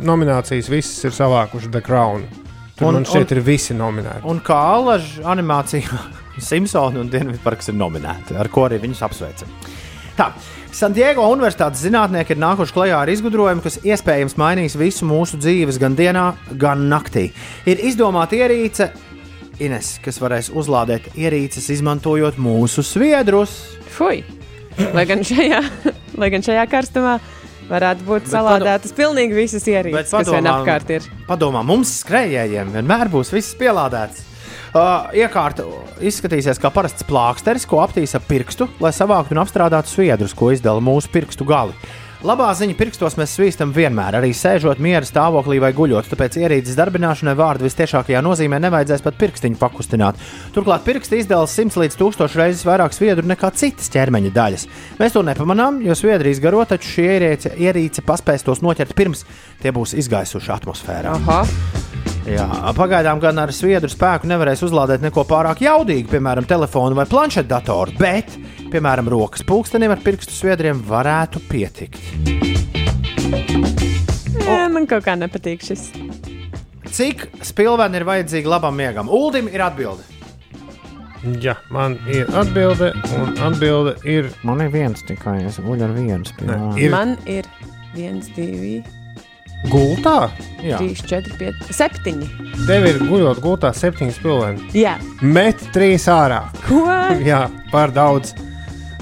nominācijas 0.00 0.70
visas 0.72 1.04
ir 1.04 1.12
savākuši 1.14 1.68
The 1.74 1.82
Crown. 1.84 2.24
Tur 2.78 2.88
un, 2.88 2.96
man 2.96 3.04
šķiet, 3.06 3.30
un- 3.30 3.36
ir 3.36 3.44
visi 3.46 3.76
nominēti. 3.76 4.24
Un 4.32 4.40
kā 4.42 4.56
alaža 4.78 5.22
animācija, 5.34 6.00
Simpsons 6.42 6.98
un 6.98 7.10
Dienvidparks 7.12 7.70
ir 7.70 7.78
nominēti, 7.78 8.36
ar 8.38 8.50
ko 8.52 8.66
arī 8.68 8.80
viņus 8.82 9.02
apsveicam. 9.06 9.50
Tā, 10.14 10.28
Sandiego 10.74 11.24
Universitātes 11.30 11.82
zinātnieki 11.82 12.34
ir 12.34 12.40
nākuši 12.42 12.74
klajā 12.74 13.00
ar 13.02 13.10
izgudrojumu, 13.10 13.62
kas 13.62 13.80
iespējams 13.86 14.36
mainīs 14.38 14.74
visu 14.78 15.06
mūsu 15.06 15.38
dzīves 15.38 15.78
gan 15.82 15.94
dienā, 15.98 16.32
gan 16.58 16.88
naktī. 16.90 17.28
Ir 17.66 17.82
izdomāta 17.86 18.38
ierīce, 18.38 18.90
Ines, 19.62 19.92
kas 20.02 20.18
varēs 20.18 20.48
uzlādēt 20.50 21.12
ierīces, 21.14 21.68
izmantojot 21.76 22.40
mūsu 22.42 22.82
sviedrus. 22.82 23.52
Fui! 23.94 24.24
Lai 24.96 25.04
gan 25.06 25.22
šajā, 25.22 25.60
lai 26.20 26.30
gan 26.34 26.42
šajā 26.42 26.64
karstumā 26.70 27.20
varētu 27.68 28.06
būt 28.08 28.26
salādētas 28.32 28.94
pilnīgi 28.98 29.38
visas 29.38 29.66
ierīces, 29.70 30.10
kas 30.10 30.30
vien 30.34 30.50
apkārt 30.50 30.90
ir. 30.96 31.06
Padomā, 31.28 31.62
mums 31.66 32.00
skrejējiem 32.02 32.74
vienmēr 32.74 33.12
būs 33.14 33.30
viss 33.34 33.54
pielādēts. 33.60 34.33
Uh, 34.74 35.04
iekārta 35.14 35.62
izskatīsies 36.02 36.58
kā 36.58 36.66
parasts 36.74 37.06
plāksteris, 37.06 37.62
ko 37.70 37.78
aptīs 37.78 38.16
ar 38.18 38.24
pirkstu, 38.26 38.66
lai 38.82 38.90
savāktu 38.90 39.36
un 39.36 39.44
apstrādātu 39.44 39.92
sviedrus, 39.92 40.34
ko 40.34 40.48
izdala 40.50 40.82
mūsu 40.82 41.12
pirkstu 41.14 41.46
gali. 41.46 41.76
Labā 42.26 42.48
ziņa 42.58 42.74
pirkstos 42.74 43.14
mēs 43.20 43.36
svīstam 43.36 43.70
vienmēr, 43.76 44.16
arī 44.18 44.32
sēžot 44.34 44.80
miera 44.82 45.06
stāvoklī 45.06 45.60
vai 45.62 45.70
guļot, 45.76 46.08
tāpēc 46.10 46.40
ierīces 46.40 46.74
darbināšanai 46.80 47.36
vārdu 47.38 47.68
visciešākajā 47.68 48.22
nozīmē 48.24 48.58
nevajadzēs 48.64 49.04
pat 49.04 49.18
pirkstiņu 49.20 49.60
pakustināt. 49.62 50.18
Turklāt 50.56 50.82
pirksti 50.88 51.22
izdala 51.22 51.46
100 51.46 51.84
līdz 51.84 51.98
1000 52.00 52.38
reizes 52.40 52.66
vairāk 52.66 52.96
sviedru 52.96 53.30
nekā 53.30 53.54
citas 53.54 53.92
ķermeņa 53.94 54.34
daļas. 54.34 54.68
Mēs 54.98 55.14
to 55.14 55.22
nepamanām, 55.22 55.84
jo 55.86 55.94
sviedri 55.94 56.34
izgaro, 56.34 56.64
taču 56.66 56.96
šī 56.96 57.10
ierīce, 57.12 57.54
ierīce 57.62 58.02
paspēs 58.08 58.48
tos 58.48 58.64
noķert 58.64 58.96
pirms 58.98 59.22
tie 59.62 59.70
būs 59.76 59.94
izgaisuši 60.02 60.56
atmosfērā. 60.56 61.14
Aha. 61.20 61.44
Jā, 62.24 62.46
pagaidām 62.72 63.18
gan 63.20 63.36
ar 63.42 63.50
sviedru 63.52 63.90
spēku 63.92 64.28
nevarēs 64.30 64.62
uzlādēt 64.64 65.02
neko 65.04 65.26
pārāk 65.28 65.60
jaudīgu, 65.66 66.08
piemēram, 66.08 66.46
telefonu 66.48 66.96
vai 66.96 67.04
planšetdatoru, 67.10 67.98
bet, 68.00 68.38
piemēram, 68.72 69.10
rokas 69.12 69.44
pulkstenim 69.44 69.92
ar 69.92 70.00
pirkstu 70.04 70.32
sviedriem 70.32 70.80
varētu 70.88 71.42
pietikt. 71.50 72.00
Jā, 74.44 74.64
man 74.72 74.88
kaut 74.88 75.04
kā 75.04 75.18
nepatīk 75.20 75.68
šis. 75.68 75.90
Cik 76.94 77.28
spilveni 77.44 78.00
ir 78.00 78.08
vajadzīgi 78.08 78.48
labam 78.48 78.76
miegam? 78.78 79.12
Uldim 79.12 79.52
ir 79.52 79.64
atbilde. 79.66 80.08
Jā, 81.44 81.58
man 81.72 81.96
ir 82.12 82.28
atbilde, 82.36 82.90
un 83.20 83.38
atbilde 83.44 83.96
ir. 84.08 84.32
Man 84.44 84.60
ir 84.64 84.72
viens 84.72 85.00
tikai, 85.08 85.38
es 85.48 85.56
guļu 85.60 85.86
ar 85.86 85.94
vienu 85.96 86.24
spilveni. 86.28 86.74
Ir 86.84 86.92
Man 86.92 87.16
ir 87.28 87.48
viens, 87.94 88.28
divi, 88.36 88.78
gultā. 89.72 90.30
trīs, 90.60 91.02
četri, 91.04 91.34
pieci, 91.38 91.74
septiņi. 91.76 92.28
Tev 92.68 92.86
ir 92.88 92.98
guļot 93.04 93.40
gultā 93.44 93.72
septiņas 93.76 94.20
pilvēni. 94.22 94.70
Jā, 94.78 94.96
Met 95.20 95.60
trīs 95.74 96.06
ārā. 96.08 96.44
ko? 96.68 96.84
Jā, 97.30 97.46
par 97.72 97.92
daudz. 97.94 98.34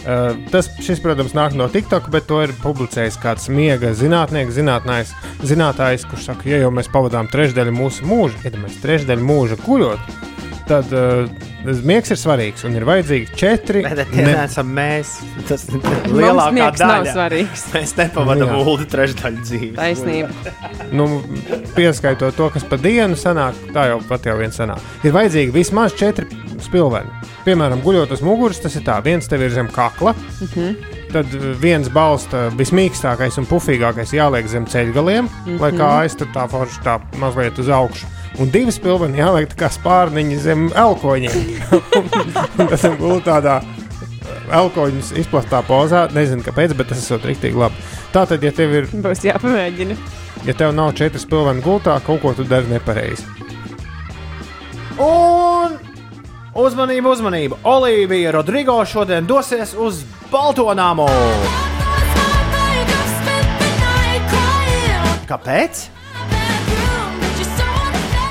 Uh, 0.03 0.35
tas, 0.51 0.67
šis, 0.83 0.99
protams, 0.99 1.31
nāk 1.39 1.53
no 1.55 1.69
TikTok, 1.71 2.09
bet 2.11 2.25
to 2.27 2.41
ir 2.43 2.51
publicējis 2.59 3.21
kāds 3.23 3.47
miega 3.55 3.93
zinātnieks, 3.95 4.57
zinātnājs, 4.57 5.13
zinātājs, 5.47 6.03
kurš 6.11 6.25
saka, 6.33 6.49
ja 6.51 6.59
jau 6.65 6.73
mēs 6.75 6.89
pavadām 6.91 7.29
trešdaļu 7.31 7.71
mūsu 7.77 8.09
mūža, 8.11 8.41
iedomājieties, 8.43 8.81
trešdaļu 8.83 9.29
mūža 9.29 9.61
guļot, 9.63 10.11
tad 10.69 10.93
uh, 10.93 11.29
miegs 11.85 12.11
ir 12.11 12.17
svarīgs 12.21 12.65
un 12.69 12.77
ir 12.79 12.85
vajadzīgi 12.89 13.35
četri. 13.37 13.83
Bet 13.83 14.07
tie 14.13 14.25
ne- 14.27 14.35
neesam 14.37 14.71
mēs. 14.77 15.17
Tas 15.49 15.67
lielākā 15.69 16.53
miegs 16.57 16.81
nav 16.81 17.05
daļa. 17.05 17.13
svarīgs. 17.17 17.65
Mēs 17.75 17.95
nepavadām 17.99 18.49
Jā. 18.55 18.61
ulu 18.63 18.87
trešdaļu 18.95 19.43
dzīves. 19.43 19.77
Taisnība. 19.77 20.31
nu, 20.93 21.23
pieskaitot 21.77 22.37
to, 22.37 22.49
kas 22.55 22.65
pa 22.69 22.77
dienu 22.77 23.17
sanāk, 23.19 23.55
tā 23.75 23.89
jau 23.93 24.01
pat 24.09 24.27
jau 24.29 24.37
viens 24.41 24.57
sanāk. 24.59 24.81
Ir 25.05 25.13
vajadzīgi 25.17 25.53
vismaz 25.55 25.95
četri 25.99 26.27
spilveni. 26.63 27.11
Piemēram, 27.47 27.81
guļot 27.83 28.13
uz 28.15 28.21
muguras, 28.23 28.61
tas 28.63 28.77
ir 28.79 28.85
tā, 28.87 29.01
viens 29.03 29.27
tev 29.29 29.43
ir 29.43 29.51
zem 29.51 29.69
kakla, 29.69 30.15
Mhm. 30.41 30.77
tad 31.13 31.27
viens 31.61 31.89
balsta 31.93 32.47
vismīkstākais 32.57 33.37
un 33.39 33.47
pufīgākais 33.47 34.15
jāliek 34.17 34.47
zem 34.49 34.65
ceļgaliem, 34.67 35.25
mm 35.27 35.29
-hmm. 35.47 35.61
lai 35.61 35.71
Mhm. 35.73 35.81
kājas 35.81 36.17
tur 36.17 36.27
tā 36.35 36.49
forši 36.49 36.81
tā 36.85 37.01
mazliet 37.19 37.59
uz 37.59 37.69
augšu. 37.69 38.07
Un 38.41 38.49
divas 38.49 38.79
spilveni 38.81 39.21
jāliek 39.21 39.51
tā 39.51 39.59
kā 39.61 39.69
spārniņi 39.73 40.39
zem 40.41 40.67
elkoņiem. 40.73 41.39
Un 42.63 42.71
tas 42.71 42.87
ir 42.89 42.97
gulēt 43.01 43.27
tādā 43.29 43.59
elkoņus 44.53 45.13
izplastā 45.21 45.61
pozā. 45.69 46.07
Nezinu, 46.17 46.45
kāpēc, 46.47 46.73
bet 46.79 46.93
tas 46.93 47.05
ir 47.11 47.23
rīktīgi 47.29 47.61
labi. 47.61 47.87
Tātad, 48.15 48.43
ja 48.45 48.53
tev 48.57 48.75
ir 48.79 48.89
Būs 48.93 49.25
jāpamēģina. 49.29 49.97
Ja 50.49 50.57
tev 50.59 50.73
nav 50.75 50.95
četras 50.99 51.27
pilveni 51.29 51.63
gultā, 51.63 51.99
kaut 52.03 52.23
ko 52.25 52.33
tu 52.35 52.47
dari 52.49 52.67
nepareizi. 52.73 53.29
Un 55.03 55.77
uzmanību, 56.59 57.13
uzmanību! 57.15 57.61
Olivija 57.69 58.33
Rodrigo 58.35 58.81
šodien 58.89 59.29
dosies 59.29 59.77
uz 59.79 60.03
Baltonāmu! 60.33 61.09
Kāpēc? 65.31 65.87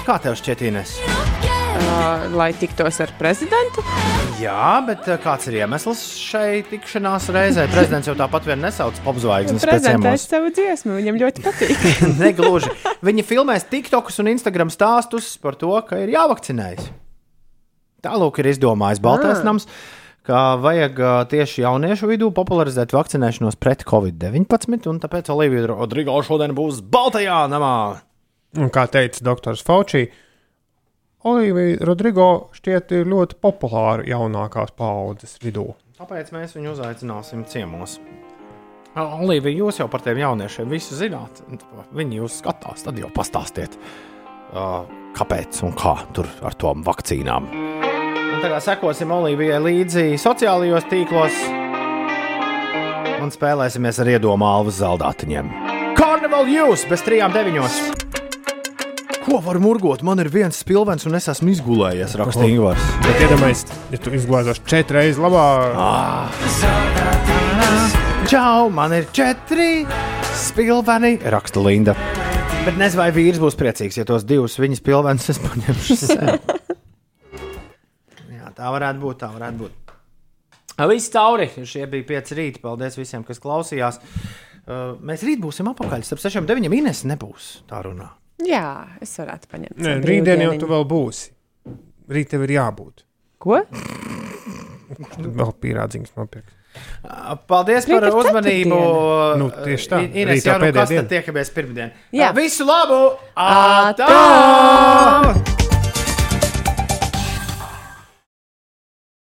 Kā 0.05 0.17
tev 0.21 0.33
šķiet, 0.39 0.63
Ines? 0.71 0.95
uh, 1.01 2.25
lai 2.35 2.51
tiktos 2.57 2.97
ar 3.03 3.11
prezidentu. 3.19 3.83
Jā, 4.41 4.79
bet 4.87 5.05
uh, 5.11 5.19
kāds 5.21 5.45
ir 5.51 5.59
iemesls 5.61 6.01
šai 6.17 6.63
tikšanās 6.69 7.27
reizē? 7.33 7.67
Prezidents 7.71 8.09
jau 8.09 8.15
tāpat 8.17 8.47
vien 8.49 8.61
nesauc 8.63 8.97
popzvaigznes 9.05 9.61
Prezentēs 9.65 10.25
savu 10.31 10.49
dziesmu, 10.55 10.97
viņam 10.97 11.19
ļoti 11.21 11.45
patīk. 11.45 11.85
Negluži. 12.23 12.73
Viņi 13.05 13.25
filmēs 13.29 13.67
TikTokus 13.69 14.17
un 14.23 14.31
Instagram 14.33 14.73
stāstus 14.73 15.35
par 15.41 15.57
to, 15.61 15.73
ka 15.85 16.01
ir 16.01 16.13
jāvakcinējas. 16.15 16.89
Tālāk 18.01 18.41
ir 18.41 18.49
izdomājis 18.55 19.01
Baltais 19.05 19.43
Ah. 19.43 19.45
nams, 19.45 19.67
ka 20.25 20.55
vajag 20.57 20.97
ā, 20.97 21.11
tieši 21.29 21.61
jauniešu 21.67 22.09
vidū 22.09 22.31
popularizēt 22.33 22.95
vakcinēšanos 22.97 23.59
pret 23.61 23.85
covid-19, 23.85 24.87
un 24.89 24.97
tāpēc 25.03 25.29
Olivija 25.29 25.69
Rodrigo 25.75 26.17
šodien 26.25 26.57
būs 26.57 26.81
Baltajā 26.81 27.43
namā. 27.53 27.75
Un 28.59 28.67
kā 28.73 28.83
teica 28.91 29.23
doktors 29.23 29.61
Fauci, 29.63 30.09
Olivija 31.23 31.77
Rodrigo 31.85 32.49
šķiet 32.57 32.91
ir 32.97 33.07
ļoti 33.07 33.37
populāra 33.39 34.03
jaunākās 34.09 34.73
paaudzes 34.75 35.37
vidū. 35.43 35.69
Tāpēc 36.01 36.33
mēs 36.33 36.57
viņu 36.57 36.73
uzaicināsim 36.73 37.45
ciemos. 37.47 37.99
Olivija, 38.97 39.53
jūs 39.61 39.79
jau 39.79 39.87
par 39.87 40.03
tiem 40.03 40.19
jauniešiem 40.19 40.67
visu 40.73 40.97
zināt. 40.99 41.43
Viņi 41.95 42.19
jūs 42.19 42.41
skatās, 42.41 42.83
tad 42.83 42.99
jau 42.99 43.07
pastāstiet, 43.15 43.77
kāpēc 45.15 45.61
un 45.63 45.77
kā 45.77 45.95
tur 46.11 46.27
ar 46.43 46.57
tom 46.59 46.83
vakcīnām. 46.83 47.47
Un 47.51 48.43
tagad 48.43 48.65
sekosim 48.65 49.13
Olivijai 49.15 49.61
līdzi 49.63 50.05
sociālajos 50.19 50.89
tīklos 50.91 51.39
un 53.21 53.31
spēlēsimies 53.31 54.01
ar 54.01 54.15
iedomu 54.17 54.47
alvas 54.49 54.81
zeltātiņiem. 54.81 55.53
Carnival 55.95 56.49
Jūs 56.49 56.87
bez 56.89 57.05
trijām 57.05 57.31
deviņos! 57.35 57.83
Ko 59.21 59.37
var 59.45 59.59
murgot? 59.61 60.01
Man 60.01 60.17
ir 60.23 60.31
viens 60.33 60.57
spilvens, 60.63 61.05
un 61.05 61.13
es 61.17 61.27
esmu 61.29 61.51
izgulējies, 61.53 62.15
raksta 62.17 62.47
Ingūns. 62.49 62.85
Bet 63.05 63.19
iedomājieties, 63.21 63.75
ja 63.93 63.99
tu 64.01 64.13
izglāzos 64.17 64.61
četras 64.65 64.97
reizes 64.97 65.21
labāk, 65.21 65.77
Čau, 68.31 68.69
man 68.73 68.93
ir 68.95 69.05
četri 69.13 69.83
spilveni, 70.39 71.19
raksta 71.33 71.61
Linda. 71.61 71.93
Bet 72.65 72.77
nezinu, 72.77 73.01
vai 73.01 73.09
vīrs 73.13 73.41
būs 73.41 73.57
priecīgs, 73.59 73.97
ja 73.99 74.05
tos 74.09 74.25
divus 74.25 74.57
viņas 74.61 74.81
pilvenus 74.85 75.29
es 75.33 75.41
paņemšu 75.41 75.97
sev. 75.99 76.31
Jā, 78.31 78.53
tā 78.57 78.71
varētu 78.73 79.01
būt. 79.01 79.19
Tā 79.21 79.29
varētu 79.33 79.57
būt. 79.65 79.93
Viss 80.91 81.11
cauri. 81.13 81.49
Šie 81.65 81.85
bija 81.89 82.07
pieci 82.13 82.37
rīti. 82.37 82.61
Paldies 82.63 82.97
visiem, 82.97 83.25
kas 83.27 83.41
klausījās. 83.43 84.01
Uh, 84.61 84.97
mēs 85.01 85.25
rīt 85.25 85.41
būsim 85.43 85.69
apakaļ. 85.73 86.05
Starp 86.05 86.21
6 86.25 86.41
un 86.41 86.49
9 86.49 86.73
minēs 86.73 87.05
nebūs 87.09 87.51
tā 87.69 87.81
runā. 87.85 88.20
Jā, 88.47 88.97
es 89.03 89.11
varētu 89.19 89.49
paņemt. 89.51 89.77
Nē, 89.81 89.97
rītdien 90.05 90.41
jau 90.45 90.55
tu 90.61 90.69
vēl 90.71 90.85
būsi. 90.89 91.29
Rīt 92.11 92.31
tev 92.33 92.43
ir 92.47 92.55
jābūt. 92.57 93.05
Ko? 93.41 93.59
Tad 93.67 95.29
vēl 95.37 95.53
pīrādziņas 95.63 96.17
nopirkt. 96.17 96.51
Paldies 97.51 97.87
Rīt 97.89 97.97
par 97.99 98.07
uzmanību. 98.15 98.75
ceturtdiena. 98.75 99.39
Nu, 99.41 99.49
tieši 99.65 99.89
tā. 99.91 100.01
Ines, 100.07 100.45
jau 100.47 100.57
nu 100.61 100.69
kas 100.71 100.87
tad 100.87 100.93
diena. 100.95 101.07
tiekamies 101.15 101.49
pirmdien? 101.55 101.91
Jā. 102.15 102.31
Visu 102.37 102.67
labu! 102.67 103.01
Atā! 103.35 104.07
Atā! 104.07 105.60